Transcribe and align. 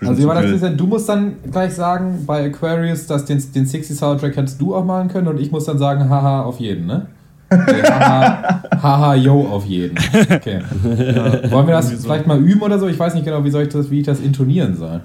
Also, 0.00 0.26
war 0.26 0.34
das 0.34 0.46
Christian, 0.46 0.76
du 0.76 0.86
musst 0.86 1.08
dann 1.08 1.34
gleich 1.50 1.74
sagen, 1.74 2.24
bei 2.26 2.46
Aquarius, 2.46 3.06
dass 3.06 3.24
den, 3.24 3.42
den 3.54 3.66
60 3.66 3.96
Soundtrack 3.96 4.36
hättest 4.36 4.60
du 4.60 4.74
auch 4.74 4.84
malen 4.84 5.08
können 5.08 5.28
und 5.28 5.40
ich 5.40 5.50
muss 5.50 5.64
dann 5.64 5.78
sagen, 5.78 6.08
haha, 6.08 6.42
auf 6.42 6.60
jeden, 6.60 6.86
ne? 6.86 7.06
Okay, 7.50 7.82
haha, 7.82 8.62
haha, 8.82 9.14
yo, 9.14 9.46
auf 9.46 9.66
jeden. 9.66 9.96
Okay. 10.30 10.60
Ja. 10.84 11.50
Wollen 11.50 11.66
wir 11.66 11.74
das 11.74 11.92
vielleicht 11.92 12.26
mal 12.26 12.38
üben 12.38 12.62
oder 12.62 12.78
so? 12.78 12.88
Ich 12.88 12.98
weiß 12.98 13.14
nicht 13.14 13.24
genau, 13.24 13.44
wie, 13.44 13.50
soll 13.50 13.64
ich 13.64 13.68
das, 13.68 13.90
wie 13.90 14.00
ich 14.00 14.06
das 14.06 14.20
intonieren 14.20 14.76
soll. 14.76 15.00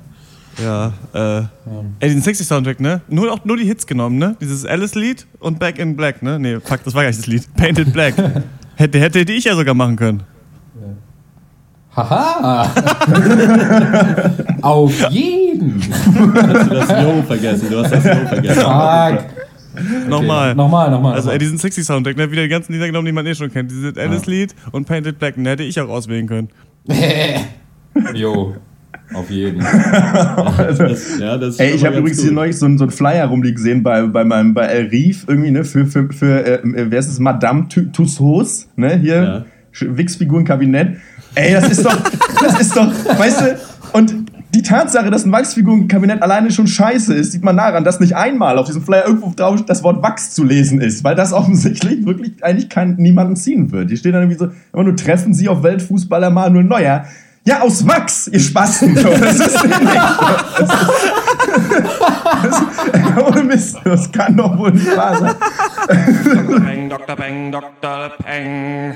Ja, 0.63 0.93
äh. 1.13 1.19
Ja. 1.19 1.49
Ey, 1.99 2.09
den 2.09 2.21
sexy 2.21 2.43
Soundtrack, 2.43 2.79
ne? 2.79 3.01
Nur, 3.09 3.31
auch 3.31 3.43
nur 3.45 3.57
die 3.57 3.65
Hits 3.65 3.85
genommen, 3.85 4.17
ne? 4.17 4.35
Dieses 4.41 4.65
Alice-Lied 4.65 5.27
und 5.39 5.59
Back 5.59 5.77
in 5.77 5.95
Black, 5.95 6.23
ne? 6.23 6.39
Nee, 6.39 6.59
fuck, 6.59 6.83
das 6.83 6.93
war 6.95 7.03
gar 7.03 7.09
nicht 7.09 7.19
das 7.19 7.27
Lied. 7.27 7.43
Painted 7.55 7.93
Black. 7.93 8.15
hätte, 8.75 8.99
hätte 8.99 9.19
ich 9.19 9.43
ja 9.43 9.55
sogar 9.55 9.73
machen 9.73 9.95
können. 9.97 10.23
Haha! 11.97 12.69
Auf 14.61 15.09
jeden! 15.09 15.81
Hast 15.81 16.69
du 16.69 16.75
das 16.75 16.89
Yo 16.89 17.23
vergessen? 17.23 17.69
Du 17.71 17.83
hast 17.83 17.91
das 17.91 18.05
Yo 18.05 18.27
vergessen. 18.27 18.61
Fuck! 18.61 20.07
Nochmal. 20.07 20.53
Nochmal, 20.53 20.91
nochmal. 20.91 21.13
Also, 21.15 21.31
ey, 21.31 21.39
diesen 21.39 21.57
sexy 21.57 21.83
Soundtrack, 21.83 22.15
ne? 22.15 22.31
Wieder 22.31 22.43
die 22.43 22.49
ganzen 22.49 22.73
Lieder 22.73 22.85
genommen, 22.85 23.07
die 23.07 23.11
man 23.11 23.25
eh 23.25 23.33
schon 23.33 23.51
kennt. 23.51 23.71
Dieses 23.71 23.97
Alice-Lied 23.97 24.53
und 24.71 24.87
Painted 24.87 25.17
Black, 25.17 25.35
den 25.35 25.47
hätte 25.47 25.63
ich 25.63 25.79
auch 25.81 25.89
auswählen 25.89 26.27
können. 26.27 26.49
jo. 28.13 28.55
Auf 29.13 29.31
jeden. 29.31 29.59
das, 29.59 31.17
ja, 31.19 31.37
das 31.37 31.59
Ey, 31.59 31.71
ich 31.71 31.83
habe 31.83 31.97
übrigens 31.97 32.21
hier 32.21 32.31
neulich 32.31 32.57
so 32.57 32.65
einen, 32.67 32.77
so 32.77 32.83
einen 32.83 32.91
Flyer 32.91 33.25
rumliegen 33.25 33.55
gesehen 33.55 33.81
bei, 33.81 34.03
bei 34.03 34.23
meinem 34.23 34.53
bei 34.53 34.65
El 34.65 34.87
Rief 34.87 35.25
irgendwie, 35.27 35.49
ne, 35.49 35.63
für, 35.63 35.85
für, 35.85 36.11
für 36.11 36.45
äh, 36.45 36.59
wer 36.63 36.99
ist 36.99 37.07
es, 37.07 37.17
Madame 37.19 37.67
Tussauds, 37.69 38.69
ne, 38.75 38.97
hier, 38.97 39.23
ja. 39.23 39.45
Wix-Figurenkabinett. 39.97 40.97
Ey, 41.37 41.53
das 41.53 41.69
ist 41.69 41.85
doch, 41.85 41.95
das 42.41 42.59
ist 42.59 42.75
doch, 42.75 42.91
weißt 43.17 43.41
du, 43.41 43.59
und 43.93 44.31
die 44.55 44.63
Tatsache, 44.63 45.11
dass 45.11 45.23
ein 45.23 45.31
Wachsfigurenkabinett 45.31 46.23
alleine 46.23 46.49
schon 46.49 46.65
scheiße 46.65 47.13
ist, 47.13 47.31
sieht 47.31 47.43
man 47.43 47.57
daran, 47.57 47.83
dass 47.83 47.99
nicht 47.99 48.15
einmal 48.15 48.57
auf 48.57 48.65
diesem 48.65 48.81
Flyer 48.81 49.05
irgendwo 49.05 49.31
drauf 49.35 49.63
das 49.63 49.83
Wort 49.83 50.01
Wachs 50.01 50.31
zu 50.31 50.43
lesen 50.43 50.81
ist, 50.81 51.03
weil 51.03 51.13
das 51.13 51.33
offensichtlich 51.33 52.07
wirklich 52.07 52.43
eigentlich 52.43 52.69
kein, 52.69 52.95
niemanden 52.95 53.35
ziehen 53.35 53.71
wird. 53.71 53.89
Hier 53.89 53.97
steht 53.97 54.15
dann 54.15 54.23
irgendwie 54.23 54.39
so, 54.39 54.49
immer 54.73 54.83
nur 54.83 54.95
treffen 54.95 55.35
Sie 55.35 55.47
auf 55.47 55.61
Weltfußballer 55.61 56.31
Manuel 56.31 56.63
Neuer. 56.63 57.05
Ja, 57.45 57.61
aus 57.61 57.87
Wachs, 57.87 58.27
ihr 58.27 58.39
Spasten. 58.39 58.95
Das 58.95 59.39
ist 59.39 59.63
nicht. 59.63 59.79
Das, 60.57 60.69
das, 62.43 63.23
ohne 63.25 63.43
Mist, 63.43 63.77
das 63.83 64.11
kann 64.11 64.35
doch 64.35 64.57
wohl 64.57 64.71
nicht 64.71 64.97
wahr 64.97 65.17
sein. 65.17 65.35
Dr. 66.25 66.59
Peng, 66.59 66.89
Dr. 66.89 67.15
Peng, 67.15 67.51
Dr. 67.51 68.11
Peng. 68.23 68.95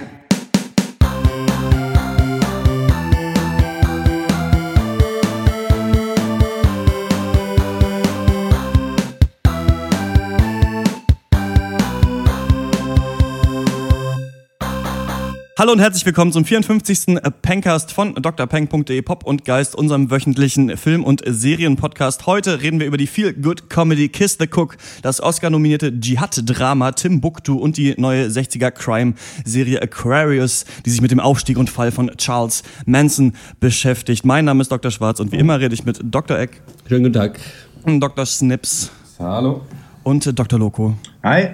Hallo 15.61 15.73
und 15.73 15.79
herzlich 15.79 16.03
willkommen 16.07 16.31
zum 16.31 16.43
54. 16.43 17.19
Pencast 17.43 17.91
von 17.91 18.15
drpeng.de 18.15 18.99
Pop 19.03 19.23
und 19.23 19.45
Geist, 19.45 19.75
unserem 19.75 20.09
wöchentlichen 20.09 20.75
Film- 20.75 21.03
und 21.03 21.21
Serienpodcast. 21.23 22.25
Heute 22.25 22.63
reden 22.63 22.79
wir 22.79 22.87
über 22.87 22.97
die 22.97 23.05
Feel 23.05 23.31
Good 23.31 23.69
Comedy 23.69 24.09
Kiss 24.09 24.37
the 24.39 24.47
Cook, 24.51 24.75
das 25.03 25.21
Oscar-nominierte 25.21 25.99
Dschihad-Drama 25.99 26.93
Timbuktu 26.93 27.59
und 27.59 27.77
die 27.77 27.93
neue 27.99 28.25
60er 28.25 28.71
Crime-Serie 28.71 29.83
Aquarius, 29.83 30.65
die 30.83 30.89
sich 30.89 30.99
mit 30.99 31.11
dem 31.11 31.19
Aufstieg 31.19 31.59
und 31.59 31.69
Fall 31.69 31.91
von 31.91 32.09
Charles 32.17 32.63
Manson 32.87 33.33
beschäftigt. 33.59 34.25
Mein 34.25 34.45
Name 34.45 34.63
ist 34.63 34.71
Dr. 34.71 34.89
Schwarz 34.89 35.19
und 35.19 35.31
wie 35.31 35.37
immer 35.37 35.59
rede 35.59 35.75
ich 35.75 35.85
mit 35.85 35.99
Dr. 36.03 36.39
Eck. 36.39 36.59
Schönen 36.87 37.03
guten 37.03 37.13
Tag. 37.13 37.39
Dr. 37.85 38.25
Snips. 38.25 38.89
Hallo. 39.19 39.61
Und 40.01 40.39
Dr. 40.39 40.57
Loco. 40.57 40.95
Hi. 41.21 41.49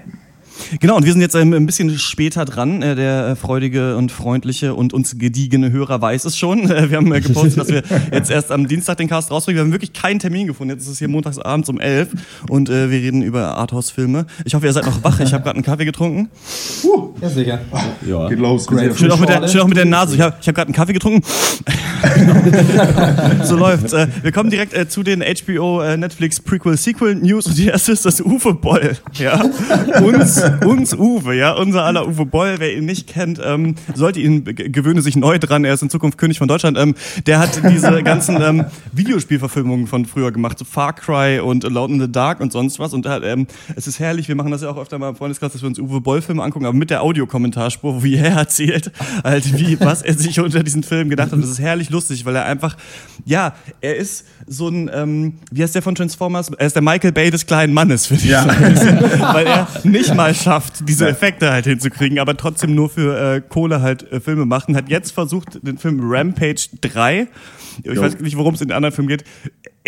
Genau, 0.80 0.98
und 0.98 1.06
wir 1.06 1.12
sind 1.12 1.22
jetzt 1.22 1.36
ähm, 1.36 1.54
ein 1.54 1.66
bisschen 1.66 1.98
später 1.98 2.45
dran. 2.45 2.82
Äh, 2.82 2.95
der 2.95 3.28
äh, 3.28 3.36
freudige 3.36 3.98
und 3.98 4.12
freundliche 4.12 4.73
und 4.73 4.94
uns 4.94 5.18
gediegene 5.18 5.72
Hörer 5.72 6.02
weiß 6.02 6.26
es 6.26 6.38
schon. 6.38 6.70
Äh, 6.70 6.90
wir 6.90 6.98
haben 6.98 7.10
gepostet, 7.10 7.58
dass 7.58 7.70
wir 7.70 7.84
jetzt 8.12 8.30
erst 8.30 8.52
am 8.52 8.67
Dienstag 8.67 8.98
den 8.98 9.08
Cast 9.08 9.32
rausbringen. 9.32 9.58
Wir 9.58 9.64
haben 9.64 9.72
wirklich 9.72 9.94
keinen 9.94 10.20
Termin 10.20 10.48
gefunden. 10.48 10.73
Jetzt 10.73 10.84
ist 10.84 10.94
es 10.94 11.00
hier 11.00 11.08
montagsabends 11.08 11.70
um 11.70 11.80
elf 11.80 12.10
und 12.50 12.70
wir 12.70 12.90
reden 12.90 13.22
über 13.22 13.58
Arthouse-Filme. 13.58 14.26
Ich 14.46 14.54
hoffe, 14.54 14.66
ihr 14.66 14.73
seid 14.73 14.86
noch 14.86 15.04
wach. 15.04 15.20
Ich 15.20 15.34
habe 15.34 15.44
gerade 15.44 15.56
einen 15.56 15.64
Kaffee 15.64 15.86
getrunken. 15.86 16.30
Uh, 16.84 17.14
ja, 17.22 17.30
sicher. 17.30 17.60
Ja. 18.08 18.28
Geht 18.28 18.40
los. 18.40 18.67
Schön 18.96 19.12
auch, 19.12 19.20
mit 19.20 19.30
der, 19.30 19.48
schön 19.48 19.62
auch 19.62 19.67
mit 19.67 19.78
der 19.78 19.86
Nase. 19.86 20.16
Ich 20.16 20.22
habe 20.22 20.36
ich 20.42 20.48
hab 20.48 20.56
gerade 20.56 20.67
einen 20.67 20.76
Kaffee 20.76 20.94
getrunken. 20.94 21.23
so 23.44 23.56
läuft's. 23.56 23.94
Wir 23.94 24.32
kommen 24.32 24.50
direkt 24.50 24.92
zu 24.92 25.04
den 25.04 25.22
HBO 25.22 25.96
Netflix 25.96 26.40
Prequel 26.40 26.78
Sequel 26.78 27.16
News 27.16 27.48
und 27.48 27.58
die 27.58 27.67
erste 27.67 27.92
ist 27.92 28.06
das 28.06 28.22
Uwe 28.22 28.54
Boll. 28.54 28.98
Ja, 29.14 29.44
uns, 30.02 30.42
uns 30.66 30.94
Uwe, 30.94 31.36
ja, 31.36 31.54
unser 31.54 31.84
aller 31.84 32.08
Uwe 32.08 32.26
Boll. 32.26 32.56
Wer 32.60 32.76
ihn 32.76 32.86
nicht 32.86 33.08
kennt, 33.08 33.40
ähm, 33.44 33.76
sollte 33.94 34.20
ihn 34.20 34.44
gewöhne 34.44 35.02
sich 35.02 35.16
neu 35.16 35.40
dran. 35.40 35.66
Er 35.66 35.74
ist 35.74 35.82
in 35.82 35.90
Zukunft 35.90 36.18
König 36.18 36.38
von 36.38 36.48
Deutschland. 36.48 36.78
Ähm, 36.78 36.96
der 37.26 37.40
hat 37.40 37.62
diese 37.70 38.04
ganzen 38.04 38.42
ähm, 38.42 38.66
Videospielverfilmungen 38.92 39.88
von 39.88 40.06
früher 40.06 40.32
gemacht, 40.32 40.60
so 40.60 40.66
Far 40.66 40.94
Cry 40.94 41.40
und 41.40 41.66
Alone 41.66 41.96
in 41.96 42.02
the 42.02 42.12
Dark 42.12 42.40
und 42.40 42.52
sonst 42.52 42.80
was. 42.80 42.94
Und 42.94 43.08
ähm, 43.24 43.48
es 43.76 43.88
ist 43.88 44.00
herrlich. 44.00 44.28
Wir 44.28 44.36
machen 44.36 44.52
das 44.52 44.62
ja 44.62 44.70
auch 44.70 44.78
öfter 44.78 45.00
mal 45.00 45.10
im 45.10 45.16
Freundeskreis, 45.16 45.54
dass 45.54 45.62
wir 45.62 45.68
uns 45.68 45.80
Uwe 45.80 46.02
Boll 46.02 46.22
Filme 46.22 46.44
angucken, 46.44 46.66
aber 46.66 46.78
mit 46.78 46.90
der 46.90 47.02
Audiokommentarspur, 47.02 48.04
wie 48.04 48.16
er 48.16 48.32
erzählt, 48.38 48.92
halt 49.24 49.58
wie 49.58 49.80
was 49.80 50.02
er 50.02 50.14
sich 50.14 50.40
unter 50.40 50.64
diesen 50.64 50.84
Film 50.84 51.10
gedacht 51.10 51.32
hat. 51.32 51.42
Das 51.42 51.50
ist 51.50 51.60
herrlich 51.60 51.90
lustig, 51.90 52.26
weil 52.26 52.36
er 52.36 52.46
einfach, 52.46 52.78
ja, 53.26 53.54
er 53.82 53.96
ist 53.96 54.26
so 54.46 54.70
ein, 54.70 54.90
ähm, 54.94 55.34
wie 55.52 55.64
heißt 55.64 55.76
der 55.76 55.82
von 55.82 55.96
Transformers? 55.96 56.50
Er 56.58 56.68
ist 56.68 56.76
der 56.76 56.82
Michael 56.82 57.12
Bay 57.12 57.30
des 57.32 57.46
kleinen 57.46 57.74
Mannes, 57.74 58.10
würde 58.10 58.24
ich 58.24 58.30
ja. 58.30 58.44
sagen. 58.44 58.76
weil 59.34 59.48
er 59.48 59.68
nicht 59.84 60.14
mal 60.16 60.34
schafft, 60.42 60.87
diese 60.87 61.08
Effekte 61.08 61.52
halt 61.52 61.65
hinzukriegen, 61.65 62.20
aber 62.20 62.37
trotzdem 62.37 62.75
nur 62.75 62.89
für 62.89 63.36
äh, 63.36 63.42
Kohle 63.42 63.81
halt 63.81 64.11
äh, 64.11 64.20
Filme 64.20 64.45
macht. 64.45 64.70
Und 64.70 64.75
hat 64.75 64.89
jetzt 64.89 65.11
versucht, 65.11 65.59
den 65.65 65.77
Film 65.77 65.99
Rampage 66.02 66.70
3, 66.81 67.27
ich 67.83 67.93
jo. 67.93 68.02
weiß 68.02 68.20
nicht, 68.20 68.38
worum 68.38 68.54
es 68.54 68.61
in 68.61 68.70
den 68.70 68.76
anderen 68.76 68.93
Filmen 68.93 69.10
geht, 69.10 69.23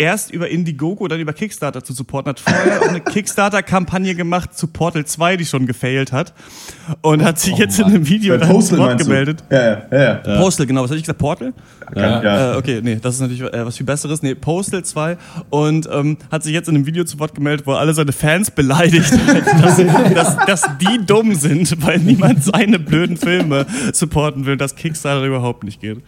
erst 0.00 0.32
über 0.32 0.48
Indiegogo, 0.48 1.06
dann 1.08 1.20
über 1.20 1.32
Kickstarter 1.32 1.84
zu 1.84 1.92
supporten. 1.92 2.30
Hat 2.30 2.40
vorher 2.40 2.80
auch 2.80 2.88
eine 2.88 3.00
Kickstarter-Kampagne 3.00 4.14
gemacht 4.14 4.56
zu 4.56 4.66
Portal 4.66 5.04
2, 5.04 5.36
die 5.36 5.44
schon 5.44 5.66
gefailt 5.66 6.12
hat. 6.12 6.32
Und 7.02 7.22
hat 7.22 7.38
sich 7.38 7.54
oh, 7.54 7.58
jetzt 7.58 7.78
Mann. 7.78 7.90
in 7.90 7.96
einem 7.96 8.08
Video 8.08 8.36
dann 8.36 8.48
Postal 8.48 8.78
Wort 8.78 8.98
gemeldet. 8.98 9.44
Ja, 9.50 9.62
ja, 9.62 9.82
ja, 9.92 10.22
ja. 10.26 10.40
Postal, 10.40 10.66
genau. 10.66 10.82
Was 10.82 10.90
hatte 10.90 10.98
ich 10.98 11.04
gesagt? 11.04 11.18
Portal? 11.18 11.52
Ja. 11.94 12.22
ja. 12.22 12.54
Äh, 12.54 12.56
okay, 12.56 12.80
nee, 12.82 12.98
das 13.00 13.16
ist 13.16 13.20
natürlich 13.20 13.42
äh, 13.42 13.66
was 13.66 13.76
viel 13.76 13.86
Besseres. 13.86 14.22
Nee, 14.22 14.34
Postal 14.34 14.84
2. 14.84 15.18
Und 15.50 15.88
ähm, 15.92 16.16
hat 16.30 16.42
sich 16.42 16.52
jetzt 16.52 16.68
in 16.68 16.76
einem 16.76 16.86
Video 16.86 17.04
zu 17.04 17.18
Wort 17.18 17.34
gemeldet, 17.34 17.66
wo 17.66 17.72
er 17.72 17.80
alle 17.80 17.92
seine 17.92 18.12
Fans 18.12 18.50
beleidigt 18.50 19.12
hat, 19.12 19.62
dass, 19.62 19.76
dass, 20.14 20.46
dass 20.46 20.78
die 20.78 21.04
dumm 21.04 21.34
sind, 21.34 21.84
weil 21.84 21.98
niemand 21.98 22.42
seine 22.42 22.78
blöden 22.78 23.18
Filme 23.18 23.66
supporten 23.92 24.46
will, 24.46 24.56
dass 24.56 24.76
Kickstarter 24.76 25.26
überhaupt 25.26 25.62
nicht 25.64 25.80
geht. 25.80 25.98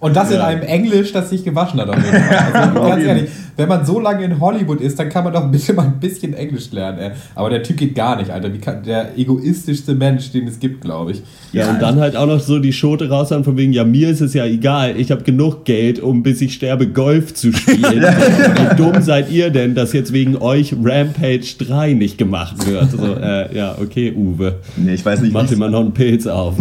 Und 0.00 0.16
das 0.16 0.30
in 0.30 0.40
einem 0.40 0.62
Englisch, 0.84 1.12
das 1.12 1.30
sich 1.30 1.44
gewaschen 1.44 1.80
hat. 1.80 1.88
Also, 1.90 2.80
ganz 2.88 3.04
ehrlich, 3.04 3.30
wenn 3.56 3.68
man 3.68 3.84
so 3.86 4.00
lange 4.00 4.24
in 4.24 4.40
Hollywood 4.40 4.80
ist, 4.80 4.98
dann 4.98 5.08
kann 5.08 5.24
man 5.24 5.32
doch 5.32 5.48
bitte 5.50 5.72
mal 5.74 5.84
ein 5.84 6.00
bisschen 6.00 6.34
Englisch 6.34 6.72
lernen. 6.72 6.98
Ey. 6.98 7.10
Aber 7.34 7.50
der 7.50 7.62
Typ 7.62 7.76
geht 7.76 7.94
gar 7.94 8.16
nicht, 8.16 8.30
Alter. 8.30 8.50
Kann, 8.50 8.82
der 8.82 9.16
egoistischste 9.16 9.94
Mensch, 9.94 10.32
den 10.32 10.48
es 10.48 10.58
gibt, 10.58 10.80
glaube 10.80 11.12
ich. 11.12 11.22
Ja, 11.52 11.70
und 11.70 11.80
dann 11.80 12.00
halt 12.00 12.16
auch 12.16 12.26
noch 12.26 12.40
so 12.40 12.58
die 12.58 12.72
Schote 12.72 13.08
raushauen 13.08 13.44
von 13.44 13.56
wegen, 13.56 13.72
ja, 13.72 13.84
mir 13.84 14.08
ist 14.08 14.20
es 14.20 14.34
ja 14.34 14.44
egal, 14.44 14.98
ich 14.98 15.12
habe 15.12 15.22
genug 15.22 15.64
Geld, 15.64 16.00
um 16.00 16.22
bis 16.22 16.40
ich 16.40 16.54
sterbe 16.54 16.88
Golf 16.88 17.34
zu 17.34 17.52
spielen. 17.52 18.02
Wie 18.02 18.76
dumm 18.76 19.00
seid 19.00 19.30
ihr 19.30 19.50
denn, 19.50 19.74
dass 19.74 19.92
jetzt 19.92 20.12
wegen 20.12 20.36
euch 20.36 20.74
Rampage 20.82 21.54
3 21.58 21.92
nicht 21.92 22.18
gemacht 22.18 22.66
wird? 22.66 22.90
So, 22.90 23.14
äh, 23.14 23.56
ja, 23.56 23.76
okay, 23.80 24.12
Uwe. 24.12 24.56
Nee, 24.76 24.94
ich 24.94 25.04
weiß 25.04 25.20
nicht. 25.20 25.32
Mach 25.32 25.46
dir 25.46 25.56
mal 25.56 25.70
noch 25.70 25.80
einen 25.80 25.94
Pilz 25.94 26.26
auf. 26.26 26.56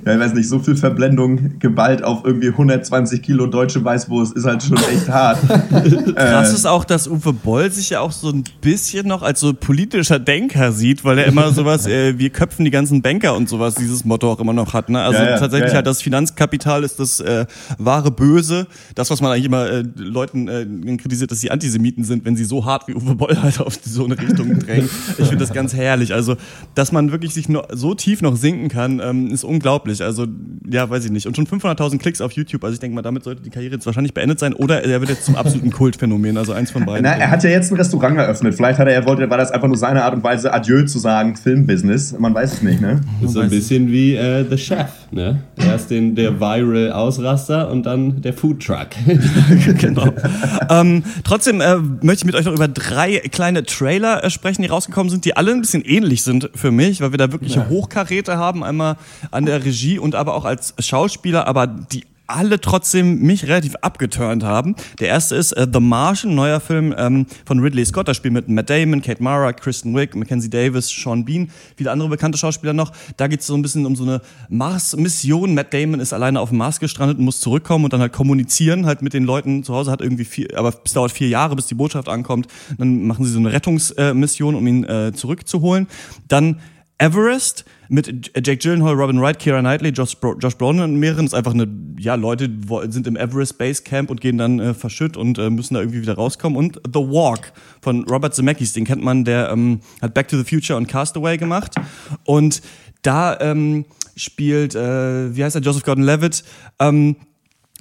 ja, 0.04 0.14
ich 0.14 0.20
weiß 0.20 0.34
nicht, 0.34 0.48
so 0.48 0.58
viel 0.58 0.76
Verblendung 0.76 1.58
geballt 1.58 2.02
auf 2.02 2.24
irgendwie 2.24 2.48
120 2.48 3.22
Kilo 3.22 3.46
deutsche 3.46 3.84
Weißwurst 3.84 4.36
ist 4.36 4.44
halt 4.44 4.62
schon 4.62 4.76
echt 4.76 5.08
hart. 5.08 5.38
Krass 6.16 6.52
ist 6.52 6.66
auch, 6.66 6.84
dass 6.84 7.08
Uwe 7.08 7.32
Boll 7.32 7.70
sich 7.70 7.90
ja 7.90 8.00
auch 8.00 8.12
so 8.12 8.30
ein 8.30 8.44
bisschen 8.60 9.06
noch 9.06 9.22
als 9.22 9.40
so 9.40 9.54
politischer 9.54 10.18
Denker 10.18 10.72
sieht, 10.72 11.04
weil 11.04 11.18
er 11.18 11.26
immer 11.26 11.52
sowas, 11.52 11.86
äh, 11.86 12.18
wir 12.18 12.30
köpfen 12.30 12.64
die 12.64 12.70
ganzen 12.70 13.02
Banker 13.02 13.36
und 13.36 13.48
sowas, 13.48 13.74
dieses 13.74 14.04
Motto 14.04 14.30
auch 14.30 14.40
immer 14.40 14.52
noch 14.52 14.74
hat. 14.74 14.88
Ne? 14.88 15.00
Also 15.00 15.18
ja, 15.18 15.30
ja, 15.30 15.38
tatsächlich 15.38 15.70
ja, 15.70 15.76
halt 15.76 15.86
das 15.86 16.02
Finanzkapital 16.02 16.84
ist 16.84 17.00
das 17.00 17.20
äh, 17.20 17.46
wahre 17.78 18.10
Böse. 18.10 18.66
Das, 18.94 19.10
was 19.10 19.20
man 19.20 19.32
eigentlich 19.32 19.46
immer 19.46 19.68
äh, 19.68 19.84
Leuten 19.96 20.48
äh, 20.48 20.96
kritisiert, 20.96 21.30
dass 21.30 21.40
sie 21.40 21.50
Antisemiten 21.50 22.04
sind, 22.04 22.24
wenn 22.24 22.36
sie 22.36 22.44
so 22.44 22.64
hart 22.64 22.88
wie 22.88 22.94
Uwe 22.94 23.14
Boll 23.14 23.36
halt 23.42 23.60
auf 23.60 23.78
so 23.84 24.04
eine 24.04 24.18
Richtung 24.18 24.58
drängen. 24.58 24.88
Ich 25.18 25.26
finde 25.26 25.38
das 25.38 25.52
ganz 25.52 25.74
herrlich. 25.74 26.12
Also, 26.12 26.36
dass 26.74 26.92
man 26.92 27.12
wirklich 27.12 27.34
sich 27.34 27.48
noch 27.48 27.68
so 27.72 27.94
tief 27.94 28.22
noch 28.22 28.36
sinken 28.36 28.68
kann, 28.68 29.00
ähm, 29.00 29.35
ist 29.36 29.44
unglaublich. 29.44 29.66
unglaublich. 29.66 30.02
Also, 30.02 30.26
ja, 30.68 30.88
weiß 30.88 31.04
ich 31.04 31.10
nicht. 31.10 31.26
Und 31.26 31.36
schon 31.36 31.46
500.000 31.46 31.98
Klicks 31.98 32.20
auf 32.20 32.32
YouTube. 32.32 32.64
Also, 32.64 32.74
ich 32.74 32.80
denke 32.80 32.94
mal, 32.94 33.02
damit 33.02 33.24
sollte 33.24 33.42
die 33.42 33.50
Karriere 33.50 33.74
jetzt 33.74 33.86
wahrscheinlich 33.86 34.14
beendet 34.14 34.38
sein. 34.38 34.54
Oder 34.54 34.82
er 34.84 35.00
wird 35.00 35.10
jetzt 35.10 35.24
zum 35.24 35.36
absoluten 35.36 35.70
Kultphänomen. 35.72 36.36
Also, 36.36 36.52
eins 36.52 36.70
von 36.70 36.84
beiden. 36.84 37.02
Na, 37.02 37.16
er 37.16 37.30
hat 37.30 37.42
ja 37.44 37.50
jetzt 37.50 37.70
ein 37.72 37.76
Restaurant 37.76 38.16
eröffnet. 38.16 38.54
Vielleicht 38.54 38.78
hat 38.78 38.88
er, 38.88 38.94
er 38.94 39.06
wollte, 39.06 39.28
war 39.30 39.38
das 39.38 39.50
einfach 39.50 39.68
nur 39.68 39.76
seine 39.76 40.04
Art 40.04 40.14
und 40.14 40.24
Weise, 40.24 40.52
Adieu 40.52 40.84
zu 40.84 40.98
sagen, 40.98 41.36
Filmbusiness. 41.36 42.18
Man 42.18 42.34
weiß 42.34 42.54
es 42.54 42.62
nicht, 42.62 42.80
ne? 42.80 43.00
Das 43.20 43.30
ist 43.30 43.34
so 43.34 43.40
ein 43.40 43.50
bisschen 43.50 43.90
wie 43.90 44.14
äh, 44.14 44.44
The 44.48 44.58
Chef, 44.58 44.90
ne? 45.10 45.42
Erst 45.56 45.90
den, 45.90 46.14
der 46.14 46.40
Viral 46.40 46.92
Ausraster 46.92 47.70
und 47.70 47.84
dann 47.86 48.22
der 48.22 48.32
Food 48.32 48.64
Truck. 48.64 48.88
genau. 49.78 50.08
ähm, 50.70 51.02
trotzdem 51.24 51.60
äh, 51.60 51.76
möchte 51.76 52.22
ich 52.22 52.24
mit 52.24 52.34
euch 52.34 52.44
noch 52.44 52.54
über 52.54 52.68
drei 52.68 53.18
kleine 53.30 53.64
Trailer 53.64 54.24
äh, 54.24 54.30
sprechen, 54.30 54.62
die 54.62 54.68
rausgekommen 54.68 55.10
sind, 55.10 55.24
die 55.24 55.36
alle 55.36 55.52
ein 55.52 55.60
bisschen 55.60 55.82
ähnlich 55.84 56.22
sind 56.22 56.50
für 56.54 56.70
mich, 56.70 57.00
weil 57.00 57.12
wir 57.12 57.18
da 57.18 57.32
wirklich 57.32 57.56
ja. 57.56 57.68
Hochkaräte 57.68 58.36
haben, 58.36 58.64
einmal 58.64 58.96
an 59.30 59.46
der 59.46 59.64
Regie 59.64 59.98
und 59.98 60.14
aber 60.14 60.34
auch 60.34 60.44
als 60.44 60.74
Schauspieler, 60.78 61.46
aber 61.46 61.66
die 61.66 62.04
alle 62.26 62.60
trotzdem 62.60 63.20
mich 63.22 63.46
relativ 63.46 63.76
abgeturnt 63.76 64.42
haben. 64.42 64.74
Der 65.00 65.08
erste 65.08 65.36
ist 65.36 65.52
äh, 65.52 65.66
The 65.72 65.80
Martian, 65.80 66.34
neuer 66.34 66.60
Film 66.60 66.94
ähm, 66.96 67.26
von 67.44 67.60
Ridley 67.60 67.84
Scott. 67.84 68.08
Da 68.08 68.14
spielt 68.14 68.34
mit 68.34 68.48
Matt 68.48 68.68
Damon, 68.68 69.02
Kate 69.02 69.22
Mara, 69.22 69.52
Kristen 69.52 69.94
Wiig, 69.94 70.16
Mackenzie 70.16 70.50
Davis, 70.50 70.88
Sean 70.88 71.24
Bean, 71.24 71.50
viele 71.76 71.90
andere 71.90 72.08
bekannte 72.08 72.38
Schauspieler 72.38 72.72
noch. 72.72 72.92
Da 73.16 73.28
geht 73.28 73.40
es 73.40 73.46
so 73.46 73.54
ein 73.54 73.62
bisschen 73.62 73.86
um 73.86 73.94
so 73.94 74.04
eine 74.04 74.20
Mars-Mission. 74.48 75.54
Matt 75.54 75.72
Damon 75.72 76.00
ist 76.00 76.12
alleine 76.12 76.40
auf 76.40 76.48
dem 76.48 76.58
Mars 76.58 76.80
gestrandet 76.80 77.18
und 77.18 77.24
muss 77.24 77.40
zurückkommen 77.40 77.84
und 77.84 77.92
dann 77.92 78.00
halt 78.00 78.12
kommunizieren 78.12 78.86
halt 78.86 79.02
mit 79.02 79.14
den 79.14 79.24
Leuten 79.24 79.62
zu 79.62 79.74
Hause. 79.74 79.90
Hat 79.90 80.00
irgendwie 80.00 80.24
vier, 80.24 80.48
aber 80.56 80.74
es 80.84 80.92
dauert 80.92 81.12
vier 81.12 81.28
Jahre, 81.28 81.54
bis 81.54 81.66
die 81.66 81.74
Botschaft 81.74 82.08
ankommt. 82.08 82.48
Dann 82.78 83.06
machen 83.06 83.24
sie 83.24 83.30
so 83.30 83.38
eine 83.38 83.52
Rettungsmission, 83.52 84.54
um 84.54 84.66
ihn 84.66 84.84
äh, 84.84 85.12
zurückzuholen. 85.14 85.86
Dann 86.28 86.58
Everest 86.98 87.64
mit 87.88 88.30
Jake 88.34 88.56
Gyllenhaal, 88.56 88.94
Robin 88.94 89.20
Wright, 89.20 89.38
Keira 89.38 89.60
Knightley, 89.60 89.90
Josh, 89.90 90.16
Bro 90.16 90.38
Josh 90.38 90.56
Brolin 90.56 90.80
und 90.80 90.96
mehreren. 90.96 91.26
Ist 91.26 91.34
einfach 91.34 91.54
eine, 91.54 91.68
ja, 91.98 92.14
Leute 92.14 92.50
sind 92.88 93.06
im 93.06 93.16
Everest 93.16 93.58
Base 93.58 93.82
Camp 93.82 94.10
und 94.10 94.20
gehen 94.20 94.38
dann 94.38 94.58
äh, 94.58 94.74
verschütt 94.74 95.16
und 95.16 95.38
äh, 95.38 95.50
müssen 95.50 95.74
da 95.74 95.80
irgendwie 95.80 96.02
wieder 96.02 96.14
rauskommen. 96.14 96.58
Und 96.58 96.80
The 96.86 97.00
Walk 97.00 97.52
von 97.82 98.04
Robert 98.08 98.34
Zemeckis, 98.34 98.72
den 98.72 98.84
kennt 98.84 99.02
man, 99.02 99.24
der 99.24 99.50
ähm, 99.50 99.80
hat 100.00 100.14
Back 100.14 100.28
to 100.28 100.38
the 100.38 100.44
Future 100.44 100.76
und 100.76 100.88
Castaway 100.88 101.36
gemacht. 101.36 101.74
Und 102.24 102.62
da 103.02 103.38
ähm, 103.40 103.84
spielt, 104.16 104.74
äh, 104.74 105.36
wie 105.36 105.44
heißt 105.44 105.54
er, 105.54 105.62
Joseph 105.62 105.84
Gordon-Levitt, 105.84 106.44
ähm, 106.80 107.16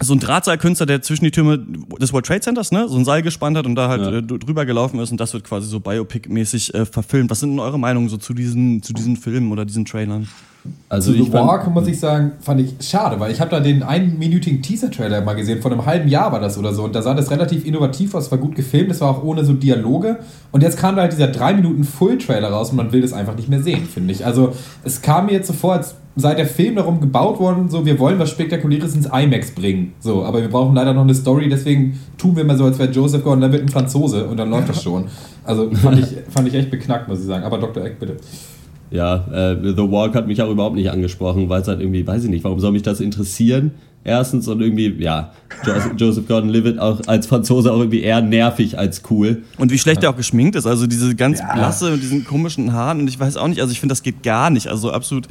so 0.02 0.14
ein 0.14 0.20
Drahtseilkünstler, 0.20 0.86
der 0.86 1.02
zwischen 1.02 1.24
die 1.24 1.32
Türme 1.32 1.58
des 1.58 2.12
World 2.12 2.26
Trade 2.26 2.42
Centers, 2.42 2.72
ne, 2.72 2.88
so 2.90 2.98
ein 2.98 3.06
Seil 3.06 3.22
gespannt 3.22 3.58
hat 3.58 3.66
und 3.66 3.76
da 3.76 3.88
halt 3.88 4.02
ja. 4.02 4.18
äh, 4.18 4.22
drüber 4.22 4.66
gelaufen 4.66 5.00
ist 5.00 5.12
und 5.12 5.20
das 5.20 5.34
wird 5.34 5.46
quasi 5.46 5.68
so 5.68 5.80
Biopic-mäßig 5.80 6.74
äh, 6.74 6.86
verfilmt. 6.86 7.32
Was 7.32 7.40
sind 7.40 7.52
denn 7.52 7.60
eure 7.60 7.80
Meinungen 7.80 8.10
so 8.10 8.18
zu 8.18 8.34
diesen, 8.34 8.84
zu 8.84 8.94
diesen 8.94 9.16
Filmen 9.16 9.52
oder 9.52 9.64
diesen 9.64 9.86
Trailern? 9.86 10.28
Also 10.90 11.14
zu 11.14 11.24
The 11.24 11.34
Walk, 11.34 11.68
muss 11.74 11.88
ich 11.88 12.00
sagen, 12.00 12.34
fand 12.42 12.60
ich 12.60 12.74
schade, 12.86 13.20
weil 13.20 13.32
ich 13.32 13.40
habe 13.40 13.52
da 13.52 13.60
den 13.60 13.84
einminütigen 13.84 14.62
Teaser-Trailer 14.62 15.22
mal 15.22 15.36
gesehen, 15.36 15.62
von 15.62 15.72
einem 15.72 15.86
halben 15.86 16.10
Jahr 16.10 16.32
war 16.32 16.40
das 16.40 16.58
oder 16.58 16.74
so 16.74 16.84
und 16.84 16.96
da 16.96 17.02
sah 17.02 17.14
das 17.14 17.30
relativ 17.30 17.66
innovativ 17.66 18.16
aus, 18.16 18.32
war 18.32 18.40
gut 18.40 18.56
gefilmt, 18.56 18.92
es 18.92 19.00
war 19.00 19.10
auch 19.10 19.24
ohne 19.24 19.46
so 19.46 19.54
Dialoge 19.54 20.20
und 20.52 20.62
jetzt 20.62 20.78
kam 20.78 20.96
da 20.96 21.04
halt 21.04 21.14
dieser 21.14 21.28
drei 21.28 21.54
Minuten 21.54 21.84
Full-Trailer 21.84 22.50
raus 22.50 22.72
und 22.72 22.78
man 22.78 22.92
will 22.92 23.02
das 23.02 23.14
einfach 23.14 23.36
nicht 23.36 23.48
mehr 23.48 23.62
sehen, 23.62 23.86
finde 23.86 24.12
ich. 24.12 24.26
Also 24.26 24.56
es 24.84 25.02
kam 25.02 25.28
mir 25.28 25.34
jetzt 25.34 25.48
so 25.48 25.54
vor, 25.54 25.74
als 25.74 25.96
sei 26.16 26.34
der 26.34 26.46
Film 26.46 26.76
darum 26.76 27.02
gebaut 27.02 27.40
worden, 27.40 27.70
so 27.70 27.86
wir 27.86 28.00
wollen 28.00 28.20
was 28.20 28.30
Spektakuläres 28.30 28.96
ins 28.96 29.08
IMAX 29.08 29.52
bringen, 29.52 29.94
so, 30.00 30.24
aber 30.24 30.42
wir 30.42 30.48
brauchen 30.48 30.74
leider 30.76 30.94
noch 30.94 31.02
eine 31.02 31.14
Story, 31.14 31.50
deswegen 31.50 32.00
tun 32.18 32.36
wir 32.36 32.46
mal 32.46 32.58
so, 32.58 32.66
als 32.66 32.80
wäre 32.80 32.90
Joseph 32.92 33.24
Gordon-Levitt 33.24 33.62
ein 33.62 33.70
Franzose 33.70 34.26
und 34.26 34.38
dann 34.38 34.50
läuft 34.50 34.70
das 34.70 34.82
schon. 34.82 35.06
Also 35.44 35.70
fand 35.72 36.00
ich, 36.00 36.06
fand 36.30 36.48
ich 36.48 36.54
echt 36.54 36.72
beknackt, 36.72 37.08
muss 37.08 37.20
ich 37.20 37.26
sagen. 37.26 37.44
Aber 37.44 37.58
Dr. 37.58 37.84
Eck, 37.84 38.00
bitte. 38.00 38.18
Ja, 38.92 39.26
äh, 39.32 39.58
The 39.62 39.92
Walk 39.92 40.16
hat 40.16 40.28
mich 40.28 40.42
auch 40.42 40.50
überhaupt 40.50 40.76
nicht 40.76 40.90
angesprochen, 40.90 41.50
weil 41.50 41.62
es 41.62 41.68
halt 41.68 41.82
irgendwie, 41.82 42.06
weiß 42.06 42.24
ich 42.24 42.30
nicht, 42.30 42.44
warum 42.44 42.60
soll 42.60 42.72
mich 42.72 42.84
das 42.84 43.02
interessieren? 43.02 43.72
Erstens 44.04 44.48
und 44.48 44.62
irgendwie, 44.62 44.96
ja, 45.00 45.32
Joseph 45.98 46.28
Gordon-Levitt 46.28 46.78
auch 46.80 47.02
als 47.08 47.26
Franzose 47.26 47.74
auch 47.74 47.80
irgendwie 47.80 48.02
eher 48.02 48.22
nervig 48.22 48.78
als 48.78 49.02
cool. 49.10 49.42
Und 49.58 49.72
wie 49.72 49.80
schlecht 49.80 50.04
ja. 50.04 50.10
er 50.10 50.14
auch 50.14 50.18
geschminkt 50.18 50.56
ist, 50.56 50.68
also 50.68 50.86
diese 50.86 51.16
ganz 51.16 51.40
ja. 51.40 51.54
blasse 51.54 51.92
und 51.92 52.02
diesen 52.02 52.24
komischen 52.24 52.72
Haaren 52.72 53.00
und 53.00 53.08
ich 53.08 53.20
weiß 53.20 53.36
auch 53.38 53.48
nicht, 53.48 53.62
also 53.62 53.72
ich 53.72 53.80
finde, 53.80 53.94
das 53.94 54.04
geht 54.04 54.22
gar 54.22 54.52
nicht, 54.52 54.68
also 54.68 54.92
absolut 54.92 55.28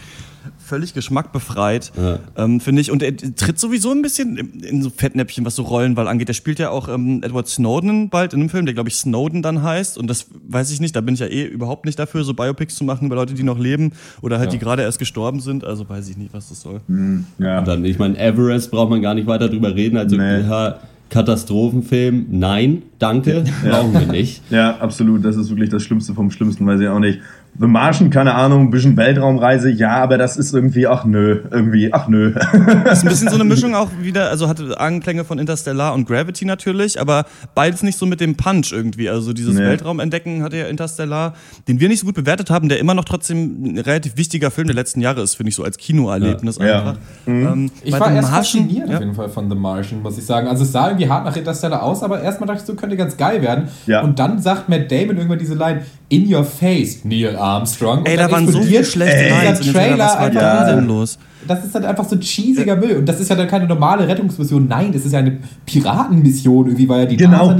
völlig 0.65 0.95
geschmackbefreit, 0.95 1.93
ja. 1.97 2.19
ähm, 2.37 2.61
finde 2.61 2.81
ich. 2.81 2.91
Und 2.91 3.03
er 3.03 3.17
tritt 3.17 3.59
sowieso 3.59 3.91
ein 3.91 4.03
bisschen 4.03 4.37
in 4.63 4.83
so 4.83 4.91
Fettnäpfchen, 4.91 5.45
was 5.45 5.57
so 5.57 5.63
Rollenwahl 5.63 6.09
angeht. 6.09 6.29
Er 6.29 6.35
spielt 6.35 6.59
ja 6.59 6.71
auch 6.71 6.89
ähm, 6.89 7.23
Edward 7.23 7.49
Snowden 7.49 8.09
bald 8.09 8.33
in 8.33 8.41
einem 8.41 8.49
Film, 8.49 8.67
der 8.67 8.75
glaube 8.75 8.89
ich 8.89 8.97
Snowden 8.97 9.43
dann 9.43 9.63
heißt. 9.63 9.99
Und 9.99 10.09
das 10.09 10.27
weiß 10.49 10.71
ich 10.71 10.81
nicht, 10.81 10.97
da 10.97 11.01
bin 11.01 11.15
ich 11.15 11.21
ja 11.21 11.27
eh 11.27 11.45
überhaupt 11.45 11.85
nicht 11.85 11.99
dafür, 11.99 12.25
so 12.25 12.35
Biopics 12.35 12.75
zu 12.77 12.85
machen 12.85 13.07
über 13.07 13.17
Leute, 13.17 13.35
die 13.35 13.43
noch 13.43 13.59
leben 13.59 13.93
oder 14.23 14.39
halt 14.39 14.53
ja. 14.53 14.59
die 14.59 14.65
gerade 14.65 14.83
erst 14.83 14.99
gestorben 14.99 15.41
sind. 15.41 15.65
Also 15.65 15.89
weiß 15.89 16.09
ich 16.09 16.17
nicht, 16.17 16.33
was 16.33 16.49
das 16.49 16.61
soll. 16.61 16.81
Mhm, 16.87 17.27
ja. 17.39 17.59
Und 17.59 17.69
dann, 17.69 17.85
ich 17.85 17.99
meine, 17.99 18.19
Everest 18.19 18.71
braucht 18.71 18.91
man 18.91 19.03
gar 19.03 19.15
nicht 19.15 19.27
weiter 19.27 19.49
drüber 19.49 19.75
reden. 19.75 19.97
Also 19.97 20.17
nee. 20.17 20.41
ja, 20.41 20.81
Katastrophenfilm, 21.11 22.27
nein, 22.31 22.83
danke, 22.99 23.45
brauchen 23.65 23.93
wir 23.93 24.07
nicht. 24.07 24.43
Ja, 24.51 24.79
absolut. 24.79 25.25
Das 25.25 25.37
ist 25.37 25.51
wirklich 25.51 25.71
das 25.71 25.83
Schlimmste 25.83 26.15
vom 26.15 26.31
Schlimmsten, 26.31 26.67
weiß 26.67 26.81
ich 26.81 26.89
auch 26.89 26.99
nicht. 26.99 27.21
The 27.57 27.67
Martian, 27.69 28.11
keine 28.11 28.35
Ahnung, 28.35 28.63
ein 28.63 28.71
bisschen 28.71 28.97
Weltraumreise, 28.97 29.71
ja, 29.71 30.03
aber 30.03 30.19
das 30.19 30.37
ist 30.37 30.53
irgendwie, 30.53 30.89
ach 30.89 31.05
nö, 31.05 31.43
irgendwie, 31.53 31.93
ach 31.93 32.09
nö. 32.09 32.33
Das 32.85 32.99
ist 32.99 33.05
ein 33.05 33.09
bisschen 33.09 33.29
so 33.29 33.37
eine 33.37 33.45
Mischung 33.55 33.77
auch 33.77 33.91
wieder, 34.01 34.29
also 34.29 34.49
hatte 34.49 34.81
Anklänge 34.81 35.25
von 35.25 35.39
Interstellar 35.39 35.95
und 35.95 36.09
Gravity 36.09 36.47
natürlich, 36.47 37.01
aber 37.01 37.27
beides 37.55 37.85
nicht 37.85 37.97
so 37.97 38.07
mit 38.07 38.21
dem 38.21 38.37
Punch 38.37 38.73
irgendwie. 38.73 39.09
Also 39.09 39.33
dieses 39.33 39.55
nee. 39.55 39.63
Weltraumentdecken 39.63 40.43
hatte 40.43 40.57
ja 40.57 40.67
Interstellar, 40.67 41.35
den 41.69 41.79
wir 41.79 41.89
nicht 41.89 42.01
so 42.01 42.07
gut 42.07 42.17
bewertet 42.17 42.51
haben, 42.51 42.69
der 42.69 42.81
immer 42.81 42.95
noch 42.95 43.05
trotzdem 43.05 43.75
ein 43.75 43.79
relativ 43.79 44.17
wichtiger 44.17 44.51
Film 44.51 44.67
der 44.67 44.75
letzten 44.75 45.01
Jahre 45.01 45.23
ist, 45.23 45.37
finde 45.37 45.51
ich 45.51 45.55
so 45.55 45.63
als 45.63 45.79
Kinoerlebnis 45.79 46.59
ja. 46.59 46.79
einfach. 46.79 46.97
Ja. 47.27 47.33
Mhm. 47.33 47.47
Ähm, 47.47 47.71
ich 47.85 47.93
war 47.93 48.11
erst 48.11 48.33
Martian, 48.33 48.65
fasziniert 48.65 48.89
ja. 48.89 48.95
auf 48.97 49.01
jeden 49.01 49.15
Fall 49.15 49.29
von 49.29 49.49
The 49.49 49.57
Martian, 49.57 50.03
muss 50.03 50.19
ich 50.19 50.27
sagen. 50.27 50.49
Also 50.49 50.65
es 50.65 50.73
sah 50.73 50.89
irgendwie 50.89 51.09
hart 51.09 51.25
nach 51.25 51.37
Interstellar 51.37 51.85
aus, 51.85 52.03
aber 52.03 52.21
erstmal 52.21 52.49
dachte 52.49 52.63
ich, 52.63 52.67
so 52.67 52.75
könnte 52.75 52.97
ganz 52.97 53.17
geil 53.17 53.43
werden. 53.43 53.69
Ja. 53.87 54.03
Und 54.03 54.19
dann 54.19 54.41
sagt 54.41 54.69
Matt 54.69 54.91
Damon 54.91 55.17
irgendwann 55.17 55.39
diese 55.39 55.55
Line, 55.55 55.85
in 56.09 56.33
your 56.33 56.45
face, 56.45 57.05
Neil 57.05 57.37
Armstrong. 57.45 58.07
Ey, 58.07 58.17
da 58.17 58.31
waren 58.31 58.51
so 58.51 58.63
viele 58.63 58.85
schlechte 58.85 59.29
Lines 59.29 59.67
in 59.67 59.73
Trailer. 59.73 60.05
Was 60.05 60.19
war 60.19 60.31
da 60.31 60.75
denn 60.75 60.87
los? 60.87 61.19
Das 61.47 61.63
ist 61.63 61.75
halt 61.75 61.85
einfach 61.85 62.09
so 62.09 62.17
cheesiger 62.17 62.75
Müll. 62.75 62.97
Und 62.97 63.07
das 63.07 63.21
ist 63.21 63.29
ja 63.29 63.37
dann 63.37 63.49
keine 63.49 63.67
normale 63.67 64.09
Rettungsmission. 64.09 64.67
Nein, 64.67 64.93
das 64.93 65.05
ist 65.05 65.13
ja 65.13 65.19
eine 65.19 65.39
Piratenmission 65.67 66.69
irgendwie, 66.69 66.89
weil 66.89 67.01
ja 67.01 67.07
die 67.07 67.17
genau. 67.19 67.51
NASA 67.51 67.55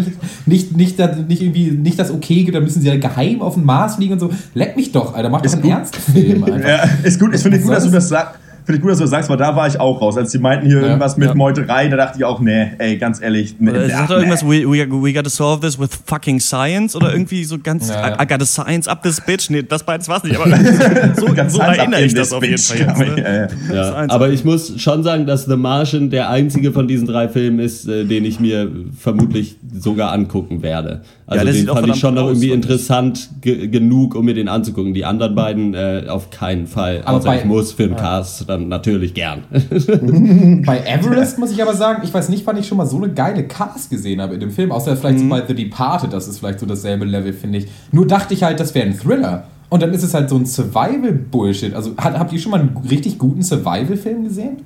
nicht, 0.47 0.77
nicht, 0.77 0.99
nicht, 0.99 1.29
nicht, 1.29 1.43
irgendwie, 1.43 1.71
nicht 1.73 1.99
das 1.99 2.11
Okay 2.11 2.45
gibt. 2.45 2.57
Da 2.57 2.61
müssen 2.61 2.81
sie 2.81 2.89
ja 2.89 2.97
geheim 2.97 3.43
auf 3.43 3.55
den 3.55 3.65
Mars 3.65 3.97
fliegen 3.97 4.15
und 4.15 4.21
so. 4.21 4.31
Leck 4.55 4.75
mich 4.77 4.93
doch, 4.93 5.15
Alter. 5.15 5.29
Mach 5.29 5.43
doch 5.43 5.53
einen 5.53 5.65
ernsten 5.65 6.13
Film. 6.13 6.45
Einfach. 6.45 6.67
ja, 6.67 6.89
ist 7.03 7.21
gut. 7.21 7.35
Ich 7.35 7.43
finde 7.43 7.61
gut, 7.61 7.73
dass 7.73 7.85
du 7.85 7.91
das 7.91 8.09
sagst 8.09 8.41
finde 8.65 8.77
ich 8.77 8.83
gut, 8.83 8.91
dass 8.91 8.99
du 8.99 9.05
das 9.05 9.11
sagst, 9.11 9.31
weil 9.31 9.37
da 9.37 9.55
war 9.55 9.67
ich 9.67 9.79
auch 9.79 10.01
raus. 10.01 10.17
Als 10.17 10.33
die 10.33 10.39
meinten 10.39 10.67
hier 10.67 10.81
ja, 10.81 10.87
irgendwas 10.87 11.17
mit 11.17 11.29
ja. 11.29 11.35
Meuterei, 11.35 11.89
da 11.89 11.97
dachte 11.97 12.19
ich 12.19 12.25
auch, 12.25 12.41
nee, 12.41 12.73
ey, 12.79 12.97
ganz 12.97 13.21
ehrlich. 13.21 13.57
Nee, 13.59 13.71
oder 13.71 13.89
sagt 13.89 14.09
nee. 14.09 14.17
irgendwas, 14.17 14.45
we, 14.45 14.65
we, 14.67 14.87
we 14.91 15.13
gotta 15.13 15.29
solve 15.29 15.61
this 15.61 15.79
with 15.79 15.91
fucking 16.07 16.41
science 16.41 16.97
oder 16.97 17.13
irgendwie 17.13 17.45
so 17.45 17.59
ganz, 17.59 17.89
ja, 17.89 18.15
I, 18.15 18.23
I 18.23 18.27
gotta 18.27 18.47
science 18.47 18.89
up 18.89 19.03
this 19.03 19.21
bitch. 19.21 19.51
Nee, 19.51 19.63
das 19.63 19.83
beides 19.83 20.09
war's 20.09 20.25
nicht, 20.25 20.37
aber 20.37 20.57
so, 21.17 21.27
so 21.49 21.61
erinnere 21.61 22.03
ich 22.03 22.15
das 22.15 22.33
auf 22.33 22.43
jeden 22.43 22.59
Fall 22.59 22.79
jetzt. 22.79 22.99
Ne? 22.99 23.49
Ja, 23.73 24.07
aber 24.09 24.31
ich 24.31 24.45
muss 24.45 24.81
schon 24.81 25.03
sagen, 25.03 25.27
dass 25.27 25.45
The 25.45 25.57
Martian 25.57 26.11
der 26.11 26.31
einzige 26.31 26.73
von 26.73 26.89
diesen 26.89 27.07
drei 27.07 27.29
Filmen 27.29 27.59
ist, 27.59 27.87
äh, 27.87 28.05
den 28.05 28.25
ich 28.25 28.41
mir 28.41 28.71
vermutlich 28.99 29.57
sogar 29.73 30.13
angucken 30.13 30.63
werde. 30.63 31.03
Also 31.27 31.45
den 31.45 31.67
fand 31.67 31.89
ich 31.89 31.97
schon 31.97 32.15
noch 32.15 32.27
irgendwie 32.27 32.51
interessant 32.51 33.31
genug, 33.41 34.15
um 34.15 34.25
mir 34.25 34.35
den 34.35 34.49
anzugucken. 34.49 34.95
Die 34.95 35.05
anderen 35.05 35.35
beiden 35.35 35.75
äh, 35.75 36.05
auf 36.09 36.31
keinen 36.31 36.67
Fall. 36.67 37.03
Aber 37.05 37.17
also 37.17 37.33
ich 37.33 37.45
muss 37.45 37.73
für 37.73 37.89
den 37.89 37.97
Cast 37.97 38.49
dann 38.55 38.69
natürlich 38.69 39.15
gern. 39.15 39.45
bei 40.65 40.81
Everest 40.81 41.39
muss 41.39 41.51
ich 41.51 41.63
aber 41.63 41.75
sagen, 41.75 42.03
ich 42.05 42.13
weiß 42.13 42.29
nicht, 42.29 42.47
wann 42.47 42.57
ich 42.57 42.67
schon 42.67 42.79
mal 42.79 42.87
so 42.87 42.97
eine 42.97 43.13
geile 43.13 43.45
Cast 43.45 43.91
gesehen 43.91 44.21
habe 44.21 44.35
in 44.35 44.41
dem 44.41 44.51
Film, 44.51 44.73
außer 44.73 44.97
vielleicht 44.97 45.19
mhm. 45.19 45.23
so 45.23 45.29
bei 45.29 45.43
The 45.47 45.55
Departed, 45.55 46.13
das 46.13 46.29
ist 46.29 46.39
vielleicht 46.39 46.61
so 46.61 46.67
dasselbe 46.67 47.05
Level, 47.05 47.33
finde 47.33 47.59
ich. 47.59 47.67
Nur 47.93 48.07
dachte 48.07 48.35
ich 48.35 48.43
halt, 48.43 48.61
das 48.61 48.75
wäre 48.75 48.87
ein 48.87 48.97
Thriller. 48.97 49.45
Und 49.71 49.83
dann 49.83 49.93
ist 49.93 50.03
es 50.03 50.15
halt 50.15 50.29
so 50.29 50.37
ein 50.37 50.47
Survival-Bullshit. 50.47 51.75
Also 51.75 51.95
habt 51.97 52.33
ihr 52.33 52.39
schon 52.39 52.53
mal 52.53 52.61
einen 52.61 52.77
richtig 52.89 53.19
guten 53.19 53.43
Survival-Film 53.43 54.25
gesehen? 54.25 54.59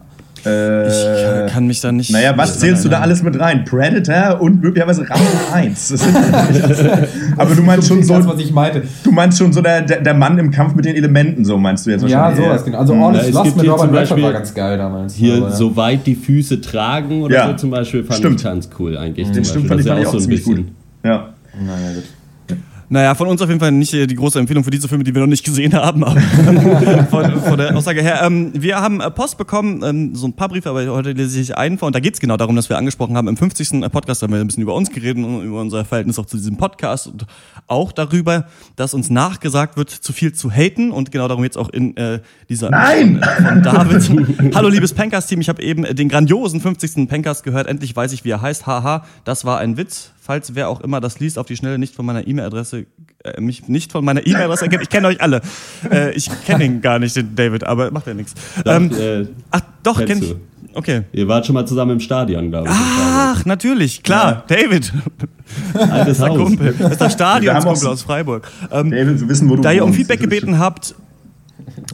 Äh, 0.47 1.47
ich 1.47 1.52
kann 1.52 1.66
mich 1.66 1.80
da 1.80 1.92
nicht. 1.92 2.11
Naja, 2.11 2.37
was 2.37 2.59
zählst 2.59 2.85
du 2.85 2.88
da 2.88 3.00
alles 3.00 3.23
mit 3.23 3.38
rein? 3.38 3.64
Predator 3.64 4.40
und 4.40 4.62
möglicherweise 4.62 5.09
Rambo 5.09 5.25
1. 5.52 5.95
aber 7.37 7.54
du 7.54 7.62
meinst 7.62 7.88
schon 7.88 8.02
so. 8.02 8.14
Das, 8.14 8.26
was 8.26 8.40
ich 8.40 8.52
meinte. 8.52 8.83
Du 9.02 9.11
meinst 9.11 9.38
schon 9.38 9.52
so 9.52 9.61
der, 9.61 9.83
der, 9.83 10.14
Mann 10.14 10.38
im 10.38 10.50
Kampf 10.50 10.75
mit 10.75 10.85
den 10.85 10.97
Elementen, 10.97 11.45
so 11.45 11.57
meinst 11.57 11.87
du 11.87 11.90
jetzt 11.90 12.07
Ja, 12.07 12.35
sowas, 12.35 12.64
genau. 12.64 12.78
Also 12.78 12.95
All 12.95 13.14
is 13.16 13.33
Lost 13.33 13.57
mit 13.57 13.68
Robert 13.68 13.92
Redford 13.92 14.23
war 14.23 14.33
ganz 14.33 14.54
geil 14.54 14.78
damals. 14.78 15.14
Hier, 15.14 15.37
aber, 15.37 15.49
ja. 15.49 15.57
soweit 15.57 16.07
die 16.07 16.14
Füße 16.14 16.61
tragen 16.61 17.23
oder 17.23 17.35
ja. 17.35 17.47
so 17.49 17.54
zum 17.54 17.71
Beispiel, 17.71 18.04
fand 18.04 18.18
stimmt. 18.18 18.40
ich 18.40 18.45
ganz 18.45 18.68
cool 18.78 18.97
eigentlich. 18.97 19.30
Den 19.30 19.45
stimmt, 19.45 19.68
fand 19.68 19.80
ich, 19.80 19.87
fand 19.87 20.00
ich 20.00 20.07
auch, 20.07 20.12
so 20.12 20.18
ein 20.18 20.26
bisschen. 20.28 20.57
Gut. 20.57 20.66
Ja. 21.04 21.28
Naja, 21.61 21.95
gut. 21.95 22.04
Naja, 22.90 23.14
von 23.14 23.28
uns 23.28 23.42
auf 23.42 23.49
jeden 23.49 23.61
Fall 23.61 23.71
nicht 23.71 23.92
äh, 23.92 24.07
die 24.07 24.14
große 24.14 24.38
Empfehlung 24.38 24.64
für 24.64 24.71
diese 24.71 24.88
Filme, 24.88 25.04
die 25.04 25.14
wir 25.14 25.21
noch 25.21 25.28
nicht 25.28 25.45
gesehen 25.45 25.75
haben, 25.75 26.02
aber 26.04 26.21
von, 27.11 27.40
von 27.42 27.59
der 27.59 27.76
Aussage 27.76 28.00
her. 28.00 28.23
Ähm, 28.25 28.50
wir 28.54 28.80
haben 28.80 29.02
äh, 29.02 29.11
Post 29.11 29.37
bekommen, 29.37 29.83
ähm, 29.85 30.14
so 30.14 30.26
ein 30.26 30.33
paar 30.33 30.49
Briefe, 30.49 30.71
aber 30.71 30.87
heute 30.87 31.12
lese 31.12 31.38
ich 31.38 31.54
einen 31.54 31.76
vor. 31.76 31.88
Und 31.88 31.95
da 31.95 32.00
geht's 32.00 32.18
genau 32.18 32.38
darum, 32.38 32.57
dass 32.57 32.71
wir 32.71 32.78
angesprochen 32.78 33.14
haben, 33.16 33.28
im 33.28 33.37
50. 33.37 33.83
Podcast 33.92 34.23
haben 34.23 34.33
wir 34.33 34.40
ein 34.40 34.47
bisschen 34.47 34.62
über 34.62 34.75
uns 34.75 34.90
geredet 34.90 35.23
und 35.23 35.42
über 35.42 35.61
unser 35.61 35.85
Verhältnis 35.85 36.18
auch 36.18 36.25
zu 36.25 36.38
diesem 36.38 36.57
Podcast 36.57 37.09
und 37.09 37.26
auch 37.66 37.92
darüber, 37.92 38.47
dass 38.76 38.95
uns 38.95 39.11
nachgesagt 39.11 39.76
wird, 39.76 39.90
zu 39.90 40.14
viel 40.14 40.33
zu 40.33 40.50
haten. 40.50 40.90
Und 40.90 41.12
genau 41.12 41.28
darum 41.28 41.45
jetzt 41.45 41.59
auch 41.59 41.68
in 41.68 41.95
äh, 41.99 42.21
dieser 42.49 42.71
Nein! 42.71 43.21
von 43.23 43.62
David. 43.62 44.54
Hallo 44.54 44.68
liebes 44.68 44.95
Pencast-Team, 44.95 45.42
ich 45.42 45.50
habe 45.50 45.62
eben 45.62 45.83
den 45.83 46.09
grandiosen 46.09 46.62
50. 46.62 47.07
Pencast 47.07 47.45
gehört. 47.45 47.66
Endlich 47.66 47.95
weiß 47.95 48.12
ich, 48.12 48.25
wie 48.25 48.30
er 48.30 48.40
heißt. 48.40 48.66
Haha, 48.66 49.04
das 49.25 49.45
war 49.45 49.59
ein 49.59 49.76
Witz. 49.76 50.12
Falls 50.28 50.54
wer 50.54 50.68
auch 50.68 50.82
immer 50.82 51.00
das 51.00 51.20
liest, 51.20 51.38
auf 51.38 51.47
die 51.47 51.56
Schnelle 51.56 51.78
nicht 51.78 51.94
von 51.94 52.04
meiner 52.04 52.26
E-Mail-Adresse, 52.26 52.85
äh, 53.25 53.40
mich 53.40 53.66
nicht 53.66 53.92
von 53.92 54.04
meiner 54.04 54.26
E-Mail-Adresse 54.26 54.64
erkennt. 54.64 54.82
Ich 54.82 54.90
kenne 54.90 55.06
euch 55.08 55.23
alle. 55.23 55.40
Äh, 55.90 56.12
ich 56.12 56.28
kenne 56.44 56.64
ihn 56.64 56.82
gar 56.82 56.99
nicht, 56.99 57.16
den 57.16 57.35
David, 57.35 57.64
aber 57.64 57.90
macht 57.90 58.06
ja 58.08 58.12
nichts. 58.12 58.35
Ähm, 58.66 58.90
äh, 58.92 59.26
ach, 59.50 59.62
doch, 59.82 59.97
kennst 59.97 60.12
kenn 60.12 60.23
ich. 60.23 60.28
du. 60.64 60.78
Okay. 60.78 61.02
Ihr 61.12 61.28
wart 61.28 61.47
schon 61.47 61.54
mal 61.54 61.64
zusammen 61.66 61.92
im 61.92 62.00
Stadion, 62.00 62.50
glaube 62.50 62.68
ich. 62.68 62.75
Ach, 62.76 63.47
natürlich, 63.47 64.02
klar. 64.02 64.44
David, 64.49 64.92
Altes 65.73 66.20
Haus. 66.20 66.37
Kumpel. 66.37 66.75
Das 66.78 66.92
ist 66.92 67.00
der 67.00 67.11
Stadionskumpel 67.11 67.88
aus 67.88 68.02
Freiburg. 68.02 68.50
Ähm, 68.70 68.90
David, 68.90 69.20
wir 69.20 69.28
wissen, 69.30 69.49
wo 69.49 69.56
du 69.56 69.62
da 69.62 69.73
ihr 69.73 69.82
um. 69.85 69.94
Feedback 69.94 70.20
gebeten 70.20 70.58
habt 70.58 70.94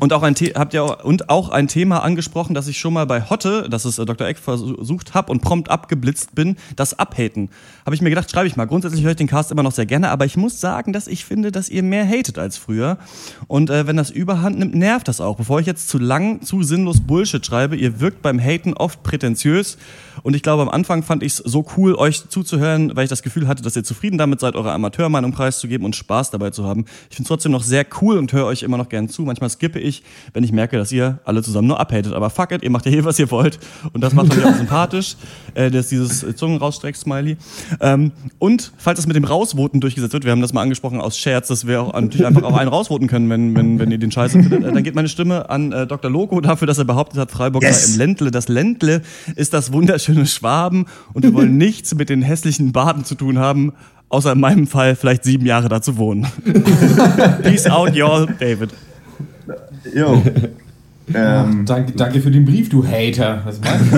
und 0.00 0.12
auch 0.12 0.22
ein 0.22 0.34
habt 0.34 0.74
ihr 0.74 0.82
auch, 0.82 1.04
und 1.04 1.30
auch 1.30 1.50
ein 1.50 1.68
Thema 1.68 2.02
angesprochen, 2.02 2.54
das 2.54 2.66
ich 2.66 2.78
schon 2.78 2.92
mal 2.92 3.06
bei 3.06 3.22
Hotte, 3.22 3.68
das 3.70 3.84
ist 3.84 3.98
äh, 3.98 4.04
Dr. 4.04 4.26
Eck 4.26 4.38
versucht 4.38 5.14
habe 5.14 5.30
und 5.30 5.40
prompt 5.40 5.70
abgeblitzt 5.70 6.34
bin, 6.34 6.56
das 6.74 6.98
Abhaten. 6.98 7.48
Habe 7.86 7.94
ich 7.94 8.02
mir 8.02 8.10
gedacht, 8.10 8.28
schreibe 8.30 8.48
ich 8.48 8.56
mal. 8.56 8.64
Grundsätzlich 8.64 9.04
höre 9.04 9.12
ich 9.12 9.16
den 9.16 9.28
Cast 9.28 9.52
immer 9.52 9.62
noch 9.62 9.72
sehr 9.72 9.86
gerne, 9.86 10.10
aber 10.10 10.24
ich 10.24 10.36
muss 10.36 10.60
sagen, 10.60 10.92
dass 10.92 11.06
ich 11.06 11.24
finde, 11.24 11.52
dass 11.52 11.68
ihr 11.68 11.84
mehr 11.84 12.06
hatet 12.06 12.38
als 12.38 12.56
früher. 12.56 12.98
Und 13.46 13.70
äh, 13.70 13.86
wenn 13.86 13.96
das 13.96 14.10
Überhand 14.10 14.58
nimmt, 14.58 14.74
nervt 14.74 15.06
das 15.06 15.20
auch. 15.20 15.36
Bevor 15.36 15.60
ich 15.60 15.66
jetzt 15.66 15.88
zu 15.88 15.98
lang, 15.98 16.42
zu 16.42 16.64
sinnlos 16.64 17.00
Bullshit 17.00 17.44
schreibe, 17.44 17.76
ihr 17.76 18.00
wirkt 18.00 18.20
beim 18.20 18.40
Haten 18.40 18.74
oft 18.74 19.02
prätentiös. 19.04 19.78
Und 20.22 20.34
ich 20.34 20.42
glaube, 20.42 20.62
am 20.62 20.68
Anfang 20.70 21.02
fand 21.04 21.22
ich 21.22 21.34
es 21.34 21.38
so 21.38 21.64
cool, 21.76 21.94
euch 21.94 22.28
zuzuhören, 22.28 22.96
weil 22.96 23.04
ich 23.04 23.10
das 23.10 23.22
Gefühl 23.22 23.46
hatte, 23.46 23.62
dass 23.62 23.76
ihr 23.76 23.84
zufrieden 23.84 24.18
damit 24.18 24.40
seid, 24.40 24.56
eure 24.56 24.72
Amateurmeinung 24.72 25.32
preiszugeben 25.32 25.84
und 25.84 25.94
Spaß 25.94 26.30
dabei 26.30 26.50
zu 26.50 26.64
haben. 26.64 26.86
Ich 27.10 27.16
finde 27.16 27.22
es 27.22 27.28
trotzdem 27.28 27.52
noch 27.52 27.62
sehr 27.62 27.86
cool 28.00 28.18
und 28.18 28.32
höre 28.32 28.46
euch 28.46 28.62
immer 28.62 28.76
noch 28.76 28.88
gern 28.88 29.08
zu. 29.08 29.22
Manchmal 29.22 29.50
skippe 29.50 29.83
ich, 29.84 30.02
wenn 30.32 30.42
ich 30.42 30.52
merke, 30.52 30.76
dass 30.76 30.90
ihr 30.90 31.18
alle 31.24 31.42
zusammen 31.42 31.68
nur 31.68 31.78
abhatet. 31.78 32.12
Aber 32.12 32.30
fuck 32.30 32.50
it, 32.52 32.62
ihr 32.62 32.70
macht 32.70 32.86
ja 32.86 32.92
hier, 32.92 33.04
was 33.04 33.18
ihr 33.18 33.30
wollt. 33.30 33.58
Und 33.92 34.00
das 34.02 34.12
macht 34.14 34.34
mich 34.34 34.44
auch 34.44 34.54
sympathisch. 34.54 35.16
Äh, 35.54 35.70
das 35.70 35.82
ist 35.84 35.92
dieses 35.92 36.36
Zungenrausstreck-Smiley. 36.36 37.36
Ähm, 37.80 38.10
und 38.40 38.72
falls 38.76 38.98
es 38.98 39.06
mit 39.06 39.14
dem 39.14 39.22
Rausvoten 39.22 39.80
durchgesetzt 39.80 40.12
wird, 40.12 40.24
wir 40.24 40.32
haben 40.32 40.40
das 40.40 40.52
mal 40.52 40.62
angesprochen 40.62 41.00
aus 41.00 41.16
Scherz, 41.16 41.46
dass 41.46 41.64
wir 41.64 41.80
auch 41.80 41.92
natürlich 41.92 42.26
einfach 42.26 42.42
auch 42.42 42.56
einen 42.56 42.68
rausvoten 42.68 43.06
können, 43.06 43.30
wenn, 43.30 43.54
wenn, 43.54 43.78
wenn 43.78 43.90
ihr 43.92 43.98
den 43.98 44.10
Scheiße 44.10 44.42
findet. 44.42 44.64
Äh, 44.64 44.72
dann 44.72 44.82
geht 44.82 44.96
meine 44.96 45.08
Stimme 45.08 45.48
an 45.50 45.70
äh, 45.70 45.86
Dr. 45.86 46.10
Loco 46.10 46.40
dafür, 46.40 46.66
dass 46.66 46.78
er 46.78 46.84
behauptet 46.86 47.20
hat, 47.20 47.30
Freiburg 47.30 47.62
Yes. 47.62 47.86
sei 47.86 47.92
im 47.92 47.98
Ländle. 48.00 48.30
Das 48.32 48.48
Ländle 48.48 49.02
ist 49.36 49.54
das 49.54 49.72
wunderschöne 49.72 50.26
Schwaben 50.26 50.86
und 51.12 51.22
wir 51.22 51.32
wollen 51.34 51.56
nichts 51.58 51.94
mit 51.94 52.08
den 52.08 52.22
hässlichen 52.22 52.72
Baden 52.72 53.04
zu 53.04 53.14
tun 53.14 53.38
haben, 53.38 53.74
außer 54.08 54.32
in 54.32 54.40
meinem 54.40 54.66
Fall 54.66 54.96
vielleicht 54.96 55.22
sieben 55.22 55.46
Jahre 55.46 55.68
da 55.68 55.80
zu 55.82 55.96
wohnen. 55.98 56.26
Peace 57.42 57.66
out, 57.66 57.94
y'all, 57.94 58.26
David. 58.40 58.70
Jo. 59.92 60.22
ähm, 61.14 61.64
Danke, 61.66 61.92
danke 61.92 62.20
für 62.20 62.30
den 62.30 62.44
Brief, 62.44 62.68
du 62.68 62.86
Hater. 62.86 63.42
Was 63.44 63.60
meinst 63.60 63.92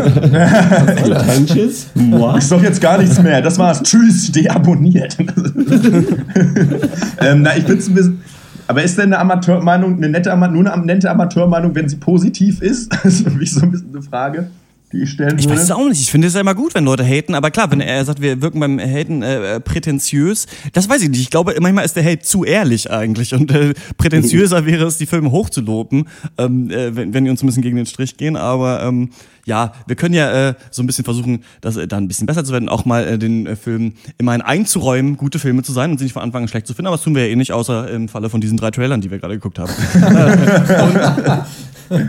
du? 1.94 1.94
Moi? 2.00 2.38
ist 2.38 2.50
doch 2.50 2.62
jetzt 2.62 2.80
gar 2.80 2.98
nichts 2.98 3.22
mehr. 3.22 3.42
Das 3.42 3.58
war's. 3.58 3.82
Tschüss, 3.82 4.32
deabonniert. 4.32 5.16
ähm, 7.20 7.42
na, 7.42 7.56
ich 7.56 7.64
bin's 7.64 7.88
ein 7.88 7.94
bisschen. 7.94 8.20
Aber 8.68 8.82
ist 8.82 8.98
denn 8.98 9.12
eine 9.12 9.20
Amateurmeinung, 9.20 9.96
eine 9.96 10.08
nette, 10.08 10.36
nur 10.36 10.72
eine 10.72 10.84
nette 10.84 11.08
Amateurmeinung, 11.08 11.72
wenn 11.74 11.88
sie 11.88 11.96
positiv 11.96 12.62
ist? 12.62 12.92
Das 12.92 13.04
ist 13.04 13.28
für 13.28 13.30
mich 13.30 13.52
so 13.52 13.60
ein 13.60 13.70
bisschen 13.70 13.90
eine 13.92 14.02
Frage, 14.02 14.50
die 14.96 15.02
ich 15.02 15.10
stellen 15.10 15.38
Ich 15.38 15.44
würde. 15.44 15.56
weiß 15.56 15.64
es 15.64 15.70
auch 15.70 15.86
nicht. 15.88 16.00
Ich 16.00 16.10
finde 16.10 16.28
es 16.28 16.34
ja 16.34 16.40
immer 16.40 16.54
gut, 16.54 16.74
wenn 16.74 16.84
Leute 16.84 17.04
haten. 17.04 17.34
Aber 17.34 17.50
klar, 17.50 17.70
wenn 17.70 17.80
er 17.80 18.04
sagt, 18.04 18.20
wir 18.20 18.40
wirken 18.42 18.60
beim 18.60 18.78
Haten 18.78 19.22
äh, 19.22 19.56
äh, 19.56 19.60
prätentiös, 19.60 20.46
das 20.72 20.88
weiß 20.88 21.02
ich 21.02 21.10
nicht. 21.10 21.20
Ich 21.20 21.30
glaube, 21.30 21.54
manchmal 21.60 21.84
ist 21.84 21.96
der 21.96 22.04
Hate 22.04 22.22
zu 22.22 22.44
ehrlich 22.44 22.90
eigentlich. 22.90 23.34
Und 23.34 23.50
äh, 23.52 23.74
prätentiöser 23.98 24.66
wäre 24.66 24.84
es, 24.86 24.98
die 24.98 25.06
Filme 25.06 25.30
hochzuloben, 25.30 26.08
ähm, 26.38 26.70
äh, 26.70 26.94
wenn, 26.96 27.14
wenn 27.14 27.24
die 27.24 27.30
uns 27.30 27.42
ein 27.42 27.46
bisschen 27.46 27.62
gegen 27.62 27.76
den 27.76 27.86
Strich 27.86 28.16
gehen. 28.16 28.36
Aber 28.36 28.82
ähm, 28.82 29.10
ja, 29.44 29.72
wir 29.86 29.94
können 29.96 30.14
ja 30.14 30.48
äh, 30.50 30.54
so 30.70 30.82
ein 30.82 30.86
bisschen 30.86 31.04
versuchen, 31.04 31.44
das 31.60 31.76
äh, 31.76 31.86
da 31.86 31.96
ein 31.96 32.08
bisschen 32.08 32.26
besser 32.26 32.44
zu 32.44 32.52
werden, 32.52 32.68
auch 32.68 32.84
mal 32.84 33.06
äh, 33.06 33.18
den 33.18 33.46
äh, 33.46 33.56
Film 33.56 33.92
immerhin 34.18 34.42
einzuräumen, 34.42 35.16
gute 35.16 35.38
Filme 35.38 35.62
zu 35.62 35.72
sein 35.72 35.92
und 35.92 35.98
sie 35.98 36.04
nicht 36.04 36.12
von 36.14 36.22
Anfang 36.22 36.42
an 36.42 36.48
schlecht 36.48 36.66
zu 36.66 36.74
finden. 36.74 36.88
Aber 36.88 36.96
das 36.96 37.04
tun 37.04 37.14
wir 37.14 37.26
ja 37.26 37.32
eh 37.32 37.36
nicht, 37.36 37.52
außer 37.52 37.88
im 37.90 38.08
Falle 38.08 38.28
von 38.28 38.40
diesen 38.40 38.56
drei 38.56 38.70
Trailern, 38.72 39.00
die 39.00 39.10
wir 39.10 39.18
gerade 39.18 39.34
geguckt 39.34 39.58
haben. 39.58 39.72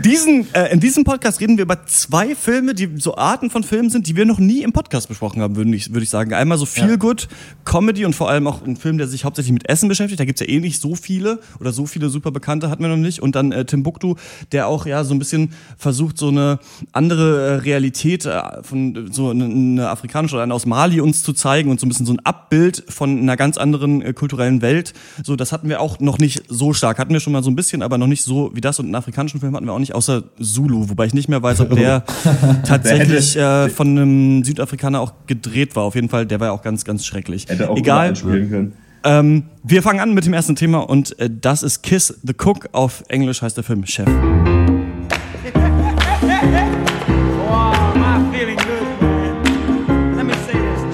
Diesen, 0.04 0.52
äh, 0.54 0.72
in 0.72 0.80
diesem 0.80 1.04
Podcast 1.04 1.40
reden 1.40 1.56
wir 1.56 1.62
über 1.62 1.86
zwei 1.86 2.34
Filme, 2.34 2.74
die 2.74 2.88
so 2.96 3.16
Arten 3.16 3.50
von 3.50 3.62
Filmen 3.62 3.90
sind, 3.90 4.06
die 4.06 4.16
wir 4.16 4.24
noch 4.24 4.38
nie 4.38 4.62
im 4.62 4.72
Podcast 4.72 5.08
besprochen 5.08 5.40
haben, 5.40 5.56
würde 5.56 5.74
ich, 5.74 5.90
würde 5.92 6.02
ich 6.02 6.10
sagen. 6.10 6.34
Einmal 6.34 6.58
so 6.58 6.66
Feel 6.66 6.98
Good, 6.98 7.28
Comedy 7.64 8.04
und 8.04 8.14
vor 8.14 8.28
allem 8.28 8.46
auch 8.46 8.64
ein 8.66 8.76
Film, 8.76 8.98
der 8.98 9.06
sich 9.06 9.24
hauptsächlich 9.24 9.52
mit 9.52 9.68
Essen 9.68 9.88
beschäftigt. 9.88 10.18
Da 10.18 10.24
gibt's 10.24 10.40
ja 10.40 10.48
eh 10.48 10.58
nicht 10.58 10.80
so 10.80 10.94
viele 10.94 11.40
oder 11.60 11.72
so 11.72 11.86
viele 11.86 12.08
super 12.08 12.30
Bekannte 12.30 12.70
hatten 12.70 12.82
wir 12.82 12.88
noch 12.88 12.96
nicht. 12.96 13.20
Und 13.22 13.36
dann 13.36 13.52
äh, 13.52 13.64
Timbuktu, 13.64 14.16
der 14.52 14.66
auch 14.66 14.86
ja 14.86 15.04
so 15.04 15.14
ein 15.14 15.18
bisschen 15.18 15.52
versucht, 15.76 16.18
so 16.18 16.28
eine 16.28 16.58
andere 16.92 17.48
äh, 17.48 17.54
Realität 17.56 18.26
äh, 18.26 18.62
von 18.62 19.08
so 19.12 19.30
eine, 19.30 19.44
eine 19.44 19.88
afrikanische 19.88 20.34
oder 20.34 20.42
eine 20.42 20.54
aus 20.54 20.66
Mali 20.66 21.00
uns 21.00 21.22
zu 21.22 21.32
zeigen 21.32 21.70
und 21.70 21.78
so 21.78 21.86
ein 21.86 21.88
bisschen 21.88 22.06
so 22.06 22.12
ein 22.12 22.20
Abbild 22.20 22.84
von 22.88 23.18
einer 23.18 23.36
ganz 23.36 23.58
anderen 23.58 24.02
äh, 24.02 24.12
kulturellen 24.12 24.60
Welt. 24.60 24.92
So, 25.22 25.36
das 25.36 25.52
hatten 25.52 25.68
wir 25.68 25.80
auch 25.80 26.00
noch 26.00 26.18
nicht 26.18 26.42
so 26.48 26.72
stark. 26.72 26.98
Hatten 26.98 27.12
wir 27.12 27.20
schon 27.20 27.32
mal 27.32 27.42
so 27.42 27.50
ein 27.50 27.56
bisschen, 27.56 27.82
aber 27.82 27.98
noch 27.98 28.06
nicht 28.06 28.24
so 28.24 28.50
wie 28.54 28.60
das. 28.60 28.80
Und 28.80 28.86
einen 28.86 28.94
afrikanischen 28.96 29.40
Film 29.40 29.54
hatten 29.54 29.67
wir 29.68 29.74
auch 29.74 29.78
nicht, 29.78 29.94
außer 29.94 30.24
Zulu, 30.40 30.88
wobei 30.88 31.06
ich 31.06 31.14
nicht 31.14 31.28
mehr 31.28 31.42
weiß, 31.42 31.60
ob 31.60 31.74
der 31.74 32.04
tatsächlich 32.66 33.36
äh, 33.36 33.68
von 33.68 33.88
einem 33.88 34.44
Südafrikaner 34.44 35.00
auch 35.00 35.12
gedreht 35.26 35.76
war. 35.76 35.84
Auf 35.84 35.94
jeden 35.94 36.08
Fall, 36.08 36.26
der 36.26 36.40
war 36.40 36.48
ja 36.48 36.52
auch 36.52 36.62
ganz, 36.62 36.84
ganz 36.84 37.06
schrecklich. 37.06 37.46
Hätte 37.48 37.70
auch 37.70 37.76
Egal. 37.76 38.16
spielen 38.16 38.50
können. 38.50 38.72
Ähm, 39.04 39.44
wir 39.62 39.82
fangen 39.82 40.00
an 40.00 40.12
mit 40.14 40.26
dem 40.26 40.34
ersten 40.34 40.56
Thema 40.56 40.78
und 40.78 41.18
äh, 41.18 41.30
das 41.30 41.62
ist 41.62 41.82
Kiss 41.82 42.18
the 42.22 42.34
Cook. 42.34 42.68
Auf 42.72 43.04
Englisch 43.08 43.42
heißt 43.42 43.56
der 43.56 43.64
Film 43.64 43.86
Chef. 43.86 44.08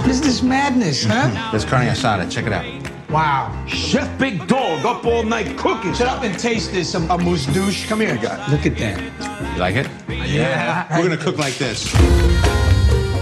This 0.04 0.20
is 0.26 0.42
madness, 0.42 1.04
huh? 1.04 1.30
There's 1.50 1.64
carne 1.64 1.90
asada. 1.90 2.28
Check 2.28 2.46
it 2.46 2.52
out. 2.52 2.93
Wow. 3.14 3.64
Chef 3.68 4.18
Big 4.18 4.44
Dog 4.48 4.84
up 4.84 5.04
all 5.04 5.22
night 5.22 5.56
cooking. 5.56 5.94
Shut 5.94 6.08
up 6.08 6.24
and 6.24 6.36
taste 6.36 6.72
this, 6.72 6.96
um, 6.96 7.08
a 7.12 7.16
mousse 7.16 7.46
douche. 7.46 7.86
Come 7.86 8.00
here, 8.00 8.16
guy. 8.16 8.44
Look 8.50 8.66
at 8.66 8.76
that. 8.78 9.00
You 9.52 9.60
like 9.60 9.76
it? 9.76 9.88
Yeah. 10.08 10.88
We're 10.98 11.04
gonna 11.04 11.16
cook 11.16 11.38
like 11.38 11.54
this. 11.54 11.94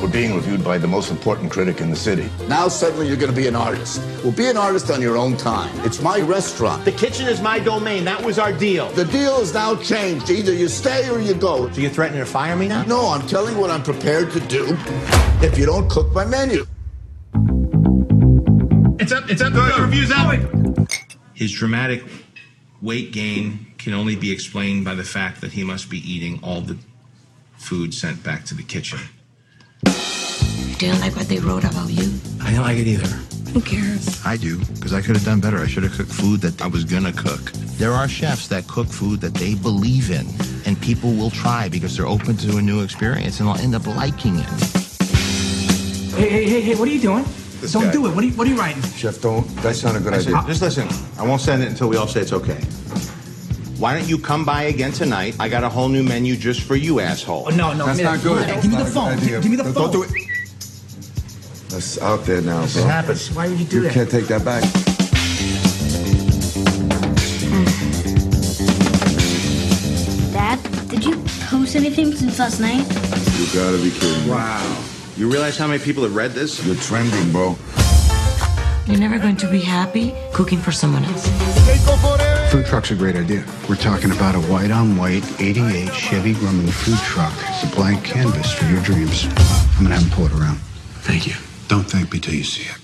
We're 0.00 0.08
being 0.08 0.34
reviewed 0.34 0.64
by 0.64 0.78
the 0.78 0.86
most 0.86 1.10
important 1.10 1.52
critic 1.52 1.82
in 1.82 1.90
the 1.90 1.96
city. 1.96 2.30
Now 2.48 2.68
suddenly 2.68 3.06
you're 3.06 3.18
going 3.18 3.30
to 3.30 3.36
be 3.36 3.46
an 3.46 3.54
artist. 3.54 4.00
Well, 4.24 4.32
be 4.32 4.48
an 4.48 4.56
artist 4.56 4.90
on 4.90 5.00
your 5.00 5.16
own 5.16 5.36
time. 5.36 5.70
It's 5.84 6.02
my 6.02 6.20
restaurant. 6.20 6.84
The 6.84 6.92
kitchen 6.92 7.28
is 7.28 7.40
my 7.40 7.60
domain. 7.60 8.04
That 8.04 8.24
was 8.24 8.38
our 8.38 8.52
deal. 8.52 8.88
The 8.92 9.04
deal 9.04 9.38
is 9.40 9.54
now 9.54 9.76
changed. 9.76 10.28
Either 10.28 10.52
you 10.52 10.66
stay 10.66 11.08
or 11.08 11.20
you 11.20 11.34
go. 11.34 11.70
So 11.70 11.80
you're 11.82 11.90
threatening 11.90 12.18
to 12.18 12.26
fire 12.26 12.56
me 12.56 12.66
now? 12.66 12.82
No, 12.82 13.10
I'm 13.10 13.24
telling 13.28 13.54
you 13.54 13.60
what 13.60 13.70
I'm 13.70 13.82
prepared 13.84 14.32
to 14.32 14.40
do 14.40 14.76
if 15.40 15.56
you 15.56 15.66
don't 15.66 15.88
cook 15.88 16.12
my 16.12 16.24
menu. 16.24 16.66
It's 19.02 19.10
up. 19.10 19.28
It's 19.28 19.42
up. 19.42 19.52
The 19.52 19.82
review's 19.82 20.12
out. 20.12 20.38
His 21.34 21.50
dramatic 21.50 22.04
weight 22.80 23.10
gain 23.10 23.66
can 23.76 23.94
only 23.94 24.14
be 24.14 24.30
explained 24.30 24.84
by 24.84 24.94
the 24.94 25.02
fact 25.02 25.40
that 25.40 25.50
he 25.50 25.64
must 25.64 25.90
be 25.90 25.98
eating 26.08 26.38
all 26.44 26.60
the 26.60 26.78
food 27.56 27.92
sent 27.92 28.22
back 28.22 28.44
to 28.44 28.54
the 28.54 28.62
kitchen. 28.62 29.00
Didn't 30.78 31.00
like 31.00 31.16
what 31.16 31.26
they 31.26 31.40
wrote 31.40 31.64
about 31.64 31.90
you. 31.90 32.12
I 32.42 32.52
don't 32.52 32.62
like 32.62 32.78
it 32.78 32.86
either. 32.86 33.08
Who 33.50 33.60
cares? 33.60 34.24
I 34.24 34.36
do, 34.36 34.64
because 34.66 34.92
I 34.92 35.00
could 35.00 35.16
have 35.16 35.24
done 35.24 35.40
better. 35.40 35.58
I 35.58 35.66
should 35.66 35.82
have 35.82 35.94
cooked 35.94 36.12
food 36.12 36.40
that 36.42 36.62
I 36.62 36.68
was 36.68 36.84
gonna 36.84 37.12
cook. 37.12 37.50
There 37.78 37.90
are 37.90 38.06
chefs 38.06 38.46
that 38.48 38.68
cook 38.68 38.86
food 38.86 39.20
that 39.22 39.34
they 39.34 39.56
believe 39.56 40.12
in, 40.12 40.28
and 40.64 40.80
people 40.80 41.12
will 41.12 41.30
try 41.30 41.68
because 41.68 41.96
they're 41.96 42.06
open 42.06 42.36
to 42.36 42.58
a 42.58 42.62
new 42.62 42.84
experience 42.84 43.40
and 43.40 43.48
they'll 43.48 43.64
end 43.64 43.74
up 43.74 43.84
liking 43.84 44.36
it. 44.36 44.48
Hey, 46.14 46.28
hey, 46.28 46.44
hey, 46.48 46.60
hey, 46.60 46.74
what 46.76 46.86
are 46.86 46.92
you 46.92 47.00
doing? 47.00 47.24
This 47.62 47.72
don't 47.74 47.84
guy. 47.84 47.92
do 47.92 48.06
it. 48.06 48.14
What 48.16 48.24
are 48.24 48.26
you, 48.26 48.32
what 48.32 48.44
are 48.48 48.50
you 48.50 48.58
writing? 48.58 48.82
Chef, 48.82 49.20
don't. 49.20 49.46
That's 49.62 49.84
not 49.84 49.94
a 49.94 50.00
good 50.00 50.12
idea. 50.14 50.42
Just 50.48 50.62
listen. 50.62 50.88
I 51.16 51.22
won't 51.24 51.40
send 51.40 51.62
it 51.62 51.68
until 51.68 51.88
we 51.88 51.96
all 51.96 52.08
say 52.08 52.20
it's 52.20 52.32
okay. 52.32 52.60
Why 53.78 53.96
don't 53.96 54.08
you 54.08 54.18
come 54.18 54.44
by 54.44 54.64
again 54.64 54.90
tonight? 54.90 55.36
I 55.38 55.48
got 55.48 55.62
a 55.62 55.68
whole 55.68 55.88
new 55.88 56.02
menu 56.02 56.36
just 56.36 56.62
for 56.62 56.74
you, 56.74 56.98
asshole. 56.98 57.44
Oh, 57.46 57.50
no, 57.50 57.72
no. 57.72 57.86
That's 57.86 58.02
man, 58.02 58.14
not 58.16 58.22
good. 58.24 58.48
Hey, 58.48 58.60
give 58.60 58.72
me 58.72 58.78
the 58.78 58.84
phone. 58.84 59.16
Give 59.20 59.48
me 59.48 59.54
the 59.54 59.62
phone. 59.62 59.74
Don't 59.74 59.92
do 59.92 60.02
it. 60.02 60.10
That's 61.68 62.02
out 62.02 62.24
there 62.24 62.42
now, 62.42 62.64
It 62.64 62.72
happens. 62.72 63.32
Why 63.32 63.46
would 63.46 63.60
you 63.60 63.64
do 63.64 63.80
that? 63.82 63.88
You 63.88 63.94
can't 63.94 64.10
take 64.10 64.26
that 64.26 64.44
back. 64.44 64.64
Dad, 70.32 70.88
did 70.88 71.04
you 71.04 71.16
post 71.48 71.76
anything 71.76 72.12
since 72.12 72.40
last 72.40 72.58
night? 72.58 72.88
You 73.38 73.46
gotta 73.54 73.78
be 73.78 73.92
kidding 73.92 74.24
me. 74.24 74.30
Wow. 74.32 74.91
You 75.22 75.30
realize 75.30 75.56
how 75.56 75.68
many 75.68 75.80
people 75.80 76.02
have 76.02 76.16
read 76.16 76.32
this? 76.32 76.66
You're 76.66 76.74
trending, 76.74 77.30
bro. 77.30 77.54
You're 78.86 78.98
never 78.98 79.20
going 79.20 79.36
to 79.36 79.48
be 79.48 79.60
happy 79.60 80.16
cooking 80.32 80.58
for 80.58 80.72
someone 80.72 81.04
else. 81.04 81.28
Food 82.50 82.66
truck's 82.66 82.90
a 82.90 82.96
great 82.96 83.14
idea. 83.14 83.44
We're 83.68 83.76
talking 83.76 84.10
about 84.10 84.34
a 84.34 84.40
white 84.40 84.72
on 84.72 84.96
white 84.96 85.22
88 85.40 85.94
Chevy 85.94 86.34
Grumman 86.34 86.68
food 86.72 86.98
truck. 87.04 87.32
It's 87.50 87.62
a 87.62 87.76
blank 87.76 88.02
canvas 88.02 88.52
for 88.52 88.64
your 88.64 88.82
dreams. 88.82 89.26
I'm 89.76 89.84
gonna 89.84 89.94
have 89.94 90.02
them 90.02 90.10
pull 90.10 90.26
it 90.26 90.32
around. 90.32 90.56
Thank 91.02 91.28
you. 91.28 91.34
Don't 91.68 91.88
thank 91.88 92.12
me 92.12 92.18
till 92.18 92.34
you 92.34 92.42
see 92.42 92.64
it. 92.64 92.76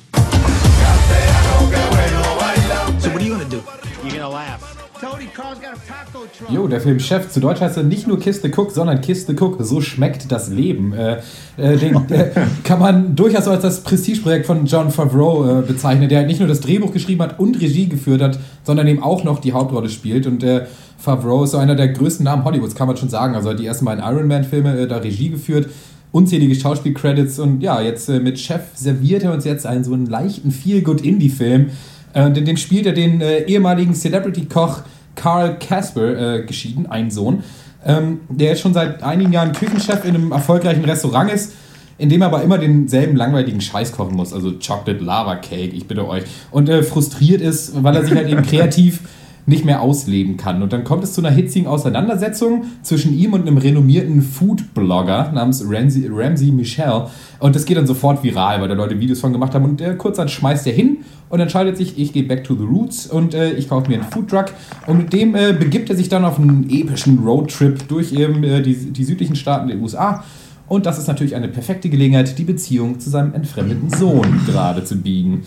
So 3.02 3.10
what 3.10 3.20
are 3.20 3.24
you 3.24 3.32
gonna 3.32 3.48
do? 3.50 3.64
You're 4.04 4.12
gonna 4.12 4.28
laugh. 4.28 4.77
Tony, 5.00 5.26
Carl's 5.32 5.60
got 5.60 5.74
a 5.74 5.80
taco 5.86 6.26
truck. 6.36 6.50
Jo, 6.50 6.66
der 6.66 6.80
Film 6.80 6.98
Chef. 6.98 7.30
Zu 7.30 7.38
Deutsch 7.38 7.60
heißt 7.60 7.76
er 7.76 7.84
nicht 7.84 8.08
nur 8.08 8.18
Kiss 8.18 8.42
the 8.42 8.48
Cook, 8.48 8.72
sondern 8.72 9.00
Kiss 9.00 9.26
the 9.26 9.34
Cook. 9.34 9.58
So 9.60 9.80
schmeckt 9.80 10.32
das 10.32 10.48
Leben. 10.48 10.92
Äh, 10.92 11.20
äh, 11.56 11.76
den 11.76 11.94
äh, 12.10 12.30
kann 12.64 12.80
man 12.80 13.14
durchaus 13.14 13.46
als 13.46 13.62
das 13.62 13.82
Prestigeprojekt 13.82 14.46
von 14.46 14.66
John 14.66 14.90
Favreau 14.90 15.60
äh, 15.60 15.62
bezeichnen, 15.62 16.08
der 16.08 16.18
halt 16.18 16.26
nicht 16.26 16.40
nur 16.40 16.48
das 16.48 16.60
Drehbuch 16.60 16.92
geschrieben 16.92 17.22
hat 17.22 17.38
und 17.38 17.60
Regie 17.60 17.88
geführt 17.88 18.20
hat, 18.20 18.38
sondern 18.64 18.88
eben 18.88 19.02
auch 19.02 19.22
noch 19.22 19.38
die 19.38 19.52
Hauptrolle 19.52 19.88
spielt. 19.88 20.26
Und 20.26 20.42
äh, 20.42 20.66
Favreau 20.98 21.44
ist 21.44 21.52
so 21.52 21.58
einer 21.58 21.76
der 21.76 21.88
größten 21.88 22.24
Namen 22.24 22.44
Hollywoods, 22.44 22.74
kann 22.74 22.88
man 22.88 22.96
schon 22.96 23.08
sagen. 23.08 23.36
Also 23.36 23.50
hat 23.50 23.60
die 23.60 23.66
ersten 23.66 23.84
beiden 23.84 24.02
Iron 24.02 24.26
Man-Filme 24.26 24.80
äh, 24.80 24.88
da 24.88 24.96
Regie 24.96 25.30
geführt. 25.30 25.68
Unzählige 26.10 26.54
Schauspielcredits 26.54 27.38
und 27.38 27.60
ja, 27.60 27.80
jetzt 27.82 28.08
äh, 28.08 28.18
mit 28.18 28.40
Chef 28.40 28.62
serviert 28.74 29.22
er 29.22 29.32
uns 29.32 29.44
jetzt 29.44 29.66
einen 29.66 29.84
so 29.84 29.92
einen 29.92 30.06
leichten 30.06 30.50
Feel-Good-Indie-Film. 30.50 31.70
Äh, 32.12 32.24
und 32.24 32.36
in 32.36 32.44
dem 32.44 32.56
spielt 32.56 32.86
er 32.86 32.92
den 32.92 33.20
äh, 33.20 33.44
ehemaligen 33.44 33.94
Celebrity-Koch 33.94 34.82
Carl 35.14 35.58
Casper 35.58 36.36
äh, 36.36 36.42
geschieden, 36.44 36.86
einen 36.86 37.10
Sohn, 37.10 37.42
ähm, 37.84 38.20
der 38.28 38.50
jetzt 38.50 38.60
schon 38.60 38.74
seit 38.74 39.02
einigen 39.02 39.32
Jahren 39.32 39.52
Küchenchef 39.52 40.04
in 40.04 40.14
einem 40.14 40.32
erfolgreichen 40.32 40.84
Restaurant 40.84 41.30
ist, 41.30 41.52
in 41.98 42.08
dem 42.08 42.22
er 42.22 42.28
aber 42.28 42.42
immer 42.42 42.58
denselben 42.58 43.16
langweiligen 43.16 43.60
Scheiß 43.60 43.92
kochen 43.92 44.14
muss, 44.14 44.32
also 44.32 44.52
Chocolate 44.52 45.02
Lava 45.02 45.36
Cake, 45.36 45.74
ich 45.74 45.86
bitte 45.86 46.06
euch, 46.06 46.22
und 46.52 46.68
äh, 46.68 46.82
frustriert 46.82 47.40
ist, 47.40 47.82
weil 47.82 47.96
er 47.96 48.04
sich 48.04 48.14
halt 48.14 48.28
eben 48.28 48.42
kreativ 48.42 49.00
nicht 49.48 49.64
mehr 49.64 49.80
ausleben 49.80 50.36
kann. 50.36 50.62
Und 50.62 50.72
dann 50.72 50.84
kommt 50.84 51.02
es 51.02 51.14
zu 51.14 51.22
einer 51.22 51.30
hitzigen 51.30 51.66
Auseinandersetzung 51.66 52.64
zwischen 52.82 53.18
ihm 53.18 53.32
und 53.32 53.42
einem 53.42 53.56
renommierten 53.56 54.20
Food-Blogger 54.20 55.32
namens 55.32 55.64
Ramsey, 55.66 56.08
Ramsey 56.12 56.52
Michel. 56.52 57.06
Und 57.38 57.56
das 57.56 57.64
geht 57.64 57.78
dann 57.78 57.86
sofort 57.86 58.22
viral, 58.22 58.60
weil 58.60 58.68
da 58.68 58.74
Leute 58.74 59.00
Videos 59.00 59.20
von 59.20 59.32
gemacht 59.32 59.54
haben. 59.54 59.64
Und 59.64 59.80
äh, 59.80 59.94
kurz 59.96 60.18
dann 60.18 60.28
schmeißt 60.28 60.66
er 60.66 60.74
hin 60.74 60.98
und 61.30 61.40
entscheidet 61.40 61.78
sich, 61.78 61.98
ich 61.98 62.12
gehe 62.12 62.24
back 62.24 62.44
to 62.44 62.54
the 62.54 62.64
roots 62.64 63.06
und 63.06 63.34
äh, 63.34 63.52
ich 63.52 63.70
kaufe 63.70 63.88
mir 63.88 64.00
einen 64.00 64.10
Foodtruck. 64.10 64.46
Und 64.86 64.98
mit 64.98 65.12
dem 65.14 65.34
äh, 65.34 65.54
begibt 65.54 65.88
er 65.88 65.96
sich 65.96 66.10
dann 66.10 66.26
auf 66.26 66.38
einen 66.38 66.68
epischen 66.68 67.20
Roadtrip 67.20 67.88
durch 67.88 68.12
eben 68.12 68.44
äh, 68.44 68.60
die, 68.60 68.74
die 68.74 69.04
südlichen 69.04 69.34
Staaten 69.34 69.68
der 69.68 69.78
USA. 69.78 70.24
Und 70.68 70.84
das 70.84 70.98
ist 70.98 71.06
natürlich 71.06 71.34
eine 71.34 71.48
perfekte 71.48 71.88
Gelegenheit, 71.88 72.38
die 72.38 72.44
Beziehung 72.44 73.00
zu 73.00 73.08
seinem 73.08 73.32
entfremdeten 73.32 73.88
Sohn 73.88 74.40
gerade 74.46 74.84
zu 74.84 74.96
biegen. 74.96 75.46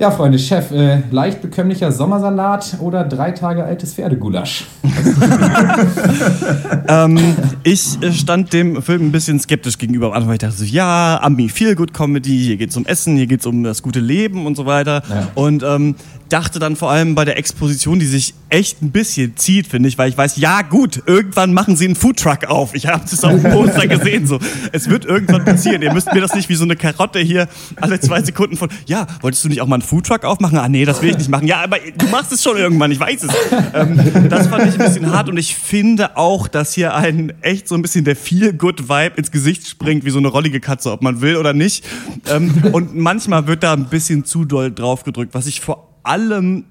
Ja, 0.00 0.12
Freunde, 0.12 0.38
Chef, 0.38 0.70
äh, 0.70 1.02
leicht 1.10 1.42
bekömmlicher 1.42 1.90
Sommersalat 1.90 2.76
oder 2.78 3.02
drei 3.02 3.32
Tage 3.32 3.64
altes 3.64 3.94
Pferdegulasch? 3.94 4.64
ähm, 6.88 7.18
ich 7.64 8.00
äh, 8.00 8.12
stand 8.12 8.52
dem 8.52 8.80
Film 8.80 9.06
ein 9.06 9.10
bisschen 9.10 9.40
skeptisch 9.40 9.76
gegenüber. 9.76 10.06
Am 10.06 10.12
Anfang 10.12 10.28
weil 10.28 10.34
ich 10.34 10.40
dachte 10.40 10.54
so, 10.54 10.64
ja, 10.64 11.18
Ami, 11.20 11.48
viel 11.48 11.74
Good 11.74 11.92
Comedy, 11.92 12.44
hier 12.44 12.56
geht's 12.58 12.76
um 12.76 12.86
Essen, 12.86 13.16
hier 13.16 13.26
geht's 13.26 13.44
um 13.44 13.64
das 13.64 13.82
gute 13.82 13.98
Leben 13.98 14.46
und 14.46 14.56
so 14.56 14.66
weiter. 14.66 15.02
Ja. 15.08 15.28
Und 15.34 15.64
ähm, 15.64 15.96
dachte 16.28 16.58
dann 16.58 16.76
vor 16.76 16.90
allem 16.90 17.14
bei 17.14 17.24
der 17.24 17.38
Exposition, 17.38 17.98
die 17.98 18.06
sich 18.06 18.34
echt 18.50 18.82
ein 18.82 18.90
bisschen 18.90 19.36
zieht, 19.36 19.66
finde 19.66 19.88
ich, 19.88 19.98
weil 19.98 20.08
ich 20.08 20.18
weiß, 20.18 20.36
ja 20.36 20.62
gut, 20.62 21.02
irgendwann 21.06 21.52
machen 21.52 21.76
sie 21.76 21.86
einen 21.86 21.94
Foodtruck 21.94 22.46
auf. 22.46 22.74
Ich 22.74 22.86
habe 22.86 23.04
das 23.08 23.24
auf 23.24 23.40
dem 23.40 23.50
Poster 23.50 23.86
gesehen. 23.86 24.26
So, 24.26 24.38
es 24.72 24.88
wird 24.88 25.04
irgendwann 25.04 25.44
passieren. 25.44 25.82
Ihr 25.82 25.92
müsst 25.92 26.12
mir 26.12 26.20
das 26.20 26.34
nicht 26.34 26.48
wie 26.48 26.54
so 26.54 26.64
eine 26.64 26.76
Karotte 26.76 27.18
hier 27.18 27.48
alle 27.76 28.00
zwei 28.00 28.22
Sekunden 28.22 28.56
von, 28.56 28.68
ja, 28.86 29.06
wolltest 29.20 29.44
du 29.44 29.48
nicht 29.48 29.60
auch 29.60 29.66
mal 29.66 29.76
einen 29.76 29.82
Foodtruck 29.88 30.24
aufmachen? 30.24 30.58
Ah 30.58 30.68
nee, 30.68 30.84
das 30.84 31.00
will 31.00 31.10
ich 31.10 31.18
nicht 31.18 31.30
machen. 31.30 31.46
Ja, 31.46 31.62
aber 31.62 31.78
du 31.96 32.06
machst 32.08 32.30
es 32.30 32.42
schon 32.42 32.56
irgendwann, 32.58 32.92
ich 32.92 33.00
weiß 33.00 33.24
es. 33.24 33.30
Ähm, 33.74 34.28
das 34.28 34.46
fand 34.46 34.66
ich 34.66 34.78
ein 34.78 34.86
bisschen 34.86 35.10
hart 35.10 35.28
und 35.28 35.38
ich 35.38 35.54
finde 35.54 36.16
auch, 36.16 36.46
dass 36.46 36.74
hier 36.74 36.94
ein 36.94 37.32
echt 37.42 37.68
so 37.68 37.74
ein 37.74 37.82
bisschen 37.82 38.04
der 38.04 38.14
Feel-Good-Vibe 38.14 39.16
ins 39.16 39.30
Gesicht 39.30 39.66
springt, 39.66 40.04
wie 40.04 40.10
so 40.10 40.18
eine 40.18 40.28
rollige 40.28 40.60
Katze, 40.60 40.92
ob 40.92 41.02
man 41.02 41.20
will 41.22 41.36
oder 41.36 41.54
nicht. 41.54 41.86
Ähm, 42.30 42.52
und 42.72 42.94
manchmal 42.96 43.46
wird 43.46 43.62
da 43.62 43.72
ein 43.72 43.86
bisschen 43.86 44.24
zu 44.24 44.44
doll 44.44 44.70
drauf 44.70 45.04
gedrückt, 45.04 45.34
was 45.34 45.46
ich 45.46 45.60
vor 45.60 45.88
allem 46.02 46.64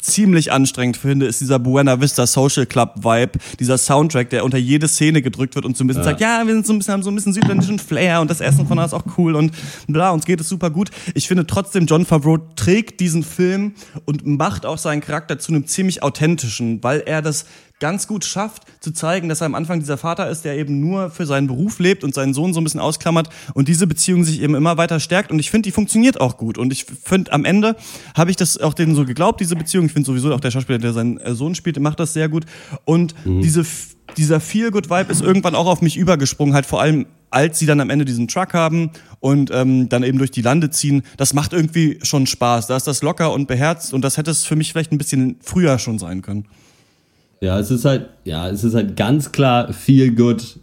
ziemlich 0.00 0.52
anstrengend 0.52 0.96
finde, 0.96 1.26
ist 1.26 1.40
dieser 1.40 1.58
Buena 1.58 2.00
Vista 2.00 2.26
Social 2.26 2.66
Club 2.66 2.94
Vibe, 3.04 3.32
dieser 3.58 3.78
Soundtrack, 3.78 4.30
der 4.30 4.44
unter 4.44 4.58
jede 4.58 4.88
Szene 4.88 5.22
gedrückt 5.22 5.54
wird 5.54 5.64
und 5.64 5.76
so 5.76 5.84
ein 5.84 5.86
bisschen 5.88 6.02
Ja. 6.02 6.10
sagt, 6.10 6.20
ja, 6.20 6.42
wir 6.46 6.54
sind 6.54 6.66
so 6.66 6.72
ein 6.72 6.78
bisschen, 6.78 6.94
haben 6.94 7.02
so 7.02 7.10
ein 7.10 7.14
bisschen 7.14 7.32
südländischen 7.32 7.78
Flair 7.78 8.20
und 8.20 8.30
das 8.30 8.40
Essen 8.40 8.66
von 8.66 8.76
da 8.76 8.84
ist 8.84 8.94
auch 8.94 9.04
cool 9.18 9.34
und 9.34 9.52
bla, 9.86 10.10
uns 10.10 10.24
geht 10.24 10.40
es 10.40 10.48
super 10.48 10.70
gut. 10.70 10.90
Ich 11.14 11.26
finde 11.28 11.46
trotzdem, 11.46 11.86
John 11.86 12.06
Favreau 12.06 12.38
trägt 12.56 13.00
diesen 13.00 13.22
Film 13.24 13.72
und 14.04 14.26
macht 14.26 14.64
auch 14.66 14.78
seinen 14.78 15.00
Charakter 15.00 15.38
zu 15.38 15.52
einem 15.52 15.66
ziemlich 15.66 16.02
authentischen, 16.02 16.82
weil 16.82 17.00
er 17.04 17.22
das 17.22 17.44
ganz 17.80 18.06
gut 18.06 18.24
schafft, 18.24 18.64
zu 18.80 18.92
zeigen, 18.92 19.28
dass 19.28 19.40
er 19.40 19.46
am 19.46 19.54
Anfang 19.54 19.80
dieser 19.80 19.98
Vater 19.98 20.28
ist, 20.28 20.44
der 20.44 20.56
eben 20.56 20.80
nur 20.80 21.10
für 21.10 21.26
seinen 21.26 21.46
Beruf 21.46 21.78
lebt 21.78 22.04
und 22.04 22.14
seinen 22.14 22.34
Sohn 22.34 22.52
so 22.52 22.60
ein 22.60 22.64
bisschen 22.64 22.80
ausklammert 22.80 23.28
und 23.54 23.68
diese 23.68 23.86
Beziehung 23.86 24.24
sich 24.24 24.42
eben 24.42 24.54
immer 24.54 24.76
weiter 24.76 25.00
stärkt 25.00 25.30
und 25.30 25.38
ich 25.38 25.50
finde, 25.50 25.68
die 25.68 25.72
funktioniert 25.72 26.20
auch 26.20 26.36
gut 26.36 26.58
und 26.58 26.72
ich 26.72 26.84
finde, 26.84 27.32
am 27.32 27.44
Ende 27.44 27.76
habe 28.16 28.30
ich 28.30 28.36
das 28.36 28.58
auch 28.58 28.74
denen 28.74 28.94
so 28.94 29.04
geglaubt, 29.04 29.40
diese 29.40 29.56
Beziehung. 29.56 29.86
Ich 29.86 29.92
finde 29.92 30.06
sowieso 30.06 30.32
auch 30.34 30.40
der 30.40 30.50
Schauspieler, 30.50 30.78
der 30.78 30.92
seinen 30.92 31.18
äh, 31.18 31.34
Sohn 31.34 31.54
spielt, 31.54 31.78
macht 31.80 32.00
das 32.00 32.12
sehr 32.12 32.28
gut 32.28 32.44
und 32.84 33.14
diese, 33.24 33.64
dieser 34.16 34.40
Feel-Good-Vibe 34.40 35.12
ist 35.12 35.22
irgendwann 35.22 35.54
auch 35.54 35.66
auf 35.66 35.82
mich 35.82 35.96
übergesprungen, 35.96 36.54
halt 36.54 36.66
vor 36.66 36.80
allem 36.80 37.06
als 37.30 37.58
sie 37.58 37.66
dann 37.66 37.80
am 37.80 37.90
Ende 37.90 38.04
diesen 38.04 38.26
Truck 38.26 38.54
haben 38.54 38.90
und 39.20 39.50
ähm, 39.52 39.88
dann 39.88 40.02
eben 40.02 40.18
durch 40.18 40.30
die 40.30 40.40
Lande 40.40 40.70
ziehen, 40.70 41.02
das 41.16 41.34
macht 41.34 41.52
irgendwie 41.52 41.98
schon 42.02 42.26
Spaß. 42.26 42.68
Da 42.68 42.76
ist 42.76 42.86
das 42.86 43.02
locker 43.02 43.32
und 43.32 43.46
beherzt 43.46 43.92
und 43.92 44.02
das 44.02 44.16
hätte 44.16 44.30
es 44.30 44.44
für 44.44 44.56
mich 44.56 44.72
vielleicht 44.72 44.92
ein 44.92 44.98
bisschen 44.98 45.36
früher 45.42 45.78
schon 45.78 45.98
sein 45.98 46.22
können. 46.22 46.46
Ja, 47.40 47.58
es 47.58 47.70
ist 47.70 47.84
halt, 47.84 48.08
ja, 48.24 48.48
es 48.48 48.64
ist 48.64 48.74
halt 48.74 48.96
ganz 48.96 49.32
klar 49.32 49.72
Feel 49.72 50.14
Good 50.14 50.58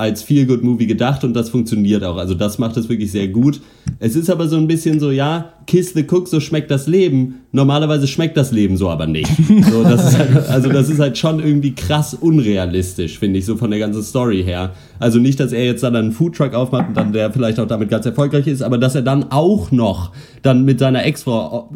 als 0.00 0.22
Feel 0.22 0.46
Good 0.46 0.64
Movie 0.64 0.86
gedacht 0.86 1.24
und 1.24 1.34
das 1.34 1.50
funktioniert 1.50 2.02
auch. 2.04 2.16
Also 2.16 2.32
das 2.32 2.58
macht 2.58 2.74
es 2.78 2.88
wirklich 2.88 3.12
sehr 3.12 3.28
gut. 3.28 3.60
Es 3.98 4.16
ist 4.16 4.30
aber 4.30 4.48
so 4.48 4.56
ein 4.56 4.66
bisschen 4.66 4.98
so, 4.98 5.10
ja, 5.10 5.52
Kiss 5.66 5.92
the 5.92 6.06
Cook, 6.10 6.26
so 6.26 6.40
schmeckt 6.40 6.70
das 6.70 6.86
Leben. 6.86 7.40
Normalerweise 7.52 8.06
schmeckt 8.06 8.38
das 8.38 8.50
Leben 8.50 8.78
so 8.78 8.88
aber 8.88 9.06
nicht. 9.06 9.30
So, 9.70 9.82
das 9.82 10.16
halt, 10.16 10.48
also 10.48 10.70
das 10.70 10.88
ist 10.88 11.00
halt 11.00 11.18
schon 11.18 11.38
irgendwie 11.38 11.74
krass 11.74 12.14
unrealistisch, 12.14 13.18
finde 13.18 13.40
ich, 13.40 13.44
so 13.44 13.56
von 13.56 13.70
der 13.70 13.78
ganzen 13.78 14.02
Story 14.02 14.42
her. 14.42 14.72
Also 14.98 15.18
nicht, 15.18 15.38
dass 15.38 15.52
er 15.52 15.66
jetzt 15.66 15.82
dann 15.82 15.94
einen 15.94 16.12
Foodtruck 16.12 16.54
aufmacht 16.54 16.88
und 16.88 16.96
dann 16.96 17.12
der 17.12 17.30
vielleicht 17.30 17.60
auch 17.60 17.66
damit 17.66 17.90
ganz 17.90 18.06
erfolgreich 18.06 18.46
ist, 18.46 18.62
aber 18.62 18.78
dass 18.78 18.94
er 18.94 19.02
dann 19.02 19.30
auch 19.30 19.70
noch 19.70 20.12
dann 20.40 20.64
mit 20.64 20.78
seiner 20.78 21.04
Ex-Frau 21.04 21.70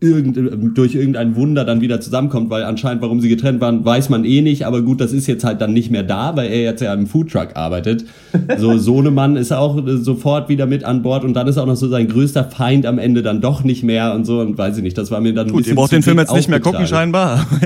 irgend, 0.00 0.76
durch 0.78 0.94
irgendein 0.94 1.34
Wunder 1.34 1.64
dann 1.64 1.80
wieder 1.80 2.00
zusammenkommt, 2.00 2.50
weil 2.50 2.62
anscheinend, 2.62 3.02
warum 3.02 3.20
sie 3.20 3.28
getrennt 3.28 3.60
waren, 3.60 3.84
weiß 3.84 4.10
man 4.10 4.24
eh 4.24 4.42
nicht, 4.42 4.64
aber 4.64 4.82
gut, 4.82 5.00
das 5.00 5.12
ist 5.12 5.26
jetzt 5.26 5.42
halt 5.42 5.60
dann 5.60 5.72
nicht 5.72 5.90
mehr 5.90 6.04
da, 6.04 6.36
weil 6.36 6.50
er 6.50 6.62
jetzt 6.62 6.80
ja 6.82 6.94
im 6.94 7.08
Foodtruck 7.08 7.48
arbeitet. 7.54 8.04
So, 8.58 8.78
Sohnemann 8.78 9.36
ist 9.36 9.52
auch 9.52 9.84
äh, 9.84 9.96
sofort 9.96 10.48
wieder 10.48 10.66
mit 10.66 10.84
an 10.84 11.02
Bord 11.02 11.24
und 11.24 11.34
dann 11.34 11.48
ist 11.48 11.58
auch 11.58 11.66
noch 11.66 11.74
so 11.74 11.88
sein 11.88 12.06
größter 12.06 12.44
Feind 12.44 12.86
am 12.86 12.98
Ende 12.98 13.22
dann 13.22 13.40
doch 13.40 13.64
nicht 13.64 13.82
mehr 13.82 14.14
und 14.14 14.24
so 14.24 14.40
und 14.40 14.56
weiß 14.56 14.76
ich 14.76 14.84
nicht, 14.84 14.96
das 14.96 15.10
war 15.10 15.20
mir 15.20 15.34
dann 15.34 15.48
ein 15.48 15.52
Gut, 15.52 15.58
bisschen 15.58 15.72
ihr 15.72 15.76
braucht 15.76 15.92
den 15.92 16.02
Film 16.02 16.18
jetzt 16.18 16.32
nicht 16.32 16.48
mehr 16.48 16.60
gucken, 16.60 16.86
scheinbar. 16.86 17.46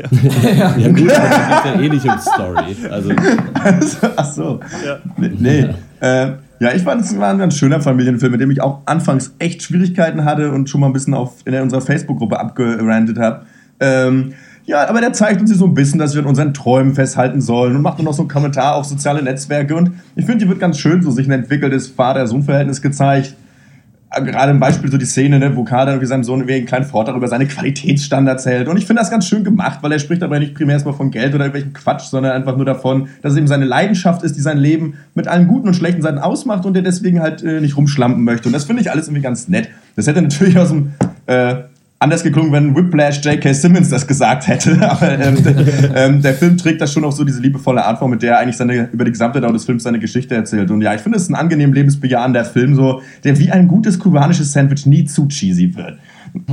Ja 0.78 0.88
gut, 0.88 1.10
aber 1.10 1.28
da 1.28 1.48
geht's 1.48 1.64
ja 1.64 1.80
eh 1.80 1.88
nicht 1.88 2.04
um 2.04 2.18
Story. 2.18 2.76
Also, 2.90 3.10
Ach 4.16 4.32
so. 4.32 4.60
Nee. 5.38 5.66
Äh, 6.00 6.32
ja, 6.62 6.72
ich 6.72 6.82
fand, 6.82 7.00
es 7.00 7.18
war 7.18 7.30
ein 7.30 7.38
ganz 7.38 7.56
schöner 7.56 7.80
Familienfilm, 7.80 8.30
mit 8.30 8.40
dem 8.40 8.52
ich 8.52 8.60
auch 8.60 8.82
anfangs 8.86 9.34
echt 9.40 9.64
Schwierigkeiten 9.64 10.24
hatte 10.24 10.52
und 10.52 10.70
schon 10.70 10.80
mal 10.80 10.86
ein 10.86 10.92
bisschen 10.92 11.12
auf, 11.12 11.44
in 11.44 11.54
unserer 11.54 11.80
Facebook-Gruppe 11.80 12.38
abgerantet 12.38 13.18
habe. 13.18 13.46
Ähm, 13.80 14.34
ja, 14.64 14.88
aber 14.88 15.00
der 15.00 15.12
zeigt 15.12 15.40
uns 15.40 15.50
hier 15.50 15.58
so 15.58 15.66
ein 15.66 15.74
bisschen, 15.74 15.98
dass 15.98 16.14
wir 16.14 16.22
an 16.22 16.28
unseren 16.28 16.54
Träumen 16.54 16.94
festhalten 16.94 17.40
sollen 17.40 17.74
und 17.74 17.82
macht 17.82 17.98
nur 17.98 18.04
noch 18.04 18.14
so 18.14 18.22
einen 18.22 18.28
Kommentar 18.28 18.76
auf 18.76 18.84
soziale 18.84 19.24
Netzwerke. 19.24 19.74
Und 19.74 19.94
ich 20.14 20.24
finde, 20.24 20.44
hier 20.44 20.50
wird 20.50 20.60
ganz 20.60 20.78
schön 20.78 21.02
so 21.02 21.10
sich 21.10 21.26
ein 21.26 21.32
entwickeltes 21.32 21.88
Vater-Sohn-Verhältnis 21.88 22.80
gezeigt. 22.80 23.34
Gerade 24.20 24.52
im 24.52 24.60
Beispiel 24.60 24.90
so 24.90 24.98
die 24.98 25.06
Szene, 25.06 25.38
ne, 25.38 25.56
wo 25.56 25.64
Kader 25.64 26.00
wie 26.00 26.06
seinem 26.06 26.24
Sohn 26.24 26.46
wegen 26.46 26.66
kleinen 26.66 26.84
Vortrag 26.84 27.16
über 27.16 27.28
seine 27.28 27.46
Qualitätsstandards 27.46 28.46
hält. 28.46 28.68
Und 28.68 28.76
ich 28.76 28.86
finde 28.86 29.00
das 29.00 29.10
ganz 29.10 29.26
schön 29.26 29.44
gemacht, 29.44 29.78
weil 29.82 29.92
er 29.92 29.98
spricht 29.98 30.22
dabei 30.22 30.38
nicht 30.38 30.54
primär 30.54 30.74
erstmal 30.74 30.94
von 30.94 31.10
Geld 31.10 31.34
oder 31.34 31.44
irgendwelchen 31.44 31.72
Quatsch, 31.72 32.02
sondern 32.02 32.32
einfach 32.32 32.56
nur 32.56 32.66
davon, 32.66 33.08
dass 33.22 33.32
es 33.32 33.38
eben 33.38 33.46
seine 33.46 33.64
Leidenschaft 33.64 34.22
ist, 34.22 34.36
die 34.36 34.40
sein 34.40 34.58
Leben 34.58 34.94
mit 35.14 35.28
allen 35.28 35.46
guten 35.46 35.68
und 35.68 35.74
schlechten 35.74 36.02
Seiten 36.02 36.18
ausmacht 36.18 36.66
und 36.66 36.74
der 36.74 36.82
deswegen 36.82 37.20
halt 37.20 37.42
äh, 37.42 37.60
nicht 37.60 37.76
rumschlampen 37.76 38.22
möchte. 38.22 38.48
Und 38.48 38.52
das 38.52 38.64
finde 38.64 38.82
ich 38.82 38.90
alles 38.90 39.06
irgendwie 39.06 39.22
ganz 39.22 39.48
nett. 39.48 39.70
Das 39.96 40.06
hätte 40.06 40.20
natürlich 40.22 40.58
aus 40.58 40.68
dem 40.68 40.92
äh, 41.26 41.54
anders 42.02 42.22
geklungen, 42.22 42.52
wenn 42.52 42.76
Whiplash 42.76 43.24
J.K. 43.24 43.52
Simmons 43.54 43.88
das 43.88 44.06
gesagt 44.06 44.48
hätte. 44.48 44.78
Aber 44.90 45.18
ähm, 45.18 45.42
der, 45.42 45.96
ähm, 45.96 46.22
der 46.22 46.34
Film 46.34 46.56
trägt 46.58 46.80
das 46.80 46.92
schon 46.92 47.04
auf 47.04 47.14
so 47.14 47.24
diese 47.24 47.40
liebevolle 47.40 47.84
Art 47.84 47.98
vor, 47.98 48.08
mit 48.08 48.22
der 48.22 48.32
er 48.32 48.38
eigentlich 48.40 48.56
seine, 48.56 48.88
über 48.92 49.04
die 49.04 49.12
gesamte 49.12 49.40
Dauer 49.40 49.52
des 49.52 49.64
Films 49.64 49.84
seine 49.84 49.98
Geschichte 49.98 50.34
erzählt. 50.34 50.70
Und 50.70 50.82
ja, 50.82 50.94
ich 50.94 51.00
finde 51.00 51.16
es 51.16 51.24
ist 51.24 51.30
ein 51.30 51.34
angenehm 51.34 51.72
lebensbejahender 51.72 52.44
Film, 52.44 52.74
so, 52.74 53.00
der 53.24 53.38
wie 53.38 53.50
ein 53.50 53.68
gutes 53.68 53.98
kubanisches 53.98 54.52
Sandwich 54.52 54.86
nie 54.86 55.04
zu 55.04 55.28
cheesy 55.28 55.74
wird. 55.76 55.98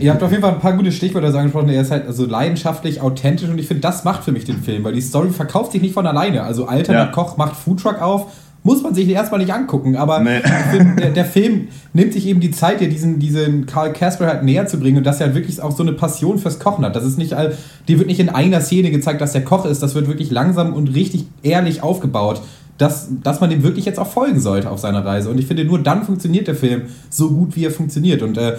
Ihr 0.00 0.10
habt 0.10 0.22
auf 0.22 0.30
jeden 0.30 0.42
Fall 0.42 0.54
ein 0.54 0.60
paar 0.60 0.76
gute 0.76 0.90
Stichwörter 0.90 1.36
angesprochen. 1.36 1.68
Er 1.68 1.82
ist 1.82 1.90
halt 1.90 2.06
also 2.06 2.24
leidenschaftlich, 2.24 3.00
authentisch 3.02 3.48
und 3.50 3.58
ich 3.58 3.66
finde, 3.66 3.82
das 3.82 4.04
macht 4.04 4.24
für 4.24 4.32
mich 4.32 4.44
den 4.44 4.62
Film, 4.62 4.82
weil 4.82 4.94
die 4.94 5.02
Story 5.02 5.30
verkauft 5.30 5.72
sich 5.72 5.82
nicht 5.82 5.92
von 5.92 6.06
alleine. 6.06 6.42
Also 6.42 6.66
alternder 6.66 7.04
Ja. 7.04 7.10
Koch 7.10 7.36
macht 7.36 7.54
Foodtruck 7.56 8.00
auf 8.00 8.32
muss 8.66 8.82
man 8.82 8.94
sich 8.94 9.06
erstmal 9.08 9.38
nicht 9.40 9.52
angucken. 9.52 9.94
Aber 9.94 10.18
Nee. 10.20 10.38
ich 10.38 10.50
find, 10.76 10.98
der, 10.98 11.10
der 11.10 11.24
Film 11.26 11.68
nimmt 11.92 12.12
sich 12.14 12.26
eben 12.26 12.40
die 12.40 12.50
Zeit, 12.50 12.80
dir 12.80 12.88
diesen, 12.88 13.20
diesen 13.20 13.66
Karl 13.66 13.92
Casper 13.92 14.26
halt 14.26 14.42
näher 14.42 14.66
zu 14.66 14.80
bringen 14.80 14.96
und 14.98 15.04
dass 15.04 15.20
er 15.20 15.26
halt 15.26 15.36
wirklich 15.36 15.60
auch 15.62 15.70
so 15.76 15.82
eine 15.82 15.92
Passion 15.92 16.38
fürs 16.38 16.58
Kochen 16.58 16.84
hat. 16.84 16.96
Das 16.96 17.04
ist 17.04 17.18
nicht, 17.18 17.34
all- 17.34 17.52
die 17.86 17.98
wird 17.98 18.08
nicht 18.08 18.20
in 18.20 18.30
einer 18.30 18.60
Szene 18.62 18.90
gezeigt, 18.90 19.20
dass 19.20 19.32
der 19.32 19.44
Koch 19.44 19.66
ist. 19.66 19.82
Das 19.82 19.94
wird 19.94 20.08
wirklich 20.08 20.30
langsam 20.30 20.72
und 20.72 20.88
richtig 20.94 21.26
ehrlich 21.44 21.82
aufgebaut. 21.84 22.40
Dass, 22.76 23.08
dass 23.22 23.40
man 23.40 23.50
dem 23.50 23.62
wirklich 23.62 23.84
jetzt 23.84 24.00
auch 24.00 24.08
folgen 24.08 24.40
sollte 24.40 24.68
auf 24.68 24.80
seiner 24.80 25.04
Reise. 25.06 25.30
Und 25.30 25.38
ich 25.38 25.46
finde, 25.46 25.64
nur 25.64 25.78
dann 25.78 26.02
funktioniert 26.02 26.48
der 26.48 26.56
Film 26.56 26.82
so 27.08 27.30
gut, 27.30 27.54
wie 27.54 27.64
er 27.66 27.70
funktioniert. 27.70 28.20
Und 28.22 28.36
äh, 28.36 28.56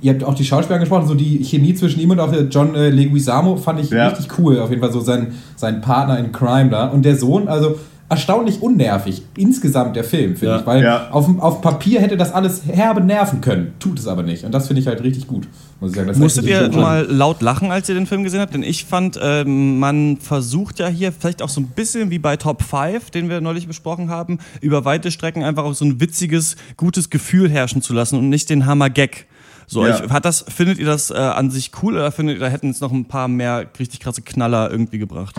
ihr 0.00 0.12
habt 0.14 0.24
auch 0.24 0.32
die 0.32 0.44
Schauspieler 0.44 0.76
angesprochen, 0.76 1.06
so 1.06 1.12
die 1.14 1.44
Chemie 1.44 1.74
zwischen 1.74 2.00
ihm 2.00 2.08
und 2.10 2.18
auch 2.18 2.30
der 2.32 2.44
John 2.44 2.74
äh, 2.74 2.88
Leguizamo 2.88 3.56
fand 3.56 3.80
ich 3.80 3.90
Ja. 3.90 4.08
richtig 4.08 4.28
cool. 4.38 4.58
Auf 4.60 4.70
jeden 4.70 4.80
Fall 4.80 4.90
so 4.92 5.00
sein, 5.00 5.32
sein 5.56 5.82
Partner 5.82 6.18
in 6.18 6.32
Crime 6.32 6.70
da. 6.70 6.86
Und 6.86 7.04
der 7.04 7.16
Sohn, 7.16 7.46
also 7.48 7.78
erstaunlich 8.08 8.62
unnervig. 8.62 9.22
Insgesamt 9.36 9.94
der 9.96 10.04
Film, 10.04 10.36
finde 10.36 10.54
Ja. 10.54 10.60
ich. 10.60 10.66
Weil 10.66 10.82
Ja. 10.82 11.10
auf, 11.10 11.28
auf 11.40 11.60
Papier 11.60 12.00
hätte 12.00 12.16
das 12.16 12.32
alles 12.32 12.62
herbe 12.66 13.00
nerven 13.02 13.40
können. 13.40 13.72
Tut 13.78 13.98
es 13.98 14.06
aber 14.06 14.22
nicht. 14.22 14.44
Und 14.44 14.52
das 14.52 14.66
finde 14.66 14.80
ich 14.80 14.86
halt 14.88 15.02
richtig 15.02 15.26
gut. 15.26 15.46
Muss 15.80 15.90
ich 15.90 15.96
sagen. 15.96 16.08
Das 16.08 16.16
ist 16.16 16.20
Musstet 16.22 16.46
ihr 16.46 16.68
mal 16.70 17.06
laut 17.08 17.42
lachen, 17.42 17.70
als 17.70 17.88
ihr 17.88 17.94
den 17.94 18.06
Film 18.06 18.24
gesehen 18.24 18.40
habt? 18.40 18.54
Denn 18.54 18.62
ich 18.62 18.84
fand, 18.86 19.18
ähm, 19.22 19.78
man 19.78 20.16
versucht 20.16 20.78
ja 20.78 20.88
hier 20.88 21.12
vielleicht 21.12 21.42
auch 21.42 21.48
so 21.50 21.60
ein 21.60 21.66
bisschen 21.68 22.10
wie 22.10 22.18
bei 22.18 22.36
Top 22.36 22.62
5, 22.62 23.10
den 23.10 23.28
wir 23.28 23.40
neulich 23.40 23.66
besprochen 23.68 24.08
haben, 24.10 24.38
über 24.60 24.84
weite 24.84 25.10
Strecken 25.10 25.42
einfach 25.44 25.64
auch 25.64 25.74
so 25.74 25.84
ein 25.84 26.00
witziges, 26.00 26.56
gutes 26.76 27.10
Gefühl 27.10 27.50
herrschen 27.50 27.82
zu 27.82 27.92
lassen 27.92 28.18
und 28.18 28.28
nicht 28.28 28.48
den 28.50 28.66
Hammer-Gag. 28.66 29.26
So, 29.66 29.86
Ja. 29.86 30.02
ich, 30.02 30.10
hat 30.10 30.24
das, 30.24 30.46
findet 30.48 30.78
ihr 30.78 30.86
das 30.86 31.10
äh, 31.10 31.14
an 31.14 31.50
sich 31.50 31.72
cool 31.82 31.92
oder 31.94 32.10
findet 32.10 32.36
ihr, 32.38 32.40
da 32.40 32.48
hätten 32.48 32.70
es 32.70 32.80
noch 32.80 32.90
ein 32.90 33.04
paar 33.04 33.28
mehr 33.28 33.66
richtig 33.78 34.00
krasse 34.00 34.22
Knaller 34.22 34.70
irgendwie 34.70 34.98
gebracht? 34.98 35.36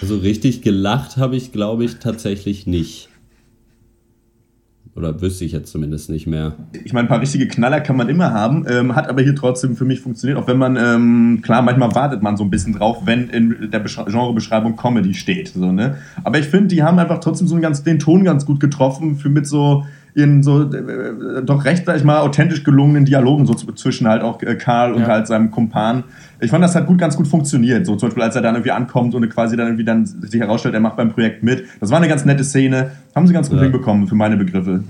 Also 0.00 0.18
richtig 0.18 0.62
gelacht 0.62 1.16
habe 1.16 1.36
ich, 1.36 1.52
glaube 1.52 1.84
ich, 1.84 1.96
tatsächlich 1.96 2.66
nicht. 2.66 3.08
Oder 4.94 5.20
wüsste 5.20 5.44
ich 5.44 5.52
jetzt 5.52 5.70
zumindest 5.70 6.08
nicht 6.08 6.26
mehr. 6.26 6.54
ich 6.84 6.94
meine, 6.94 7.04
ein 7.04 7.08
paar 7.08 7.20
richtige 7.20 7.46
Knaller 7.46 7.82
kann 7.82 7.96
man 7.96 8.08
immer 8.08 8.32
haben, 8.32 8.64
ähm, 8.66 8.96
hat 8.96 9.10
aber 9.10 9.20
hier 9.20 9.34
trotzdem 9.36 9.76
für 9.76 9.84
mich 9.84 10.00
funktioniert, 10.00 10.38
auch 10.38 10.46
wenn 10.48 10.56
man, 10.56 10.76
ähm, 10.76 11.40
klar, 11.42 11.60
manchmal 11.60 11.94
wartet 11.94 12.22
man 12.22 12.38
so 12.38 12.44
ein 12.44 12.50
bisschen 12.50 12.72
drauf, 12.72 13.02
wenn 13.04 13.28
in 13.28 13.70
der 13.70 13.80
Besch 13.80 13.96
Genrebeschreibung 14.06 14.74
Comedy 14.76 15.12
steht. 15.12 15.48
So, 15.48 15.70
ne? 15.70 15.98
Aber 16.24 16.38
ich 16.38 16.46
finde, 16.46 16.68
die 16.68 16.82
haben 16.82 16.98
einfach 16.98 17.20
trotzdem 17.20 17.46
so 17.46 17.54
einen 17.56 17.62
ganz, 17.62 17.82
den 17.82 17.98
Ton 17.98 18.24
ganz 18.24 18.46
gut 18.46 18.58
getroffen, 18.58 19.16
für 19.16 19.28
mit 19.28 19.46
so 19.46 19.84
in 20.14 20.42
so 20.42 20.62
äh, 20.62 21.42
doch 21.44 21.66
recht, 21.66 21.84
sag 21.84 21.98
ich 21.98 22.04
mal, 22.04 22.20
authentisch 22.20 22.64
gelungenen 22.64 23.04
Dialogen 23.04 23.44
so 23.44 23.52
zwischen 23.52 24.08
halt 24.08 24.22
auch 24.22 24.40
äh, 24.42 24.54
Karl 24.54 24.94
und 24.94 25.02
Ja. 25.02 25.08
halt 25.08 25.26
seinem 25.26 25.50
Kumpan. 25.50 26.04
Ich 26.40 26.50
fand, 26.50 26.62
das 26.62 26.74
hat 26.74 26.86
gut, 26.86 26.98
ganz 26.98 27.16
gut 27.16 27.26
funktioniert. 27.26 27.86
So 27.86 27.96
zum 27.96 28.08
Beispiel, 28.08 28.22
als 28.22 28.36
er 28.36 28.42
dann 28.42 28.54
irgendwie 28.56 28.70
ankommt 28.72 29.14
und 29.14 29.28
quasi 29.30 29.56
dann 29.56 29.68
irgendwie 29.68 29.84
dann 29.84 30.04
sich 30.06 30.40
herausstellt, 30.40 30.74
er 30.74 30.80
macht 30.80 30.96
beim 30.96 31.10
Projekt 31.12 31.42
mit. 31.42 31.64
Das 31.80 31.90
war 31.90 31.96
eine 31.98 32.08
ganz 32.08 32.24
nette 32.24 32.44
Szene. 32.44 32.90
Haben 33.14 33.26
sie 33.26 33.32
ganz 33.32 33.48
gut 33.48 33.56
Ja. 33.58 33.64
hinbekommen 33.64 34.06
für 34.06 34.14
meine 34.14 34.36
Begriffe. 34.36 34.84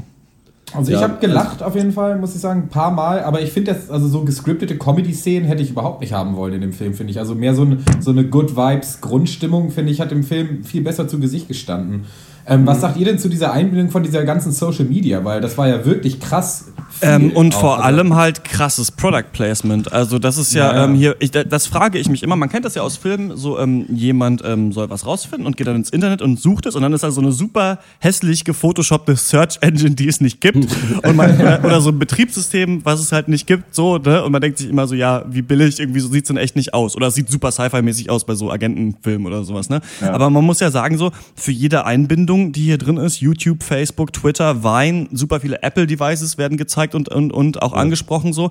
Also 0.75 0.91
Ja, 0.91 0.99
ich 0.99 1.05
habe 1.05 1.19
gelacht 1.21 1.63
auf 1.63 1.77
jeden 1.77 1.93
Fall, 1.93 2.19
muss 2.19 2.35
ich 2.35 2.41
sagen, 2.41 2.63
ein 2.65 2.69
paar 2.69 2.91
Mal, 2.91 3.21
aber 3.23 3.41
ich 3.41 3.53
finde 3.53 3.73
das, 3.73 3.89
also 3.89 4.09
so 4.09 4.25
gescriptete 4.25 4.77
Comedy-Szenen 4.77 5.47
hätte 5.47 5.63
ich 5.63 5.71
überhaupt 5.71 6.01
nicht 6.01 6.13
haben 6.13 6.35
wollen 6.35 6.55
in 6.55 6.61
dem 6.61 6.73
Film, 6.73 6.93
finde 6.95 7.13
ich. 7.13 7.21
Also 7.21 7.37
mehr 7.37 7.55
so, 7.55 7.63
ein, 7.65 7.85
so 8.01 8.11
eine 8.11 8.25
Good 8.25 8.57
Vibes 8.57 9.01
Grundstimmung, 9.01 9.71
finde 9.71 9.93
ich, 9.93 10.01
hat 10.01 10.11
dem 10.11 10.25
Film 10.25 10.65
viel 10.65 10.83
besser 10.83 11.07
zu 11.07 11.21
Gesicht 11.21 11.47
gestanden. 11.47 12.03
Ähm, 12.49 12.63
Mhm. 12.63 12.67
Was 12.67 12.81
sagt 12.81 12.97
ihr 12.97 13.05
denn 13.05 13.19
zu 13.19 13.29
dieser 13.29 13.53
Einbindung 13.53 13.91
von 13.91 14.03
dieser 14.03 14.25
ganzen 14.25 14.53
Social 14.53 14.85
Media? 14.85 15.25
Weil 15.25 15.41
das 15.41 15.59
war 15.59 15.69
ja 15.69 15.85
wirklich 15.85 16.21
krass. 16.21 16.67
Ähm, 17.03 17.33
und 17.33 17.55
auch. 17.55 17.61
vor 17.61 17.73
Also- 17.77 17.83
allem 17.85 18.15
halt 18.15 18.45
krasses 18.45 18.91
Product 18.91 19.25
Placement. 19.33 19.93
Also 19.93 20.19
das 20.19 20.39
ist 20.39 20.55
ja, 20.55 20.71
Ja, 20.73 20.77
ja. 20.77 20.85
Ähm, 20.85 20.95
hier, 20.95 21.17
ich, 21.19 21.31
das 21.33 21.67
frage 21.67 21.99
ich 21.99 22.09
mich 22.09 22.23
immer. 22.23 22.37
Man 22.37 22.49
kennt 22.49 22.65
das 22.65 22.75
ja 22.75 22.83
aus 22.83 22.97
Filmen, 22.97 23.37
so 23.37 23.59
ähm, 23.59 23.85
jemand 23.93 24.43
ähm, 24.47 24.73
soll 24.73 24.89
was 24.89 25.05
rausfinden 25.05 25.47
und 25.47 25.57
geht 25.57 25.67
dann 25.67 25.77
ins 25.77 25.91
Internet 25.91 26.23
und 26.23 26.41
sucht 26.41 26.67
es 26.67 26.75
und 26.77 26.83
dann 26.83 26.93
ist 26.93 27.03
da 27.03 27.11
so 27.11 27.21
eine 27.21 27.33
super 27.33 27.79
hässlich 27.99 28.45
gefotoshoppte 28.45 29.17
Search 29.17 29.59
Engine, 29.61 29.95
die 29.95 30.09
es 30.09 30.21
nicht 30.21 30.41
gibt 30.41 30.57
und 31.03 31.17
man, 31.17 31.39
oder, 31.65 31.81
so 31.81 31.91
ein 31.91 31.99
Betriebssystem, 31.99 32.85
was 32.85 33.01
es 33.01 33.13
halt 33.13 33.29
nicht 33.29 33.47
gibt, 33.47 33.75
so 33.75 33.99
ne? 33.99 34.25
Und 34.25 34.33
man 34.33 34.41
denkt 34.41 34.59
sich 34.59 34.71
immer 34.71 34.87
so, 34.87 34.95
ja, 34.95 35.25
wie 35.29 35.43
billig, 35.43 35.79
irgendwie 35.81 36.01
so 36.01 36.09
sieht's 36.09 36.29
dann 36.29 36.37
echt 36.39 36.57
nicht 36.57 36.73
aus 36.73 36.97
oder 36.97 37.09
es 37.09 37.15
sieht 37.15 37.29
super 37.31 37.51
Sci-Fi-mäßig 37.51 38.09
aus 38.09 38.25
bei 38.25 38.35
so 38.35 38.51
Agentenfilmen 38.51 39.27
oder 39.27 39.45
sowas. 39.45 39.69
Ne? 39.69 39.81
Ja. 40.01 40.13
Aber 40.15 40.31
man 40.31 40.45
muss 40.45 40.61
ja 40.61 40.71
sagen 40.71 40.97
so, 40.97 41.11
für 41.35 41.53
jede 41.53 41.85
Einbindung, 41.85 42.36
die 42.53 42.63
hier 42.63 42.79
drin 42.79 42.97
ist, 42.97 43.21
YouTube, 43.21 43.63
Facebook, 43.63 44.13
Twitter, 44.13 44.63
Vine, 44.63 45.09
super 45.13 45.41
viele 45.41 45.63
Apple-Devices 45.63 46.39
werden 46.39 46.57
gezeigt 46.57 46.95
und, 46.95 47.09
und, 47.09 47.33
und 47.33 47.63
auch 47.63 47.73
angesprochen 47.73 48.33
so. 48.33 48.51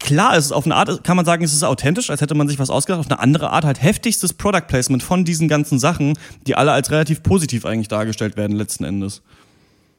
Klar, 0.00 0.36
es 0.36 0.46
ist 0.46 0.52
auf 0.52 0.64
eine 0.64 0.76
Art, 0.76 1.02
kann 1.02 1.16
man 1.16 1.26
sagen, 1.26 1.42
es 1.42 1.52
ist 1.52 1.64
authentisch, 1.64 2.08
als 2.10 2.20
hätte 2.20 2.34
man 2.34 2.48
sich 2.48 2.58
was 2.58 2.70
ausgedacht. 2.70 3.00
Auf 3.00 3.10
eine 3.10 3.18
andere 3.18 3.50
Art 3.50 3.64
halt 3.64 3.82
heftigstes 3.82 4.32
Product 4.32 4.66
Placement 4.68 5.02
von 5.02 5.24
diesen 5.24 5.48
ganzen 5.48 5.78
Sachen, 5.78 6.16
die 6.46 6.54
alle 6.54 6.72
als 6.72 6.90
relativ 6.90 7.22
positiv 7.22 7.66
eigentlich 7.66 7.88
dargestellt 7.88 8.36
werden 8.36 8.56
letzten 8.56 8.84
Endes. 8.84 9.22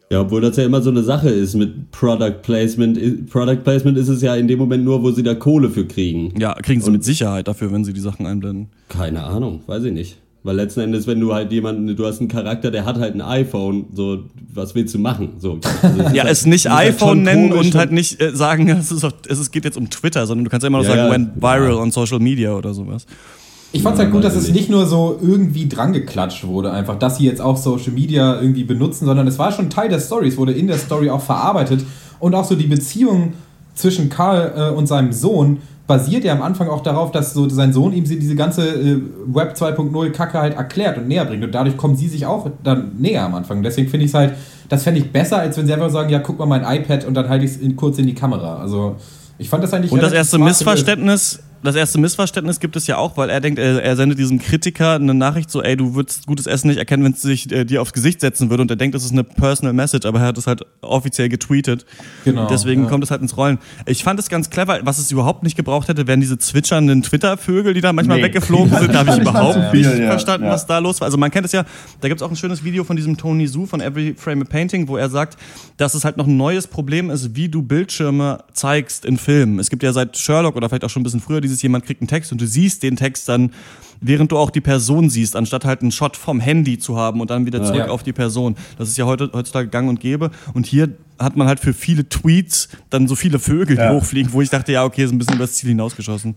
Ja, 0.10 0.22
obwohl 0.22 0.42
das 0.42 0.58
ja 0.58 0.66
immer 0.66 0.82
so 0.82 0.90
eine 0.90 1.04
Sache 1.04 1.30
ist 1.30 1.54
mit 1.54 1.92
Product 1.92 2.42
Placement. 2.42 3.30
Product 3.30 3.62
Placement 3.64 3.98
ist 3.98 4.08
es 4.08 4.22
ja 4.22 4.36
in 4.36 4.48
dem 4.48 4.58
Moment 4.58 4.84
nur, 4.84 5.04
wo 5.04 5.12
sie 5.12 5.22
da 5.22 5.36
Kohle 5.36 5.70
für 5.70 5.86
kriegen. 5.86 6.34
Ja, 6.40 6.56
kriegen 6.56 6.82
sie 6.82 6.90
mit 6.90 7.04
Sicherheit 7.04 7.48
dafür, 7.48 7.72
wenn 7.72 7.84
sie 7.84 7.94
die 7.94 8.00
Sachen 8.00 8.26
einblenden. 8.26 8.70
Keine 8.88 9.24
Ahnung, 9.24 9.62
weiß 9.68 9.84
ich 9.84 9.94
nicht. 9.94 10.18
Weil 10.50 10.56
letzten 10.56 10.80
Endes, 10.80 11.06
wenn 11.06 11.20
du 11.20 11.32
halt 11.32 11.52
jemanden, 11.52 11.96
du 11.96 12.06
hast 12.08 12.22
einen 12.22 12.28
Charakter, 12.28 12.72
der 12.72 12.84
hat 12.84 12.98
halt 12.98 13.14
ein 13.14 13.22
iPhone, 13.22 13.86
so, 13.94 14.18
was 14.52 14.74
willst 14.74 14.96
du 14.96 14.98
machen? 14.98 15.34
So, 15.38 15.60
also 15.84 16.02
ist 16.02 16.16
Ja, 16.16 16.24
halt- 16.24 16.32
es 16.32 16.48
nicht 16.48 16.68
halt 16.68 16.90
iPhone 16.96 17.10
schon 17.10 17.22
nennen 17.22 17.54
und 17.54 17.76
halt 17.76 17.92
nicht 17.92 18.20
äh, 18.20 18.36
sagen, 18.36 18.68
es, 18.80 18.92
ist 18.92 19.04
auf, 19.04 19.14
es 19.28 19.52
geht 19.52 19.64
jetzt 19.64 19.78
um 19.78 19.92
Twitter, 19.92 20.26
sondern 20.26 20.46
du 20.46 20.50
kannst 20.50 20.64
ja 20.64 20.70
immer 20.70 20.80
noch 20.80 20.86
Ja, 20.86 20.96
sagen, 20.96 21.06
ja. 21.08 21.12
went 21.12 21.36
viral 21.36 21.74
on 21.76 21.92
Social 21.92 22.18
Media 22.18 22.54
oder 22.56 22.74
sowas. 22.74 23.06
Ich 23.74 23.84
fand 23.84 23.94
es 23.98 24.02
halt 24.02 24.12
gut, 24.12 24.24
dass 24.24 24.36
es 24.36 24.48
ich 24.48 24.54
nicht 24.56 24.72
nur 24.72 24.88
so 24.88 25.20
irgendwie 25.22 25.68
dran 25.70 25.94
geklatscht 25.94 26.48
wurde, 26.48 26.72
einfach, 26.72 26.98
dass 26.98 27.18
sie 27.18 27.26
jetzt 27.26 27.42
auch 27.42 27.56
Social 27.56 27.92
Media 27.94 28.42
irgendwie 28.42 28.64
benutzen, 28.64 29.06
sondern 29.06 29.28
es 29.28 29.38
war 29.38 29.52
schon 29.52 29.70
Teil 29.70 29.90
der 29.90 30.00
Story, 30.00 30.30
es 30.30 30.38
wurde 30.38 30.54
in 30.54 30.66
der 30.66 30.80
Story 30.80 31.12
auch 31.12 31.22
verarbeitet 31.22 31.86
und 32.20 32.34
auch 32.34 32.46
so 32.46 32.56
die 32.56 32.66
Beziehung 32.66 33.34
zwischen 33.76 34.10
Karl 34.10 34.52
äh, 34.58 34.76
und 34.76 34.88
seinem 34.88 35.14
Sohn 35.14 35.60
basiert 35.90 36.24
ja 36.24 36.34
am 36.34 36.44
Anfang 36.44 36.70
auch 36.70 36.84
darauf, 36.84 37.12
dass 37.12 37.34
so 37.34 37.50
sein 37.50 37.74
Sohn 37.74 37.94
ihm 37.94 38.04
diese 38.04 38.36
ganze 38.36 38.62
äh, 38.70 39.02
Web 39.26 39.56
2.0 39.58 40.12
Kacke 40.12 40.40
halt 40.40 40.56
erklärt 40.56 41.00
und 41.00 41.08
näher 41.08 41.26
bringt 41.26 41.44
und 41.44 41.52
dadurch 41.52 41.78
kommen 41.78 41.96
sie 41.96 42.08
sich 42.08 42.28
auch 42.28 42.48
dann 42.64 42.92
näher 43.00 43.26
am 43.26 43.34
Anfang. 43.34 43.64
Deswegen 43.64 43.90
finde 43.90 44.06
ich 44.06 44.12
es 44.12 44.16
halt, 44.16 44.36
das 44.70 44.84
fände 44.84 45.00
ich 45.00 45.12
besser, 45.12 45.40
als 45.40 45.58
wenn 45.58 45.66
sie 45.66 45.74
einfach 45.74 45.90
sagen, 45.90 46.12
ja, 46.12 46.20
guck 46.20 46.38
mal 46.38 46.46
mein 46.46 46.64
iPad 46.64 47.06
und 47.06 47.16
dann 47.16 47.28
halte 47.28 47.44
ich 47.44 47.60
es 47.60 47.76
kurz 47.76 47.98
in 47.98 48.06
die 48.06 48.14
Kamera. 48.14 48.58
Also 48.58 48.98
ich 49.40 49.50
fand 49.50 49.64
das 49.64 49.74
eigentlich 49.74 49.92
Und 49.92 50.04
das 50.04 50.14
erste. 50.14 50.38
Missverständnis, 50.38 51.40
das 51.64 51.76
erste 51.76 52.00
Missverständnis 52.00 52.60
gibt 52.60 52.76
es 52.76 52.88
ja 52.88 52.98
auch, 52.98 53.18
weil 53.18 53.30
er 53.30 53.42
denkt, 53.42 53.60
er, 53.60 53.84
er 53.84 53.96
sendet 53.96 54.18
diesem 54.20 54.40
Kritiker 54.40 54.96
eine 54.96 55.14
Nachricht 55.14 55.50
so, 55.52 55.62
ey, 55.62 55.76
du 55.76 55.96
würdest 55.96 56.26
gutes 56.26 56.48
Essen 56.48 56.68
nicht 56.68 56.78
erkennen, 56.78 57.04
wenn 57.04 57.14
es 57.14 57.22
sich 57.22 57.52
äh, 57.52 57.66
dir 57.66 57.82
aufs 57.82 57.94
Gesicht 57.94 58.22
setzen 58.22 58.50
würde. 58.50 58.62
Und 58.62 58.72
er 58.72 58.78
denkt, 58.78 58.96
das 58.96 59.04
ist 59.04 59.12
eine 59.12 59.24
personal 59.24 59.74
message, 59.74 60.06
aber 60.06 60.20
er 60.20 60.28
hat 60.28 60.38
es 60.38 60.48
halt 60.48 60.64
offiziell 60.82 61.30
getweetet. 61.30 61.86
Genau, 62.26 62.48
Deswegen 62.48 62.84
ja. 62.84 62.90
kommt 62.90 63.04
es 63.04 63.12
halt 63.12 63.22
ins 63.22 63.36
Rollen. 63.38 63.60
Ich 63.86 64.04
fand 64.04 64.20
es 64.20 64.30
ganz 64.30 64.50
clever. 64.50 64.80
Was 64.84 64.98
es 65.00 65.12
überhaupt 65.12 65.44
nicht 65.44 65.56
gebraucht 65.58 65.88
hätte, 65.90 66.08
wären 66.08 66.22
diese 66.22 66.38
zwitschernden 66.38 67.02
Twitter-Vögel, 67.04 67.74
die 67.74 67.82
da 67.82 67.92
manchmal 67.94 68.18
Nee. 68.18 68.24
weggeflogen 68.24 68.78
sind. 68.78 68.94
Da 68.94 69.00
habe 69.00 69.12
ich 69.12 69.18
überhaupt 69.22 69.72
viel, 69.72 69.88
nicht 69.88 70.00
ja. 70.00 70.10
verstanden, 70.10 70.46
Ja. 70.48 70.54
was 70.54 70.66
da 70.66 70.80
los 70.80 71.02
war. 71.02 71.06
Also 71.06 71.18
man 71.18 71.32
kennt 71.32 71.46
es 71.46 71.52
ja, 71.52 71.66
da 72.02 72.08
gibt 72.08 72.22
es 72.22 72.26
auch 72.26 72.30
ein 72.32 72.36
schönes 72.38 72.64
Video 72.64 72.84
von 72.84 72.96
diesem 72.96 73.18
Tony 73.18 73.48
Su 73.48 73.66
von 73.66 73.82
Every 73.82 74.16
Frame 74.18 74.42
a 74.44 74.46
Painting, 74.46 74.88
wo 74.88 74.98
er 74.98 75.10
sagt, 75.10 75.38
dass 75.78 75.94
es 75.94 76.06
halt 76.06 76.18
noch 76.18 76.28
ein 76.28 76.38
neues 76.38 76.68
Problem 76.68 77.10
ist, 77.10 77.36
wie 77.36 77.50
du 77.50 77.62
Bildschirme 77.62 78.40
zeigst 78.54 79.06
in 79.06 79.18
Filmen. 79.18 79.60
Es 79.60 79.70
gibt 79.70 79.84
ja 79.84 79.92
seit 79.94 80.18
Sherlock 80.18 80.56
oder 80.56 80.70
vielleicht 80.70 80.84
auch 80.86 80.90
schon 80.90 81.02
ein 81.02 81.04
bisschen 81.04 81.20
früher 81.22 81.42
dieses, 81.50 81.62
jemand 81.62 81.86
kriegt 81.86 82.02
einen 82.02 82.08
Text 82.08 82.32
und 82.32 82.40
du 82.40 82.48
siehst 82.48 82.84
den 82.84 82.96
Text 82.96 83.28
dann, 83.28 83.52
während 84.02 84.32
du 84.32 84.38
auch 84.38 84.50
die 84.50 84.62
Person 84.62 85.10
siehst, 85.10 85.36
anstatt 85.36 85.66
halt 85.66 85.82
einen 85.82 85.92
Shot 85.92 86.16
vom 86.16 86.40
Handy 86.40 86.80
zu 86.80 86.96
haben 86.98 87.20
und 87.20 87.30
dann 87.30 87.46
wieder 87.46 87.62
zurück 87.64 87.80
Ja. 87.80 87.90
auf 87.90 88.04
die 88.04 88.14
Person. 88.14 88.56
Das 88.78 88.88
ist 88.90 88.98
ja 88.98 89.06
heute, 89.06 89.30
heutzutage 89.34 89.68
gang 89.68 89.90
und 89.90 90.00
gäbe. 90.00 90.32
Und 90.54 90.66
hier 90.66 90.90
hat 91.20 91.36
man 91.36 91.48
halt 91.48 91.60
für 91.60 91.74
viele 91.74 92.08
Tweets 92.08 92.70
dann 92.90 93.08
so 93.08 93.16
viele 93.16 93.40
Vögel, 93.40 93.76
die 93.76 93.82
Ja. 93.82 93.92
hochfliegen, 93.94 94.32
wo 94.32 94.42
ich 94.42 94.50
dachte, 94.50 94.72
ja, 94.72 94.86
okay, 94.86 95.04
ist 95.04 95.12
ein 95.12 95.18
bisschen 95.18 95.36
übers 95.36 95.54
Ziel 95.54 95.70
hinausgeschossen. 95.70 96.36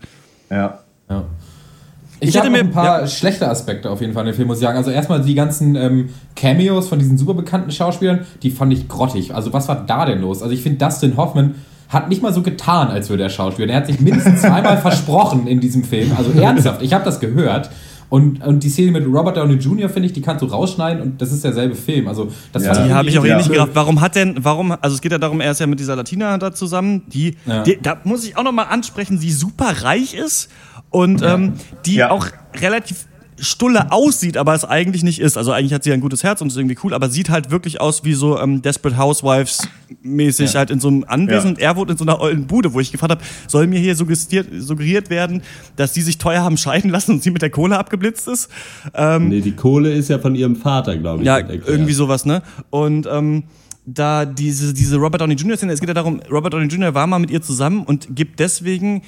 Ja. 0.50 0.80
Ja. 1.08 1.24
Ich, 2.18 2.28
Ich 2.36 2.42
mir 2.44 2.50
mir- 2.50 2.58
ein 2.60 2.70
paar 2.70 3.00
ja. 3.00 3.06
schlechte 3.08 3.48
Aspekte 3.48 3.90
auf 3.90 4.00
jeden 4.00 4.12
Fall 4.12 4.22
in 4.24 4.32
dem 4.32 4.36
Film, 4.36 4.46
muss 4.48 4.58
ich 4.58 4.62
sagen. 4.62 4.76
Also 4.78 4.90
erstmal 4.92 5.22
die 5.22 5.34
ganzen 5.34 5.74
ähm, 5.74 6.10
Cameos 6.36 6.88
von 6.88 6.98
diesen 7.00 7.18
super 7.18 7.34
bekannten 7.34 7.72
Schauspielern, 7.72 8.20
die 8.44 8.50
fand 8.50 8.72
ich 8.72 8.86
grottig. 8.88 9.34
Also 9.34 9.52
was 9.52 9.66
war 9.68 9.84
da 9.86 10.04
denn 10.06 10.20
los? 10.20 10.40
Also 10.40 10.54
ich 10.54 10.62
finde, 10.62 10.78
Dustin 10.84 11.16
Hoffman 11.16 11.56
hat 11.92 12.08
nicht 12.08 12.22
mal 12.22 12.32
so 12.32 12.42
getan, 12.42 12.88
als 12.88 13.10
würde 13.10 13.22
er 13.24 13.30
Schauspieler. 13.30 13.68
Er 13.72 13.76
hat 13.78 13.86
sich 13.86 14.00
mindestens 14.00 14.40
zweimal 14.42 14.78
versprochen 14.78 15.46
in 15.46 15.60
diesem 15.60 15.84
Film. 15.84 16.12
Also 16.16 16.30
ernsthaft, 16.40 16.82
ich 16.82 16.92
habe 16.92 17.04
das 17.04 17.20
gehört. 17.20 17.70
Und, 18.08 18.44
und 18.44 18.62
die 18.62 18.68
Szene 18.68 18.92
mit 18.92 19.06
Robert 19.06 19.38
Downey 19.38 19.54
Jr., 19.54 19.88
finde 19.88 20.06
ich, 20.06 20.12
die 20.12 20.20
kannst 20.20 20.42
du 20.42 20.46
rausschneiden 20.46 21.02
und 21.02 21.22
das 21.22 21.32
ist 21.32 21.44
derselbe 21.44 21.74
Film. 21.74 22.08
Also 22.08 22.28
das 22.52 22.62
Ja. 22.64 22.84
Die 22.84 22.92
habe 22.92 23.08
ich 23.08 23.18
auch 23.18 23.24
eh 23.24 23.28
Ja. 23.28 23.38
nicht 23.38 23.50
gerafft. 23.50 23.72
Warum 23.74 24.02
hat 24.02 24.16
denn, 24.16 24.36
warum, 24.42 24.72
also 24.82 24.94
es 24.94 25.00
geht 25.00 25.12
ja 25.12 25.18
darum, 25.18 25.40
er 25.40 25.52
ist 25.52 25.60
ja 25.60 25.66
mit 25.66 25.80
dieser 25.80 25.96
Latina 25.96 26.36
da 26.36 26.52
zusammen, 26.52 27.04
die, 27.08 27.36
Ja. 27.46 27.62
die 27.62 27.78
da 27.80 27.96
muss 28.04 28.24
ich 28.26 28.36
auch 28.36 28.42
nochmal 28.42 28.66
ansprechen, 28.68 29.18
die 29.18 29.32
super 29.32 29.82
reich 29.82 30.12
ist 30.14 30.50
und 30.90 31.22
ähm, 31.22 31.54
die 31.86 31.94
Ja. 31.96 32.10
auch 32.10 32.26
relativ 32.60 33.06
Stulle 33.42 33.90
aussieht, 33.92 34.36
aber 34.36 34.54
es 34.54 34.64
eigentlich 34.64 35.02
nicht 35.02 35.20
ist. 35.20 35.36
Also 35.36 35.50
eigentlich 35.52 35.72
hat 35.74 35.82
sie 35.84 35.92
ein 35.92 36.00
gutes 36.00 36.22
Herz 36.22 36.40
und 36.40 36.48
ist 36.48 36.56
irgendwie 36.56 36.78
cool, 36.84 36.94
aber 36.94 37.08
sieht 37.10 37.28
halt 37.28 37.50
wirklich 37.50 37.80
aus 37.80 38.04
wie 38.04 38.14
so 38.14 38.38
ähm, 38.38 38.62
Desperate 38.62 38.96
Housewives 38.96 39.68
mäßig 40.02 40.52
Ja. 40.52 40.60
halt 40.60 40.70
in 40.70 40.78
so 40.80 40.88
einem 40.88 41.04
Anwesen. 41.08 41.42
Ja. 41.44 41.48
Und 41.50 41.58
er 41.58 41.76
wohnt 41.76 41.90
in 41.90 41.96
so 41.96 42.04
einer 42.04 42.20
ollen 42.20 42.46
Bude, 42.46 42.72
wo 42.72 42.80
ich 42.80 42.92
gefragt 42.92 43.10
habe, 43.10 43.22
soll 43.48 43.66
mir 43.66 43.80
hier 43.80 43.96
suggestiert, 43.96 44.46
suggeriert 44.58 45.10
werden, 45.10 45.42
dass 45.76 45.92
die 45.92 46.02
sich 46.02 46.18
teuer 46.18 46.42
haben 46.42 46.56
scheiden 46.56 46.90
lassen 46.90 47.12
und 47.12 47.22
sie 47.22 47.30
mit 47.32 47.42
der 47.42 47.50
Kohle 47.50 47.78
abgeblitzt 47.78 48.28
ist? 48.28 48.48
Ähm, 48.94 49.28
Nee, 49.28 49.40
die 49.40 49.52
Kohle 49.56 49.92
ist 49.92 50.08
ja 50.08 50.18
von 50.20 50.34
ihrem 50.34 50.54
Vater, 50.56 50.96
glaube 50.96 51.22
ich. 51.22 51.26
ja, 51.26 51.38
irgendwie 51.38 51.92
sowas, 51.94 52.24
ne? 52.24 52.42
Und 52.70 53.06
ähm, 53.10 53.42
da 53.84 54.24
diese, 54.24 54.72
diese 54.72 54.96
Robert 54.98 55.20
Downey 55.20 55.34
Jr. 55.34 55.56
Szene, 55.56 55.72
es 55.72 55.80
geht 55.80 55.88
ja 55.88 55.94
darum, 55.94 56.20
Robert 56.30 56.52
Downey 56.54 56.66
Jr. 56.66 56.94
war 56.94 57.08
mal 57.08 57.18
mit 57.18 57.32
ihr 57.32 57.42
zusammen 57.42 57.82
und 57.82 58.14
gibt 58.14 58.38
deswegen 58.38 59.02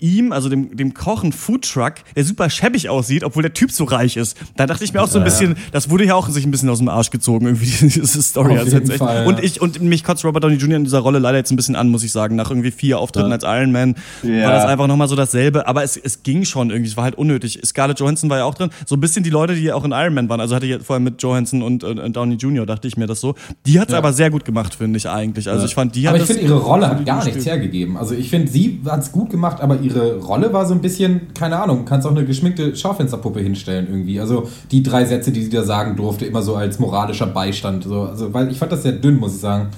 ihm, 0.00 0.32
also 0.32 0.48
dem, 0.48 0.76
dem 0.76 0.94
Koch, 0.94 1.22
einen 1.22 1.32
Foodtruck, 1.32 1.94
der 2.16 2.24
super 2.24 2.50
schäbig 2.50 2.88
aussieht, 2.88 3.24
obwohl 3.24 3.42
der 3.42 3.52
Typ 3.54 3.70
so 3.72 3.84
reich 3.84 4.16
ist. 4.16 4.36
Da 4.56 4.66
dachte 4.66 4.84
ich 4.84 4.92
mir 4.92 5.02
auch 5.02 5.08
so 5.08 5.18
ein 5.18 5.24
bisschen, 5.24 5.56
das 5.72 5.90
wurde 5.90 6.04
ja 6.06 6.14
auch 6.14 6.28
sich 6.28 6.44
ein 6.44 6.50
bisschen 6.50 6.68
aus 6.68 6.78
dem 6.78 6.88
Arsch 6.88 7.10
gezogen, 7.10 7.46
irgendwie, 7.46 7.66
diese 7.88 8.22
Story. 8.22 8.54
Auf 8.54 8.60
Also 8.60 8.78
jeden. 8.78 8.92
Fall, 8.92 9.22
ja. 9.22 9.28
Und 9.28 9.42
ich, 9.42 9.60
und 9.60 9.80
mich 9.82 10.04
kotzt 10.04 10.24
Robert 10.24 10.44
Downey 10.44 10.56
Jr. 10.56 10.76
in 10.76 10.84
dieser 10.84 11.00
Rolle 11.00 11.18
leider 11.18 11.38
jetzt 11.38 11.50
ein 11.50 11.56
bisschen 11.56 11.76
an, 11.76 11.88
muss 11.88 12.02
ich 12.04 12.12
sagen. 12.12 12.36
Nach 12.36 12.50
irgendwie 12.50 12.70
vier 12.70 12.98
Auftritten 12.98 13.28
Ja. 13.30 13.34
als 13.34 13.44
Iron 13.44 13.72
Man 13.72 13.94
Ja. 14.22 14.44
war 14.44 14.52
das 14.52 14.64
einfach 14.66 14.86
nochmal 14.86 15.08
so 15.08 15.16
dasselbe. 15.16 15.66
Aber 15.66 15.82
es, 15.82 15.96
es 15.96 16.22
ging 16.22 16.44
schon 16.44 16.70
irgendwie, 16.70 16.90
es 16.90 16.96
war 16.96 17.04
halt 17.04 17.16
unnötig. 17.16 17.60
Scarlett 17.64 18.00
Johansson 18.00 18.30
war 18.30 18.38
ja 18.38 18.44
auch 18.44 18.54
drin. 18.54 18.70
So 18.86 18.96
ein 18.96 19.00
bisschen 19.00 19.22
die 19.24 19.30
Leute, 19.30 19.54
die 19.54 19.62
ja 19.62 19.74
auch 19.74 19.84
in 19.84 19.92
Iron 19.92 20.14
Man 20.14 20.28
waren. 20.28 20.40
Also 20.40 20.54
hatte 20.54 20.66
ich 20.66 20.72
ja 20.72 20.78
vorher 20.78 21.00
mit 21.00 21.22
Johansson 21.22 21.62
und, 21.62 21.84
und, 21.84 22.16
Downey 22.16 22.36
Jr., 22.36 22.66
dachte 22.66 22.88
ich 22.88 22.96
mir 22.96 23.06
das 23.06 23.20
so. 23.20 23.34
Die 23.66 23.78
hat 23.80 23.88
es 23.88 23.94
aber 23.94 24.12
sehr 24.12 24.30
gut 24.30 24.44
gemacht, 24.44 24.74
finde 24.74 24.96
ich 24.96 25.08
eigentlich. 25.08 25.48
Also 25.48 25.64
ich 25.66 25.74
fand, 25.74 25.94
die 25.94 26.06
hat 26.08 26.14
Aber 26.14 26.22
ich 26.22 26.28
finde, 26.28 26.42
ihre 26.42 26.58
Rolle 26.58 26.88
hat 26.88 27.04
gar 27.04 27.24
nichts 27.24 27.44
hergegeben. 27.46 27.96
Also 27.96 28.14
ich 28.14 28.30
finde, 28.30 28.50
sie 28.50 28.80
hat 28.86 29.00
es 29.00 29.12
gut 29.12 29.30
gemacht, 29.30 29.60
aber 29.60 29.80
ihre 29.88 30.16
Rolle 30.18 30.52
war 30.52 30.66
so 30.66 30.74
ein 30.74 30.80
bisschen, 30.80 31.32
keine 31.34 31.58
Ahnung, 31.60 31.84
kannst 31.84 32.06
auch 32.06 32.10
eine 32.12 32.24
geschminkte 32.24 32.74
Schaufensterpuppe 32.76 33.40
hinstellen 33.40 33.86
irgendwie. 33.90 34.20
Also 34.20 34.48
die 34.70 34.82
drei 34.82 35.04
Sätze, 35.04 35.32
die 35.32 35.42
sie 35.42 35.50
da 35.50 35.62
sagen 35.64 35.96
durfte, 35.96 36.26
immer 36.26 36.42
so 36.42 36.54
als 36.56 36.78
moralischer 36.78 37.26
Beistand. 37.26 37.84
So, 37.84 38.02
also, 38.02 38.32
weil 38.32 38.50
ich 38.50 38.58
fand 38.58 38.72
das 38.72 38.82
sehr 38.82 38.92
dünn, 38.92 39.16
muss 39.16 39.34
ich 39.34 39.40
sagen. 39.40 39.68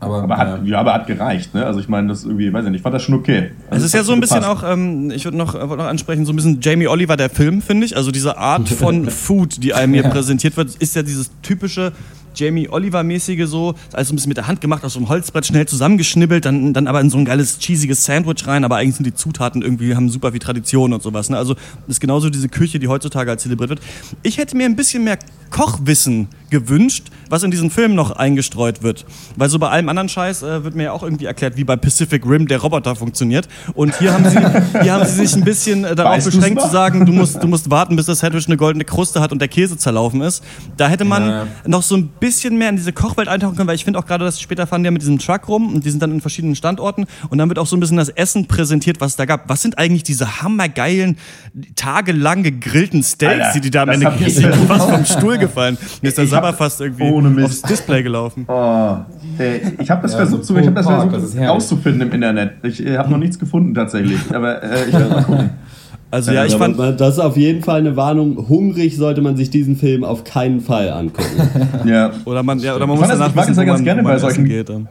Aber, 0.00 0.24
Aber 0.24 0.36
hat, 0.36 0.66
ja, 0.66 0.80
aber 0.80 0.94
hat 0.94 1.06
gereicht, 1.06 1.54
ne? 1.54 1.64
Also 1.64 1.78
ich 1.78 1.88
meine, 1.88 2.08
das 2.08 2.24
irgendwie, 2.24 2.52
weiß 2.52 2.64
ich 2.64 2.70
nicht, 2.72 2.78
ich 2.78 2.82
fand 2.82 2.92
das 2.96 3.02
schon 3.04 3.14
okay. 3.14 3.50
Es 3.68 3.72
Also 3.74 3.86
ist 3.86 3.94
ja 3.94 4.02
so 4.02 4.12
ein 4.12 4.20
bisschen 4.20 4.40
gepasst. 4.40 4.64
auch, 4.64 4.68
ähm, 4.72 5.12
ich 5.12 5.24
würde 5.24 5.36
noch, 5.36 5.54
wollte 5.54 5.76
noch 5.76 5.84
ansprechen, 5.88 6.26
so 6.26 6.32
ein 6.32 6.36
bisschen 6.36 6.60
Jamie 6.60 6.88
Oliver 6.88 7.16
der 7.16 7.30
Film, 7.30 7.62
finde 7.62 7.86
ich. 7.86 7.96
Also 7.96 8.10
diese 8.10 8.36
Art 8.36 8.68
von 8.68 9.08
Food, 9.10 9.62
die 9.62 9.74
einem 9.74 9.94
hier 9.94 10.02
Ja. 10.02 10.08
präsentiert 10.10 10.56
wird, 10.56 10.74
ist 10.74 10.96
ja 10.96 11.02
dieses 11.04 11.30
typische 11.42 11.92
Jamie 12.34 12.68
Oliver-mäßige 12.68 13.46
so, 13.46 13.74
alles 13.92 14.08
so 14.08 14.12
ein 14.12 14.16
bisschen 14.16 14.28
mit 14.30 14.36
der 14.36 14.46
Hand 14.46 14.60
gemacht, 14.60 14.84
aus 14.84 14.94
so 14.94 14.98
einem 14.98 15.08
Holzbrett 15.08 15.46
schnell 15.46 15.66
zusammengeschnibbelt, 15.66 16.44
dann, 16.44 16.72
dann 16.72 16.86
aber 16.86 17.00
in 17.00 17.10
so 17.10 17.18
ein 17.18 17.24
geiles, 17.24 17.58
cheesiges 17.58 18.04
Sandwich 18.04 18.46
rein, 18.46 18.64
aber 18.64 18.76
eigentlich 18.76 18.96
sind 18.96 19.06
die 19.06 19.14
Zutaten 19.14 19.62
irgendwie, 19.62 19.94
haben 19.94 20.08
super 20.08 20.30
viel 20.32 20.40
Tradition 20.40 20.92
und 20.92 21.02
sowas. 21.02 21.30
Ne? 21.30 21.36
Also 21.36 21.54
ist 21.88 22.00
genauso 22.00 22.30
diese 22.30 22.48
Küche, 22.48 22.78
die 22.78 22.88
heutzutage 22.88 23.30
als 23.30 23.42
zelebriert 23.42 23.70
wird. 23.70 23.80
Ich 24.22 24.38
hätte 24.38 24.56
mir 24.56 24.66
ein 24.66 24.76
bisschen 24.76 25.04
mehr 25.04 25.18
Kochwissen 25.50 26.28
gewünscht, 26.50 27.08
was 27.28 27.42
in 27.42 27.50
diesen 27.50 27.70
Film 27.70 27.94
noch 27.94 28.10
eingestreut 28.12 28.82
wird. 28.82 29.04
Weil 29.36 29.48
so 29.50 29.58
bei 29.58 29.68
allem 29.68 29.88
anderen 29.88 30.08
Scheiß 30.08 30.42
äh, 30.42 30.64
wird 30.64 30.74
mir 30.74 30.84
ja 30.84 30.92
auch 30.92 31.02
irgendwie 31.02 31.26
erklärt, 31.26 31.56
wie 31.56 31.64
bei 31.64 31.76
Pacific 31.76 32.24
Rim 32.26 32.46
der 32.48 32.58
Roboter 32.58 32.96
funktioniert. 32.96 33.48
Und 33.74 33.98
hier 33.98 34.12
haben 34.14 34.24
sie, 34.28 34.38
hier 34.82 34.92
haben 34.92 35.04
sie 35.04 35.26
sich 35.26 35.34
ein 35.36 35.44
bisschen 35.44 35.84
äh, 35.84 35.94
darauf 35.94 36.16
Weißt 36.16 36.30
beschränkt 36.30 36.62
zu 36.62 36.68
sagen, 36.68 37.04
du 37.04 37.12
musst, 37.12 37.42
du 37.42 37.46
musst 37.48 37.70
warten, 37.70 37.96
bis 37.96 38.06
das 38.06 38.20
Sandwich 38.20 38.46
eine 38.46 38.56
goldene 38.56 38.84
Kruste 38.84 39.20
hat 39.20 39.30
und 39.32 39.40
der 39.40 39.48
Käse 39.48 39.76
zerlaufen 39.76 40.22
ist. 40.22 40.42
Da 40.78 40.88
hätte 40.88 41.04
man 41.04 41.28
Ja. 41.28 41.46
noch 41.66 41.82
so 41.82 41.96
ein 41.96 42.08
bisschen 42.22 42.56
mehr 42.56 42.68
in 42.68 42.76
diese 42.76 42.92
Kochwelt 42.92 43.26
eintauchen 43.26 43.56
können, 43.56 43.68
weil 43.68 43.74
ich 43.74 43.84
finde 43.84 43.98
auch 43.98 44.06
gerade, 44.06 44.24
dass 44.24 44.40
später 44.40 44.68
fahren 44.68 44.84
die 44.84 44.86
ja 44.86 44.90
mit 44.92 45.02
diesem 45.02 45.18
Truck 45.18 45.48
rum 45.48 45.74
und 45.74 45.84
die 45.84 45.90
sind 45.90 46.00
dann 46.00 46.12
in 46.12 46.20
verschiedenen 46.20 46.54
Standorten 46.54 47.06
und 47.30 47.38
dann 47.38 47.48
wird 47.48 47.58
auch 47.58 47.66
so 47.66 47.76
ein 47.76 47.80
bisschen 47.80 47.96
das 47.96 48.10
Essen 48.10 48.46
präsentiert, 48.46 49.00
was 49.00 49.12
es 49.12 49.16
da 49.16 49.24
gab. 49.24 49.48
Was 49.48 49.60
sind 49.60 49.76
eigentlich 49.76 50.04
diese 50.04 50.40
hammergeilen, 50.40 51.16
tagelang 51.74 52.44
gegrillten 52.44 53.02
Steaks, 53.02 53.32
Alter, 53.46 53.52
die 53.54 53.60
die 53.60 53.70
da 53.72 53.82
am 53.82 53.88
Ende 53.88 54.06
kriegen? 54.06 54.24
gesehen. 54.26 54.52
fast 54.68 54.88
vom 54.88 55.04
Stuhl 55.04 55.36
gefallen. 55.38 55.76
Mir 56.00 56.08
ist 56.08 56.18
der 56.18 56.28
Sabber 56.28 56.52
fast 56.52 56.80
irgendwie 56.80 57.42
aufs 57.42 57.62
Display 57.62 58.04
gelaufen. 58.04 58.44
Oh, 58.46 58.98
äh, 59.40 59.72
ich 59.80 59.90
habe 59.90 60.02
das 60.02 60.12
Ja, 60.12 60.18
versucht, 60.18 60.44
so 60.44 60.56
ich 60.56 60.66
hab 60.66 60.76
das 60.76 60.86
versucht 60.86 61.14
das 61.14 61.36
rauszufinden 61.36 62.02
im 62.02 62.12
Internet. 62.14 62.52
Ich 62.62 62.86
äh, 62.86 62.98
habe 62.98 63.10
noch 63.10 63.18
nichts 63.18 63.36
gefunden 63.36 63.74
tatsächlich, 63.74 64.20
aber 64.32 64.62
äh, 64.62 64.86
ich 64.86 64.92
werde 64.92 65.08
mal 65.08 65.24
gucken. 65.24 65.50
Also 66.12 66.30
ja, 66.30 66.44
ich 66.44 66.54
fand, 66.54 66.78
das 66.78 67.14
ist 67.14 67.18
auf 67.20 67.36
jeden 67.38 67.62
Fall 67.62 67.80
eine 67.80 67.96
Warnung. 67.96 68.48
Hungrig 68.48 68.96
sollte 68.96 69.22
man 69.22 69.36
sich 69.36 69.48
diesen 69.50 69.76
Film 69.76 70.04
auf 70.04 70.24
keinen 70.24 70.60
Fall 70.60 70.90
angucken. 70.90 71.48
Ja, 71.86 72.12
oder 72.26 72.42
man, 72.42 72.58
ja, 72.60 72.76
oder 72.76 72.86
man 72.86 72.96
Ich 72.96 73.00
muss 73.00 73.08
mag 73.08 73.18
das- 73.18 73.18
danach 73.18 73.30
ich 73.30 73.34
mag 73.34 73.48
wissen, 73.48 73.56
das 73.56 73.56
ja 73.56 73.62
wo 73.62 73.66
ganz 73.66 73.78
man, 73.78 73.84
gerne 73.84 74.00
wo 74.02 74.04
man 74.04 74.12
bei 74.12 74.18
solchen- 74.18 74.44
essen 74.44 74.48
geht. 74.48 74.68
dann. 74.68 74.88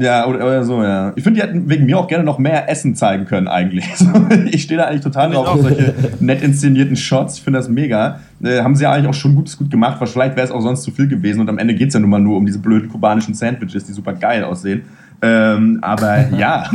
ja 0.00 0.26
oder, 0.26 0.38
oder 0.38 0.64
so, 0.64 0.82
ja. 0.82 1.12
Ich 1.14 1.22
finde, 1.22 1.40
die 1.40 1.46
hätten 1.46 1.68
wegen 1.68 1.84
mir 1.86 1.98
auch 1.98 2.08
gerne 2.08 2.24
noch 2.24 2.38
mehr 2.38 2.68
Essen 2.70 2.94
zeigen 2.94 3.26
können 3.26 3.48
eigentlich. 3.48 3.84
ich 4.50 4.62
stehe 4.62 4.78
da 4.80 4.86
eigentlich 4.86 5.02
total 5.02 5.30
drauf 5.30 5.46
auf 5.46 5.60
solche 5.60 5.94
nett 6.20 6.42
inszenierten 6.42 6.96
Shots. 6.96 7.36
Ich 7.36 7.42
finde 7.44 7.58
das 7.58 7.68
mega. 7.68 8.20
Äh, 8.42 8.62
haben 8.62 8.74
sie 8.76 8.84
ja 8.84 8.92
eigentlich 8.92 9.08
auch 9.08 9.14
schon 9.14 9.34
gutes 9.36 9.56
gut 9.58 9.70
gemacht, 9.70 10.00
weil 10.00 10.08
vielleicht 10.08 10.36
wäre 10.36 10.46
es 10.46 10.50
auch 10.52 10.60
sonst 10.62 10.82
zu 10.84 10.90
viel 10.90 11.06
gewesen 11.06 11.40
und 11.40 11.48
am 11.50 11.58
Ende 11.58 11.74
geht 11.74 11.88
es 11.88 11.94
ja 11.94 12.00
nun 12.00 12.10
mal 12.10 12.18
nur 12.18 12.36
um 12.38 12.46
diese 12.46 12.58
blöden 12.58 12.88
kubanischen 12.88 13.34
Sandwiches, 13.34 13.84
die 13.84 13.92
super 13.92 14.14
geil 14.14 14.42
aussehen. 14.42 14.82
Ähm, 15.22 15.78
aber 15.82 16.28
ja. 16.36 16.70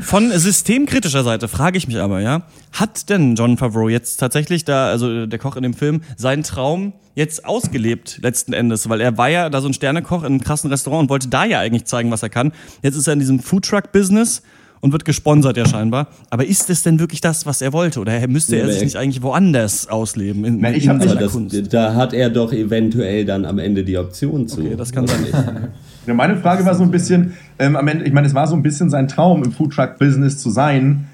Von 0.00 0.30
systemkritischer 0.30 1.24
Seite 1.24 1.48
frage 1.48 1.78
ich 1.78 1.86
mich 1.86 1.98
aber, 1.98 2.20
ja, 2.20 2.42
hat 2.72 3.08
denn 3.10 3.34
John 3.34 3.56
Favreau 3.56 3.88
jetzt 3.88 4.16
tatsächlich 4.18 4.64
da, 4.64 4.88
also 4.88 5.26
der 5.26 5.38
Koch 5.38 5.56
in 5.56 5.62
dem 5.62 5.74
Film, 5.74 6.02
seinen 6.16 6.42
Traum 6.42 6.92
jetzt 7.14 7.44
ausgelebt 7.44 8.20
letzten 8.22 8.52
Endes? 8.52 8.88
Weil 8.88 9.00
er 9.00 9.18
war 9.18 9.28
ja 9.28 9.50
da 9.50 9.60
so 9.60 9.68
ein 9.68 9.74
Sternekoch 9.74 10.20
in 10.20 10.26
einem 10.26 10.40
krassen 10.40 10.70
Restaurant 10.70 11.02
und 11.02 11.10
wollte 11.10 11.28
da 11.28 11.44
ja 11.44 11.60
eigentlich 11.60 11.84
zeigen, 11.84 12.10
was 12.10 12.22
er 12.22 12.30
kann. 12.30 12.52
Jetzt 12.82 12.96
ist 12.96 13.06
er 13.06 13.12
in 13.12 13.20
diesem 13.20 13.40
Foodtruck-Business 13.40 14.42
und 14.80 14.92
wird 14.92 15.04
gesponsert 15.04 15.56
ja 15.56 15.66
scheinbar. 15.66 16.08
Aber 16.30 16.46
ist 16.46 16.70
es 16.70 16.82
denn 16.82 16.98
wirklich 16.98 17.20
das, 17.20 17.46
was 17.46 17.60
er 17.60 17.72
wollte? 17.72 18.00
Oder 18.00 18.26
müsste 18.28 18.56
er 18.56 18.70
sich 18.70 18.82
nicht 18.82 18.96
eigentlich 18.96 19.22
woanders 19.22 19.88
ausleben? 19.88 20.44
In, 20.44 20.60
Na, 20.60 20.72
ich 20.72 20.86
in 20.86 20.98
das, 20.98 21.32
Kunst? 21.32 21.72
da 21.72 21.94
hat 21.94 22.12
er 22.14 22.30
doch 22.30 22.52
eventuell 22.52 23.24
dann 23.24 23.44
am 23.44 23.58
Ende 23.58 23.84
die 23.84 23.98
Option 23.98 24.48
zu. 24.48 24.60
Okay, 24.60 24.76
das 24.76 24.92
kann 24.92 25.06
sein. 25.06 25.26
Ja, 26.10 26.14
meine 26.14 26.36
Frage 26.36 26.64
war 26.66 26.74
so 26.74 26.82
ein 26.82 26.90
bisschen, 26.90 27.34
ähm, 27.58 27.76
am 27.76 27.86
Ende, 27.88 28.04
ich 28.04 28.12
meine, 28.12 28.26
es 28.26 28.34
war 28.34 28.46
so 28.48 28.56
ein 28.56 28.62
bisschen 28.62 28.90
sein 28.90 29.06
Traum, 29.08 29.44
im 29.44 29.52
Foodtruck-Business 29.52 30.38
zu 30.38 30.50
sein. 30.50 31.06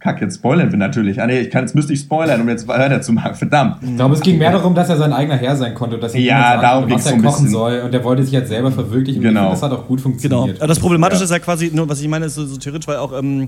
Kack, 0.00 0.20
jetzt 0.20 0.36
spoilern 0.36 0.70
wir 0.72 0.78
natürlich. 0.78 1.20
Ah, 1.22 1.26
nee, 1.26 1.38
ich 1.40 1.50
kann, 1.50 1.62
jetzt 1.62 1.74
müsste 1.76 1.92
ich 1.92 2.00
spoilern, 2.00 2.40
um 2.40 2.48
jetzt 2.48 2.66
weiterzumachen. 2.66 3.34
Verdammt. 3.36 3.76
Ich 3.82 3.94
glaube, 3.94 4.14
es 4.14 4.20
ging 4.20 4.36
mehr 4.38 4.50
darum, 4.50 4.74
dass 4.74 4.88
er 4.88 4.96
sein 4.96 5.12
eigener 5.12 5.36
Herr 5.36 5.54
sein 5.54 5.74
konnte, 5.74 5.98
dass 5.98 6.12
er 6.14 6.20
Ja, 6.22 6.60
darum 6.60 6.90
was 6.90 7.04
er 7.06 7.10
so 7.10 7.14
ein 7.16 7.22
kochen 7.22 7.44
bisschen. 7.44 7.50
soll. 7.50 7.82
Und 7.84 7.94
er 7.94 8.02
wollte 8.02 8.24
sich 8.24 8.32
jetzt 8.32 8.48
selber 8.48 8.72
verwirklichen. 8.72 9.20
Und 9.20 9.28
Genau. 9.28 9.40
finde, 9.42 9.54
das 9.54 9.62
hat 9.62 9.72
auch 9.72 9.86
gut 9.86 9.98
Genau. 10.02 10.08
funktioniert. 10.10 10.58
Aber 10.60 10.66
Das 10.66 10.80
Problematische 10.80 11.20
Ja. 11.20 11.24
ist 11.26 11.30
ja 11.30 11.38
quasi, 11.38 11.70
nur 11.72 11.88
was 11.88 12.00
ich 12.00 12.08
meine, 12.08 12.24
ist 12.26 12.34
so, 12.34 12.44
so 12.46 12.56
theoretisch, 12.56 12.88
weil 12.88 12.96
auch 12.96 13.16
ähm, 13.16 13.46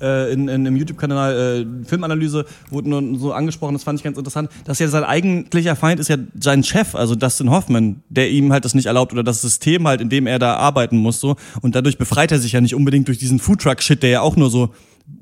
äh, 0.00 0.32
in, 0.32 0.48
in 0.48 0.66
einem 0.66 0.76
YouTube-Kanal 0.76 1.66
äh, 1.82 1.86
Filmanalyse 1.86 2.44
wurde 2.70 3.18
so 3.18 3.32
angesprochen, 3.32 3.74
das 3.74 3.84
fand 3.84 3.98
ich 3.98 4.04
ganz 4.04 4.18
interessant, 4.18 4.50
dass 4.64 4.78
ja 4.78 4.88
sein 4.88 5.04
eigentlicher 5.04 5.76
Feind 5.76 6.00
ist 6.00 6.08
ja 6.08 6.16
sein 6.38 6.62
Chef, 6.64 6.94
also 6.94 7.14
Dustin 7.14 7.50
Hoffman, 7.50 8.02
der 8.08 8.30
ihm 8.30 8.52
halt 8.52 8.64
das 8.64 8.74
nicht 8.74 8.86
erlaubt 8.86 9.12
oder 9.12 9.22
das 9.22 9.40
System 9.40 9.86
halt, 9.86 10.00
in 10.00 10.08
dem 10.08 10.26
er 10.26 10.38
da 10.38 10.56
arbeiten 10.56 10.98
muss 10.98 11.20
so 11.20 11.36
und 11.62 11.74
dadurch 11.74 11.98
befreit 11.98 12.32
er 12.32 12.38
sich 12.38 12.52
ja 12.52 12.60
nicht 12.60 12.74
unbedingt 12.74 13.08
durch 13.08 13.18
diesen 13.18 13.38
Foodtruck-Shit, 13.38 14.02
der 14.02 14.10
ja 14.10 14.20
auch 14.20 14.36
nur 14.36 14.50
so 14.50 14.70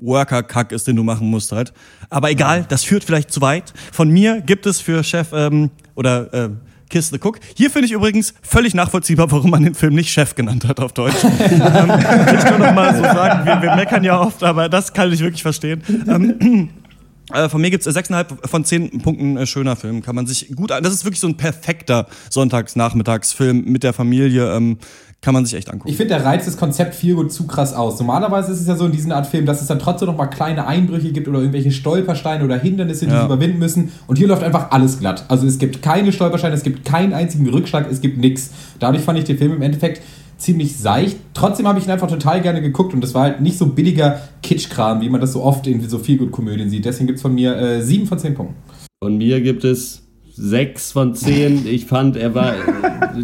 Worker-Kack 0.01 0.71
ist, 0.71 0.87
den 0.87 0.95
du 0.95 1.03
machen 1.03 1.29
musst 1.29 1.51
halt. 1.51 1.73
Aber 2.09 2.29
egal, 2.29 2.65
das 2.67 2.83
führt 2.83 3.03
vielleicht 3.03 3.31
zu 3.31 3.41
weit. 3.41 3.73
Von 3.91 4.09
mir 4.09 4.41
gibt 4.41 4.65
es 4.65 4.81
für 4.81 5.03
Chef 5.03 5.29
ähm, 5.33 5.71
oder 5.95 6.33
äh, 6.33 6.49
Kiss 6.89 7.09
the 7.09 7.19
Cook. 7.21 7.39
Hier 7.55 7.69
finde 7.69 7.87
ich 7.87 7.91
übrigens 7.91 8.33
völlig 8.41 8.73
nachvollziehbar, 8.73 9.31
warum 9.31 9.51
man 9.51 9.63
den 9.63 9.75
Film 9.75 9.95
nicht 9.95 10.11
Chef 10.11 10.35
genannt 10.35 10.67
hat 10.67 10.79
auf 10.79 10.93
Deutsch. 10.93 11.23
ähm, 11.23 11.31
ich 11.31 12.49
nur 12.49 12.59
noch 12.59 12.73
mal 12.73 12.95
so 12.95 13.03
sagen, 13.03 13.45
wir, 13.45 13.61
wir 13.61 13.75
meckern 13.75 14.03
ja 14.03 14.19
oft, 14.19 14.43
aber 14.43 14.69
das 14.69 14.93
kann 14.93 15.11
ich 15.11 15.19
wirklich 15.19 15.41
verstehen. 15.41 15.83
Ähm, 16.07 16.69
äh, 17.33 17.49
von 17.49 17.61
mir 17.61 17.69
gibt 17.69 17.85
es 17.85 17.95
6,5 17.95 18.47
von 18.47 18.63
10 18.63 19.01
Punkten 19.01 19.37
äh, 19.37 19.45
schöner 19.45 19.75
Film. 19.75 20.01
Kann 20.01 20.15
man 20.15 20.27
sich 20.27 20.55
gut 20.55 20.71
an. 20.71 20.83
Das 20.83 20.93
ist 20.93 21.03
wirklich 21.03 21.19
so 21.19 21.27
ein 21.27 21.37
perfekter 21.37 22.07
Sonntagsnachmittagsfilm 22.29 23.65
mit 23.65 23.83
der 23.83 23.93
Familie. 23.93 24.55
Ähm, 24.55 24.77
kann 25.21 25.33
man 25.33 25.45
sich 25.45 25.55
echt 25.57 25.69
angucken. 25.71 25.89
Ich 25.89 25.97
finde, 25.97 26.13
der 26.15 26.23
reizt 26.25 26.47
das 26.47 26.57
Konzept 26.57 26.93
viel 26.95 27.15
gut 27.15 27.31
zu 27.33 27.47
krass 27.47 27.73
aus. 27.73 27.99
Normalerweise 27.99 28.51
ist 28.51 28.61
es 28.61 28.67
ja 28.67 28.75
so 28.75 28.85
in 28.85 28.91
diesen 28.91 29.11
Art 29.11 29.25
Film, 29.27 29.45
dass 29.45 29.61
es 29.61 29.67
dann 29.67 29.79
trotzdem 29.79 30.07
noch 30.07 30.15
mal 30.15 30.27
kleine 30.27 30.67
Einbrüche 30.67 31.11
gibt 31.11 31.27
oder 31.27 31.39
irgendwelche 31.39 31.71
Stolpersteine 31.71 32.43
oder 32.45 32.57
Hindernisse, 32.57 33.07
die 33.07 33.11
Ja. 33.11 33.21
sie 33.21 33.25
überwinden 33.25 33.57
müssen. 33.59 33.91
Und 34.05 34.17
hier 34.17 34.27
läuft 34.27 34.43
einfach 34.43 34.71
alles 34.71 34.99
glatt. 34.99 35.25
Also 35.27 35.47
es 35.47 35.57
gibt 35.57 35.81
keine 35.81 36.11
Stolpersteine, 36.13 36.53
es 36.55 36.63
gibt 36.63 36.85
keinen 36.85 37.13
einzigen 37.13 37.49
Rückschlag, 37.49 37.87
es 37.91 37.99
gibt 37.99 38.19
nichts. 38.19 38.51
Dadurch 38.79 39.03
fand 39.03 39.17
ich 39.17 39.25
den 39.25 39.37
Film 39.39 39.53
im 39.53 39.61
Endeffekt 39.63 40.01
ziemlich 40.37 40.77
seicht. 40.77 41.17
Trotzdem 41.33 41.67
habe 41.67 41.79
ich 41.79 41.85
ihn 41.85 41.91
einfach 41.91 42.07
total 42.07 42.41
gerne 42.41 42.61
geguckt 42.61 42.93
und 42.93 43.01
das 43.01 43.15
war 43.15 43.23
halt 43.23 43.41
nicht 43.41 43.57
so 43.57 43.65
billiger 43.65 44.21
Kitschkram, 44.43 45.01
wie 45.01 45.09
man 45.09 45.19
das 45.19 45.33
so 45.33 45.41
oft 45.41 45.65
in 45.65 45.81
so 45.89 45.97
viel 45.97 46.17
gut 46.19 46.31
Komödien 46.31 46.69
sieht. 46.69 46.85
Deswegen 46.85 47.07
gibt 47.07 47.17
es 47.17 47.23
von 47.23 47.33
mir 47.33 47.57
äh, 47.57 47.81
7 47.81 48.05
von 48.05 48.19
10 48.19 48.35
Punkten. 48.35 48.55
Von 49.03 49.17
mir 49.17 49.41
gibt 49.41 49.63
es 49.63 50.03
sechs 50.35 50.91
von 50.91 51.15
zehn. 51.15 51.65
Ich 51.65 51.85
fand, 51.87 52.15
er 52.15 52.35
war 52.35 52.53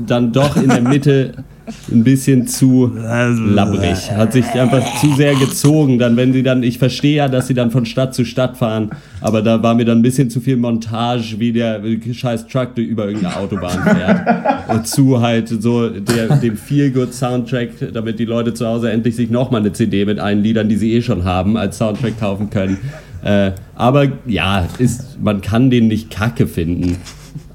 dann 0.08 0.34
doch 0.34 0.56
in 0.58 0.70
der 0.70 0.82
Mitte 0.82 1.44
ein 1.92 2.04
bisschen 2.04 2.48
zu 2.48 2.92
labbrig. 2.96 4.12
Hat 4.12 4.34
sich 4.34 4.46
einfach 4.54 5.00
zu 5.00 5.14
sehr 5.14 5.36
gezogen. 5.36 5.98
Dann, 5.98 6.18
wenn 6.18 6.34
sie 6.34 6.44
dann, 6.44 6.64
ich 6.64 6.78
verstehe 6.78 7.16
ja, 7.16 7.28
dass 7.28 7.48
sie 7.48 7.54
dann 7.54 7.72
von 7.72 7.86
Stadt 7.86 8.14
zu 8.14 8.26
Stadt 8.26 8.58
fahren, 8.58 8.90
aber 9.22 9.42
da 9.42 9.64
war 9.64 9.74
mir 9.76 9.86
dann 9.86 10.00
ein 10.00 10.02
bisschen 10.02 10.30
zu 10.30 10.42
viel 10.42 10.58
Montage, 10.58 11.40
wie 11.40 11.54
der 11.54 11.82
scheiß 12.12 12.48
Truck 12.48 12.78
über 12.78 13.08
irgendeine 13.08 13.38
Autobahn 13.38 13.82
fährt. 13.84 14.70
Und 14.70 14.88
zu 14.88 15.22
halt 15.22 15.48
so 15.48 15.90
der, 15.90 16.38
dem 16.38 16.58
Feel-Good-Soundtrack, 16.58 17.94
damit 17.94 18.20
die 18.20 18.26
Leute 18.26 18.54
zu 18.54 18.68
Hause 18.68 18.92
endlich 18.92 19.16
sich 19.16 19.30
nochmal 19.30 19.62
eine 19.62 19.72
CD 19.72 20.06
mit 20.06 20.20
allen 20.20 20.44
Liedern, 20.44 20.68
die 20.68 20.76
sie 20.76 20.94
eh 20.94 21.02
schon 21.02 21.24
haben, 21.24 21.58
als 21.58 21.78
Soundtrack 21.78 22.20
kaufen 22.20 22.50
können. 22.50 22.78
Äh, 23.24 23.52
aber 23.76 24.08
ja, 24.26 24.68
ist, 24.80 25.22
man 25.22 25.42
kann 25.42 25.70
den 25.70 25.88
nicht 25.88 26.10
kacke 26.10 26.46
finden. 26.46 26.98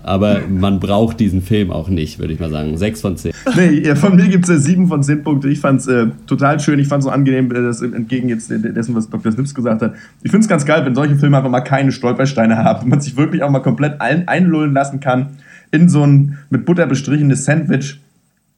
Aber 0.09 0.40
man 0.49 0.81
braucht 0.81 1.21
diesen 1.21 1.42
Film 1.42 1.71
auch 1.71 1.88
nicht, 1.88 2.18
würde 2.18 2.33
ich 2.33 2.40
mal 2.40 2.51
sagen. 2.51 2.79
Sechs 2.79 3.03
von 3.03 3.16
zehn. 3.16 3.33
Nee, 3.57 3.94
von 3.94 4.16
mir 4.16 4.29
gibt 4.29 4.49
es 4.49 4.51
äh, 4.51 4.59
sieben 4.59 4.88
von 4.88 5.03
zehn 5.03 5.23
Punkte. 5.23 5.49
Ich 5.49 5.61
fand 5.61 5.81
es 5.81 5.87
äh, 5.87 6.07
total 6.27 6.59
schön. 6.61 6.79
Ich 6.79 6.88
fand 6.88 7.01
es 7.01 7.05
so 7.05 7.11
angenehm, 7.11 7.51
äh, 7.51 7.62
das 7.62 7.83
entgegen 7.83 8.29
jetzt 8.31 8.51
dessen, 8.51 8.94
was 8.94 9.11
Dr. 9.11 9.33
Snips 9.33 9.55
gesagt 9.55 9.83
hat. 9.83 9.94
Ich 10.23 10.31
finde 10.31 10.44
es 10.44 10.49
ganz 10.49 10.64
geil, 10.64 10.85
wenn 10.87 10.94
solche 10.94 11.16
Filme 11.16 11.37
einfach 11.37 11.51
mal 11.51 11.61
keine 11.61 11.92
Stolpersteine 11.92 12.57
haben. 12.57 12.83
Wenn 12.83 12.88
man 12.88 13.01
sich 13.01 13.16
wirklich 13.16 13.42
auch 13.42 13.51
mal 13.51 13.61
komplett 13.61 14.01
ein, 14.01 14.27
einlullen 14.29 14.73
lassen 14.73 15.01
kann 15.01 15.31
in 15.71 15.88
so 15.88 16.05
ein 16.05 16.38
mit 16.49 16.64
Butter 16.64 16.87
bestrichenes 16.87 17.44
Sandwich. 17.44 18.01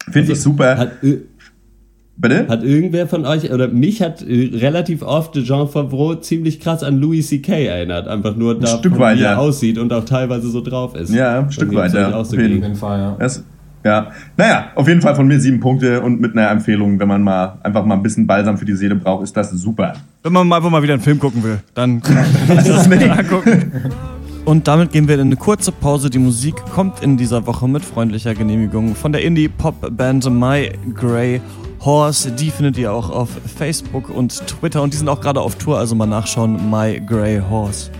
Finde 0.08 0.32
ich 0.32 0.40
super. 0.40 0.92
Äh, 1.02 1.16
Bitte? 2.20 2.48
Hat 2.48 2.62
irgendwer 2.62 3.06
von 3.06 3.24
euch, 3.24 3.50
oder 3.50 3.68
mich 3.68 4.02
hat 4.02 4.20
äh, 4.20 4.50
relativ 4.54 5.02
oft 5.02 5.32
Jean 5.42 5.68
Favreau 5.68 6.16
ziemlich 6.16 6.60
krass 6.60 6.82
an 6.82 6.98
Louis 6.98 7.26
C.K. 7.28 7.64
erinnert. 7.64 8.08
Einfach 8.08 8.36
nur 8.36 8.58
da, 8.58 8.66
Stück 8.66 8.98
weit, 8.98 9.18
wie 9.18 9.22
er 9.22 9.32
ja. 9.32 9.36
aussieht 9.38 9.78
und 9.78 9.90
auch 9.92 10.04
teilweise 10.04 10.48
so 10.50 10.60
drauf 10.60 10.94
ist. 10.94 11.14
Ja, 11.14 11.40
ein 11.40 11.50
Stück 11.50 11.74
weit, 11.74 11.94
ja. 11.94 12.08
auch 12.14 12.24
so 12.26 12.36
Auf 12.36 12.42
jeden. 12.42 12.74
Fall, 12.74 12.98
ja. 12.98 13.16
Das, 13.18 13.42
ja. 13.82 14.10
Naja, 14.36 14.66
auf 14.74 14.86
jeden 14.86 15.00
Fall 15.00 15.14
von 15.14 15.26
mir 15.26 15.40
sieben 15.40 15.60
Punkte 15.60 16.02
und 16.02 16.20
mit 16.20 16.36
einer 16.36 16.50
Empfehlung, 16.50 17.00
wenn 17.00 17.08
man 17.08 17.22
mal 17.22 17.58
einfach 17.62 17.86
mal 17.86 17.94
ein 17.94 18.02
bisschen 18.02 18.26
Balsam 18.26 18.58
für 18.58 18.66
die 18.66 18.74
Seele 18.74 18.96
braucht, 18.96 19.24
ist 19.24 19.34
das 19.34 19.50
super. 19.52 19.94
Wenn 20.22 20.34
man 20.34 20.46
mal 20.46 20.56
einfach 20.56 20.70
mal 20.70 20.82
wieder 20.82 20.94
einen 20.94 21.02
Film 21.02 21.18
gucken 21.18 21.42
will, 21.42 21.60
dann 21.72 22.02
kann 22.02 22.16
man 22.48 22.56
das 22.58 22.86
angucken. 22.86 23.72
Und 24.44 24.68
damit 24.68 24.92
gehen 24.92 25.08
wir 25.08 25.14
in 25.14 25.22
eine 25.22 25.36
kurze 25.36 25.72
Pause. 25.72 26.10
Die 26.10 26.18
Musik 26.18 26.56
kommt 26.74 27.02
in 27.02 27.16
dieser 27.16 27.46
Woche 27.46 27.66
mit 27.66 27.82
freundlicher 27.82 28.34
Genehmigung 28.34 28.94
von 28.94 29.12
der 29.12 29.22
Indie-Pop-Band 29.22 30.30
My 30.30 30.70
Grey 30.94 31.40
Horse. 31.84 32.32
Die 32.32 32.50
findet 32.50 32.76
ihr 32.78 32.92
auch 32.92 33.10
auf 33.10 33.28
Facebook 33.56 34.10
und 34.10 34.46
Twitter 34.46 34.82
und 34.82 34.92
die 34.92 34.98
sind 34.98 35.08
auch 35.08 35.20
gerade 35.20 35.40
auf 35.40 35.56
Tour, 35.56 35.78
also 35.78 35.94
mal 35.94 36.06
nachschauen. 36.06 36.70
My 36.70 37.00
Grey 37.00 37.40
Horse. 37.40 37.90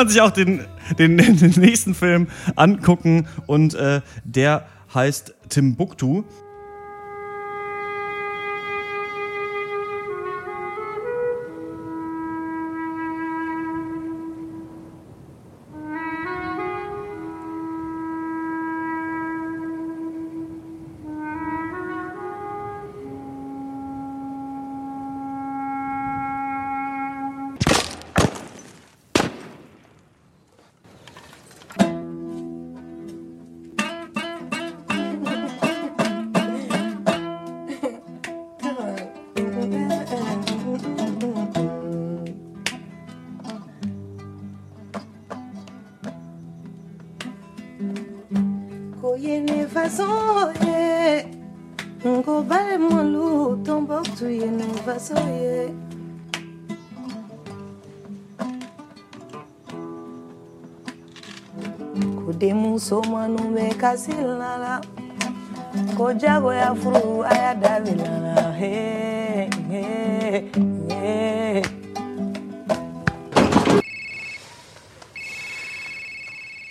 Man 0.00 0.08
sich 0.08 0.20
auch 0.20 0.30
den, 0.30 0.64
den, 0.98 1.16
den 1.38 1.52
nächsten 1.56 1.94
Film 1.94 2.28
angucken 2.56 3.28
und 3.46 3.74
äh, 3.74 4.00
der 4.24 4.66
heißt 4.94 5.34
Timbuktu. 5.48 6.24
koyene 49.00 49.66
façon 49.74 50.52
ye 50.66 51.26
ngobale 52.06 52.76
Tombo 52.78 53.56
tomboktu 53.64 54.26
yene 54.30 54.64
façon 54.86 55.24
ye 55.42 55.74
kodemuso 62.24 63.02
manu 63.12 63.42
bɛ 63.54 63.66
kasi 63.80 64.12
lala 64.12 64.80
ko 65.96 66.04
jagoya 66.20 66.74
furu 66.80 67.24
hey, 68.60 69.48
hey. 69.70 70.69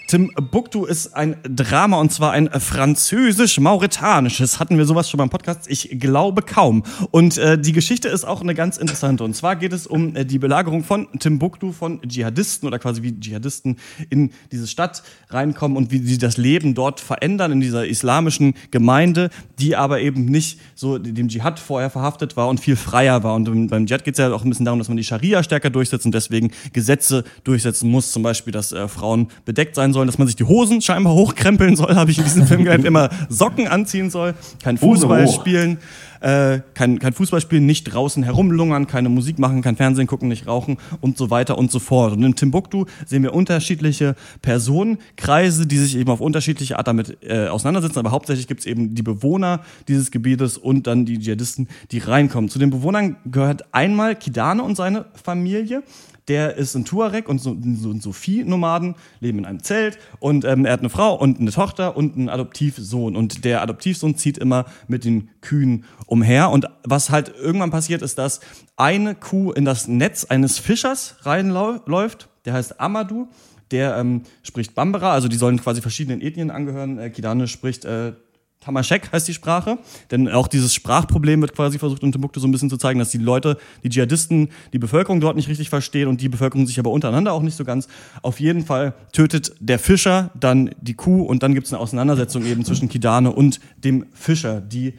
Timbuktu 0.09 0.85
ist 0.85 1.15
ein 1.15 1.37
Drama 1.43 1.99
und 1.99 2.11
zwar 2.11 2.31
ein 2.31 2.49
französisch-mauretanisches. 2.49 4.59
Hatten 4.59 4.79
wir 4.79 4.85
sowas 4.85 5.07
schon 5.07 5.19
beim 5.19 5.29
Podcast? 5.29 5.69
Ich 5.69 5.99
glaube 5.99 6.41
kaum. 6.41 6.81
Und 7.11 7.37
äh, 7.37 7.59
die 7.59 7.73
Geschichte 7.73 8.09
ist 8.09 8.25
auch 8.25 8.41
eine 8.41 8.55
ganz 8.55 8.77
interessante. 8.77 9.23
Und 9.23 9.35
zwar 9.35 9.55
geht 9.55 9.71
es 9.71 9.85
um 9.85 10.15
äh, 10.15 10.25
die 10.25 10.39
Belagerung 10.39 10.83
von 10.83 11.07
Timbuktu 11.19 11.73
von 11.73 12.01
Dschihadisten 12.01 12.67
oder 12.67 12.79
quasi 12.79 13.03
wie 13.03 13.19
Dschihadisten 13.19 13.77
in 14.09 14.31
diese 14.51 14.65
Stadt 14.65 15.03
reinkommen 15.29 15.77
und 15.77 15.91
wie 15.91 15.99
sie 15.99 16.17
das 16.17 16.37
Leben 16.37 16.73
dort 16.73 16.99
verändern 16.99 17.51
in 17.51 17.61
dieser 17.61 17.85
islamischen 17.85 18.55
Gemeinde, 18.71 19.29
die 19.59 19.75
aber 19.75 20.01
eben 20.01 20.25
nicht 20.25 20.59
so 20.73 20.97
dem 20.97 21.27
Dschihad 21.27 21.59
vorher 21.59 21.91
verhaftet 21.91 22.35
war 22.35 22.47
und 22.47 22.59
viel 22.59 22.77
freier 22.77 23.23
war. 23.23 23.35
Und 23.35 23.69
beim 23.69 23.85
Dschihad 23.85 24.05
geht 24.05 24.15
es 24.15 24.17
ja 24.17 24.33
auch 24.33 24.43
ein 24.43 24.49
bisschen 24.49 24.65
darum, 24.65 24.79
dass 24.79 24.87
man 24.87 24.97
die 24.97 25.03
Scharia 25.03 25.43
stärker 25.43 25.69
durchsetzt 25.69 26.07
und 26.07 26.15
deswegen 26.15 26.49
Gesetze 26.73 27.25
durchsetzen 27.43 27.91
muss. 27.91 28.11
Zum 28.11 28.23
Beispiel, 28.23 28.51
dass 28.51 28.71
äh, 28.71 28.87
Frauen 28.87 29.27
bedeckt 29.45 29.75
sein 29.75 29.93
sollen, 29.93 29.98
dass 30.07 30.17
man 30.17 30.27
sich 30.27 30.35
die 30.35 30.43
Hosen 30.43 30.81
scheinbar 30.81 31.13
hochkrempeln 31.13 31.75
soll, 31.75 31.95
habe 31.95 32.11
ich 32.11 32.17
in 32.17 32.23
diesem 32.23 32.45
Film 32.47 32.63
gelernt, 32.63 32.85
immer 32.85 33.09
Socken 33.29 33.67
anziehen 33.67 34.09
soll, 34.09 34.35
kein 34.63 34.77
Fußball 34.77 35.27
spielen, 35.27 35.79
äh, 36.21 36.59
kein, 36.73 36.99
kein 36.99 37.13
Fußball 37.13 37.41
spielen, 37.41 37.65
nicht 37.65 37.85
draußen 37.85 38.23
herumlungern, 38.23 38.87
keine 38.87 39.09
Musik 39.09 39.39
machen, 39.39 39.61
kein 39.61 39.75
Fernsehen 39.75 40.07
gucken, 40.07 40.27
nicht 40.27 40.47
rauchen 40.47 40.77
und 41.01 41.17
so 41.17 41.29
weiter 41.29 41.57
und 41.57 41.71
so 41.71 41.79
fort. 41.79 42.13
Und 42.13 42.23
in 42.23 42.35
Timbuktu 42.35 42.85
sehen 43.05 43.23
wir 43.23 43.33
unterschiedliche 43.33 44.15
Personenkreise, 44.41 45.65
die 45.65 45.77
sich 45.77 45.97
eben 45.97 46.09
auf 46.11 46.21
unterschiedliche 46.21 46.77
Art 46.77 46.87
damit 46.87 47.17
äh, 47.23 47.47
auseinandersetzen, 47.47 47.99
aber 47.99 48.11
hauptsächlich 48.11 48.47
gibt 48.47 48.61
es 48.61 48.65
eben 48.65 48.95
die 48.95 49.03
Bewohner 49.03 49.61
dieses 49.87 50.11
Gebietes 50.11 50.57
und 50.57 50.87
dann 50.87 51.05
die 51.05 51.19
Dschihadisten, 51.19 51.67
die 51.91 51.99
reinkommen. 51.99 52.49
Zu 52.49 52.59
den 52.59 52.69
Bewohnern 52.69 53.17
gehört 53.25 53.73
einmal 53.73 54.15
Kidane 54.15 54.63
und 54.63 54.75
seine 54.75 55.05
Familie. 55.23 55.83
Der 56.29 56.55
ist 56.55 56.75
ein 56.75 56.85
Tuareg 56.85 57.27
und 57.27 57.41
so, 57.41 57.57
so 57.75 57.89
ein 57.91 57.99
Sophie-Nomaden, 57.99 58.95
leben 59.19 59.39
in 59.39 59.45
einem 59.45 59.63
Zelt 59.63 59.97
und 60.19 60.45
ähm, 60.45 60.63
er 60.63 60.73
hat 60.73 60.79
eine 60.79 60.89
Frau 60.89 61.15
und 61.15 61.39
eine 61.39 61.51
Tochter 61.51 61.97
und 61.97 62.15
einen 62.15 62.29
Adoptivsohn. 62.29 63.15
Und 63.15 63.43
der 63.45 63.61
Adoptivsohn 63.61 64.15
zieht 64.15 64.37
immer 64.37 64.65
mit 64.87 65.05
den 65.05 65.29
Kühen 65.41 65.85
umher. 66.05 66.51
Und 66.51 66.67
was 66.83 67.09
halt 67.09 67.33
irgendwann 67.35 67.71
passiert, 67.71 68.03
ist, 68.03 68.19
dass 68.19 68.41
eine 68.77 69.15
Kuh 69.15 69.51
in 69.51 69.65
das 69.65 69.87
Netz 69.87 70.25
eines 70.25 70.59
Fischers 70.59 71.15
reinläuft, 71.23 72.29
der 72.45 72.53
heißt 72.53 72.79
Amadou. 72.79 73.27
Der 73.71 73.97
ähm, 73.97 74.23
spricht 74.41 74.73
Bambara, 74.73 75.13
also 75.13 75.27
die 75.27 75.35
sollen 75.35 75.59
quasi 75.59 75.81
verschiedenen 75.81 76.21
Ethnien 76.21 76.49
angehören. 76.49 76.97
Äh, 76.97 77.09
Kidane 77.11 77.47
spricht 77.47 77.85
äh, 77.85 78.13
Tamaschek 78.61 79.09
heißt 79.13 79.25
die 79.25 79.33
Sprache, 79.33 79.79
denn 80.11 80.27
auch 80.27 80.49
dieses 80.49 80.73
Sprachproblem 80.73 81.39
wird 81.39 81.55
quasi 81.55 81.79
versucht 81.79 82.03
in 82.03 82.11
Timbuktu 82.11 82.41
so 82.41 82.47
ein 82.47 82.51
bisschen 82.51 82.69
zu 82.69 82.75
zeigen, 82.75 82.99
dass 82.99 83.09
die 83.09 83.17
Leute, 83.17 83.57
die 83.83 83.89
Dschihadisten, 83.89 84.49
die 84.73 84.79
Bevölkerung 84.79 85.21
dort 85.21 85.37
nicht 85.37 85.47
richtig 85.47 85.69
verstehen 85.69 86.09
und 86.09 86.19
die 86.19 86.27
Bevölkerung 86.27 86.67
sich 86.67 86.77
aber 86.77 86.91
untereinander 86.91 87.31
auch 87.31 87.41
nicht 87.41 87.55
so 87.55 87.63
ganz. 87.63 87.87
Auf 88.21 88.41
jeden 88.41 88.65
Fall 88.65 88.95
tötet 89.13 89.53
der 89.61 89.79
Fischer 89.79 90.31
dann 90.37 90.71
die 90.81 90.93
Kuh 90.93 91.21
und 91.23 91.41
dann 91.41 91.53
gibt 91.53 91.67
es 91.67 91.73
eine 91.73 91.79
Auseinandersetzung 91.81 92.45
eben 92.45 92.65
zwischen 92.65 92.89
Kidane 92.89 93.31
und 93.31 93.61
dem 93.77 94.07
Fischer, 94.13 94.59
die 94.59 94.95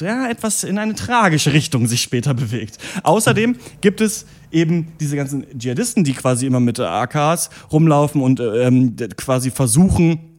ja, 0.00 0.28
etwas 0.28 0.64
in 0.64 0.76
eine 0.76 0.94
tragische 0.94 1.52
Richtung 1.52 1.86
sich 1.86 2.02
später 2.02 2.34
bewegt. 2.34 2.78
Außerdem 3.04 3.54
gibt 3.82 4.00
es 4.00 4.26
eben 4.50 4.88
diese 4.98 5.14
ganzen 5.14 5.46
Dschihadisten, 5.56 6.02
die 6.02 6.12
quasi 6.12 6.46
immer 6.46 6.60
mit 6.60 6.80
AKs 6.80 7.50
rumlaufen 7.70 8.20
und 8.20 8.40
ähm, 8.40 8.96
quasi 9.16 9.52
versuchen, 9.52 10.35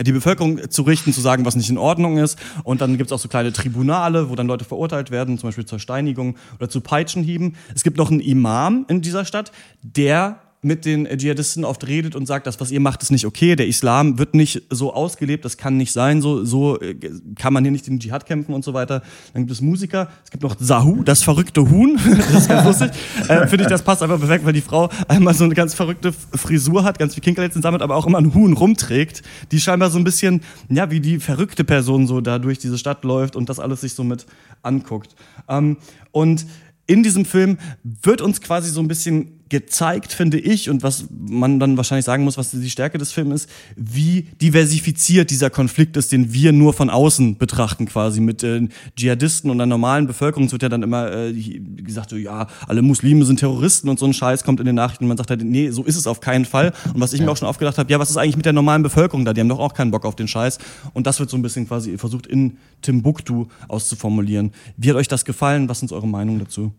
die 0.00 0.12
Bevölkerung 0.12 0.70
zu 0.70 0.82
richten, 0.82 1.12
zu 1.12 1.20
sagen, 1.20 1.44
was 1.44 1.56
nicht 1.56 1.70
in 1.70 1.78
Ordnung 1.78 2.18
ist. 2.18 2.38
Und 2.64 2.80
dann 2.80 2.96
gibt 2.98 3.10
es 3.10 3.12
auch 3.12 3.18
so 3.18 3.28
kleine 3.28 3.52
Tribunale, 3.52 4.28
wo 4.30 4.34
dann 4.34 4.46
Leute 4.46 4.64
verurteilt 4.64 5.10
werden, 5.10 5.38
zum 5.38 5.48
Beispiel 5.48 5.64
zur 5.64 5.78
Steinigung 5.78 6.36
oder 6.56 6.68
zu 6.68 6.80
Peitschenhieben. 6.80 7.56
Es 7.74 7.82
gibt 7.82 7.96
noch 7.96 8.10
einen 8.10 8.20
Imam 8.20 8.84
in 8.88 9.00
dieser 9.00 9.24
Stadt, 9.24 9.52
der 9.82 10.40
mit 10.66 10.84
den 10.84 11.06
Dschihadisten 11.06 11.64
oft 11.64 11.86
redet 11.86 12.16
und 12.16 12.26
sagt, 12.26 12.46
das, 12.46 12.60
was 12.60 12.72
ihr 12.72 12.80
macht, 12.80 13.00
ist 13.02 13.12
nicht 13.12 13.24
okay. 13.24 13.54
Der 13.54 13.68
Islam 13.68 14.18
wird 14.18 14.34
nicht 14.34 14.62
so 14.68 14.92
ausgelebt, 14.92 15.44
das 15.44 15.56
kann 15.56 15.76
nicht 15.76 15.92
sein, 15.92 16.20
so, 16.20 16.44
so 16.44 16.80
äh, 16.80 16.96
kann 17.36 17.52
man 17.52 17.64
hier 17.64 17.70
nicht 17.70 17.86
den 17.86 18.00
Dschihad 18.00 18.26
kämpfen 18.26 18.52
und 18.52 18.64
so 18.64 18.74
weiter. 18.74 19.02
Dann 19.32 19.42
gibt 19.42 19.52
es 19.52 19.60
Musiker, 19.60 20.08
es 20.24 20.30
gibt 20.30 20.42
noch 20.42 20.56
Sahu, 20.58 21.04
das 21.04 21.22
verrückte 21.22 21.70
Huhn. 21.70 21.98
das 22.32 22.42
ist 22.42 22.48
ganz 22.48 22.66
lustig. 22.66 22.90
Äh, 23.28 23.46
Finde 23.48 23.64
ich, 23.64 23.70
das 23.70 23.82
passt 23.82 24.02
einfach 24.02 24.18
perfekt, 24.18 24.44
weil 24.44 24.52
die 24.52 24.60
Frau 24.60 24.88
einmal 25.08 25.34
so 25.34 25.44
eine 25.44 25.54
ganz 25.54 25.74
verrückte 25.74 26.12
Frisur 26.12 26.84
hat, 26.84 26.98
ganz 26.98 27.14
viel 27.14 27.22
Kinkerlitzen 27.22 27.60
sammelt, 27.60 27.82
aber 27.82 27.96
auch 27.96 28.06
immer 28.06 28.18
ein 28.18 28.34
Huhn 28.34 28.52
rumträgt, 28.52 29.22
die 29.50 29.60
scheinbar 29.60 29.90
so 29.90 29.98
ein 29.98 30.04
bisschen, 30.04 30.42
ja, 30.68 30.90
wie 30.90 31.00
die 31.00 31.18
verrückte 31.18 31.64
Person 31.64 32.06
so 32.06 32.20
da 32.20 32.38
durch 32.38 32.58
diese 32.58 32.78
Stadt 32.78 33.04
läuft 33.04 33.34
und 33.34 33.48
das 33.48 33.58
alles 33.58 33.80
sich 33.80 33.94
so 33.94 34.04
mit 34.04 34.26
anguckt. 34.62 35.14
Ähm, 35.48 35.78
und 36.12 36.46
in 36.86 37.02
diesem 37.02 37.24
Film 37.24 37.58
wird 37.82 38.20
uns 38.20 38.40
quasi 38.40 38.70
so 38.70 38.80
ein 38.80 38.88
bisschen 38.88 39.40
gezeigt, 39.48 40.12
finde 40.12 40.38
ich, 40.38 40.68
und 40.70 40.82
was 40.82 41.06
man 41.10 41.60
dann 41.60 41.76
wahrscheinlich 41.76 42.04
sagen 42.04 42.24
muss, 42.24 42.36
was 42.36 42.50
die 42.50 42.70
Stärke 42.70 42.98
des 42.98 43.12
Films 43.12 43.42
ist, 43.42 43.50
wie 43.76 44.22
diversifiziert 44.42 45.30
dieser 45.30 45.50
Konflikt 45.50 45.96
ist, 45.96 46.10
den 46.10 46.32
wir 46.32 46.52
nur 46.52 46.72
von 46.72 46.90
außen 46.90 47.38
betrachten, 47.38 47.86
quasi 47.86 48.20
mit 48.20 48.42
äh, 48.42 48.66
Dschihadisten 48.96 49.50
und 49.50 49.58
der 49.58 49.66
normalen 49.66 50.06
Bevölkerung. 50.06 50.46
Es 50.46 50.52
wird 50.52 50.62
ja 50.62 50.68
dann 50.68 50.82
immer 50.82 51.12
äh, 51.12 51.32
gesagt, 51.32 52.10
so, 52.10 52.16
ja, 52.16 52.48
alle 52.66 52.82
Muslime 52.82 53.24
sind 53.24 53.38
Terroristen 53.38 53.88
und 53.88 53.98
so 53.98 54.06
ein 54.06 54.12
Scheiß 54.12 54.42
kommt 54.42 54.58
in 54.58 54.66
den 54.66 54.74
Nachrichten. 54.74 55.04
Und 55.04 55.08
man 55.08 55.16
sagt 55.16 55.30
halt, 55.30 55.44
nee, 55.44 55.70
so 55.70 55.84
ist 55.84 55.96
es 55.96 56.06
auf 56.06 56.20
keinen 56.20 56.44
Fall. 56.44 56.72
Und 56.92 57.00
was 57.00 57.12
ich 57.12 57.20
mir 57.20 57.30
auch 57.30 57.36
schon 57.36 57.48
aufgedacht 57.48 57.78
habe, 57.78 57.90
ja, 57.90 57.98
was 58.00 58.10
ist 58.10 58.16
eigentlich 58.16 58.36
mit 58.36 58.46
der 58.46 58.52
normalen 58.52 58.82
Bevölkerung 58.82 59.24
da? 59.24 59.32
Die 59.32 59.40
haben 59.40 59.48
doch 59.48 59.60
auch 59.60 59.74
keinen 59.74 59.90
Bock 59.90 60.04
auf 60.04 60.16
den 60.16 60.28
Scheiß. 60.28 60.58
Und 60.92 61.06
das 61.06 61.20
wird 61.20 61.30
so 61.30 61.36
ein 61.36 61.42
bisschen 61.42 61.68
quasi 61.68 61.96
versucht 61.98 62.26
in 62.26 62.58
Timbuktu 62.82 63.46
auszuformulieren. 63.68 64.52
Wie 64.76 64.90
hat 64.90 64.96
euch 64.96 65.08
das 65.08 65.24
gefallen? 65.24 65.68
Was 65.68 65.80
sind 65.80 65.92
eure 65.92 66.08
Meinungen 66.08 66.40
dazu? 66.40 66.72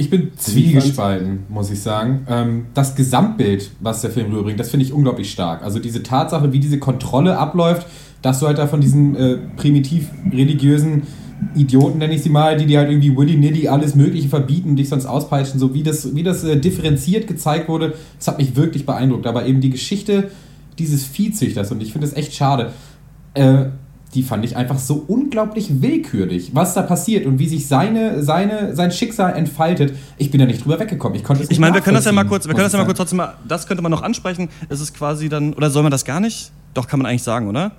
Ich 0.00 0.08
bin 0.08 0.30
zwiegespalten, 0.34 1.40
muss 1.50 1.70
ich 1.70 1.82
sagen. 1.82 2.26
Ähm, 2.26 2.66
das 2.72 2.94
Gesamtbild, 2.94 3.70
was 3.80 4.00
der 4.00 4.10
Film 4.10 4.30
rüberbringt, 4.30 4.58
das 4.58 4.70
finde 4.70 4.86
ich 4.86 4.94
unglaublich 4.94 5.30
stark. 5.30 5.62
Also 5.62 5.78
diese 5.78 6.02
Tatsache, 6.02 6.54
wie 6.54 6.58
diese 6.58 6.78
Kontrolle 6.78 7.36
abläuft, 7.36 7.86
dass 8.22 8.40
du 8.40 8.46
halt 8.46 8.56
da 8.56 8.66
von 8.66 8.80
diesen 8.80 9.14
äh, 9.14 9.36
primitiv 9.58 10.08
religiösen 10.32 11.02
Idioten, 11.54 11.98
nenne 11.98 12.14
ich 12.14 12.22
sie 12.22 12.30
mal, 12.30 12.56
die 12.56 12.64
dir 12.64 12.78
halt 12.78 12.88
irgendwie 12.90 13.14
willy-nilly 13.14 13.68
alles 13.68 13.94
Mögliche 13.94 14.30
verbieten, 14.30 14.74
dich 14.74 14.88
sonst 14.88 15.04
auspeitschen, 15.04 15.60
so 15.60 15.74
wie 15.74 15.82
das, 15.82 16.14
wie 16.14 16.22
das 16.22 16.44
äh, 16.44 16.56
differenziert 16.58 17.26
gezeigt 17.26 17.68
wurde, 17.68 17.92
das 18.16 18.28
hat 18.28 18.38
mich 18.38 18.56
wirklich 18.56 18.86
beeindruckt. 18.86 19.26
Aber 19.26 19.44
eben 19.44 19.60
die 19.60 19.70
Geschichte 19.70 20.30
dieses 20.78 21.04
Viehzüchters, 21.04 21.70
und 21.72 21.82
ich 21.82 21.92
finde 21.92 22.06
es 22.06 22.14
echt 22.14 22.32
schade, 22.32 22.72
äh, 23.34 23.66
die 24.14 24.22
fand 24.24 24.44
ich 24.44 24.56
einfach 24.56 24.78
so 24.78 25.04
unglaublich 25.06 25.82
willkürlich, 25.82 26.50
was 26.54 26.74
da 26.74 26.82
passiert 26.82 27.26
und 27.26 27.38
wie 27.38 27.48
sich 27.48 27.68
seine, 27.68 28.22
seine, 28.22 28.74
sein 28.74 28.90
Schicksal 28.90 29.34
entfaltet. 29.36 29.94
Ich 30.18 30.30
bin 30.30 30.40
da 30.40 30.46
nicht 30.46 30.64
drüber 30.64 30.80
weggekommen. 30.80 31.16
Ich 31.16 31.22
konnte 31.24 31.42
es 31.42 31.48
nicht 31.48 31.56
Ich 31.56 31.60
meine, 31.60 31.74
wir 31.74 31.80
können 31.80 31.94
das 31.94 32.04
ja 32.06 32.12
mal 32.12 32.24
kurz, 32.24 32.46
wir 32.46 32.54
können 32.54 32.64
das 32.64 32.72
ja 32.72 32.78
mal 32.78 32.86
kurz 32.86 32.98
trotzdem 32.98 33.18
mal, 33.18 33.34
das 33.46 33.66
könnte 33.66 33.82
man 33.82 33.90
noch 33.90 34.02
ansprechen. 34.02 34.48
Es 34.68 34.80
ist 34.80 34.94
quasi 34.94 35.28
dann, 35.28 35.54
oder 35.54 35.70
soll 35.70 35.82
man 35.82 35.92
das 35.92 36.04
gar 36.04 36.18
nicht? 36.18 36.50
Doch, 36.74 36.88
kann 36.88 36.98
man 36.98 37.06
eigentlich 37.06 37.22
sagen, 37.22 37.48
oder? 37.48 37.72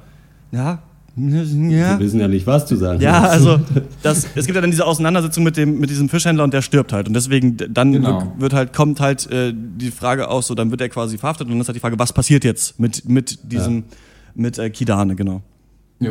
Ja. 0.52 0.80
Ja. 1.18 2.00
Wir 2.00 2.00
wissen 2.00 2.22
ja 2.22 2.30
nicht, 2.30 2.48
was 2.48 2.66
du 2.68 2.78
sagen 2.78 3.02
Ja, 3.02 3.24
also 3.24 3.60
das, 4.02 4.28
es 4.34 4.46
gibt 4.46 4.56
ja 4.56 4.62
dann 4.62 4.72
diese 4.72 4.86
Auseinandersetzung 4.86 5.44
mit 5.44 5.58
dem 5.58 5.78
mit 5.78 5.90
diesem 5.90 6.08
Fischhändler 6.08 6.46
und 6.46 6.54
der 6.54 6.62
stirbt 6.62 6.94
halt 6.94 7.08
und 7.10 7.14
deswegen 7.14 7.58
dann 7.58 7.92
Genau. 7.92 8.34
wird, 8.38 8.54
halt 8.54 8.72
kommt 8.72 9.02
halt 9.02 9.30
äh, 9.30 9.54
die 9.54 9.92
Frage 9.92 10.30
aus, 10.30 10.48
so 10.48 10.56
dann 10.56 10.72
wird 10.72 10.80
er 10.80 10.88
quasi 10.88 11.18
verhaftet 11.18 11.48
und 11.48 11.52
dann 11.54 11.60
ist 11.60 11.68
halt 11.68 11.76
die 11.76 11.82
Frage, 11.82 12.00
was 12.00 12.14
passiert 12.14 12.46
jetzt 12.46 12.80
mit 12.80 13.10
mit 13.10 13.40
diesem 13.52 13.84
mit 14.36 14.58
äh, 14.58 14.70
Kidane 14.70 15.16
genau. 15.18 15.42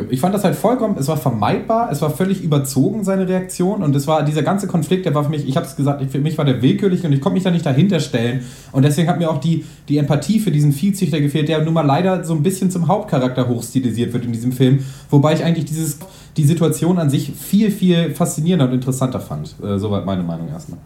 Ich 0.09 0.21
fand 0.21 0.33
das 0.33 0.45
halt 0.45 0.55
vollkommen, 0.55 0.95
es 0.97 1.09
war 1.09 1.17
vermeidbar, 1.17 1.91
es 1.91 2.01
war 2.01 2.11
völlig 2.11 2.41
überzogen, 2.41 3.03
seine 3.03 3.27
Reaktion. 3.27 3.83
Und 3.83 3.93
es 3.93 4.07
war 4.07 4.23
dieser 4.23 4.41
ganze 4.41 4.65
Konflikt, 4.67 5.05
der 5.05 5.13
war 5.13 5.25
für 5.25 5.29
mich, 5.29 5.45
ich 5.45 5.57
habe 5.57 5.65
es 5.65 5.75
gesagt, 5.75 6.01
für 6.09 6.19
mich 6.19 6.37
war 6.37 6.45
der 6.45 6.61
willkürlich 6.61 7.03
und 7.03 7.11
ich 7.11 7.19
konnte 7.19 7.33
mich 7.33 7.43
da 7.43 7.51
nicht 7.51 7.65
dahinter 7.65 7.99
stellen. 7.99 8.45
Und 8.71 8.85
deswegen 8.85 9.09
hat 9.09 9.19
mir 9.19 9.29
auch 9.29 9.39
die, 9.39 9.65
die 9.89 9.97
Empathie 9.97 10.39
für 10.39 10.49
diesen 10.49 10.71
Viehzüchter 10.71 11.19
gefehlt, 11.19 11.49
der 11.49 11.61
nun 11.65 11.73
mal 11.73 11.85
leider 11.85 12.23
so 12.23 12.33
ein 12.33 12.41
bisschen 12.41 12.71
zum 12.71 12.87
Hauptcharakter 12.87 13.49
hochstilisiert 13.49 14.13
wird 14.13 14.23
in 14.23 14.31
diesem 14.31 14.53
Film. 14.53 14.79
Wobei 15.09 15.33
ich 15.33 15.43
eigentlich 15.43 15.65
dieses, 15.65 15.99
die 16.37 16.45
Situation 16.45 16.97
an 16.97 17.09
sich 17.09 17.33
viel, 17.33 17.69
viel 17.69 18.11
faszinierender 18.11 18.67
und 18.67 18.73
interessanter 18.73 19.19
fand. 19.19 19.57
Äh, 19.61 19.77
soweit 19.77 20.05
meine 20.05 20.23
Meinung 20.23 20.47
erstmal. 20.47 20.79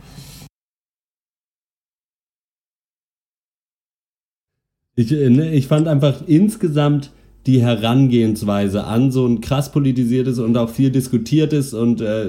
Ich, 4.95 5.11
äh, 5.11 5.29
ne, 5.29 5.51
ich 5.51 5.67
fand 5.67 5.87
einfach 5.87 6.23
insgesamt 6.25 7.11
die 7.45 7.61
Herangehensweise 7.61 8.85
an 8.85 9.11
so 9.11 9.25
ein 9.27 9.41
krass 9.41 9.71
politisiertes 9.71 10.39
und 10.39 10.57
auch 10.57 10.69
viel 10.69 10.89
diskutiertes 10.89 11.73
und 11.73 12.01
äh, 12.01 12.27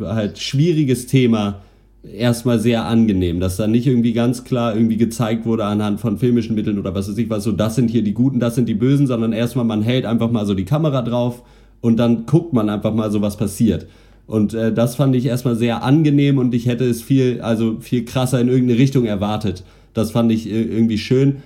halt 0.00 0.38
schwieriges 0.38 1.06
Thema 1.06 1.60
erstmal 2.02 2.58
sehr 2.58 2.86
angenehm, 2.86 3.40
dass 3.40 3.56
da 3.56 3.66
nicht 3.66 3.86
irgendwie 3.86 4.14
ganz 4.14 4.44
klar 4.44 4.74
irgendwie 4.74 4.96
gezeigt 4.96 5.44
wurde 5.44 5.66
anhand 5.66 6.00
von 6.00 6.16
filmischen 6.16 6.54
Mitteln 6.54 6.78
oder 6.78 6.94
was 6.94 7.10
weiß 7.10 7.18
ich 7.18 7.28
was, 7.28 7.44
so 7.44 7.52
das 7.52 7.74
sind 7.74 7.90
hier 7.90 8.02
die 8.02 8.14
Guten, 8.14 8.40
das 8.40 8.54
sind 8.54 8.68
die 8.68 8.74
Bösen, 8.74 9.06
sondern 9.06 9.32
erstmal 9.32 9.66
man 9.66 9.82
hält 9.82 10.06
einfach 10.06 10.30
mal 10.30 10.46
so 10.46 10.54
die 10.54 10.64
Kamera 10.64 11.02
drauf 11.02 11.42
und 11.80 11.98
dann 11.98 12.26
guckt 12.26 12.52
man 12.52 12.68
einfach 12.68 12.94
mal 12.94 13.10
so, 13.10 13.22
was 13.22 13.36
passiert. 13.36 13.86
Und 14.26 14.54
äh, 14.54 14.72
das 14.72 14.94
fand 14.94 15.16
ich 15.16 15.26
erstmal 15.26 15.56
sehr 15.56 15.82
angenehm 15.82 16.38
und 16.38 16.54
ich 16.54 16.66
hätte 16.66 16.84
es 16.84 17.02
viel, 17.02 17.40
also 17.40 17.80
viel 17.80 18.04
krasser 18.04 18.40
in 18.40 18.48
irgendeine 18.48 18.78
Richtung 18.78 19.04
erwartet. 19.04 19.64
Das 19.92 20.12
fand 20.12 20.30
ich 20.30 20.48
äh, 20.48 20.62
irgendwie 20.62 20.98
schön. 20.98 21.42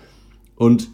Und 0.56 0.88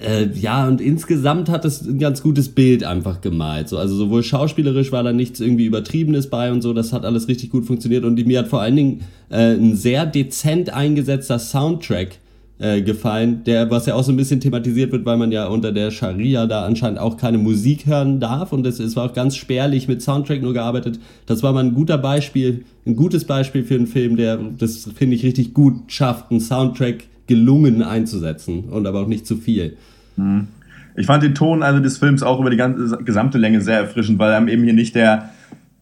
äh, 0.00 0.28
ja, 0.34 0.66
und 0.66 0.80
insgesamt 0.80 1.48
hat 1.48 1.64
es 1.64 1.82
ein 1.82 1.98
ganz 1.98 2.22
gutes 2.22 2.48
Bild 2.50 2.84
einfach 2.84 3.20
gemalt. 3.20 3.68
So, 3.68 3.78
also 3.78 3.94
sowohl 3.96 4.22
schauspielerisch 4.22 4.92
war 4.92 5.02
da 5.02 5.12
nichts 5.12 5.40
irgendwie 5.40 5.66
Übertriebenes 5.66 6.28
bei 6.28 6.52
und 6.52 6.62
so, 6.62 6.72
das 6.72 6.92
hat 6.92 7.04
alles 7.04 7.28
richtig 7.28 7.50
gut 7.50 7.66
funktioniert. 7.66 8.04
Und 8.04 8.24
mir 8.26 8.38
hat 8.40 8.48
vor 8.48 8.60
allen 8.60 8.76
Dingen 8.76 9.00
äh, 9.30 9.54
ein 9.54 9.76
sehr 9.76 10.06
dezent 10.06 10.72
eingesetzter 10.72 11.38
Soundtrack 11.38 12.18
äh, 12.60 12.82
gefallen, 12.82 13.42
der, 13.44 13.70
was 13.70 13.86
ja 13.86 13.94
auch 13.94 14.04
so 14.04 14.12
ein 14.12 14.18
bisschen 14.18 14.40
thematisiert 14.40 14.92
wird, 14.92 15.06
weil 15.06 15.16
man 15.16 15.32
ja 15.32 15.46
unter 15.46 15.72
der 15.72 15.90
Scharia 15.90 16.46
da 16.46 16.64
anscheinend 16.66 16.98
auch 16.98 17.16
keine 17.16 17.38
Musik 17.38 17.86
hören 17.86 18.20
darf. 18.20 18.52
Und 18.52 18.66
es, 18.66 18.78
es 18.80 18.96
war 18.96 19.10
auch 19.10 19.14
ganz 19.14 19.36
spärlich 19.36 19.88
mit 19.88 20.02
Soundtrack 20.02 20.42
nur 20.42 20.52
gearbeitet. 20.52 21.00
Das 21.24 21.42
war 21.42 21.54
mal 21.54 21.64
ein 21.64 21.74
guter 21.74 21.96
Beispiel, 21.96 22.64
ein 22.86 22.96
gutes 22.96 23.24
Beispiel 23.24 23.64
für 23.64 23.76
einen 23.76 23.86
Film, 23.86 24.16
der 24.16 24.36
das 24.36 24.90
finde 24.94 25.16
ich 25.16 25.24
richtig 25.24 25.54
gut 25.54 25.90
schafft, 25.90 26.30
einen 26.30 26.40
Soundtrack 26.40 27.04
gelungen 27.30 27.84
einzusetzen 27.84 28.64
und 28.70 28.86
aber 28.88 29.02
auch 29.02 29.06
nicht 29.06 29.24
zu 29.24 29.36
viel. 29.36 29.76
Mhm. 30.16 30.48
Ich 30.96 31.06
fand 31.06 31.22
den 31.22 31.36
Ton 31.36 31.62
also 31.62 31.78
des 31.78 31.98
Films 31.98 32.24
auch 32.24 32.40
über 32.40 32.50
die 32.50 32.56
ganze 32.56 32.98
gesamte 33.04 33.38
Länge 33.38 33.60
sehr 33.60 33.78
erfrischend, 33.78 34.18
weil 34.18 34.32
einem 34.32 34.48
eben 34.48 34.64
hier 34.64 34.72
nicht 34.72 34.96
der 34.96 35.30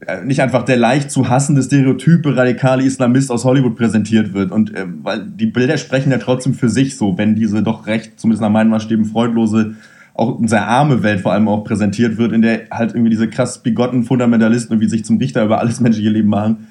äh, 0.06 0.22
nicht 0.24 0.42
einfach 0.42 0.64
der 0.64 0.76
leicht 0.76 1.10
zu 1.10 1.30
hassende 1.30 1.62
Stereotype 1.62 2.36
radikale 2.36 2.84
Islamist 2.84 3.32
aus 3.32 3.46
Hollywood 3.46 3.76
präsentiert 3.76 4.34
wird 4.34 4.52
und 4.52 4.74
äh, 4.74 4.84
weil 5.02 5.24
die 5.24 5.46
Bilder 5.46 5.78
sprechen 5.78 6.12
ja 6.12 6.18
trotzdem 6.18 6.52
für 6.52 6.68
sich 6.68 6.98
so, 6.98 7.16
wenn 7.16 7.34
diese 7.34 7.62
doch 7.62 7.86
recht 7.86 8.20
zumindest 8.20 8.42
nach 8.42 8.50
meinen 8.50 8.68
Maßstäben 8.68 9.06
freudlose 9.06 9.76
auch 10.12 10.38
sehr 10.44 10.68
arme 10.68 11.02
Welt 11.02 11.20
vor 11.20 11.32
allem 11.32 11.48
auch 11.48 11.64
präsentiert 11.64 12.18
wird, 12.18 12.32
in 12.32 12.42
der 12.42 12.68
halt 12.70 12.90
irgendwie 12.90 13.10
diese 13.10 13.28
krass 13.28 13.62
bigotten 13.62 14.02
Fundamentalisten 14.02 14.74
irgendwie 14.74 14.90
sich 14.90 15.04
zum 15.04 15.16
Richter 15.16 15.44
über 15.44 15.60
alles 15.60 15.80
menschliche 15.80 16.10
Leben 16.10 16.28
machen. 16.28 16.66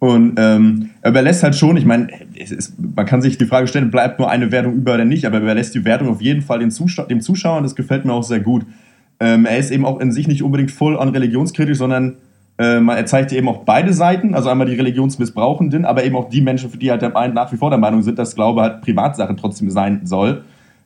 Und 0.00 0.38
ähm, 0.38 0.90
er 1.02 1.10
überlässt 1.10 1.42
halt 1.42 1.54
schon, 1.54 1.76
ich 1.76 1.84
meine, 1.84 2.08
man 2.78 3.04
kann 3.04 3.20
sich 3.20 3.36
die 3.36 3.44
Frage 3.44 3.66
stellen, 3.66 3.90
bleibt 3.90 4.18
nur 4.18 4.30
eine 4.30 4.50
Wertung 4.50 4.74
über 4.74 4.94
oder 4.94 5.04
nicht, 5.04 5.26
aber 5.26 5.36
er 5.36 5.42
überlässt 5.42 5.74
die 5.74 5.84
Wertung 5.84 6.08
auf 6.08 6.22
jeden 6.22 6.40
Fall 6.40 6.58
den 6.58 6.70
Zuschau 6.70 7.04
dem 7.04 7.20
Zuschauer 7.20 7.58
und 7.58 7.64
das 7.64 7.76
gefällt 7.76 8.06
mir 8.06 8.14
auch 8.14 8.22
sehr 8.22 8.40
gut. 8.40 8.64
Ähm, 9.20 9.44
er 9.44 9.58
ist 9.58 9.70
eben 9.70 9.84
auch 9.84 10.00
in 10.00 10.10
sich 10.10 10.26
nicht 10.26 10.42
unbedingt 10.42 10.70
voll 10.70 10.96
on 10.96 11.10
religionskritisch, 11.10 11.76
sondern 11.76 12.16
ähm, 12.56 12.88
er 12.88 13.04
zeigt 13.04 13.30
eben 13.32 13.46
auch 13.50 13.64
beide 13.64 13.92
Seiten, 13.92 14.34
also 14.34 14.48
einmal 14.48 14.66
die 14.66 14.74
Religionsmissbrauchenden, 14.74 15.84
aber 15.84 16.02
eben 16.02 16.16
auch 16.16 16.30
die 16.30 16.40
Menschen, 16.40 16.70
für 16.70 16.78
die 16.78 16.90
halt 16.90 17.02
der, 17.02 17.10
nach 17.28 17.52
wie 17.52 17.58
vor 17.58 17.68
der 17.68 17.78
Meinung 17.78 18.02
sind, 18.02 18.18
dass 18.18 18.34
Glaube 18.34 18.62
halt 18.62 18.80
Privatsache 18.80 19.36
trotzdem 19.36 19.68
sein 19.70 20.00
soll. 20.04 20.44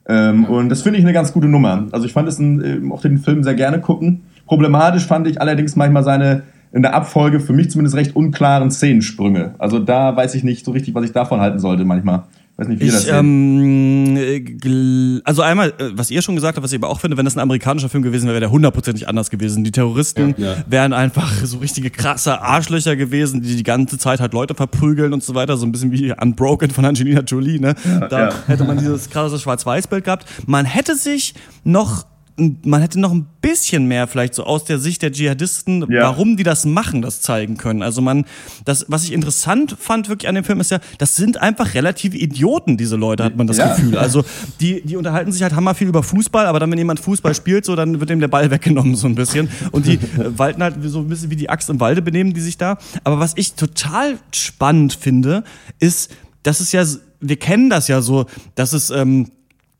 Ähm, 0.09 0.45
und 0.47 0.71
das 0.71 0.83
finde 0.83 0.99
ich 0.99 1.05
eine 1.05 1.13
ganz 1.13 1.33
gute 1.33 1.47
Nummer. 1.47 1.87
Also 1.93 2.05
ich 2.05 2.13
fand 2.13 2.29
es 2.29 2.41
ein, 2.41 2.91
auch 2.91 3.01
den 3.01 3.19
Film 3.19 3.45
sehr 3.45 3.55
gerne 3.55 3.81
gucken. 3.81 4.23
Problematisch 4.47 5.07
fand 5.07 5.29
ich 5.29 5.41
allerdings 5.41 5.77
manchmal 5.77 6.03
seine 6.03 6.43
in 6.75 6.83
der 6.83 6.93
Abfolge 6.95 7.41
für 7.41 7.53
mich 7.53 7.71
zumindest 7.71 7.97
recht 7.97 8.17
unklaren 8.17 8.71
Szenensprünge. 8.71 9.55
Also 9.59 9.79
da 9.79 10.17
weiß 10.17 10.35
ich 10.35 10.43
nicht 10.45 10.65
so 10.65 10.73
richtig, 10.73 10.95
was 10.95 11.05
ich 11.05 11.13
davon 11.13 11.41
halten 11.41 11.59
sollte 11.61 11.85
manchmal. 11.85 12.25
Weiß 12.57 12.69
nicht, 12.69 12.81
wie 12.81 12.87
ihr 12.87 12.93
das 12.93 13.01
Ich, 13.03 13.07
seht. 13.07 13.15
ähm, 13.17 14.17
äh, 14.17 15.21
also 15.25 15.43
einmal, 15.43 15.71
äh, 15.71 15.91
was 15.95 16.11
ihr 16.11 16.23
schon 16.23 16.37
gesagt 16.37 16.57
habt, 16.57 16.65
was 16.65 16.73
ich 16.73 16.79
aber 16.79 16.89
auch 16.89 17.01
finde, 17.01 17.17
wenn 17.17 17.25
das 17.25 17.37
ein 17.37 17.41
amerikanischer 17.41 17.89
Film 17.89 18.03
gewesen 18.05 18.25
wäre, 18.27 18.35
wäre 18.35 18.41
der 18.43 18.51
hundertprozentig 18.53 19.09
anders 19.09 19.31
gewesen. 19.31 19.65
Die 19.65 19.73
Terroristen 19.73 20.35
Ja. 20.37 20.53
Ja. 20.53 20.57
wären 20.69 20.93
einfach 20.93 21.33
so 21.45 21.59
richtige 21.59 21.91
krasse 21.91 22.41
Arschlöcher 22.43 22.95
gewesen, 22.97 23.41
die 23.43 23.57
die 23.57 23.63
ganze 23.65 23.99
Zeit 23.99 24.21
halt 24.21 24.33
Leute 24.35 24.55
verprügeln 24.55 25.13
und 25.13 25.23
so 25.23 25.35
weiter, 25.35 25.57
so 25.57 25.67
ein 25.67 25.73
bisschen 25.73 25.91
wie 25.93 26.13
Unbroken 26.13 26.71
von 26.71 26.85
Angelina 26.85 27.21
Jolie, 27.21 27.59
ne? 27.61 27.75
da 28.09 28.29
ja. 28.29 28.35
hätte 28.47 28.65
man 28.65 28.79
dieses 28.79 29.11
krasse 29.11 29.39
Schwarz-Weiß-Bild 29.39 30.05
gehabt. 30.05 30.27
Man 30.47 30.65
hätte 30.65 30.95
sich 30.97 31.35
noch 31.65 32.05
man 32.37 32.81
hätte 32.81 32.99
noch 32.99 33.13
ein 33.13 33.27
bisschen 33.41 33.87
mehr 33.87 34.09
vielleicht 34.09 34.35
so 34.35 34.43
aus 34.45 34.65
der 34.65 34.79
Sicht 34.81 35.03
der 35.03 35.13
Dschihadisten, 35.13 35.87
Ja. 35.91 36.03
warum 36.03 36.37
die 36.37 36.43
das 36.43 36.65
machen, 36.65 37.01
das 37.01 37.21
zeigen 37.21 37.57
können. 37.57 37.83
Also 37.83 38.01
man, 38.03 38.25
das, 38.65 38.87
was 38.89 39.05
ich 39.05 39.13
interessant 39.13 39.77
fand 39.79 40.09
wirklich 40.09 40.29
an 40.29 40.35
dem 40.35 40.43
Film 40.43 40.59
ist 40.61 40.73
ja, 40.73 40.81
das 40.99 41.15
sind 41.15 41.41
einfach 41.41 41.75
relative 41.75 42.17
Idioten, 42.17 42.77
diese 42.77 42.97
Leute, 42.97 43.23
hat 43.23 43.37
man 43.37 43.47
das 43.47 43.59
Ja. 43.59 43.75
Gefühl. 43.77 43.97
Also 43.99 44.25
die, 44.61 44.83
die 44.83 44.97
unterhalten 44.97 45.31
sich 45.31 45.43
halt 45.43 45.55
hammer 45.55 45.75
viel 45.77 45.87
über 45.87 46.03
Fußball, 46.03 46.47
aber 46.47 46.59
dann, 46.59 46.71
wenn 46.73 46.79
jemand 46.79 46.99
Fußball 46.99 47.35
spielt, 47.37 47.65
so, 47.65 47.77
dann 47.77 48.01
wird 48.01 48.11
ihm 48.11 48.19
der 48.21 48.29
Ball 48.29 48.51
weggenommen, 48.51 48.97
so 48.97 49.07
ein 49.07 49.15
bisschen. 49.15 49.49
Und 49.71 49.87
die 49.87 49.95
äh, 50.19 50.37
walten 50.37 50.63
halt 50.63 50.75
so 50.83 50.99
ein 51.01 51.09
bisschen 51.09 51.31
wie 51.31 51.37
die 51.37 51.49
Axt 51.51 51.71
im 51.71 51.79
Walde 51.79 52.03
benehmen, 52.03 52.35
die 52.35 52.41
sich 52.41 52.59
da. 52.59 52.79
Aber 53.05 53.21
was 53.21 53.35
ich 53.37 53.55
total 53.55 54.19
spannend 54.33 54.95
finde, 54.95 55.45
ist, 55.79 56.11
dass 56.43 56.59
es 56.59 56.73
ja, 56.73 56.85
wir 57.21 57.37
kennen 57.37 57.71
das 57.71 57.87
ja 57.87 58.01
so, 58.03 58.27
dass 58.57 58.73
es, 58.73 58.91
ähm, 58.91 59.29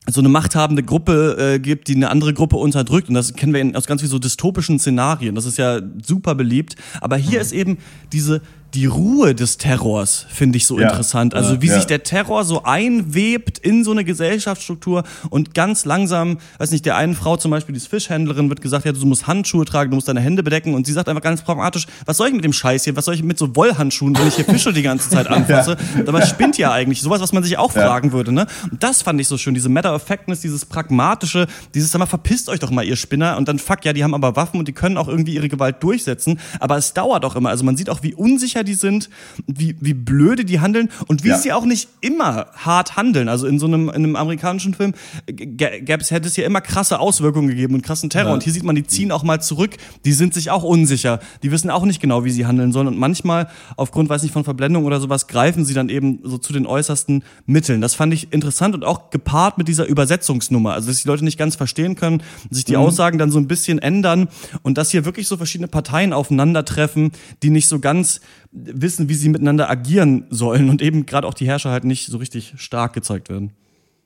so 0.07 0.21
eine 0.21 0.29
machthabende 0.29 0.83
Gruppe 0.83 1.37
äh, 1.55 1.59
gibt, 1.59 1.87
die 1.87 1.95
eine 1.95 2.09
andere 2.09 2.33
Gruppe 2.33 2.57
unterdrückt. 2.57 3.09
Und 3.09 3.15
das 3.15 3.33
kennen 3.33 3.53
wir 3.53 3.61
in, 3.61 3.75
aus 3.75 3.87
ganz 3.87 4.03
wie 4.03 4.07
so 4.07 4.19
dystopischen 4.19 4.79
Szenarien. 4.79 5.35
Das 5.35 5.45
ist 5.45 5.57
ja 5.57 5.81
super 6.03 6.35
beliebt. 6.35 6.75
Aber 7.01 7.17
hier 7.17 7.41
ist 7.41 7.51
eben 7.51 7.77
diese 8.11 8.41
die 8.75 8.85
Ruhe 8.87 9.33
des 9.33 9.57
Terrors 9.57 10.25
finde 10.29 10.57
ich 10.57 10.65
so 10.67 10.77
Ja. 10.79 10.89
interessant. 10.89 11.33
Also 11.33 11.61
wie 11.61 11.67
Ja. 11.67 11.75
sich 11.75 11.85
der 11.87 12.03
Terror 12.03 12.43
so 12.43 12.63
einwebt 12.63 13.57
in 13.57 13.83
so 13.85 13.91
eine 13.91 14.03
Gesellschaftsstruktur 14.03 15.03
und 15.29 15.53
ganz 15.53 15.85
langsam, 15.85 16.39
weiß 16.57 16.71
nicht, 16.71 16.85
der 16.85 16.97
einen 16.97 17.15
Frau 17.15 17.37
zum 17.37 17.51
Beispiel, 17.51 17.73
die 17.73 17.77
ist 17.77 17.87
Fischhändlerin, 17.87 18.49
wird 18.49 18.61
gesagt, 18.61 18.85
ja, 18.85 18.91
du 18.91 19.05
musst 19.05 19.27
Handschuhe 19.27 19.63
tragen, 19.63 19.91
du 19.91 19.95
musst 19.95 20.09
deine 20.09 20.19
Hände 20.19 20.43
bedecken 20.43 20.73
und 20.73 20.85
sie 20.85 20.91
sagt 20.93 21.07
einfach 21.07 21.21
ganz 21.23 21.41
pragmatisch, 21.41 21.87
was 22.05 22.17
soll 22.17 22.27
ich 22.27 22.33
mit 22.33 22.43
dem 22.43 22.51
Scheiß 22.53 22.83
hier, 22.83 22.95
was 22.97 23.05
soll 23.05 23.15
ich 23.15 23.23
mit 23.23 23.37
so 23.37 23.55
Wollhandschuhen, 23.55 24.17
wenn 24.17 24.27
ich 24.27 24.35
hier 24.35 24.45
Fische 24.45 24.73
die 24.73 24.81
ganze 24.81 25.09
Zeit 25.09 25.27
anfasse? 25.29 25.77
Aber 26.05 26.21
spinnt 26.25 26.57
ja 26.57 26.71
eigentlich, 26.73 27.01
sowas, 27.01 27.21
was 27.21 27.31
man 27.31 27.43
sich 27.43 27.57
auch 27.57 27.73
Ja. 27.73 27.87
fragen 27.87 28.11
würde, 28.11 28.33
ne? 28.33 28.45
Und 28.69 28.83
das 28.83 29.01
fand 29.01 29.21
ich 29.21 29.27
so 29.29 29.37
schön, 29.37 29.53
diese 29.53 29.69
Matter 29.69 29.95
of 29.95 30.03
Factness, 30.03 30.41
dieses 30.41 30.65
pragmatische, 30.65 31.47
dieses, 31.73 31.91
sag 31.91 31.99
mal, 31.99 32.05
verpisst 32.07 32.49
euch 32.49 32.59
doch 32.59 32.71
mal, 32.71 32.83
ihr 32.83 32.97
Spinner 32.97 33.37
und 33.37 33.47
dann 33.47 33.57
fuck, 33.57 33.85
ja, 33.85 33.93
die 33.93 34.03
haben 34.03 34.13
aber 34.13 34.35
Waffen 34.35 34.59
und 34.59 34.67
die 34.67 34.73
können 34.73 34.97
auch 34.97 35.07
irgendwie 35.07 35.33
ihre 35.35 35.47
Gewalt 35.47 35.81
durchsetzen, 35.81 36.39
aber 36.59 36.75
es 36.77 36.93
dauert 36.93 37.23
auch 37.23 37.37
immer, 37.37 37.49
also 37.49 37.63
man 37.63 37.77
sieht 37.77 37.89
auch, 37.89 38.03
wie 38.03 38.13
unsicher 38.13 38.64
die 38.65 38.73
sind, 38.73 39.09
wie, 39.47 39.75
wie 39.79 39.93
blöde 39.93 40.43
die 40.43 40.59
handeln 40.59 40.89
und 41.07 41.23
wie 41.23 41.29
Ja. 41.29 41.37
sie 41.37 41.53
auch 41.53 41.65
nicht 41.65 41.87
immer 42.01 42.47
hart 42.55 42.97
handeln. 42.97 43.29
Also 43.29 43.47
in 43.47 43.59
so 43.59 43.65
einem, 43.67 43.87
in 43.89 43.95
einem 43.95 44.15
amerikanischen 44.15 44.73
Film 44.73 44.93
gäbe 45.27 46.01
es, 46.01 46.11
hätte 46.11 46.27
es 46.27 46.35
ja 46.35 46.45
immer 46.45 46.61
krasse 46.61 46.99
Auswirkungen 46.99 47.47
gegeben 47.47 47.75
und 47.75 47.81
krassen 47.83 48.09
Terror. 48.09 48.29
Ja. 48.29 48.33
Und 48.33 48.43
hier 48.43 48.51
sieht 48.53 48.63
man, 48.63 48.75
die 48.75 48.83
ziehen 48.83 49.11
auch 49.11 49.23
mal 49.23 49.41
zurück. 49.41 49.77
Die 50.03 50.11
sind 50.11 50.33
sich 50.33 50.51
auch 50.51 50.63
unsicher. 50.63 51.19
Die 51.43 51.51
wissen 51.51 51.69
auch 51.69 51.85
nicht 51.85 52.01
genau, 52.01 52.25
wie 52.25 52.31
sie 52.31 52.45
handeln 52.45 52.71
sollen. 52.71 52.87
Und 52.87 52.97
manchmal, 52.97 53.47
aufgrund, 53.77 54.09
weiß 54.09 54.23
nicht, 54.23 54.33
von 54.33 54.43
Verblendung 54.43 54.85
oder 54.85 54.99
sowas, 54.99 55.27
greifen 55.27 55.63
sie 55.65 55.73
dann 55.73 55.89
eben 55.89 56.19
so 56.23 56.37
zu 56.37 56.51
den 56.53 56.65
äußersten 56.65 57.23
Mitteln. 57.45 57.81
Das 57.81 57.93
fand 57.95 58.13
ich 58.13 58.33
interessant 58.33 58.75
und 58.75 58.83
auch 58.83 59.09
gepaart 59.11 59.57
mit 59.57 59.67
dieser 59.67 59.85
Übersetzungsnummer. 59.85 60.73
Also, 60.73 60.87
dass 60.89 61.01
die 61.01 61.07
Leute 61.07 61.23
nicht 61.23 61.37
ganz 61.37 61.55
verstehen 61.55 61.95
können, 61.95 62.23
sich 62.49 62.65
die 62.65 62.77
Aussagen 62.77 63.17
dann 63.17 63.31
so 63.31 63.39
ein 63.39 63.47
bisschen 63.47 63.79
ändern 63.79 64.27
und 64.63 64.77
dass 64.77 64.91
hier 64.91 65.05
wirklich 65.05 65.27
so 65.27 65.37
verschiedene 65.37 65.67
Parteien 65.67 66.13
aufeinandertreffen, 66.13 67.11
die 67.43 67.49
nicht 67.49 67.67
so 67.67 67.79
ganz 67.79 68.21
wissen, 68.55 69.09
wie 69.09 69.13
sie 69.13 69.29
miteinander 69.29 69.69
agieren 69.69 70.25
sollen 70.29 70.69
und 70.69 70.81
eben 70.81 71.05
gerade 71.05 71.27
auch 71.27 71.33
die 71.33 71.45
Herrscher 71.45 71.71
halt 71.71 71.83
nicht 71.83 72.07
so 72.07 72.17
richtig 72.17 72.53
stark 72.57 72.93
gezeigt 72.93 73.29
werden. 73.29 73.51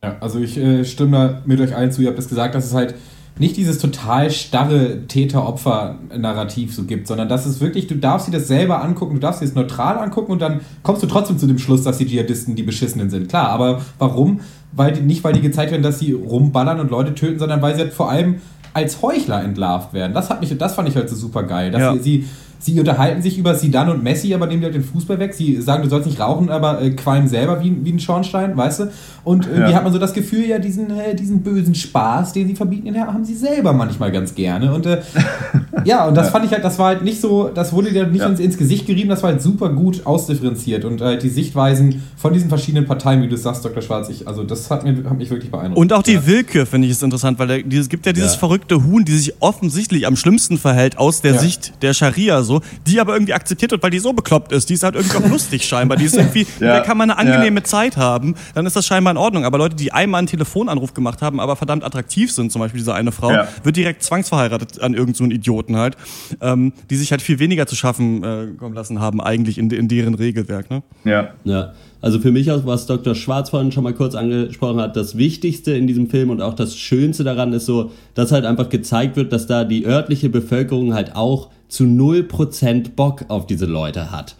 Ja, 0.04 0.18
also 0.22 0.40
ich 0.40 0.58
äh, 0.58 0.84
stimme 0.86 1.42
mit 1.46 1.60
euch 1.60 1.76
allen 1.76 1.92
zu. 1.92 2.02
Ihr 2.02 2.08
habt 2.10 2.18
es 2.20 2.28
gesagt, 2.30 2.56
dass 2.56 2.66
es 2.66 2.74
halt 2.74 2.96
nicht 3.38 3.56
dieses 3.58 3.78
total 3.78 4.32
starre 4.32 5.06
Täter-Opfer-Narrativ 5.08 6.74
so 6.74 6.84
gibt, 6.84 7.08
sondern 7.08 7.30
dass 7.30 7.46
es 7.46 7.62
wirklich, 7.62 7.88
du 7.88 7.96
darfst 7.96 8.28
dir 8.28 8.32
das 8.32 8.48
selber 8.48 8.84
angucken, 8.84 9.16
du 9.16 9.20
darfst 9.20 9.42
dir 9.42 9.46
das 9.46 9.56
neutral 9.56 9.98
angucken 9.98 10.32
und 10.32 10.42
dann 10.42 10.62
kommst 10.84 11.04
du 11.04 11.08
trotzdem 11.08 11.38
zu 11.38 11.48
dem 11.48 11.58
Schluss, 11.60 11.84
dass 11.84 11.98
die 11.98 12.06
Dschihadisten 12.06 12.56
die 12.56 12.64
Beschissenen 12.64 13.10
sind. 13.10 13.30
Klar, 13.30 13.50
aber 13.50 13.82
warum? 13.98 14.42
Weil 14.72 14.94
die, 14.94 15.02
nicht, 15.02 15.24
weil 15.24 15.34
die 15.34 15.42
gezeigt 15.42 15.72
werden, 15.72 15.84
dass 15.84 16.00
sie 16.00 16.12
rumballern 16.14 16.80
und 16.80 16.92
Leute 16.92 17.16
töten, 17.16 17.40
sondern 17.40 17.62
weil 17.62 17.76
sie 17.76 17.82
halt 17.82 17.94
vor 17.94 18.10
allem 18.10 18.36
als 18.74 19.02
Heuchler 19.02 19.44
entlarvt 19.44 19.94
werden. 19.94 20.14
Das, 20.14 20.30
hat 20.30 20.42
mich, 20.42 20.56
das 20.58 20.76
fand 20.76 20.90
ich 20.90 20.96
halt 20.96 21.10
so 21.10 21.16
super 21.16 21.44
geil. 21.44 21.72
Dass 21.72 21.82
Ja. 21.82 21.98
sie, 21.98 22.26
sie, 22.60 22.78
unterhalten 22.80 23.22
sich 23.22 23.38
über 23.38 23.56
Sidan 23.56 23.90
und 23.90 24.04
Messi, 24.04 24.34
aber 24.34 24.46
nehmen 24.46 24.60
die 24.62 24.66
halt 24.66 24.76
den 24.76 24.84
Fußball 24.84 25.18
weg. 25.20 25.34
Sie 25.34 25.62
sagen, 25.62 25.82
du 25.84 25.90
sollst 25.90 26.06
nicht 26.08 26.20
rauchen, 26.20 26.50
aber 26.50 26.82
äh, 26.82 26.92
qualmen 26.92 27.28
selber 27.28 27.64
wie, 27.64 27.74
wie 27.84 27.92
ein 27.94 28.00
Schornstein, 28.00 28.56
weißt 28.58 28.80
du? 28.82 28.92
Und 29.24 29.46
irgendwie 29.48 29.72
Ja. 29.72 29.78
hat 29.78 29.84
man 29.84 29.94
so 29.94 30.00
das 30.00 30.14
Gefühl, 30.14 30.46
ja, 30.46 30.60
diesen, 30.60 30.90
äh, 30.92 31.16
diesen 31.16 31.42
bösen 31.42 31.74
Spaß, 31.74 32.34
den 32.34 32.48
sie 32.48 32.56
verbieten, 32.56 32.86
den 32.94 33.00
haben 33.00 33.24
sie 33.24 33.36
selber 33.36 33.74
manchmal 33.74 34.12
ganz 34.12 34.36
gerne. 34.36 34.74
Und 34.74 34.86
äh, 34.86 35.02
ja, 35.86 36.06
und 36.08 36.16
das 36.16 36.28
Ja. 36.28 36.32
fand 36.32 36.46
ich 36.46 36.52
halt, 36.52 36.64
das 36.64 36.78
war 36.80 36.88
halt 36.88 37.04
nicht 37.04 37.22
so, 37.22 37.50
das 37.50 37.72
wurde 37.74 37.92
dir 37.92 38.06
nicht 38.08 38.22
Ja. 38.22 38.28
ins, 38.28 38.40
ins 38.40 38.58
Gesicht 38.58 38.86
gerieben, 38.88 39.10
das 39.10 39.24
war 39.24 39.32
halt 39.32 39.42
super 39.42 39.70
gut 39.70 40.06
ausdifferenziert 40.06 40.86
und 40.86 41.02
halt 41.02 41.24
die 41.24 41.30
Sichtweisen 41.30 42.04
von 42.18 42.34
diesen 42.34 42.50
verschiedenen 42.50 42.86
Parteien, 42.86 43.22
wie 43.22 43.28
du 43.28 43.38
sagst, 43.38 43.64
Dr. 43.64 43.82
Schwarz, 43.82 44.10
ich, 44.10 44.28
also 44.28 44.44
das 44.44 44.70
hat, 44.70 44.84
mir, 44.84 44.96
hat 45.10 45.18
mich 45.18 45.30
wirklich 45.30 45.52
beeindruckt. 45.52 45.78
Und 45.80 45.94
auch 45.94 46.04
die 46.04 46.26
Willkür 46.26 46.66
finde 46.66 46.88
ich 46.88 46.92
ist 46.92 47.04
interessant, 47.04 47.40
weil 47.40 47.64
dieses, 47.64 47.88
gibt 47.90 48.06
ja 48.06 48.12
dieses 48.14 48.34
Ja. 48.34 48.40
verrückte 48.40 48.84
Huhn, 48.84 49.06
die 49.06 49.14
sich 49.18 49.34
offensichtlich 49.42 50.06
am 50.08 50.16
schlimmsten 50.16 50.58
verhält 50.58 50.98
aus 50.98 51.22
der 51.22 51.34
Ja. 51.36 51.40
Sicht 51.40 51.74
der 51.82 51.94
Scharia 51.94 52.44
so, 52.50 52.62
die 52.88 53.00
aber 53.00 53.14
irgendwie 53.14 53.34
akzeptiert 53.34 53.72
wird, 53.72 53.82
weil 53.82 53.92
die 53.92 54.00
so 54.00 54.12
bekloppt 54.14 54.52
ist. 54.52 54.70
Die 54.70 54.74
ist 54.74 54.84
halt 54.84 54.96
irgendwie 54.96 55.18
auch 55.18 55.30
lustig 55.30 55.66
scheinbar. 55.66 55.98
Die 55.98 56.06
ist 56.06 56.18
irgendwie, 56.18 56.46
Ja. 56.60 56.74
der 56.74 56.82
kann 56.82 56.98
man 56.98 57.10
eine 57.10 57.18
angenehme 57.20 57.64
Zeit 57.64 57.96
haben, 57.96 58.36
dann 58.56 58.66
ist 58.66 58.76
das 58.76 58.86
scheinbar 58.86 59.12
in 59.12 59.18
Ordnung. 59.18 59.46
Aber 59.46 59.58
Leute, 59.58 59.76
die 59.76 59.94
einmal 59.94 60.20
einen 60.20 60.28
Telefonanruf 60.28 60.94
gemacht 60.94 61.22
haben, 61.22 61.40
aber 61.40 61.56
verdammt 61.56 61.84
attraktiv 61.86 62.32
sind, 62.32 62.52
zum 62.52 62.60
Beispiel 62.60 62.80
diese 62.80 62.94
eine 62.94 63.12
Frau, 63.14 63.32
Ja. 63.32 63.48
wird 63.64 63.76
direkt 63.78 64.04
zwangsverheiratet 64.04 64.82
an 64.82 64.94
irgendeinen 64.94 65.14
so 65.16 65.24
einen 65.24 65.32
Idioten 65.32 65.78
halt, 65.78 65.96
ähm, 66.42 66.74
die 66.90 66.96
sich 66.98 67.12
halt 67.12 67.22
viel 67.22 67.40
weniger 67.40 67.66
zu 67.68 67.76
schaffen 67.76 68.24
äh, 68.24 68.48
kommen 68.58 68.76
lassen 68.76 69.00
haben, 69.00 69.22
eigentlich 69.22 69.58
in, 69.58 69.70
in 69.70 69.88
deren 69.88 70.16
Regelwerk. 70.16 70.70
Ne? 70.70 70.84
Ja. 71.06 71.30
Ja, 71.44 71.74
also 72.02 72.20
für 72.20 72.32
mich 72.32 72.52
auch, 72.52 72.66
was 72.66 72.86
Dr. 72.86 73.14
Schwarz 73.16 73.50
vorhin 73.50 73.72
schon 73.72 73.84
mal 73.84 73.94
kurz 73.94 74.16
angesprochen 74.16 74.80
hat, 74.80 74.96
das 74.96 75.18
Wichtigste 75.18 75.72
in 75.74 75.86
diesem 75.88 76.10
Film 76.10 76.30
und 76.30 76.42
auch 76.42 76.54
das 76.54 76.76
Schönste 76.78 77.24
daran 77.24 77.54
ist 77.54 77.66
so, 77.66 77.92
dass 78.16 78.32
halt 78.32 78.46
einfach 78.46 78.70
gezeigt 78.70 79.16
wird, 79.16 79.32
dass 79.34 79.48
da 79.48 79.64
die 79.66 79.86
örtliche 79.86 80.30
Bevölkerung 80.30 80.94
halt 80.94 81.16
auch 81.16 81.50
zu 81.70 81.86
0% 81.86 82.96
Bock 82.96 83.26
auf 83.30 83.46
diese 83.48 83.66
Leute 83.66 84.12
hat. 84.12 84.36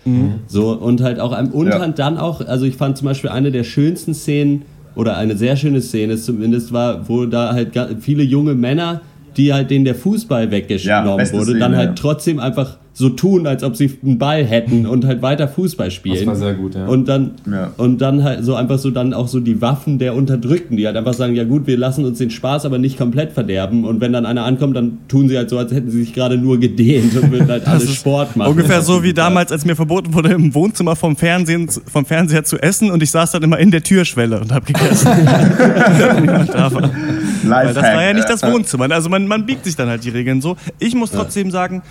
So, 0.48 0.72
und 0.72 1.02
halt 1.02 1.20
auch, 1.20 1.32
und 1.54 1.68
Ja. 1.68 1.80
halt 1.80 1.98
dann 2.00 2.18
auch, 2.18 2.42
also 2.42 2.66
ich 2.66 2.76
fand 2.76 2.98
zum 2.98 3.06
Beispiel 3.06 3.30
eine 3.30 3.52
der 3.52 3.64
schönsten 3.64 4.14
Szenen, 4.14 4.64
oder 4.96 5.16
eine 5.16 5.38
sehr 5.38 5.56
schöne 5.56 5.82
Szene 5.82 6.18
zumindest 6.18 6.74
war, 6.74 7.08
wo 7.08 7.26
da 7.26 7.54
halt 7.54 7.72
viele 8.02 8.24
junge 8.24 8.54
Männer, 8.56 9.02
die 9.38 9.54
halt 9.54 9.70
denen 9.72 9.86
der 9.86 9.96
Fußball 9.96 10.46
Ja, 10.46 10.52
weggenommen 10.52 11.18
beste 11.18 11.38
wurde, 11.38 11.58
dann 11.58 11.76
halt 11.78 11.90
ja. 11.90 11.96
trotzdem 11.96 12.40
einfach 12.40 12.78
so 12.94 13.08
tun, 13.10 13.48
als 13.48 13.64
ob 13.64 13.76
sie 13.78 13.90
einen 14.04 14.18
Ball 14.18 14.44
hätten 14.44 14.86
und 14.86 15.06
halt 15.06 15.22
weiter 15.22 15.48
Fußball 15.48 15.90
spielen. 15.90 16.18
Das 16.18 16.26
war 16.26 16.36
sehr 16.36 16.54
gut, 16.54 16.76
ja. 16.76 16.86
Und 16.86 17.08
dann, 17.08 17.32
Ja. 17.50 17.72
und 17.78 18.00
dann 18.02 18.24
halt 18.24 18.44
so 18.44 18.56
einfach 18.56 18.78
so 18.78 18.92
dann 18.92 19.14
auch 19.14 19.28
so 19.30 19.40
die 19.40 19.62
Waffen 19.62 20.00
der 20.00 20.16
Unterdrückten, 20.16 20.76
die 20.76 20.86
halt 20.86 20.98
einfach 20.98 21.14
sagen, 21.14 21.34
ja 21.36 21.46
gut, 21.46 21.66
wir 21.66 21.78
lassen 21.78 22.04
uns 22.04 22.18
den 22.18 22.30
Spaß 22.30 22.66
aber 22.66 22.78
nicht 22.78 22.98
komplett 22.98 23.32
verderben. 23.32 23.86
Und 23.86 24.02
wenn 24.02 24.12
dann 24.12 24.26
einer 24.26 24.44
ankommt, 24.44 24.76
dann 24.76 24.98
tun 25.08 25.30
sie 25.30 25.38
halt 25.38 25.50
so, 25.50 25.58
als 25.58 25.72
hätten 25.72 25.90
sie 25.90 26.00
sich 26.00 26.14
gerade 26.14 26.38
nur 26.38 26.60
gedehnt 26.60 27.16
und 27.16 27.32
würden 27.32 27.48
halt 27.48 27.66
alle 27.68 27.84
ist 27.84 27.96
Sport 27.96 28.36
machen. 28.36 28.52
Ungefähr 28.52 28.82
so 28.82 29.02
wie 29.04 29.14
damals, 29.14 29.52
als 29.54 29.64
mir 29.66 29.76
verboten 29.78 30.14
wurde, 30.14 30.30
im 30.34 30.54
Wohnzimmer 30.54 30.96
vom, 30.98 31.16
Fernsehen, 31.16 31.70
vom 31.70 32.06
Fernseher 32.06 32.44
zu 32.44 32.58
essen 32.58 32.92
und 32.92 33.02
ich 33.02 33.12
saß 33.12 33.32
dann 33.32 33.44
immer 33.44 33.60
in 33.60 33.72
der 33.72 33.82
Türschwelle 33.84 34.42
und 34.42 34.52
habe 34.52 34.66
gegessen. 34.66 35.06
Da 35.06 36.70
war. 36.74 36.90
Weil 37.44 37.74
das 37.74 37.84
war 37.84 38.04
ja 38.04 38.14
nicht 38.14 38.30
das 38.30 38.44
Wohnzimmer. 38.44 38.92
Also 38.92 39.10
man, 39.10 39.28
man 39.28 39.46
biegt 39.46 39.64
sich 39.66 39.76
dann 39.76 39.88
halt 39.88 40.04
die 40.04 40.10
Regeln 40.10 40.42
so. 40.42 40.58
Ich 40.80 40.96
muss 40.96 41.12
trotzdem 41.12 41.52
sagen, 41.52 41.82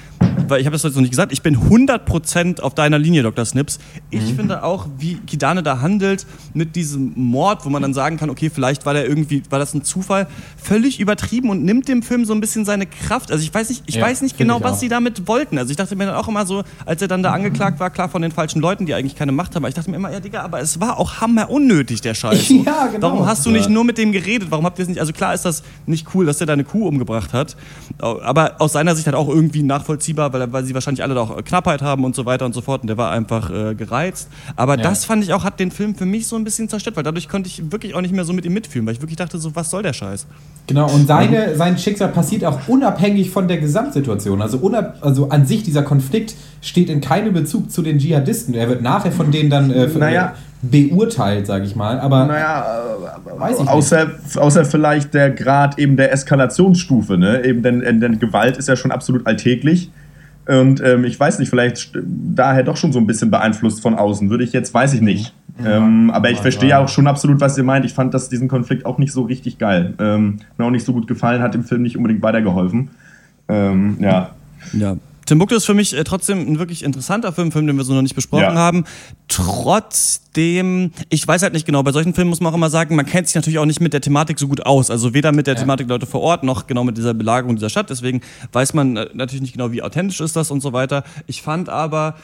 weil 0.51 0.61
ich 0.61 0.67
habe 0.67 0.75
das 0.75 0.83
jetzt 0.83 0.95
noch 0.95 1.01
nicht 1.03 1.11
gesagt, 1.11 1.33
ich 1.33 1.43
bin 1.43 1.57
100% 1.57 2.61
auf 2.61 2.75
deiner 2.75 2.99
Linie, 2.99 3.23
Dr. 3.23 3.45
Snips. 3.45 3.79
Ich 4.11 4.35
finde 4.35 4.63
auch, 4.63 4.87
wie 4.99 5.15
Kidane 5.17 5.63
da 5.63 5.81
handelt 5.81 6.27
mit 6.55 6.77
diesem 6.77 7.13
Mord, 7.17 7.65
wo 7.65 7.71
man 7.71 7.83
dann 7.83 7.95
sagen 7.95 8.17
kann, 8.17 8.31
okay, 8.31 8.51
vielleicht 8.51 8.87
war 8.87 8.95
der 8.95 9.07
irgendwie, 9.09 9.43
war 9.51 9.59
das 9.59 9.75
ein 9.75 9.83
Zufall, 9.85 10.27
völlig 10.57 11.01
übertrieben 11.01 11.51
und 11.51 11.65
nimmt 11.65 11.89
dem 11.89 12.03
Film 12.03 12.25
so 12.25 12.33
ein 12.33 12.41
bisschen 12.41 12.65
seine 12.65 12.87
Kraft. 12.87 13.31
Also 13.31 13.43
ich 13.43 13.53
weiß 13.53 13.69
nicht, 13.69 13.85
ich 13.87 13.97
Ja, 13.97 14.03
weiß 14.03 14.23
nicht 14.23 14.37
genau, 14.39 14.63
was 14.63 14.81
sie 14.81 14.89
damit 14.89 15.27
wollten. 15.29 15.59
Also 15.59 15.71
ich 15.71 15.77
dachte 15.77 15.97
mir 15.97 16.07
dann 16.07 16.15
auch 16.15 16.29
immer 16.29 16.47
so, 16.47 16.63
als 16.87 17.03
er 17.03 17.09
dann 17.09 17.23
da 17.23 17.33
angeklagt 17.33 17.81
war, 17.81 17.91
klar 17.91 18.09
von 18.09 18.23
den 18.23 18.33
falschen 18.33 18.61
Leuten, 18.61 18.87
die 18.87 18.95
eigentlich 18.95 19.17
keine 19.17 19.33
Macht 19.33 19.55
haben, 19.55 19.63
aber 19.63 19.69
ich 19.69 19.75
dachte 19.75 19.91
mir 19.91 19.97
immer, 19.97 20.13
ja 20.13 20.21
Digga, 20.21 20.43
aber 20.43 20.61
es 20.61 20.81
war 20.81 20.99
auch 20.99 21.21
hammer 21.21 21.51
unnötig, 21.51 22.01
der 22.01 22.15
Scheiß. 22.15 22.49
Ja, 22.69 22.87
genau. 22.89 23.07
Warum 23.13 23.27
hast 23.27 23.47
du 23.47 23.51
nicht 23.51 23.69
nur 23.71 23.85
mit 23.85 23.99
dem 23.99 24.13
geredet? 24.13 24.51
Warum 24.51 24.65
habt 24.65 24.79
ihr 24.79 24.83
es 24.83 24.89
nicht, 24.89 25.01
also 25.01 25.13
klar 25.13 25.33
ist 25.33 25.45
das 25.45 25.63
nicht 25.87 26.09
cool, 26.15 26.27
dass 26.27 26.39
der 26.39 26.47
deine 26.47 26.65
Kuh 26.65 26.87
umgebracht 26.89 27.33
hat, 27.33 27.57
aber 27.99 28.57
aus 28.61 28.73
seiner 28.73 28.95
Sicht 28.95 29.07
halt 29.07 29.17
auch 29.17 29.29
irgendwie 29.29 29.63
nachvollziehbar, 29.63 30.33
weil, 30.33 30.38
weil 30.53 30.65
sie 30.65 30.75
wahrscheinlich 30.75 31.03
alle 31.03 31.15
da 31.15 31.21
auch 31.23 31.45
Knappheit 31.45 31.83
haben 31.83 32.05
und 32.05 32.15
so 32.15 32.25
weiter 32.27 32.47
und 32.47 32.55
so 32.55 32.61
fort 32.61 32.83
und 32.83 32.87
der 32.89 32.97
war 32.97 33.11
einfach 33.11 33.51
äh, 33.51 33.75
gereizt. 33.75 34.29
Aber 34.57 34.77
Ja. 34.77 34.83
das 34.83 35.05
fand 35.05 35.23
ich 35.25 35.33
auch, 35.33 35.45
hat 35.45 35.59
den 35.61 35.71
Film 35.71 35.95
für 35.95 36.07
mich 36.07 36.27
so 36.27 36.37
ein 36.37 36.45
bisschen 36.45 36.69
zerstört, 36.69 36.97
weil 36.97 37.03
dadurch 37.05 37.29
konnte 37.29 37.49
ich 37.49 37.71
wirklich 37.73 37.95
auch 37.95 38.01
nicht 38.01 38.15
mehr 38.15 38.25
so 38.25 38.33
mit 38.33 38.45
ihm 38.45 38.53
mitfühlen, 38.55 38.87
weil 38.87 38.95
ich 38.95 39.01
wirklich 39.01 39.17
dachte 39.17 39.39
so, 39.39 39.55
was 39.57 39.71
soll 39.71 39.83
der 39.83 39.93
Scheiß? 39.93 40.27
Genau, 40.67 40.91
und 40.91 41.07
seine, 41.07 41.57
sein 41.57 41.79
Schicksal 41.79 42.09
passiert 42.09 42.45
auch 42.45 42.59
unabhängig 42.69 43.31
von 43.31 43.49
der 43.49 43.57
Gesamtsituation. 43.57 44.43
Also, 44.43 44.59
unab, 44.59 44.99
also 45.01 45.31
an 45.31 45.47
sich, 45.47 45.63
dieser 45.63 45.83
Konflikt 45.83 46.35
steht 46.61 46.91
in 46.91 47.01
keinem 47.01 47.33
Bezug 47.33 47.71
zu 47.73 47.81
den 47.81 47.99
Dschihadisten. 47.99 48.53
Er 48.55 48.69
wird 48.69 48.83
nachher 48.83 49.11
von 49.13 49.31
denen 49.31 49.49
dann 49.49 49.71
äh, 49.71 49.87
Naja. 49.99 50.35
beurteilt, 50.61 51.47
sage 51.47 51.65
ich 51.65 51.75
mal. 51.75 51.99
Aber 52.01 52.27
naja, 52.27 52.67
weiß 53.39 53.55
ich 53.55 53.61
nicht. 53.61 53.69
Außer, 53.71 54.11
außer 54.37 54.65
vielleicht 54.67 55.15
der 55.15 55.31
Grad 55.31 55.79
eben 55.79 55.97
der 55.97 56.13
Eskalationsstufe, 56.13 57.17
ne? 57.17 57.45
Eben 57.45 57.63
denn, 57.63 57.81
denn, 57.81 58.01
denn 58.01 58.19
Gewalt 58.19 58.57
ist 58.59 58.69
ja 58.69 58.77
schon 58.77 58.91
absolut 58.91 59.27
alltäglich. 59.27 59.91
Und 60.49 60.83
ähm, 60.83 61.05
ich 61.05 61.21
weiß 61.21 61.39
nicht, 61.41 61.51
vielleicht 61.51 61.93
daher 62.03 62.63
doch 62.63 62.79
schon 62.79 62.91
so 62.91 62.99
ein 62.99 63.07
bisschen 63.07 63.31
beeinflusst 63.31 63.83
von 63.83 63.95
außen, 63.95 64.31
würde 64.31 64.45
ich 64.45 64.55
jetzt, 64.55 64.73
weiß 64.73 64.95
ich 64.95 65.03
nicht. 65.03 65.35
ähm, 65.63 66.11
aber 66.11 66.31
ich 66.31 66.39
verstehe 66.39 66.79
auch 66.79 66.89
schon 66.89 67.07
absolut, 67.07 67.39
was 67.43 67.59
ihr 67.59 67.65
meint. 67.65 67.85
Ich 67.85 67.93
fand 67.93 68.15
das, 68.15 68.31
diesen 68.31 68.49
Konflikt 68.49 68.87
auch 68.87 68.97
nicht 68.97 69.13
so 69.13 69.23
richtig 69.23 69.59
geil. 69.59 69.93
Ähm, 69.99 70.39
mir 70.57 70.65
auch 70.65 70.71
nicht 70.71 70.87
so 70.87 70.95
gut 70.95 71.07
gefallen, 71.07 71.43
hat 71.43 71.53
dem 71.53 71.65
Film 71.65 71.83
nicht 71.83 71.99
unbedingt 71.99 72.23
weitergeholfen. 72.23 72.89
Ähm, 73.49 73.99
ja. 74.01 74.31
Ja. 74.73 74.97
Timbuktu 75.29 75.55
ist 75.55 75.67
für 75.67 75.75
mich 75.75 75.95
äh, 75.97 76.03
trotzdem 76.05 76.41
ein 76.41 76.59
wirklich 76.59 76.83
interessanter 76.83 77.33
Film, 77.33 77.53
Film, 77.53 77.67
den 77.67 77.77
wir 77.77 77.85
so 77.85 77.95
noch 77.95 78.03
nicht 78.03 78.15
besprochen 78.15 78.43
Ja. 78.43 78.55
haben. 78.55 78.85
Trotzdem, 79.29 80.93
ich 81.11 81.27
weiß 81.29 81.43
halt 81.43 81.53
nicht 81.53 81.67
genau, 81.67 81.83
bei 81.83 81.93
solchen 81.93 82.15
Filmen 82.15 82.31
muss 82.31 82.41
man 82.41 82.53
auch 82.53 82.57
immer 82.57 82.71
sagen, 82.71 82.97
man 82.97 83.07
kennt 83.07 83.27
sich 83.27 83.35
natürlich 83.37 83.59
auch 83.59 83.67
nicht 83.67 83.81
mit 83.81 83.93
der 83.93 84.01
Thematik 84.01 84.39
so 84.39 84.49
gut 84.49 84.65
aus. 84.67 84.91
Also 84.91 85.13
weder 85.15 85.33
mit 85.33 85.47
der 85.47 85.57
Thematik 85.57 85.87
der 85.87 85.97
Leute 85.97 86.07
vor 86.07 86.23
Ort 86.23 86.45
noch 86.45 86.67
genau 86.67 86.83
mit 86.85 86.97
dieser 86.97 87.13
Belagerung 87.15 87.57
dieser 87.57 87.69
Stadt. 87.71 87.91
Deswegen 87.91 88.21
weiß 88.53 88.75
man 88.75 88.97
äh, 88.97 89.07
natürlich 89.15 89.43
nicht 89.43 89.53
genau, 89.53 89.71
wie 89.73 89.83
authentisch 89.83 90.21
ist 90.21 90.35
das 90.37 90.51
und 90.51 90.61
so 90.61 90.73
weiter. 90.73 91.05
Ich 91.27 91.43
fand 91.43 91.69
aber 91.69 92.15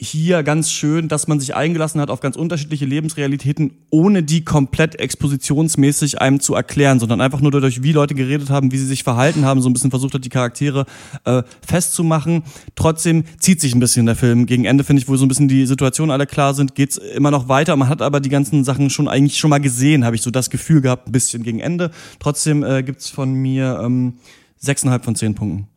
hier 0.00 0.42
ganz 0.42 0.70
schön, 0.70 1.08
dass 1.08 1.28
man 1.28 1.38
sich 1.38 1.54
eingelassen 1.54 2.00
hat 2.00 2.10
auf 2.10 2.20
ganz 2.20 2.34
unterschiedliche 2.34 2.84
Lebensrealitäten, 2.84 3.72
ohne 3.90 4.22
die 4.22 4.44
komplett 4.44 4.98
expositionsmäßig 4.98 6.20
einem 6.20 6.40
zu 6.40 6.54
erklären, 6.54 6.98
sondern 6.98 7.20
einfach 7.20 7.40
nur 7.40 7.52
dadurch, 7.52 7.82
wie 7.82 7.92
Leute 7.92 8.14
geredet 8.14 8.50
haben, 8.50 8.72
wie 8.72 8.78
sie 8.78 8.86
sich 8.86 9.04
verhalten 9.04 9.44
haben, 9.44 9.62
so 9.62 9.70
ein 9.70 9.72
bisschen 9.72 9.90
versucht 9.90 10.14
hat, 10.14 10.24
die 10.24 10.28
Charaktere 10.28 10.86
äh, 11.24 11.42
festzumachen. 11.64 12.42
Trotzdem 12.74 13.24
zieht 13.38 13.60
sich 13.60 13.74
ein 13.74 13.80
bisschen 13.80 14.06
der 14.06 14.16
Film. 14.16 14.46
Gegen 14.46 14.64
Ende 14.64 14.82
finde 14.82 15.02
ich, 15.02 15.08
wo 15.08 15.16
so 15.16 15.24
ein 15.24 15.28
bisschen 15.28 15.48
die 15.48 15.66
Situationen 15.66 16.10
alle 16.10 16.26
klar 16.26 16.54
sind, 16.54 16.74
geht's 16.74 16.96
immer 16.96 17.30
noch 17.30 17.48
weiter. 17.48 17.76
Man 17.76 17.88
hat 17.88 18.02
aber 18.02 18.20
die 18.20 18.30
ganzen 18.30 18.64
Sachen 18.64 18.90
schon 18.90 19.08
eigentlich 19.08 19.38
schon 19.38 19.50
mal 19.50 19.60
gesehen, 19.60 20.04
habe 20.04 20.16
ich 20.16 20.22
so 20.22 20.30
das 20.30 20.50
Gefühl 20.50 20.80
gehabt, 20.80 21.08
ein 21.08 21.12
bisschen 21.12 21.44
gegen 21.44 21.60
Ende. 21.60 21.90
Trotzdem 22.18 22.64
äh, 22.64 22.82
gibt's 22.82 23.08
von 23.08 23.32
mir 23.32 23.80
ähm, 23.82 24.14
sechseinhalb 24.56 25.04
von 25.04 25.14
zehn 25.14 25.34
Punkten. 25.34 25.68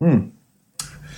Äh, 0.00 0.37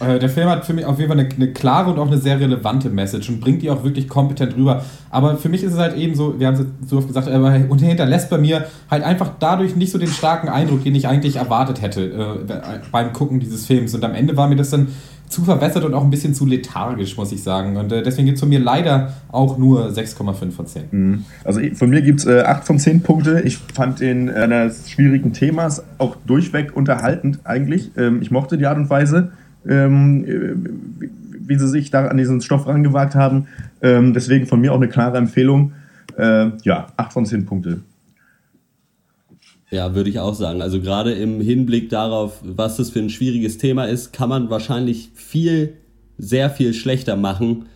Der 0.01 0.30
Film 0.30 0.48
hat 0.48 0.64
für 0.64 0.72
mich 0.72 0.86
auf 0.86 0.98
jeden 0.98 1.11
Fall 1.11 1.20
eine, 1.20 1.28
eine 1.28 1.53
klare 1.53 1.90
und 1.92 1.98
auch 1.98 2.07
eine 2.07 2.16
sehr 2.16 2.40
relevante 2.40 2.88
Message 2.88 3.28
und 3.28 3.40
bringt 3.40 3.61
die 3.61 3.70
auch 3.70 3.84
wirklich 3.84 4.09
kompetent 4.09 4.57
rüber. 4.57 4.82
Aber 5.11 5.36
für 5.36 5.51
mich 5.51 5.62
ist 5.62 5.74
es 5.74 5.78
halt 5.78 5.94
eben 5.96 6.14
so, 6.14 6.40
wir 6.40 6.46
haben 6.46 6.55
es 6.55 6.88
so 6.88 6.98
oft 6.98 7.09
gesagt, 7.09 7.28
aber 7.28 7.55
und 7.68 7.82
hinterlässt 7.82 8.30
bei 8.30 8.38
mir 8.38 8.66
halt 8.90 9.05
einfach 9.05 9.32
dadurch 9.38 9.76
nicht 9.76 9.92
so 9.92 9.98
den 9.98 10.09
starken 10.09 10.48
Eindruck, 10.48 10.84
den 10.84 10.94
ich 10.94 11.07
eigentlich 11.07 11.36
erwartet 11.36 11.82
hätte 11.82 12.46
äh, 12.48 12.78
beim 12.90 13.12
Gucken 13.12 13.40
dieses 13.40 13.66
Films. 13.66 13.94
Und 13.94 14.05
am 14.05 14.14
Ende 14.14 14.36
war 14.36 14.48
mir 14.48 14.57
das 14.57 14.70
dann 14.70 14.88
zu 15.30 15.44
verwässert 15.44 15.84
und 15.84 15.94
auch 15.94 16.03
ein 16.03 16.11
bisschen 16.11 16.34
zu 16.34 16.44
lethargisch, 16.44 17.16
muss 17.16 17.30
ich 17.30 17.42
sagen. 17.42 17.76
Und 17.76 17.92
äh, 17.92 18.03
deswegen 18.03 18.26
gibt 18.26 18.36
es 18.36 18.40
von 18.40 18.48
mir 18.48 18.59
leider 18.59 19.14
auch 19.30 19.57
nur 19.59 19.88
6,5 19.88 20.51
von 20.51 20.66
10. 20.66 20.82
Mhm. 20.90 21.24
Also 21.44 21.61
von 21.74 21.88
mir 21.88 22.03
gibt 22.03 22.20
es 22.20 22.26
äh, 22.26 22.40
8 22.40 22.64
von 22.64 22.78
10 22.78 23.03
Punkte. 23.03 23.40
Ich 23.42 23.59
fand 23.59 24.01
den 24.01 24.28
äh, 24.28 24.32
eines 24.32 24.90
schwierigen 24.90 25.32
Themas 25.32 25.84
auch 25.98 26.16
durchweg 26.26 26.76
unterhaltend 26.76 27.38
eigentlich. 27.44 27.92
Ähm, 27.96 28.20
ich 28.20 28.32
mochte 28.32 28.59
die 28.59 28.66
Art 28.66 28.76
und 28.76 28.90
Weise, 28.90 29.30
ähm, 29.68 30.24
äh, 30.24 31.48
wie, 31.48 31.58
sie 31.58 31.68
sich 31.68 31.90
da 31.90 32.06
an 32.06 32.16
diesen 32.16 32.40
Stoff 32.40 32.66
rangewagt 32.66 33.14
haben. 33.14 33.48
Ähm, 33.82 34.14
deswegen 34.14 34.46
von 34.46 34.61
mir 34.61 34.72
auch 34.72 34.76
eine 34.76 34.88
klare 34.88 35.18
Empfehlung. 35.18 35.72
Äh, 36.16 36.50
ja, 36.62 36.88
8 36.96 37.12
von 37.12 37.26
10 37.26 37.46
Punkte. 37.46 37.80
Ja, 39.70 39.94
würde 39.94 40.11
ich 40.11 40.18
auch 40.18 40.34
sagen. 40.34 40.62
Also 40.62 40.80
gerade 40.80 41.12
im 41.12 41.40
Hinblick 41.40 41.90
darauf, 41.90 42.40
was 42.42 42.76
das 42.76 42.90
für 42.90 42.98
ein 42.98 43.11
schwieriges 43.11 43.58
Thema 43.58 43.84
ist, 43.84 44.12
kann 44.12 44.28
man 44.28 44.50
wahrscheinlich 44.50 45.11
viel, 45.14 45.74
sehr 46.18 46.50
viel 46.50 46.74
schlechter 46.74 47.16
machen. 47.16 47.66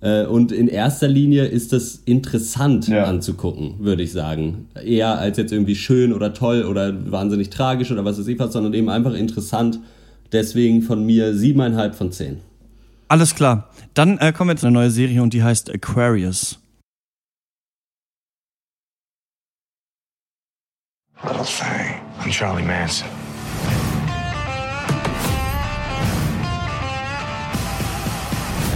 Äh, 0.00 0.24
Und 0.24 0.50
in 0.50 0.68
erster 0.68 1.08
Linie 1.08 1.44
ist 1.44 1.72
das 1.72 2.02
interessant 2.06 2.90
anzugucken, 2.90 3.74
würde 3.80 4.02
ich 4.02 4.12
sagen. 4.12 4.66
Eher 4.82 5.18
als 5.18 5.36
jetzt 5.36 5.52
irgendwie 5.52 5.76
schön 5.76 6.12
oder 6.12 6.32
toll 6.32 6.64
oder 6.64 7.10
wahnsinnig 7.12 7.50
tragisch 7.50 7.92
oder 7.92 8.04
was 8.04 8.18
weiß 8.18 8.26
ich 8.26 8.38
was, 8.38 8.52
sondern 8.52 8.72
eben 8.72 8.88
einfach 8.88 9.14
interessant. 9.14 9.78
Deswegen 10.32 10.82
von 10.82 11.04
mir 11.04 11.34
siebeneinhalb 11.34 11.94
von 11.94 12.10
zehn. 12.10 12.40
Alles 13.08 13.34
klar. 13.34 13.68
Dann 13.94 14.16
äh, 14.18 14.32
kommen 14.32 14.50
wir 14.50 14.56
zu 14.56 14.66
einer 14.66 14.80
neuen 14.80 14.90
Serie 14.90 15.22
und 15.22 15.34
die 15.34 15.42
heißt 15.42 15.70
Aquarius. 15.70 16.58
Little 21.22 21.44
thing. 21.44 22.00
I'm 22.18 22.30
Charlie 22.30 22.64
Manson. 22.64 23.06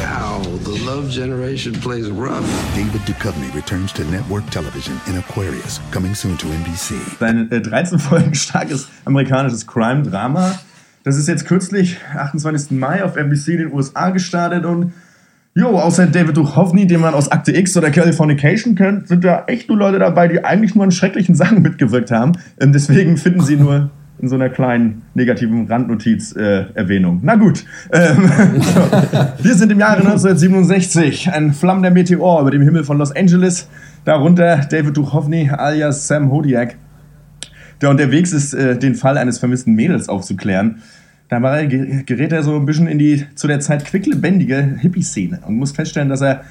Ow, 0.02 0.42
the 0.64 0.84
love 0.84 1.10
generation 1.10 1.72
plays 1.74 2.10
rough. 2.10 2.44
David 2.74 3.00
Duchovny 3.02 3.52
returns 3.54 3.92
to 3.94 4.04
network 4.04 4.48
television 4.50 5.00
in 5.06 5.16
Aquarius, 5.16 5.80
coming 5.90 6.14
soon 6.14 6.36
to 6.38 6.46
NBC. 6.46 6.94
Sein 7.18 7.50
äh, 7.50 7.60
13 7.60 7.98
Folgen 7.98 8.34
starkes 8.34 8.88
amerikanisches 9.04 9.66
Crime-Drama. 9.66 10.58
Das 11.06 11.16
ist 11.16 11.28
jetzt 11.28 11.46
kürzlich, 11.46 11.98
28. 12.16 12.72
Mai, 12.72 13.04
auf 13.04 13.14
NBC 13.14 13.50
in 13.50 13.58
den 13.58 13.72
USA 13.72 14.10
gestartet 14.10 14.64
und 14.64 14.92
Jo, 15.54 15.78
außer 15.78 16.08
David 16.08 16.36
Duchovny, 16.36 16.88
den 16.88 17.00
man 17.00 17.14
aus 17.14 17.30
Akte 17.30 17.56
X 17.56 17.76
oder 17.76 17.92
Californication 17.92 18.74
kennt, 18.74 19.06
sind 19.06 19.22
da 19.22 19.44
echt 19.46 19.68
nur 19.68 19.78
Leute 19.78 20.00
dabei, 20.00 20.26
die 20.26 20.44
eigentlich 20.44 20.74
nur 20.74 20.82
an 20.82 20.90
schrecklichen 20.90 21.36
Sachen 21.36 21.62
mitgewirkt 21.62 22.10
haben. 22.10 22.32
Ähm, 22.60 22.72
deswegen 22.72 23.16
finden 23.18 23.40
sie 23.40 23.54
nur 23.54 23.90
in 24.18 24.28
so 24.28 24.34
einer 24.34 24.48
kleinen 24.48 25.02
negativen 25.14 25.68
Randnotiz 25.68 26.34
äh, 26.34 26.64
Erwähnung. 26.74 27.20
Na 27.22 27.36
gut. 27.36 27.64
Ähm. 27.92 28.28
Wir 29.38 29.54
sind 29.54 29.70
im 29.70 29.78
Jahre 29.78 30.00
1967. 30.00 31.30
Ein 31.32 31.52
flammender 31.52 31.92
Meteor 31.92 32.40
über 32.40 32.50
dem 32.50 32.62
Himmel 32.62 32.82
von 32.82 32.98
Los 32.98 33.14
Angeles. 33.14 33.68
Darunter 34.04 34.56
David 34.68 34.96
Duchovny 34.96 35.50
alias 35.50 36.08
Sam 36.08 36.32
Hodiak, 36.32 36.74
der 37.80 37.90
unterwegs 37.90 38.32
ist, 38.32 38.54
äh, 38.54 38.76
den 38.76 38.96
Fall 38.96 39.16
eines 39.16 39.38
vermissten 39.38 39.72
Mädels 39.74 40.08
aufzuklären. 40.08 40.82
Dabei 41.28 41.66
ge- 41.66 42.02
gerät 42.04 42.32
er 42.32 42.42
so 42.42 42.56
ein 42.56 42.66
bisschen 42.66 42.86
in 42.86 42.98
die 42.98 43.24
zu 43.34 43.46
der 43.48 43.60
Zeit 43.60 43.84
quicklebendige 43.84 44.76
Hippie-Szene 44.80 45.40
und 45.46 45.56
muss 45.56 45.72
feststellen, 45.72 46.08
dass 46.08 46.20
er 46.20 46.42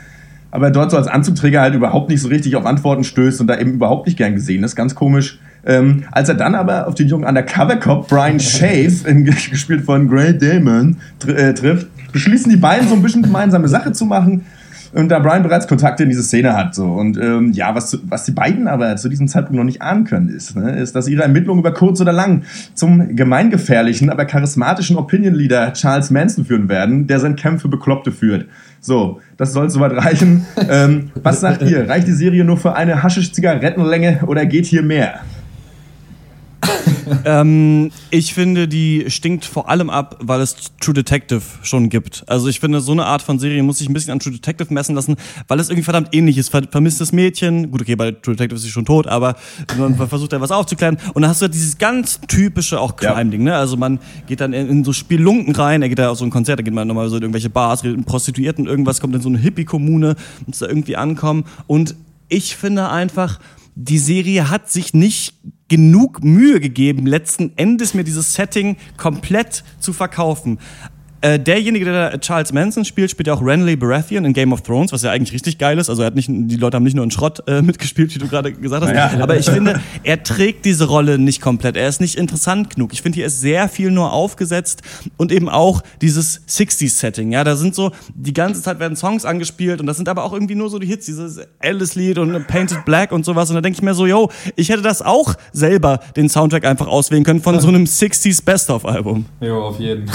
aber 0.51 0.71
dort 0.71 0.91
so 0.91 0.97
als 0.97 1.07
Anzugträger 1.07 1.61
halt 1.61 1.75
überhaupt 1.75 2.09
nicht 2.09 2.21
so 2.21 2.27
richtig 2.29 2.55
auf 2.55 2.65
Antworten 2.65 3.03
stößt 3.03 3.41
und 3.41 3.47
da 3.47 3.57
eben 3.59 3.73
überhaupt 3.73 4.05
nicht 4.05 4.17
gern 4.17 4.35
gesehen 4.35 4.63
ist. 4.63 4.75
Ganz 4.75 4.95
komisch. 4.95 5.39
Ähm, 5.65 6.03
als 6.11 6.29
er 6.29 6.35
dann 6.35 6.55
aber 6.55 6.87
auf 6.87 6.95
den 6.95 7.07
jungen 7.07 7.25
Undercover-Cop 7.25 8.07
Brian 8.07 8.39
Shave, 8.39 8.91
gespielt 9.23 9.83
von 9.83 10.07
Grey 10.07 10.37
Damon, 10.37 10.97
tr 11.19 11.29
äh, 11.35 11.53
trifft, 11.53 11.87
beschließen 12.11 12.51
die 12.51 12.57
beiden 12.57 12.87
so 12.87 12.95
ein 12.95 13.01
bisschen 13.01 13.23
gemeinsame 13.23 13.67
Sache 13.67 13.91
zu 13.91 14.05
machen. 14.05 14.45
Und 14.95 15.09
da 15.09 15.19
Brian 15.19 15.43
bereits 15.43 15.67
Kontakte 15.67 16.03
in 16.03 16.09
diese 16.09 16.23
Szene 16.23 16.55
hat, 16.55 16.73
so. 16.73 16.85
Und 16.85 17.17
ähm, 17.17 17.51
ja, 17.51 17.75
was, 17.75 17.99
was 18.03 18.23
die 18.23 18.31
beiden 18.31 18.69
aber 18.69 18.95
zu 18.95 19.09
diesem 19.09 19.27
Zeitpunkt 19.27 19.57
noch 19.57 19.65
nicht 19.65 19.81
ahnen 19.81 20.05
können, 20.05 20.29
ist, 20.29 20.55
ne, 20.55 20.79
ist, 20.79 20.95
dass 20.95 21.09
ihre 21.09 21.23
Ermittlungen 21.23 21.59
über 21.59 21.73
kurz 21.73 21.99
oder 21.99 22.13
lang 22.13 22.43
zum 22.75 23.13
gemeingefährlichen, 23.13 24.09
aber 24.09 24.23
charismatischen 24.23 24.95
Opinion-Leader 24.95 25.73
Charles 25.73 26.11
Manson 26.11 26.45
führen 26.45 26.69
werden, 26.69 27.07
der 27.07 27.19
sein 27.19 27.35
für 27.35 27.67
Bekloppte 27.67 28.13
führt. 28.13 28.45
So, 28.79 29.19
das 29.35 29.51
soll 29.51 29.69
soweit 29.69 29.91
reichen. 29.91 30.45
ähm, 30.69 31.11
was 31.21 31.41
sagt 31.41 31.63
ihr? 31.63 31.89
Reicht 31.89 32.07
die 32.07 32.13
Serie 32.13 32.45
nur 32.45 32.55
für 32.55 32.73
eine 32.75 33.03
Haschisch-Zigarettenlänge 33.03 34.21
oder 34.27 34.45
geht 34.45 34.65
hier 34.65 34.81
mehr? 34.81 35.19
ähm, 37.25 37.91
ich 38.09 38.33
finde, 38.33 38.67
die 38.67 39.05
stinkt 39.07 39.45
vor 39.45 39.69
allem 39.69 39.89
ab, 39.89 40.17
weil 40.21 40.41
es 40.41 40.55
True 40.79 40.93
Detective 40.93 41.41
schon 41.61 41.89
gibt. 41.89 42.23
Also 42.27 42.47
ich 42.47 42.59
finde, 42.59 42.81
so 42.81 42.91
eine 42.91 43.05
Art 43.05 43.21
von 43.21 43.39
Serie 43.39 43.61
muss 43.63 43.77
sich 43.79 43.89
ein 43.89 43.93
bisschen 43.93 44.11
an 44.11 44.19
True 44.19 44.33
Detective 44.33 44.73
messen 44.73 44.95
lassen, 44.95 45.15
weil 45.47 45.59
es 45.59 45.69
irgendwie 45.69 45.83
verdammt 45.83 46.09
ähnlich 46.13 46.37
ist. 46.37 46.49
Ver 46.49 46.63
vermisstes 46.69 47.11
Mädchen, 47.11 47.71
gut, 47.71 47.81
okay, 47.81 47.95
bei 47.95 48.11
True 48.11 48.35
Detective 48.35 48.55
ist 48.55 48.63
sie 48.63 48.71
schon 48.71 48.85
tot, 48.85 49.07
aber 49.07 49.35
man 49.77 49.95
versucht 50.09 50.33
da 50.33 50.41
was 50.41 50.51
aufzuklären. 50.51 50.97
Und 51.13 51.21
dann 51.21 51.29
hast 51.29 51.41
du 51.41 51.45
halt 51.45 51.53
dieses 51.53 51.77
ganz 51.77 52.19
typische 52.27 52.79
auch 52.79 52.95
Crime-Ding, 52.95 53.43
ne? 53.43 53.55
Also 53.55 53.77
man 53.77 53.99
geht 54.27 54.41
dann 54.41 54.53
in, 54.53 54.67
in 54.69 54.83
so 54.83 54.93
Spielunken 54.93 55.55
rein, 55.55 55.81
er 55.81 55.89
geht 55.89 55.99
da 55.99 56.09
auf 56.09 56.17
so 56.17 56.25
ein 56.25 56.31
Konzert, 56.31 56.59
da 56.59 56.63
geht 56.63 56.73
man 56.73 56.87
nochmal 56.87 57.09
so 57.09 57.17
in 57.17 57.23
irgendwelche 57.23 57.49
Bars, 57.49 57.83
redet 57.83 57.97
mit 57.97 58.05
Prostituierten, 58.05 58.65
irgendwas, 58.65 59.01
kommt 59.01 59.15
in 59.15 59.21
so 59.21 59.29
eine 59.29 59.37
Hippie-Kommune, 59.37 60.15
muss 60.45 60.59
da 60.59 60.67
irgendwie 60.67 60.95
ankommen. 60.95 61.45
Und 61.67 61.95
ich 62.27 62.55
finde 62.55 62.89
einfach, 62.89 63.39
die 63.75 63.99
Serie 63.99 64.49
hat 64.49 64.69
sich 64.69 64.93
nicht 64.93 65.33
genug 65.75 66.23
Mühe 66.23 66.61
gegeben, 66.61 67.05
letzten 67.05 67.51
Endes 67.57 67.93
mir 67.93 68.05
dieses 68.05 68.33
Setting 68.33 68.77
komplett 68.95 69.65
zu 69.81 69.91
verkaufen. 69.91 70.57
Äh, 71.25 71.39
derjenige, 71.39 71.85
der 71.85 72.19
Charles 72.19 72.53
Manson 72.53 72.85
spielt, 72.85 73.09
spielt 73.09 73.25
ja 73.25 73.33
auch 73.33 73.41
Renly 73.41 73.75
Baratheon 73.75 74.25
in 74.25 74.33
Game 74.33 74.53
of 74.53 74.61
Thrones, 74.61 74.91
was 74.91 75.01
ja 75.01 75.09
eigentlich 75.09 75.33
richtig 75.33 75.57
geil 75.57 75.79
ist. 75.79 75.89
Also 75.89 76.03
er 76.03 76.05
hat 76.05 76.15
nicht, 76.15 76.29
die 76.29 76.55
Leute 76.55 76.75
haben 76.75 76.83
nicht 76.83 76.93
nur 76.95 77.03
in 77.03 77.09
Schrott 77.09 77.41
äh, 77.47 77.63
mitgespielt, 77.63 78.13
wie 78.13 78.19
du 78.19 78.27
gerade 78.27 78.53
gesagt 78.53 78.83
hast. 78.85 78.93
Ja. 78.93 79.23
Aber 79.23 79.35
ich 79.35 79.49
finde, 79.49 79.81
er 80.03 80.21
trägt 80.21 80.65
diese 80.65 80.85
Rolle 80.85 81.17
nicht 81.17 81.41
komplett. 81.41 81.77
Er 81.77 81.89
ist 81.89 81.99
nicht 81.99 82.13
interessant 82.13 82.75
genug. 82.75 82.93
Ich 82.93 83.01
finde, 83.01 83.15
hier 83.15 83.25
ist 83.25 83.41
sehr 83.41 83.69
viel 83.69 83.89
nur 83.89 84.13
aufgesetzt 84.13 84.83
und 85.17 85.31
eben 85.31 85.49
auch 85.49 85.81
dieses 85.99 86.47
60s-Setting. 86.47 87.31
Ja, 87.31 87.43
da 87.43 87.55
sind 87.55 87.73
so, 87.73 87.91
die 88.13 88.33
ganze 88.33 88.61
Zeit 88.61 88.79
werden 88.79 88.95
Songs 88.95 89.25
angespielt 89.25 89.79
und 89.79 89.87
das 89.87 89.97
sind 89.97 90.07
aber 90.07 90.25
auch 90.25 90.33
irgendwie 90.33 90.53
nur 90.53 90.69
so 90.69 90.77
die 90.77 90.85
Hits, 90.85 91.07
dieses 91.07 91.39
Alice-Lied 91.59 92.19
und 92.19 92.45
Painted 92.45 92.85
Black 92.85 93.11
und 93.11 93.25
sowas. 93.25 93.49
Und 93.49 93.55
da 93.55 93.61
denke 93.61 93.77
ich 93.77 93.81
mir 93.81 93.95
so, 93.95 94.05
yo, 94.05 94.29
ich 94.55 94.69
hätte 94.69 94.83
das 94.83 95.01
auch 95.01 95.33
selber 95.53 96.01
den 96.15 96.29
Soundtrack 96.29 96.65
einfach 96.65 96.85
auswählen 96.85 97.23
können 97.23 97.41
von 97.41 97.59
so 97.59 97.69
einem 97.69 97.85
60s 97.85 98.45
Best-of-Album. 98.45 99.25
Jo, 99.41 99.63
auf 99.63 99.79
jeden. 99.79 100.05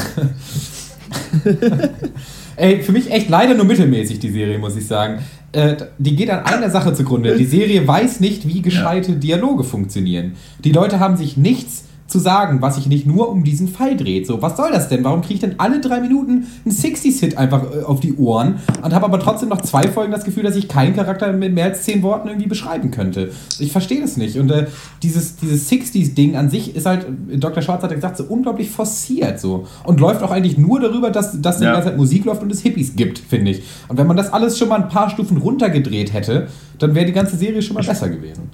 Ey, 2.57 2.83
für 2.83 2.93
mich 2.93 3.11
echt 3.11 3.29
leider 3.29 3.55
nur 3.55 3.65
mittelmäßig, 3.65 4.19
die 4.19 4.31
Serie, 4.31 4.59
muss 4.59 4.77
ich 4.77 4.87
sagen. 4.87 5.21
Äh, 5.53 5.77
die 5.99 6.15
geht 6.15 6.31
an 6.31 6.45
einer 6.45 6.71
Sache 6.71 6.93
zugrunde. 6.95 7.37
Die 7.37 7.45
Serie 7.45 7.87
weiß 7.87 8.21
nicht, 8.21 8.47
wie 8.47 8.63
gescheite 8.63 9.13
Dialoge 9.13 9.65
funktionieren. 9.65 10.33
Die 10.63 10.73
Leute 10.73 11.01
haben 11.01 11.17
sich 11.17 11.37
nichts 11.37 11.85
zu 12.11 12.19
sagen, 12.19 12.61
was 12.61 12.75
sich 12.77 12.87
nicht 12.87 13.07
nur 13.07 13.29
um 13.31 13.45
diesen 13.45 13.69
Fall 13.69 13.97
dreht. 13.97 14.27
So, 14.27 14.43
was 14.43 14.57
soll 14.57 14.71
das 14.73 14.89
denn? 14.89 15.03
Warum 15.05 15.23
kriege 15.23 15.35
ich 15.35 15.41
denn 15.41 15.55
alle 15.59 15.81
drei 15.81 16.01
Minuten 16.01 16.47
einen 16.65 16.75
60s-Hit 16.75 17.39
einfach 17.39 17.63
äh, 17.75 17.83
auf 17.85 18.01
die 18.01 18.15
Ohren 18.17 18.57
und 18.83 18.93
habe 18.95 19.05
aber 19.07 19.19
trotzdem 19.21 19.49
noch 19.49 19.63
zwei 19.63 19.89
Folgen 19.89 20.13
das 20.13 20.25
Gefühl, 20.25 20.43
dass 20.43 20.57
ich 20.57 20.69
keinen 20.69 20.95
Charakter 20.95 21.33
mit 21.33 21.55
mehr 21.55 21.67
als 21.67 21.83
zehn 21.85 22.03
Worten 22.03 22.29
irgendwie 22.29 22.49
beschreiben 22.49 22.91
könnte? 22.91 23.31
Ich 23.59 23.73
verstehe 23.73 24.01
das 24.01 24.17
nicht. 24.17 24.39
Und 24.39 24.51
äh, 24.51 24.67
dieses, 25.03 25.37
dieses 25.37 25.71
60s-Ding 25.71 26.37
an 26.37 26.51
sich 26.51 26.75
ist 26.77 26.87
halt, 26.87 27.07
äh, 27.31 27.39
Dr. 27.39 27.63
Schwarz 27.63 27.83
hat 27.83 27.91
ja 27.91 27.97
gesagt, 27.97 28.17
so 28.17 28.25
unglaublich 28.25 28.71
forciert 28.71 29.39
so. 29.41 29.67
Und 29.85 30.01
läuft 30.01 30.23
auch 30.23 30.31
eigentlich 30.31 30.59
nur 30.59 30.81
darüber, 30.81 31.11
dass, 31.11 31.41
dass 31.41 31.59
die 31.59 31.65
Ja. 31.65 31.73
ganze 31.73 31.89
Zeit 31.89 31.97
Musik 31.97 32.25
läuft 32.25 32.43
und 32.43 32.51
es 32.51 32.61
Hippies 32.61 32.97
gibt, 32.97 33.19
finde 33.19 33.53
ich. 33.53 33.63
Und 33.89 33.97
wenn 33.99 34.07
man 34.07 34.17
das 34.17 34.33
alles 34.33 34.59
schon 34.59 34.69
mal 34.69 34.83
ein 34.83 34.89
paar 34.89 35.11
Stufen 35.11 35.37
runtergedreht 35.37 36.13
hätte, 36.13 36.49
dann 36.79 36.95
wäre 36.95 37.07
die 37.07 37.13
ganze 37.13 37.37
Serie 37.37 37.63
schon 37.63 37.75
mal 37.75 37.85
besser 37.85 38.09
gewesen. 38.09 38.51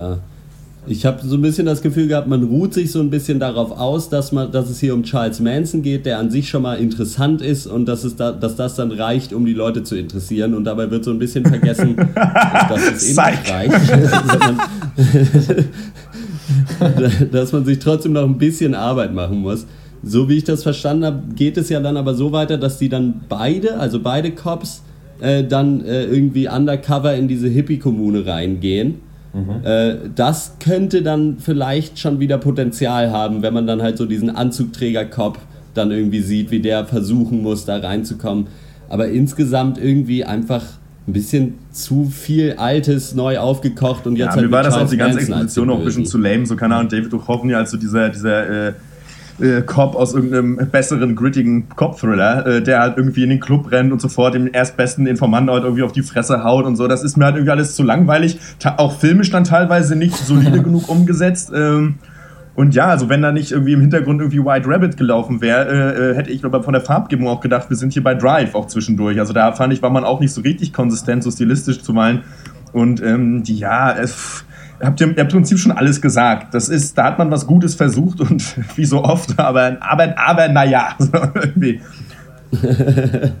Ja. 0.00 0.18
Ich 0.86 1.06
habe 1.06 1.26
so 1.26 1.36
ein 1.36 1.42
bisschen 1.42 1.64
das 1.64 1.80
Gefühl 1.80 2.08
gehabt, 2.08 2.28
man 2.28 2.42
ruht 2.44 2.74
sich 2.74 2.92
so 2.92 3.00
ein 3.00 3.08
bisschen 3.08 3.40
darauf 3.40 3.70
aus, 3.70 4.10
dass, 4.10 4.32
man, 4.32 4.52
dass 4.52 4.68
es 4.68 4.80
hier 4.80 4.92
um 4.92 5.02
Charles 5.02 5.40
Manson 5.40 5.80
geht, 5.80 6.04
der 6.04 6.18
an 6.18 6.30
sich 6.30 6.50
schon 6.50 6.60
mal 6.60 6.74
interessant 6.74 7.40
ist 7.40 7.66
und 7.66 7.86
dass, 7.86 8.04
es 8.04 8.16
da, 8.16 8.32
dass 8.32 8.56
das 8.56 8.74
dann 8.74 8.92
reicht, 8.92 9.32
um 9.32 9.46
die 9.46 9.54
Leute 9.54 9.82
zu 9.82 9.96
interessieren. 9.96 10.52
Und 10.52 10.64
dabei 10.64 10.90
wird 10.90 11.04
so 11.04 11.10
ein 11.10 11.18
bisschen 11.18 11.46
vergessen, 11.46 11.96
dass 12.14 12.90
es 12.92 13.16
eben 13.16 13.30
nicht 13.30 13.50
reicht, 13.50 13.74
dass 17.32 17.52
man 17.52 17.64
sich 17.64 17.78
trotzdem 17.78 18.12
noch 18.12 18.24
ein 18.24 18.36
bisschen 18.36 18.74
Arbeit 18.74 19.14
machen 19.14 19.38
muss. 19.38 19.66
So 20.02 20.28
wie 20.28 20.36
ich 20.36 20.44
das 20.44 20.62
verstanden 20.62 21.06
habe, 21.06 21.22
geht 21.34 21.56
es 21.56 21.70
ja 21.70 21.80
dann 21.80 21.96
aber 21.96 22.14
so 22.14 22.30
weiter, 22.32 22.58
dass 22.58 22.78
die 22.78 22.90
dann 22.90 23.22
beide, 23.30 23.78
also 23.78 24.00
beide 24.00 24.32
Cops, 24.32 24.82
äh, 25.20 25.44
dann 25.44 25.82
äh, 25.82 26.04
irgendwie 26.04 26.46
undercover 26.46 27.14
in 27.14 27.26
diese 27.26 27.48
Hippie-Kommune 27.48 28.26
reingehen. 28.26 28.96
Äh, 29.64 29.96
das 30.14 30.56
könnte 30.60 31.02
dann 31.02 31.38
vielleicht 31.38 31.98
schon 31.98 32.20
wieder 32.20 32.38
Potenzial 32.38 33.10
haben, 33.10 33.42
wenn 33.42 33.52
man 33.52 33.66
dann 33.66 33.82
halt 33.82 33.98
so 33.98 34.06
diesen 34.06 34.30
Anzugträger-Cop 34.30 35.38
dann 35.74 35.90
irgendwie 35.90 36.20
sieht, 36.20 36.50
wie 36.50 36.60
der 36.60 36.84
versuchen 36.86 37.42
muss, 37.42 37.64
da 37.64 37.78
reinzukommen. 37.78 38.46
Aber 38.88 39.08
insgesamt 39.08 39.78
irgendwie 39.78 40.24
einfach 40.24 40.62
ein 41.06 41.12
bisschen 41.12 41.54
zu 41.70 42.04
viel 42.04 42.54
Altes 42.56 43.14
neu 43.14 43.38
aufgekocht 43.38 44.06
und 44.06 44.16
jetzt 44.16 44.26
Ja, 44.26 44.32
halt 44.32 44.46
mir 44.46 44.52
war 44.52 44.62
das 44.62 44.74
auch 44.74 44.88
die 44.88 44.96
ganze 44.96 45.18
Exposition 45.18 45.68
auch 45.70 45.78
ein 45.78 45.84
bisschen 45.84 46.06
zu 46.06 46.16
lame. 46.16 46.46
So, 46.46 46.56
keine 46.56 46.76
Ahnung, 46.76 46.88
David 46.88 47.12
Duchovny 47.12 47.54
als 47.54 47.72
so 47.72 47.76
dieser, 47.76 48.08
dieser 48.08 48.68
äh, 48.68 48.72
äh, 49.40 49.62
Cop 49.62 49.96
aus 49.96 50.14
irgendeinem 50.14 50.56
besseren, 50.70 51.16
grittigen 51.16 51.68
Cop-Thriller, 51.68 52.46
äh, 52.46 52.62
der 52.62 52.80
halt 52.80 52.96
irgendwie 52.96 53.24
in 53.24 53.30
den 53.30 53.40
Club 53.40 53.70
rennt 53.72 53.92
und 53.92 54.00
sofort 54.00 54.34
dem 54.34 54.52
erstbesten 54.52 55.06
Informanten 55.06 55.52
halt 55.52 55.64
irgendwie 55.64 55.82
auf 55.82 55.92
die 55.92 56.02
Fresse 56.02 56.44
haut 56.44 56.64
und 56.66 56.76
so. 56.76 56.86
Das 56.88 57.02
ist 57.02 57.16
mir 57.16 57.26
halt 57.26 57.36
irgendwie 57.36 57.52
alles 57.52 57.74
zu 57.74 57.82
langweilig. 57.82 58.38
Ta 58.58 58.74
auch 58.78 58.98
filmisch 58.98 59.30
dann 59.30 59.44
teilweise 59.44 59.96
nicht 59.96 60.16
solide 60.16 60.62
genug 60.62 60.88
umgesetzt. 60.88 61.52
Ähm, 61.54 61.96
und 62.54 62.74
ja, 62.74 62.86
also 62.86 63.08
wenn 63.08 63.20
da 63.20 63.32
nicht 63.32 63.50
irgendwie 63.50 63.72
im 63.72 63.80
Hintergrund 63.80 64.20
irgendwie 64.20 64.44
White 64.44 64.68
Rabbit 64.68 64.96
gelaufen 64.96 65.40
wäre, 65.40 65.94
äh, 65.96 66.10
äh, 66.10 66.14
hätte 66.14 66.30
ich 66.30 66.44
aber 66.44 66.62
von 66.62 66.72
der 66.72 66.82
Farbgebung 66.82 67.26
auch 67.26 67.40
gedacht, 67.40 67.68
wir 67.68 67.76
sind 67.76 67.92
hier 67.92 68.02
bei 68.02 68.14
Drive 68.14 68.54
auch 68.54 68.66
zwischendurch. 68.66 69.18
Also 69.18 69.32
da 69.32 69.52
fand 69.52 69.72
ich, 69.72 69.82
war 69.82 69.90
man 69.90 70.04
auch 70.04 70.20
nicht 70.20 70.32
so 70.32 70.40
richtig 70.40 70.72
konsistent, 70.72 71.24
so 71.24 71.30
stilistisch 71.30 71.82
zu 71.82 71.92
malen. 71.92 72.22
Und 72.72 73.02
ähm, 73.02 73.42
die, 73.42 73.58
ja, 73.58 73.92
es, 73.92 74.44
habt 74.80 75.00
ihr, 75.00 75.16
im 75.16 75.28
Prinzip 75.28 75.58
schon 75.58 75.72
alles 75.72 76.00
gesagt. 76.00 76.54
Das 76.54 76.68
ist, 76.68 76.96
da 76.96 77.04
hat 77.04 77.18
man 77.18 77.30
was 77.30 77.46
Gutes 77.46 77.74
versucht 77.74 78.20
und 78.20 78.56
wie 78.76 78.84
so 78.84 79.02
oft, 79.02 79.38
aber, 79.38 79.76
aber, 79.80 80.18
aber 80.18 80.48
naja, 80.48 80.94
so 80.98 81.10
irgendwie. 81.12 81.80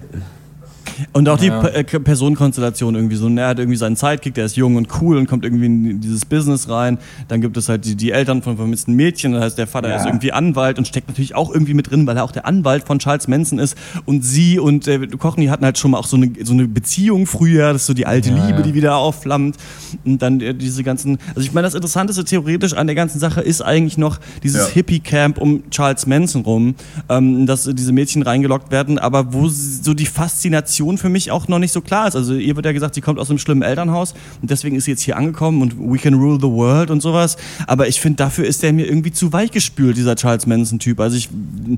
Und 1.12 1.28
auch 1.28 1.38
die 1.38 1.46
Ja. 1.46 1.62
Äh, 1.68 1.84
Personenkonstellation 1.84 2.94
irgendwie 2.94 3.16
so. 3.16 3.28
Er 3.28 3.48
hat 3.48 3.58
irgendwie 3.58 3.76
seinen 3.76 3.96
Sidekick, 3.96 4.34
der 4.34 4.46
ist 4.46 4.56
jung 4.56 4.76
und 4.76 4.88
cool 5.00 5.16
und 5.16 5.26
kommt 5.28 5.44
irgendwie 5.44 5.66
in 5.66 6.00
dieses 6.00 6.24
Business 6.24 6.68
rein. 6.68 6.98
Dann 7.28 7.40
gibt 7.40 7.56
es 7.56 7.68
halt 7.68 7.84
die, 7.84 7.96
die 7.96 8.10
Eltern 8.12 8.42
von 8.42 8.56
vermissten 8.56 8.94
Mädchen. 8.94 9.32
Das 9.32 9.42
heißt, 9.44 9.58
der 9.58 9.66
Vater 9.66 9.88
Ja. 9.88 9.96
ist 9.96 10.06
irgendwie 10.06 10.32
Anwalt 10.32 10.78
und 10.78 10.86
steckt 10.86 11.08
natürlich 11.08 11.34
auch 11.34 11.52
irgendwie 11.52 11.74
mit 11.74 11.90
drin, 11.90 12.06
weil 12.06 12.16
er 12.16 12.24
auch 12.24 12.32
der 12.32 12.46
Anwalt 12.46 12.84
von 12.86 12.98
Charles 12.98 13.28
Manson 13.28 13.58
ist. 13.58 13.76
Und 14.04 14.24
sie 14.24 14.58
und 14.58 14.86
David 14.86 15.18
Kochny 15.18 15.46
hatten 15.46 15.64
halt 15.64 15.78
schon 15.78 15.90
mal 15.92 15.98
auch 15.98 16.06
so 16.06 16.16
eine, 16.16 16.30
so 16.42 16.52
eine 16.52 16.66
Beziehung 16.68 17.26
früher. 17.26 17.72
Das 17.72 17.82
ist 17.82 17.86
so 17.86 17.94
die 17.94 18.06
alte 18.06 18.30
Ja, 18.30 18.46
Liebe, 18.46 18.62
die 18.62 18.74
wieder 18.74 18.96
aufflammt. 18.96 19.56
Und 20.04 20.20
dann 20.22 20.40
äh, 20.40 20.54
diese 20.54 20.82
ganzen. 20.84 21.18
Also 21.28 21.40
ich 21.40 21.52
meine, 21.52 21.66
das 21.66 21.74
Interessanteste 21.74 22.24
theoretisch 22.24 22.74
an 22.74 22.86
der 22.86 22.96
ganzen 22.96 23.18
Sache 23.18 23.40
ist 23.40 23.62
eigentlich 23.62 23.98
noch 23.98 24.18
dieses. 24.42 24.68
Hippie-Camp 24.74 25.38
um 25.38 25.62
Charles 25.70 26.06
Manson 26.06 26.42
rum, 26.42 26.74
ähm, 27.08 27.46
dass 27.46 27.66
äh, 27.66 27.74
diese 27.74 27.92
Mädchen 27.92 28.22
reingelockt 28.22 28.70
werden, 28.72 28.98
aber 28.98 29.32
wo 29.32 29.48
so 29.48 29.94
die 29.94 30.06
Faszination 30.06 30.83
für 30.98 31.08
mich 31.08 31.30
auch 31.30 31.48
noch 31.48 31.58
nicht 31.58 31.72
so 31.72 31.80
klar 31.80 32.08
ist. 32.08 32.16
Also 32.16 32.34
ihr 32.34 32.56
wird 32.56 32.66
ja 32.66 32.72
gesagt, 32.72 32.94
sie 32.94 33.00
kommt 33.00 33.18
aus 33.18 33.30
einem 33.30 33.38
schlimmen 33.38 33.62
Elternhaus 33.62 34.14
und 34.40 34.50
deswegen 34.50 34.76
ist 34.76 34.84
sie 34.84 34.92
jetzt 34.92 35.02
hier 35.02 35.16
angekommen 35.16 35.62
und 35.62 35.78
we 35.78 35.98
can 35.98 36.14
rule 36.14 36.38
the 36.40 36.48
world 36.48 36.90
und 36.90 37.00
sowas. 37.00 37.36
Aber 37.66 37.88
ich 37.88 38.00
finde, 38.00 38.16
dafür 38.16 38.44
ist 38.46 38.62
der 38.62 38.72
mir 38.72 38.86
irgendwie 38.86 39.12
zu 39.12 39.32
weichgespült, 39.32 39.96
dieser 39.96 40.16
Charles 40.16 40.46
Manson-Typ. 40.46 41.00
Also 41.00 41.16
ich 41.16 41.28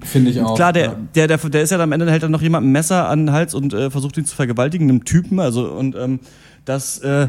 Finde 0.04 0.30
ich 0.30 0.40
auch, 0.40 0.54
Klar, 0.54 0.72
der, 0.72 0.84
ja. 0.84 0.96
der, 1.14 1.26
der, 1.28 1.38
der 1.38 1.62
ist 1.62 1.70
ja 1.70 1.78
am 1.78 1.92
Ende 1.92 2.10
hält 2.10 2.22
dann 2.22 2.30
noch 2.30 2.42
jemand 2.42 2.66
ein 2.66 2.72
Messer 2.72 3.08
an 3.08 3.26
den 3.26 3.32
Hals 3.32 3.54
und 3.54 3.72
äh, 3.72 3.90
versucht 3.90 4.16
ihn 4.16 4.24
zu 4.24 4.34
vergewaltigen, 4.34 4.88
einem 4.88 5.04
Typen. 5.04 5.40
Also 5.40 5.70
und 5.70 5.94
ähm, 5.96 6.20
das 6.66 6.98
äh, 6.98 7.28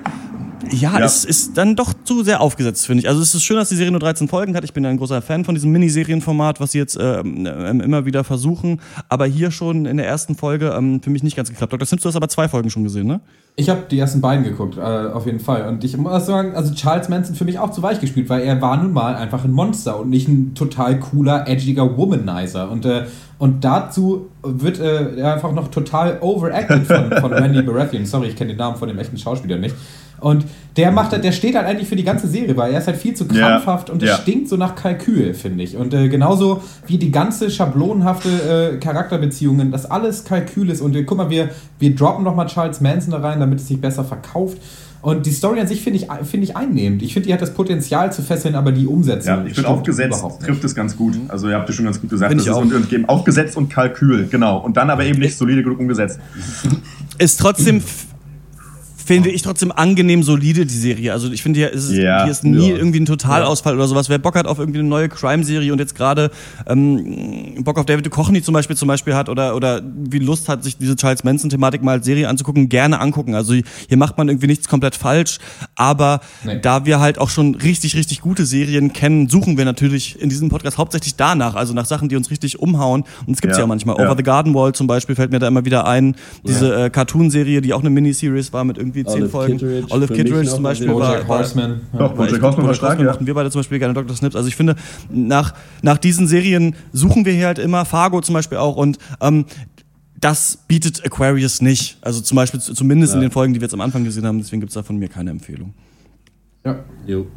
ja, 0.72 1.00
Ja. 1.00 1.06
Ist, 1.06 1.26
ist 1.26 1.58
dann 1.58 1.76
doch 1.76 1.94
zu 2.04 2.24
sehr 2.24 2.42
aufgesetzt, 2.42 2.86
finde 2.86 3.02
ich. 3.02 3.10
Also 3.10 3.22
es 3.22 3.34
ist 3.34 3.44
schön, 3.44 3.58
dass 3.58 3.70
die 3.70 3.76
Serie 3.76 3.92
nur 3.92 4.00
13 4.00 4.28
Folgen 4.28 4.56
hat. 4.56 4.64
Ich 4.64 4.74
bin 4.74 4.86
ein 4.86 4.98
großer 4.98 5.22
Fan 5.22 5.46
von 5.46 5.56
diesem 5.56 5.72
Miniserienformat, 5.72 6.60
was 6.60 6.72
sie 6.72 6.80
jetzt 6.80 6.98
ähm, 7.00 7.48
ähm, 7.48 7.80
immer 7.80 8.06
wieder 8.06 8.24
versuchen. 8.24 8.82
Aber 9.08 9.26
hier 9.26 9.52
schon 9.52 9.86
in 9.86 9.98
der 9.98 10.08
ersten 10.08 10.36
Folge 10.36 10.74
ähm, 10.78 11.02
für 11.02 11.10
mich 11.10 11.24
nicht 11.24 11.38
ganz 11.38 11.50
geklappt. 11.50 11.74
Dr. 11.74 11.86
Sims, 11.86 12.02
du 12.02 12.10
hast 12.10 12.16
aber 12.16 12.28
zwei 12.28 12.50
Folgen 12.50 12.70
schon 12.70 12.84
gesehen, 12.84 13.08
ne? 13.08 13.22
Ich 13.56 13.70
habe 13.70 13.84
die 13.90 13.98
ersten 13.98 14.22
beiden 14.22 14.44
geguckt, 14.44 14.78
äh, 14.78 14.82
auf 14.82 15.26
jeden 15.26 15.40
Fall. 15.40 15.68
Und 15.68 15.84
ich 15.84 15.98
muss 15.98 16.26
sagen, 16.26 16.56
also 16.56 16.74
Charles 16.74 17.10
Manson 17.10 17.36
für 17.36 17.46
mich 17.46 17.58
auch 17.58 17.72
zu 17.72 17.82
weich 17.82 18.00
gespielt, 18.00 18.30
weil 18.30 18.42
er 18.42 18.62
war 18.62 18.78
nun 18.78 18.94
mal 18.94 19.16
einfach 19.16 19.46
ein 19.46 19.52
Monster 19.52 20.00
und 20.00 20.10
nicht 20.10 20.28
ein 20.28 20.54
total 20.54 21.00
cooler, 21.00 21.48
edgiger 21.48 21.98
Womanizer. 21.98 22.70
Und, 22.70 22.86
äh, 22.86 23.06
und 23.40 23.64
dazu 23.64 24.30
wird 24.42 24.80
äh, 24.80 25.16
er 25.18 25.34
einfach 25.36 25.52
noch 25.52 25.68
total 25.70 26.18
overacted 26.22 26.88
von, 26.88 27.12
von 27.12 27.34
Randy 27.34 27.62
Baratheon. 27.62 28.06
Sorry, 28.06 28.30
ich 28.30 28.36
kenne 28.36 28.54
den 28.54 28.58
Namen 28.58 28.78
von 28.78 28.88
dem 28.88 28.98
echten 28.98 29.18
Schauspieler 29.18 29.58
nicht. 29.58 29.76
Und 30.20 30.46
der 30.78 30.92
macht, 30.92 31.12
der 31.12 31.32
steht 31.32 31.56
halt 31.56 31.68
eigentlich 31.68 31.88
für 31.88 31.96
die 31.96 32.04
ganze 32.04 32.28
Serie, 32.28 32.58
weil 32.58 32.74
er 32.74 32.80
ist 32.80 32.88
halt 32.88 32.98
viel 32.98 33.14
zu 33.14 33.28
krampfhaft 33.28 33.92
und 33.92 34.02
es 34.02 34.10
ja. 34.10 34.16
stinkt 34.16 34.50
so 34.50 34.58
nach 34.58 34.76
Kalkül, 34.76 35.36
finde 35.36 35.64
ich. 35.64 35.78
Und 35.78 35.94
äh, 35.94 36.10
genauso 36.10 36.64
wie 36.88 36.98
die 36.98 37.12
ganze 37.12 37.52
schablonenhafte 37.52 38.30
äh, 38.30 38.78
Charakterbeziehungen, 38.78 39.72
das 39.72 39.86
alles 39.90 40.24
Kalkül 40.24 40.72
ist. 40.72 40.82
Und 40.82 40.96
äh, 40.96 41.04
guck 41.04 41.20
mal, 41.20 41.30
wir, 41.30 41.50
wir 41.78 41.96
droppen 41.96 42.24
nochmal 42.24 42.48
Charles 42.48 42.82
Manson 42.82 43.12
da 43.12 43.20
rein, 43.20 43.40
damit 43.40 43.60
es 43.60 43.68
sich 43.68 43.80
besser 43.80 44.04
verkauft. 44.04 44.58
Und 45.08 45.26
die 45.26 45.32
Story 45.32 45.62
an 45.62 45.68
sich 45.68 45.82
finde 45.82 46.00
ich, 46.00 46.08
finde 46.30 46.44
ich 46.48 46.58
einnehmend. 46.58 47.02
Ich 47.02 47.14
finde, 47.14 47.28
die 47.28 47.34
hat 47.34 47.42
das 47.42 47.54
Potenzial 47.54 48.12
zu 48.12 48.22
fesseln, 48.22 48.56
aber 48.56 48.74
die 48.74 48.86
Umsetzung. 48.86 49.36
Ja, 49.36 49.46
ich 49.46 49.54
finde 49.54 49.70
aufgesetzt 49.70 50.22
trifft 50.44 50.66
es 50.66 50.76
ganz 50.76 50.98
gut. 50.98 51.18
Also 51.30 51.48
ihr 51.48 51.56
habt 51.56 51.70
es 51.70 51.76
schon 51.78 51.86
ganz 51.86 52.02
gut 52.02 52.10
gesagt. 52.10 52.30
Finde 52.30 52.44
Das 52.44 52.48
ich 52.48 52.52
ist 52.52 52.58
auch. 52.58 52.62
und, 52.62 52.74
und 52.74 52.92
eben 52.92 53.06
aufgesetzt 53.06 53.56
und 53.56 53.70
Kalkül, 53.70 54.28
genau. 54.30 54.58
Und 54.58 54.76
dann 54.76 54.90
aber 54.90 55.06
eben 55.06 55.20
nicht 55.20 55.38
solide 55.38 55.64
genug 55.64 55.80
umgesetzt. 55.80 56.20
ist 57.20 57.40
trotzdem 57.40 57.82
finde 59.08 59.30
ich 59.30 59.42
trotzdem 59.42 59.72
angenehm 59.72 60.22
solide 60.22 60.66
die 60.66 60.74
Serie. 60.74 61.14
Also 61.14 61.32
ich 61.32 61.42
finde 61.42 61.60
hier 61.60 61.72
ist, 61.72 61.86
es- 61.86 61.98
Ja. 61.98 62.24
hier 62.24 62.32
ist 62.32 62.44
nie 62.44 62.70
Ja. 62.72 62.76
irgendwie 62.76 63.00
ein 63.00 63.06
Totalausfall 63.06 63.74
oder 63.76 63.88
sowas. 63.88 64.10
Wer 64.10 64.18
Bock 64.18 64.36
hat 64.36 64.46
auf 64.46 64.60
irgendwie 64.60 64.80
eine 64.80 64.88
neue 64.90 65.08
Crime-Serie 65.10 65.72
und 65.72 65.80
jetzt 65.80 65.96
gerade 65.96 66.30
ähm, 66.68 67.64
Bock 67.64 67.78
auf 67.80 67.86
David 67.86 68.06
Duchovny 68.06 68.42
zum 68.42 68.54
Beispiel 68.54 68.76
zum 68.76 68.88
Beispiel 68.88 69.16
hat 69.16 69.30
oder 69.30 69.56
oder 69.56 69.82
wie 69.84 70.20
Lust 70.20 70.50
hat, 70.50 70.64
sich 70.64 70.78
diese 70.78 70.96
Charles 70.96 71.24
Manson-Thematik 71.24 71.82
mal 71.84 71.94
als 71.94 72.06
Serie 72.06 72.28
anzugucken, 72.30 72.70
gerne 72.70 73.00
angucken. 73.00 73.34
Also 73.36 73.54
hier 73.54 73.98
macht 73.98 74.18
man 74.18 74.28
irgendwie 74.30 74.48
nichts 74.48 74.68
komplett 74.68 74.96
falsch, 74.96 75.40
aber 75.76 76.20
da 76.62 76.86
wir 76.86 77.00
halt 77.00 77.18
auch 77.20 77.30
schon 77.30 77.56
richtig 77.56 77.96
richtig 77.96 78.22
gute 78.22 78.46
Serien 78.46 78.94
kennen, 78.94 79.30
suchen 79.30 79.58
wir 79.58 79.66
natürlich 79.66 80.20
in 80.22 80.30
diesem 80.30 80.50
Podcast 80.50 80.78
hauptsächlich 80.78 81.16
danach, 81.16 81.56
also 81.56 81.74
nach 81.74 81.86
Sachen, 81.86 82.10
die 82.10 82.16
uns 82.16 82.30
richtig 82.30 82.60
umhauen. 82.60 83.04
Und 83.26 83.34
es 83.36 83.42
gibt's 83.42 83.58
ja, 83.58 83.64
Ja. 83.64 83.68
manchmal. 83.68 83.96
Over 83.96 84.16
the 84.18 84.24
Garden 84.24 84.54
Wall 84.54 84.74
zum 84.74 84.88
Beispiel 84.88 85.16
fällt 85.16 85.32
mir 85.32 85.40
da 85.40 85.48
immer 85.48 85.66
wieder 85.66 85.88
ein. 85.88 86.16
Diese 86.46 86.86
äh, 86.86 86.90
Cartoon-Serie, 86.90 87.62
die 87.62 87.74
auch 87.74 87.80
eine 87.82 87.90
Miniseries 87.90 88.54
war 88.54 88.64
mit 88.64 88.78
irgendwie 88.78 88.97
zehn 89.04 89.14
Olive 89.14 89.30
Folgen. 89.30 89.58
Kitteridge, 89.58 89.88
Olive 89.90 90.14
Kitteridge 90.14 90.50
zum 90.50 90.62
mal 90.64 90.70
Beispiel 90.70 90.88
war, 90.88 90.96
Bojack 90.96 91.28
war, 91.28 91.40
Horseman. 91.40 91.82
Doch, 91.94 92.00
war 92.00 92.10
Bojack 92.16 92.42
Horseman 92.42 92.68
war 92.68 92.74
stark, 92.74 93.00
ja. 93.00 93.18
wir 93.20 93.34
beide 93.34 93.52
zum 93.52 93.60
Beispiel 93.60 93.80
gerne 93.80 93.94
Dr. 93.94 94.16
Snips. 94.16 94.36
Also 94.36 94.48
ich 94.48 94.56
finde, 94.56 94.76
nach, 95.10 95.54
nach 95.82 95.98
diesen 95.98 96.28
Serien 96.28 96.76
suchen 96.94 97.26
wir 97.26 97.34
hier 97.34 97.48
halt 97.48 97.60
immer, 97.60 97.86
Fargo 97.86 98.22
zum 98.22 98.34
Beispiel 98.34 98.58
auch 98.58 98.76
und 98.76 98.98
ähm, 99.22 99.46
das 100.20 100.60
bietet 100.68 101.06
Aquarius 101.06 101.62
nicht. 101.62 101.98
Also 102.02 102.22
zum 102.22 102.36
Beispiel 102.36 102.60
zumindest 102.60 103.14
in 103.14 103.22
Ja. 103.22 103.28
den 103.28 103.32
Folgen, 103.32 103.54
die 103.54 103.60
wir 103.60 103.66
jetzt 103.66 103.74
am 103.74 103.82
Anfang 103.82 104.04
gesehen 104.04 104.26
haben, 104.26 104.40
deswegen 104.40 104.62
gibt's 104.62 104.74
da 104.74 104.84
von 104.84 104.98
mir 104.98 105.10
keine 105.10 105.30
Empfehlung. 105.30 105.74
Ja. 106.66 106.84
Jo. 107.06 107.28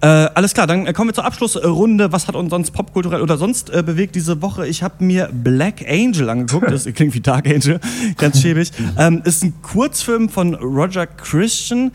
Äh, 0.00 0.06
alles 0.06 0.54
klar, 0.54 0.68
dann 0.68 0.86
äh, 0.86 0.92
kommen 0.92 1.10
wir 1.10 1.14
zur 1.14 1.24
Abschlussrunde. 1.24 2.12
Was 2.12 2.28
hat 2.28 2.36
uns 2.36 2.50
sonst 2.50 2.70
popkulturell 2.70 3.20
oder 3.20 3.36
sonst 3.36 3.70
äh, 3.70 3.82
bewegt 3.82 4.14
diese 4.14 4.40
Woche? 4.42 4.66
Ich 4.66 4.82
habe 4.82 5.02
mir 5.04 5.28
Black 5.32 5.84
Angel 5.88 6.30
angeguckt. 6.30 6.70
Das 6.70 6.84
klingt 6.84 7.14
wie 7.14 7.20
Dark 7.20 7.48
Angel, 7.48 7.80
ganz 8.16 8.40
schäbig. 8.40 8.70
ähm, 8.96 9.22
ist 9.24 9.42
ein 9.42 9.60
Kurzfilm 9.62 10.28
von 10.28 10.54
Roger 10.54 11.06
Christian. 11.06 11.90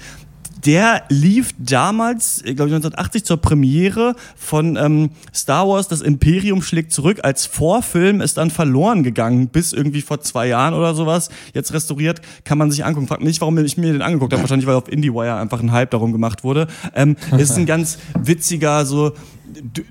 Der 0.65 1.03
lief 1.09 1.51
damals, 1.57 2.41
glaube 2.43 2.69
ich 2.69 2.75
1980 2.75 3.25
zur 3.25 3.37
Premiere 3.37 4.15
von 4.35 4.77
ähm, 4.77 5.09
Star 5.33 5.67
Wars 5.67 5.87
Das 5.87 6.01
Imperium 6.01 6.61
schlägt 6.61 6.93
zurück 6.93 7.19
als 7.23 7.45
Vorfilm, 7.45 8.21
ist 8.21 8.37
dann 8.37 8.49
verloren 8.49 9.03
gegangen 9.03 9.47
bis 9.47 9.73
irgendwie 9.73 10.01
vor 10.01 10.21
zwei 10.21 10.47
Jahren 10.47 10.73
oder 10.73 10.93
sowas. 10.93 11.29
Jetzt 11.53 11.73
restauriert, 11.73 12.21
kann 12.45 12.57
man 12.57 12.71
sich 12.71 12.85
angucken. 12.85 13.07
Fragt 13.07 13.21
mich 13.21 13.29
nicht, 13.29 13.41
warum 13.41 13.57
ich 13.57 13.77
mir 13.77 13.91
den 13.91 14.01
angeguckt 14.01 14.33
habe. 14.33 14.41
Wahrscheinlich, 14.43 14.67
weil 14.67 14.75
auf 14.75 14.91
IndieWire 14.91 15.35
einfach 15.35 15.61
ein 15.61 15.71
Hype 15.71 15.91
darum 15.91 16.11
gemacht 16.11 16.43
wurde. 16.43 16.67
Ähm, 16.95 17.15
ist 17.37 17.57
ein 17.57 17.65
ganz 17.65 17.97
witziger, 18.17 18.85
so 18.85 19.13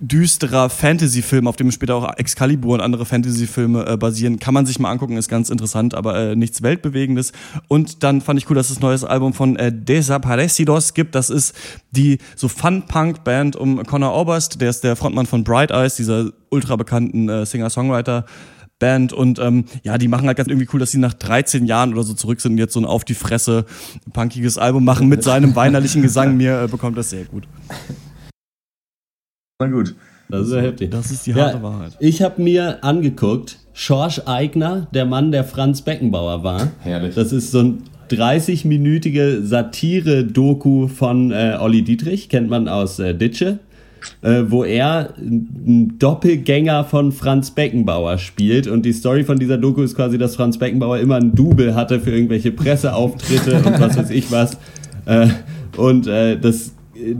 düsterer 0.00 0.68
Fantasy-Film, 0.68 1.46
auf 1.46 1.56
dem 1.56 1.70
später 1.70 1.94
auch 1.96 2.16
Excalibur 2.16 2.74
und 2.74 2.80
andere 2.80 3.04
Fantasy-Filme 3.04 3.86
äh, 3.86 3.96
basieren. 3.96 4.38
Kann 4.38 4.54
man 4.54 4.66
sich 4.66 4.78
mal 4.78 4.90
angucken, 4.90 5.16
ist 5.16 5.28
ganz 5.28 5.50
interessant, 5.50 5.94
aber 5.94 6.18
äh, 6.18 6.36
nichts 6.36 6.62
Weltbewegendes. 6.62 7.32
Und 7.68 8.02
dann 8.02 8.20
fand 8.20 8.38
ich 8.38 8.48
cool, 8.50 8.56
dass 8.56 8.70
es 8.70 8.78
ein 8.78 8.82
neues 8.82 9.04
Album 9.04 9.32
von 9.32 9.56
äh, 9.56 9.72
Desaparecidos 9.72 10.94
gibt. 10.94 11.14
Das 11.14 11.30
ist 11.30 11.54
die 11.90 12.18
so 12.36 12.48
Fun-Punk-Band 12.48 13.56
um 13.56 13.82
Connor 13.84 14.14
Oberst, 14.14 14.60
der 14.60 14.70
ist 14.70 14.84
der 14.84 14.96
Frontmann 14.96 15.26
von 15.26 15.44
Bright 15.44 15.70
Eyes, 15.70 15.96
dieser 15.96 16.30
ultra 16.50 16.76
bekannten 16.76 17.28
äh, 17.28 17.46
Singer-Songwriter. 17.46 18.26
Band 18.82 19.12
und 19.12 19.38
ähm, 19.38 19.66
ja, 19.84 19.96
die 19.96 20.08
machen 20.08 20.26
halt 20.26 20.36
ganz 20.36 20.48
irgendwie 20.48 20.66
cool, 20.72 20.80
dass 20.80 20.90
sie 20.90 20.98
nach 20.98 21.14
13 21.14 21.66
Jahren 21.66 21.92
oder 21.92 22.02
so 22.02 22.14
zurück 22.14 22.40
sind 22.40 22.52
und 22.52 22.58
jetzt 22.58 22.72
so 22.72 22.80
ein 22.80 22.84
auf 22.84 23.04
die 23.04 23.14
Fresse 23.14 23.64
punkiges 24.12 24.58
Album 24.58 24.84
machen 24.84 25.08
mit 25.08 25.22
seinem 25.22 25.54
weinerlichen 25.54 26.02
Gesang. 26.02 26.36
Mir 26.36 26.62
äh, 26.62 26.66
bekommt 26.66 26.98
das 26.98 27.10
sehr 27.10 27.24
gut. 27.24 27.44
Na 29.60 29.66
gut. 29.68 29.94
Das 30.28 30.48
ist 30.48 30.54
ja 30.54 30.60
heftig. 30.60 30.90
Das 30.90 31.10
ist 31.10 31.26
die 31.26 31.34
harte 31.34 31.62
Wahrheit. 31.62 31.92
Ich 32.00 32.22
habe 32.22 32.40
mir 32.40 32.82
angeguckt, 32.82 33.58
Schorsch 33.74 34.22
Eigner, 34.24 34.88
der 34.94 35.04
Mann, 35.04 35.30
der 35.30 35.44
Franz 35.44 35.82
Beckenbauer 35.82 36.42
war. 36.42 36.68
Herrlich. 36.80 37.14
Das 37.14 37.32
ist 37.32 37.50
so 37.50 37.60
ein 37.60 37.82
30-minütige 38.10 39.42
Satire-Doku 39.42 40.88
von 40.88 41.30
äh, 41.32 41.56
Olli 41.60 41.82
Dietrich, 41.82 42.28
kennt 42.28 42.48
man 42.48 42.68
aus 42.68 42.98
äh, 42.98 43.14
Ditsche, 43.14 43.58
äh, 44.22 44.44
wo 44.48 44.64
er 44.64 45.14
einen 45.16 45.98
Doppelgänger 45.98 46.84
von 46.84 47.12
Franz 47.12 47.50
Beckenbauer 47.50 48.18
spielt. 48.18 48.66
Und 48.66 48.84
die 48.84 48.92
Story 48.92 49.24
von 49.24 49.38
dieser 49.38 49.58
Doku 49.58 49.82
ist 49.82 49.94
quasi, 49.94 50.18
dass 50.18 50.36
Franz 50.36 50.58
Beckenbauer 50.58 50.98
immer 50.98 51.16
ein 51.16 51.34
Double 51.34 51.74
hatte 51.74 52.00
für 52.00 52.10
irgendwelche 52.10 52.52
Presseauftritte 52.52 53.56
und 53.56 53.80
was 53.80 53.96
weiß 53.96 54.10
ich 54.10 54.30
was. 54.32 54.58
Äh, 55.04 55.28
und 55.76 56.06
äh, 56.06 56.38
das 56.38 56.72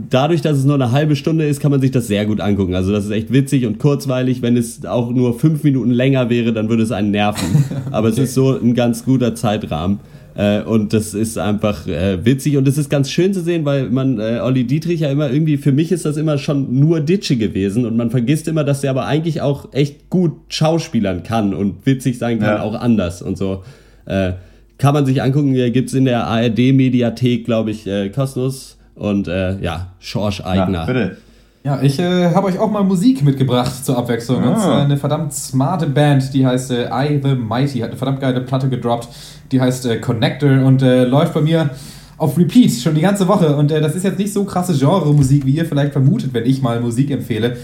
dadurch, 0.09 0.41
dass 0.41 0.57
es 0.57 0.65
nur 0.65 0.75
eine 0.75 0.91
halbe 0.91 1.15
Stunde 1.15 1.45
ist, 1.45 1.59
kann 1.59 1.71
man 1.71 1.81
sich 1.81 1.91
das 1.91 2.07
sehr 2.07 2.25
gut 2.25 2.39
angucken. 2.39 2.75
Also 2.75 2.91
das 2.91 3.05
ist 3.05 3.11
echt 3.11 3.31
witzig 3.31 3.65
und 3.65 3.79
kurzweilig. 3.79 4.41
Wenn 4.41 4.57
es 4.57 4.85
auch 4.85 5.11
nur 5.11 5.37
fünf 5.39 5.63
Minuten 5.63 5.91
länger 5.91 6.29
wäre, 6.29 6.53
dann 6.53 6.69
würde 6.69 6.83
es 6.83 6.91
einen 6.91 7.11
nerven. 7.11 7.65
Aber 7.91 8.09
es 8.09 8.17
ist 8.17 8.33
so 8.33 8.57
ein 8.57 8.73
ganz 8.73 9.05
guter 9.05 9.35
Zeitrahmen. 9.35 9.99
Äh, 10.35 10.61
und 10.63 10.93
das 10.93 11.13
ist 11.13 11.37
einfach 11.37 11.85
äh, 11.87 12.25
witzig 12.25 12.57
und 12.57 12.67
es 12.67 12.79
ist 12.79 12.89
ganz 12.89 13.11
schön 13.11 13.33
zu 13.35 13.41
sehen, 13.41 13.65
weil 13.65 13.91
man 13.91 14.19
äh, 14.19 14.39
Olli 14.41 14.63
Dietrich 14.63 15.01
ja 15.01 15.11
immer 15.11 15.29
irgendwie, 15.31 15.57
für 15.57 15.71
mich 15.71 15.91
ist 15.91 16.05
das 16.05 16.17
immer 16.17 16.39
schon 16.39 16.79
nur 16.79 17.01
Ditsche 17.01 17.35
gewesen 17.37 17.85
und 17.85 17.95
man 17.97 18.09
vergisst 18.09 18.47
immer, 18.47 18.63
dass 18.63 18.81
der 18.81 18.89
aber 18.89 19.05
eigentlich 19.05 19.41
auch 19.41 19.71
echt 19.73 20.09
gut 20.09 20.31
schauspielern 20.49 21.21
kann 21.21 21.53
und 21.53 21.85
witzig 21.85 22.17
sein 22.17 22.39
kann, 22.39 22.57
Ja. 22.57 22.61
auch 22.63 22.73
anders 22.73 23.21
und 23.21 23.37
so. 23.37 23.63
Äh, 24.07 24.33
kann 24.79 24.95
man 24.95 25.05
sich 25.05 25.21
angucken, 25.21 25.53
hier 25.53 25.69
gibt's 25.69 25.93
in 25.93 26.05
der 26.05 26.25
ARD-Mediathek, 26.25 27.45
glaube 27.45 27.69
ich, 27.69 27.85
äh, 27.85 28.09
kostenlos. 28.09 28.77
Und 28.95 29.27
äh, 29.27 29.59
ja, 29.59 29.87
Schorsch 29.99 30.41
Eigner. 30.41 30.85
bitte. 30.85 31.17
Ja, 31.63 31.81
ich 31.81 31.97
äh, 31.97 32.33
habe 32.35 32.47
euch 32.47 32.59
auch 32.59 32.69
mal 32.69 32.83
Musik 32.83 33.23
mitgebracht 33.23 33.85
zur 33.85 33.97
Abwechslung. 33.97 34.43
Und 34.43 34.49
Ah. 34.55 34.59
zwar 34.59 34.81
eine 34.83 34.97
verdammt 34.97 35.33
smarte 35.33 35.87
Band, 35.87 36.33
die 36.33 36.45
heißt 36.45 36.71
äh, 36.71 36.89
I 36.91 37.21
the 37.23 37.35
Mighty, 37.35 37.79
hat 37.79 37.89
eine 37.89 37.97
verdammt 37.97 38.19
geile 38.19 38.41
Platte 38.41 38.67
gedroppt, 38.67 39.07
die 39.51 39.61
heißt 39.61 39.85
äh, 39.85 39.97
Connector 39.99 40.65
und 40.65 40.81
äh, 40.81 41.05
läuft 41.05 41.33
bei 41.33 41.41
mir 41.41 41.69
auf 42.17 42.37
Repeat 42.37 42.71
schon 42.71 42.95
die 42.95 43.01
ganze 43.01 43.27
Woche. 43.29 43.55
Und 43.55 43.71
äh, 43.71 43.79
das 43.81 43.95
ist 43.95 44.03
jetzt 44.03 44.19
nicht 44.19 44.33
so 44.33 44.43
krasse 44.43 44.73
Genre-Musik, 44.77 45.45
wie 45.45 45.51
ihr 45.55 45.65
vielleicht 45.65 45.93
vermutet, 45.93 46.33
wenn 46.33 46.45
ich 46.45 46.61
mal 46.61 46.79
Musik 46.81 47.09
empfehle. 47.11 47.55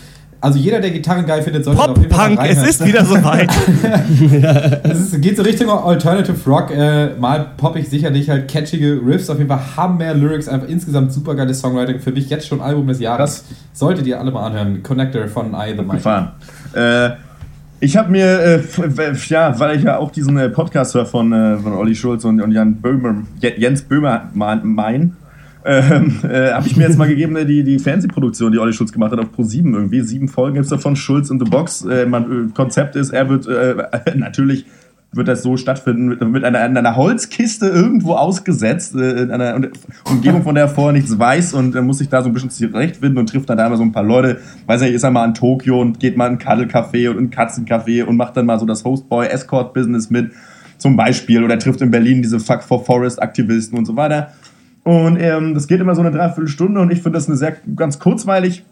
Also 0.41 0.57
jeder, 0.57 0.79
der 0.79 0.91
Gitarren 0.91 1.25
geil 1.25 1.41
findet, 1.41 1.65
sollte 1.65 1.81
da 1.81 1.91
auf 1.91 1.97
jeden 1.97 2.13
Fall 2.13 2.29
mal 2.35 2.47
es 2.47 2.63
ist 2.63 2.85
wieder 2.85 3.03
soweit. 3.03 3.49
Es 4.83 4.99
ist, 5.13 5.21
geht 5.21 5.35
so 5.35 5.43
Richtung 5.43 5.69
Alternative 5.69 6.37
Rock. 6.49 6.71
Äh, 6.71 7.15
mal 7.19 7.47
poppig 7.57 7.89
sicherlich 7.89 8.29
halt 8.29 8.49
catchige 8.49 9.01
Riffs. 9.05 9.29
Auf 9.29 9.37
jeden 9.37 9.49
Fall 9.49 9.59
haben 9.75 9.97
mehr 9.97 10.13
Lyrics. 10.13 10.47
Einfach 10.47 10.67
insgesamt 10.69 11.11
super 11.11 11.35
geiles 11.35 11.59
Songwriting. 11.59 11.99
Für 11.99 12.11
mich 12.11 12.29
jetzt 12.29 12.47
schon 12.47 12.61
Album 12.61 12.87
des 12.87 12.99
Jahres. 12.99 13.45
Solltet 13.73 14.07
ihr 14.07 14.19
alle 14.19 14.31
mal 14.31 14.45
anhören. 14.45 14.81
Connector 14.81 15.27
von 15.27 15.53
I 15.53 15.75
the 15.77 15.83
gefahren. 15.85 16.29
Äh, 16.73 17.09
ich 17.81 17.95
habe 17.97 18.11
mir, 18.11 18.25
äh, 18.39 18.61
ja, 19.27 19.57
weil 19.59 19.77
ich 19.77 19.83
ja 19.83 19.97
auch 19.97 20.11
diesen 20.11 20.37
äh, 20.37 20.49
Podcast 20.49 20.95
höre 20.95 21.05
von, 21.05 21.31
äh, 21.33 21.57
von 21.57 21.73
Olli 21.73 21.95
Schulz 21.95 22.23
und, 22.25 22.41
und 22.41 22.51
Jan 22.51 22.75
Böhmer, 22.75 23.23
Je- 23.41 23.53
Jens 23.57 23.81
Böhmer 23.81 24.29
mein, 24.33 24.61
mein 24.63 25.17
ähm, 25.65 26.19
äh, 26.23 26.51
habe 26.51 26.67
ich 26.67 26.77
mir 26.77 26.83
jetzt 26.83 26.97
mal 26.97 27.07
gegeben, 27.07 27.35
äh, 27.35 27.45
die, 27.45 27.63
die 27.63 27.79
Fernsehproduktion, 27.79 28.51
die 28.51 28.59
Olli 28.59 28.73
Schulz 28.73 28.91
gemacht 28.91 29.11
hat, 29.11 29.19
auf 29.19 29.27
Pro7 29.37 29.73
irgendwie. 29.73 30.01
Sieben 30.01 30.27
Folgen 30.27 30.55
gibt 30.55 30.65
es 30.65 30.69
davon, 30.69 30.95
Schulz 30.95 31.29
in 31.29 31.39
the 31.39 31.45
Box. 31.49 31.83
Äh, 31.85 32.05
man, 32.05 32.49
äh, 32.49 32.51
Konzept 32.53 32.95
ist, 32.95 33.11
er 33.11 33.29
wird 33.29 33.47
äh, 33.47 33.75
natürlich 34.15 34.65
wird 35.11 35.27
das 35.27 35.41
so 35.41 35.57
stattfinden, 35.57 36.07
mit, 36.07 36.21
mit 36.21 36.43
einer, 36.43 36.63
in 36.65 36.77
einer 36.77 36.95
Holzkiste 36.95 37.67
irgendwo 37.67 38.13
ausgesetzt, 38.13 38.95
äh, 38.95 39.23
in 39.23 39.31
einer 39.31 39.59
Umgebung, 40.05 40.43
von 40.43 40.55
der 40.55 40.65
er 40.65 40.69
vorher 40.69 40.93
nichts 40.93 41.17
weiß 41.17 41.53
und 41.53 41.75
äh, 41.75 41.81
muss 41.81 41.97
sich 41.97 42.09
da 42.09 42.21
so 42.21 42.29
ein 42.29 42.33
bisschen 42.33 42.51
zurechtfinden 42.51 43.17
und 43.17 43.27
trifft 43.27 43.49
dann 43.49 43.57
da 43.57 43.65
immer 43.65 43.77
so 43.77 43.83
ein 43.83 43.91
paar 43.91 44.03
Leute. 44.03 44.39
Weiß 44.67 44.81
nicht, 44.81 44.93
ist 44.93 45.03
er 45.03 45.11
mal 45.11 45.25
in 45.25 45.33
Tokio 45.33 45.81
und 45.81 45.99
geht 45.99 46.15
mal 46.15 46.27
in 46.27 46.33
ein 46.33 46.39
Cuddle-Café 46.39 47.09
und 47.09 47.17
in 47.17 47.23
ein 47.25 47.31
Katzencafé 47.31 48.03
und 48.03 48.17
macht 48.17 48.37
dann 48.37 48.45
mal 48.45 48.59
so 48.59 48.67
das 48.67 48.85
Hostboy-Escort-Business 48.85 50.11
mit, 50.11 50.31
zum 50.77 50.95
Beispiel. 50.95 51.43
Oder 51.43 51.57
trifft 51.57 51.81
in 51.81 51.89
Berlin 51.89 52.21
diese 52.21 52.39
Fuck 52.39 52.61
for 52.61 52.85
Forest-Aktivisten 52.85 53.77
und 53.77 53.85
so 53.85 53.95
weiter. 53.95 54.31
Und 54.89 55.21
ähm, 55.21 55.53
das 55.53 55.67
geht 55.67 55.79
immer 55.79 55.93
so 55.93 56.01
eine 56.01 56.09
Dreiviertelstunde 56.09 56.81
und 56.81 56.91
ich 56.91 57.03
finde 57.03 57.19
das 57.19 57.27
eine 57.27 57.37
sehr 57.37 57.55
ganz 57.75 57.99
kurzweilig, 57.99 58.65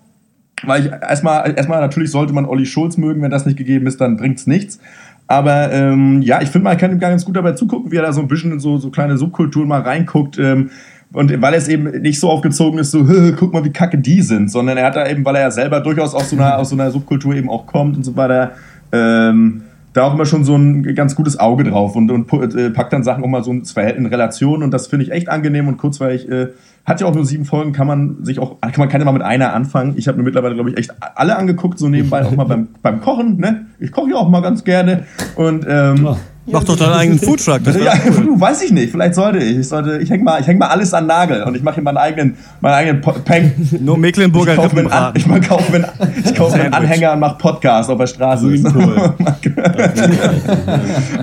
weil 0.64 0.84
ich 0.84 0.92
erstmal, 0.92 1.54
erstmal 1.56 1.80
natürlich 1.80 2.10
sollte 2.10 2.34
man 2.34 2.46
Olli 2.46 2.66
Schulz 2.66 2.98
mögen, 2.98 3.22
wenn 3.22 3.30
das 3.30 3.46
nicht 3.46 3.56
gegeben 3.56 3.86
ist, 3.86 4.02
dann 4.02 4.18
bringt's 4.18 4.48
nichts. 4.48 4.80
Aber 5.28 5.72
ähm, 5.72 6.24
ja, 6.24 6.42
ich 6.42 6.50
finde, 6.50 6.64
man 6.64 6.78
kann 6.78 6.92
ihm 6.92 6.98
ganz 6.98 7.24
gut 7.24 7.36
dabei 7.36 7.52
zugucken, 7.52 7.92
wie 7.92 7.98
er 7.98 8.02
da 8.02 8.14
so 8.14 8.22
ein 8.22 8.28
bisschen 8.28 8.52
in 8.52 8.60
so, 8.60 8.80
so 8.80 8.90
kleine 8.90 9.16
Subkulturen 9.16 9.68
mal 9.68 9.82
reinguckt. 9.82 10.40
Ähm, 10.40 10.72
und 11.14 11.40
weil 11.40 11.54
es 11.54 11.68
eben 11.68 12.02
nicht 12.02 12.20
so 12.20 12.32
aufgezogen 12.32 12.80
ist, 12.80 12.90
so, 12.90 13.06
guck 13.38 13.54
mal, 13.54 13.64
wie 13.64 13.70
kacke 13.70 14.00
die 14.00 14.24
sind, 14.24 14.50
sondern 14.50 14.76
er 14.78 14.88
hat 14.88 14.96
da 14.96 15.08
eben, 15.08 15.24
weil 15.24 15.36
er 15.36 15.42
ja 15.42 15.52
selber 15.52 15.82
durchaus 15.82 16.16
aus 16.16 16.32
so 16.32 16.36
einer, 16.36 16.58
aus 16.58 16.70
so 16.70 16.76
einer 16.76 16.90
Subkultur 16.90 17.36
eben 17.36 17.52
auch 17.52 17.68
kommt 17.68 17.96
und 17.96 18.04
so 18.04 18.16
weiter, 18.16 18.54
ähm, 18.92 19.66
da 19.98 20.04
auch 20.04 20.14
immer 20.14 20.26
schon 20.26 20.44
so 20.44 20.56
ein 20.56 20.84
ganz 20.96 21.16
gutes 21.16 21.40
Auge 21.40 21.64
drauf 21.64 21.96
und, 21.96 22.12
und 22.12 22.32
äh, 22.56 22.70
packt 22.70 22.94
dann 22.94 23.04
Sachen 23.04 23.24
auch 23.24 23.28
mal 23.28 23.44
so 23.44 23.52
ins 23.52 23.72
Verhältnis 23.72 24.06
in 24.06 24.12
Relation 24.12 24.64
und 24.64 24.72
das 24.72 24.88
finde 24.88 25.06
ich 25.06 25.12
echt 25.12 25.30
angenehm 25.30 25.68
und 25.68 25.78
kurzweilig. 25.78 26.30
Äh, 26.30 26.50
hat 26.86 27.02
ja 27.02 27.08
auch 27.08 27.14
nur 27.14 27.26
sieben 27.26 27.44
Folgen, 27.44 27.74
kann 27.74 27.86
man 27.86 28.24
sich 28.24 28.40
auch, 28.40 28.62
kann 28.62 28.74
man 28.78 28.88
kann 28.88 29.02
ja 29.02 29.06
mal 29.06 29.12
mit 29.12 29.22
einer 29.22 29.54
anfangen. 29.54 29.96
Ich 29.98 30.08
habe 30.08 30.18
mir 30.18 30.24
mittlerweile, 30.24 30.56
glaube 30.56 30.70
ich, 30.70 30.78
echt 30.78 30.94
alle 31.16 31.36
angeguckt, 31.36 31.80
so 31.80 31.90
nebenbei 31.90 32.24
auch 32.24 32.32
mal 32.32 32.46
beim, 32.46 32.70
beim 32.82 33.02
Kochen. 33.02 33.38
Ne? 33.38 33.66
Ich 33.80 33.92
koche 33.92 34.12
ja 34.12 34.16
auch 34.16 34.30
mal 34.30 34.42
ganz 34.42 34.64
gerne. 34.64 35.04
Und 35.36 35.66
ähm, 35.68 36.16
Mach 36.50 36.64
doch 36.64 36.78
deinen 36.78 36.94
eigenen 36.94 37.20
Foodtruck. 37.20 37.64
Das 37.64 37.76
ja, 37.78 37.94
cool. 38.08 38.40
weiß 38.40 38.62
ich 38.64 38.72
nicht. 38.72 38.92
Vielleicht 38.92 39.16
sollte 39.16 39.40
ich. 39.40 39.58
Ich, 39.58 39.68
sollte, 39.68 39.98
ich 39.98 40.10
hänge 40.10 40.24
mal, 40.24 40.40
ich 40.40 40.48
häng 40.48 40.58
mal 40.58 40.68
alles 40.68 40.94
an 40.94 41.06
Nagel 41.06 41.44
und 41.44 41.56
ich 41.56 41.64
mache 41.64 41.76
hier 41.76 41.84
meinen 41.84 41.98
eigenen, 41.98 42.38
meinen 42.62 42.74
eigenen 42.74 43.02
Po- 43.02 43.12
Peng. 43.12 43.52
Nur 43.82 43.98
Mecklenburger 43.98 44.54
ich 44.54 44.60
kaufe 44.60 44.76
mir 44.76 44.92
einen, 44.92 45.16
ich 45.16 45.28
mal 45.28 45.42
kaufe 45.42 45.72
mir 45.72 45.78
einen, 46.00 46.14
ich 46.24 46.36
kaufe 46.36 46.58
mir 46.58 46.64
einen. 46.64 46.74
Anhänger 46.74 47.14
und 47.14 47.20
mache 47.20 47.38
Podcast 47.38 47.90
auf 47.90 47.98
der 47.98 48.08
Straße. 48.08 48.48
Grünkohl. 48.48 49.14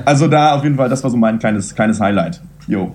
also 0.05 0.29
da 0.29 0.57
auf 0.57 0.63
jeden 0.63 0.77
Fall, 0.77 0.89
das 0.89 1.03
war 1.03 1.11
so 1.11 1.17
mein 1.17 1.39
kleines, 1.39 1.75
kleines 1.75 2.01
Highlight. 2.01 2.41
Jo. 2.67 2.95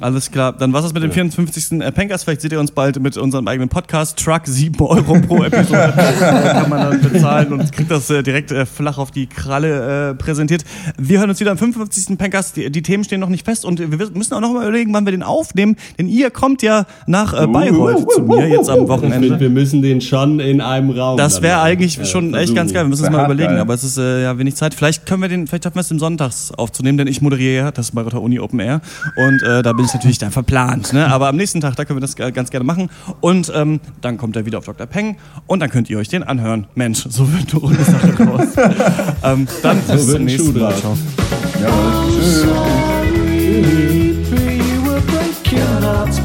Alles 0.00 0.30
klar. 0.30 0.52
Dann 0.52 0.72
was 0.72 0.84
ist 0.84 0.94
mit 0.94 1.02
dem 1.02 1.10
54. 1.10 1.80
äh, 1.80 1.92
Pencast? 1.92 2.24
Vielleicht 2.24 2.42
seht 2.42 2.52
ihr 2.52 2.60
uns 2.60 2.70
bald 2.70 3.00
mit 3.00 3.16
unserem 3.16 3.48
eigenen 3.48 3.68
Podcast. 3.68 4.18
Truck 4.22 4.42
7 4.44 4.78
Euro 4.80 5.20
pro 5.20 5.42
Episode. 5.44 5.92
Da 5.96 6.52
kann 6.52 6.68
man 6.70 6.90
dann 6.90 7.00
bezahlen 7.00 7.52
und 7.52 7.72
kriegt 7.72 7.90
das 7.90 8.10
äh, 8.10 8.22
direkt 8.22 8.52
äh, 8.52 8.66
flach 8.66 8.98
auf 8.98 9.10
die 9.10 9.26
Kralle 9.26 10.10
äh, 10.10 10.14
präsentiert. 10.14 10.64
Wir 10.98 11.20
hören 11.20 11.30
uns 11.30 11.40
wieder 11.40 11.50
am 11.50 11.58
55. 11.58 12.18
Pencast. 12.18 12.56
Die, 12.56 12.70
die 12.70 12.82
Themen 12.82 13.04
stehen 13.04 13.20
noch 13.20 13.28
nicht 13.28 13.44
fest 13.44 13.64
und 13.64 13.78
wir 13.78 14.10
müssen 14.10 14.34
auch 14.34 14.40
noch 14.40 14.52
mal 14.52 14.62
überlegen, 14.62 14.92
wann 14.92 15.06
wir 15.06 15.12
den 15.12 15.22
aufnehmen. 15.22 15.76
Denn 15.98 16.08
ihr 16.08 16.30
kommt 16.30 16.62
ja 16.62 16.86
nach 17.06 17.32
äh, 17.32 17.46
Bayreuth 17.46 18.10
zu 18.12 18.22
mir 18.22 18.48
jetzt 18.48 18.68
am 18.68 18.88
Wochenende. 18.88 19.40
wir 19.40 19.50
müssen 19.50 19.80
den 19.82 20.00
schon 20.00 20.40
in 20.40 20.60
einem 20.60 20.90
Raum. 20.90 21.16
Das 21.16 21.40
wäre 21.40 21.60
eigentlich 21.62 22.06
schon 22.08 22.34
echt 22.34 22.54
ganz 22.54 22.72
geil. 22.72 22.84
Wir 22.84 22.90
müssen 22.90 23.04
es 23.04 23.10
mal 23.10 23.24
überlegen, 23.24 23.52
geil. 23.52 23.60
aber 23.60 23.74
es 23.74 23.84
ist 23.84 23.96
äh, 23.96 24.22
ja 24.22 24.38
wenig 24.38 24.56
Zeit. 24.56 24.74
Vielleicht 24.74 25.06
können 25.06 25.22
wir 25.22 25.28
den, 25.28 25.46
vielleicht 25.46 25.64
schaffen 25.64 25.76
wir 25.76 25.80
es 25.80 25.90
im 25.90 25.98
Sonntags 25.98 26.52
aufzunehmen, 26.52 26.98
denn 26.98 27.06
ich 27.06 27.22
moderiere 27.22 27.56
ja 27.56 27.70
das 27.70 27.92
Bayreuther 27.92 28.20
Uni 28.20 28.38
Open 28.38 28.60
Air 28.60 28.80
und 29.16 29.42
äh, 29.42 29.62
da 29.62 29.72
bin 29.72 29.85
ich 29.86 29.94
natürlich 29.94 30.18
dann 30.18 30.30
verplant. 30.30 30.92
Ne? 30.92 31.06
Aber 31.10 31.28
am 31.28 31.36
nächsten 31.36 31.60
Tag, 31.60 31.76
da 31.76 31.84
können 31.84 31.98
wir 31.98 32.00
das 32.02 32.16
ganz 32.16 32.50
gerne 32.50 32.64
machen. 32.64 32.90
Und 33.20 33.50
ähm, 33.54 33.80
dann 34.00 34.18
kommt 34.18 34.36
er 34.36 34.46
wieder 34.46 34.58
auf 34.58 34.64
Dr. 34.64 34.86
Peng 34.86 35.16
und 35.46 35.60
dann 35.60 35.70
könnt 35.70 35.88
ihr 35.90 35.98
euch 35.98 36.08
den 36.08 36.22
anhören. 36.22 36.66
Mensch, 36.74 37.06
so 37.08 37.32
wird 37.32 37.52
eine 37.52 37.60
runde 37.60 37.84
Sache 37.84 38.08
draus. 38.12 38.48
ähm, 39.24 39.48
dann 39.62 39.80
So 39.86 39.92
bis 39.94 40.10
zum 40.10 40.24
nächsten 40.24 40.58
Mal. 40.58 40.74
Ciao. 40.76 40.96
You 44.66 44.82
were 44.84 45.00
breaking 45.00 45.82
hearts 45.82 46.20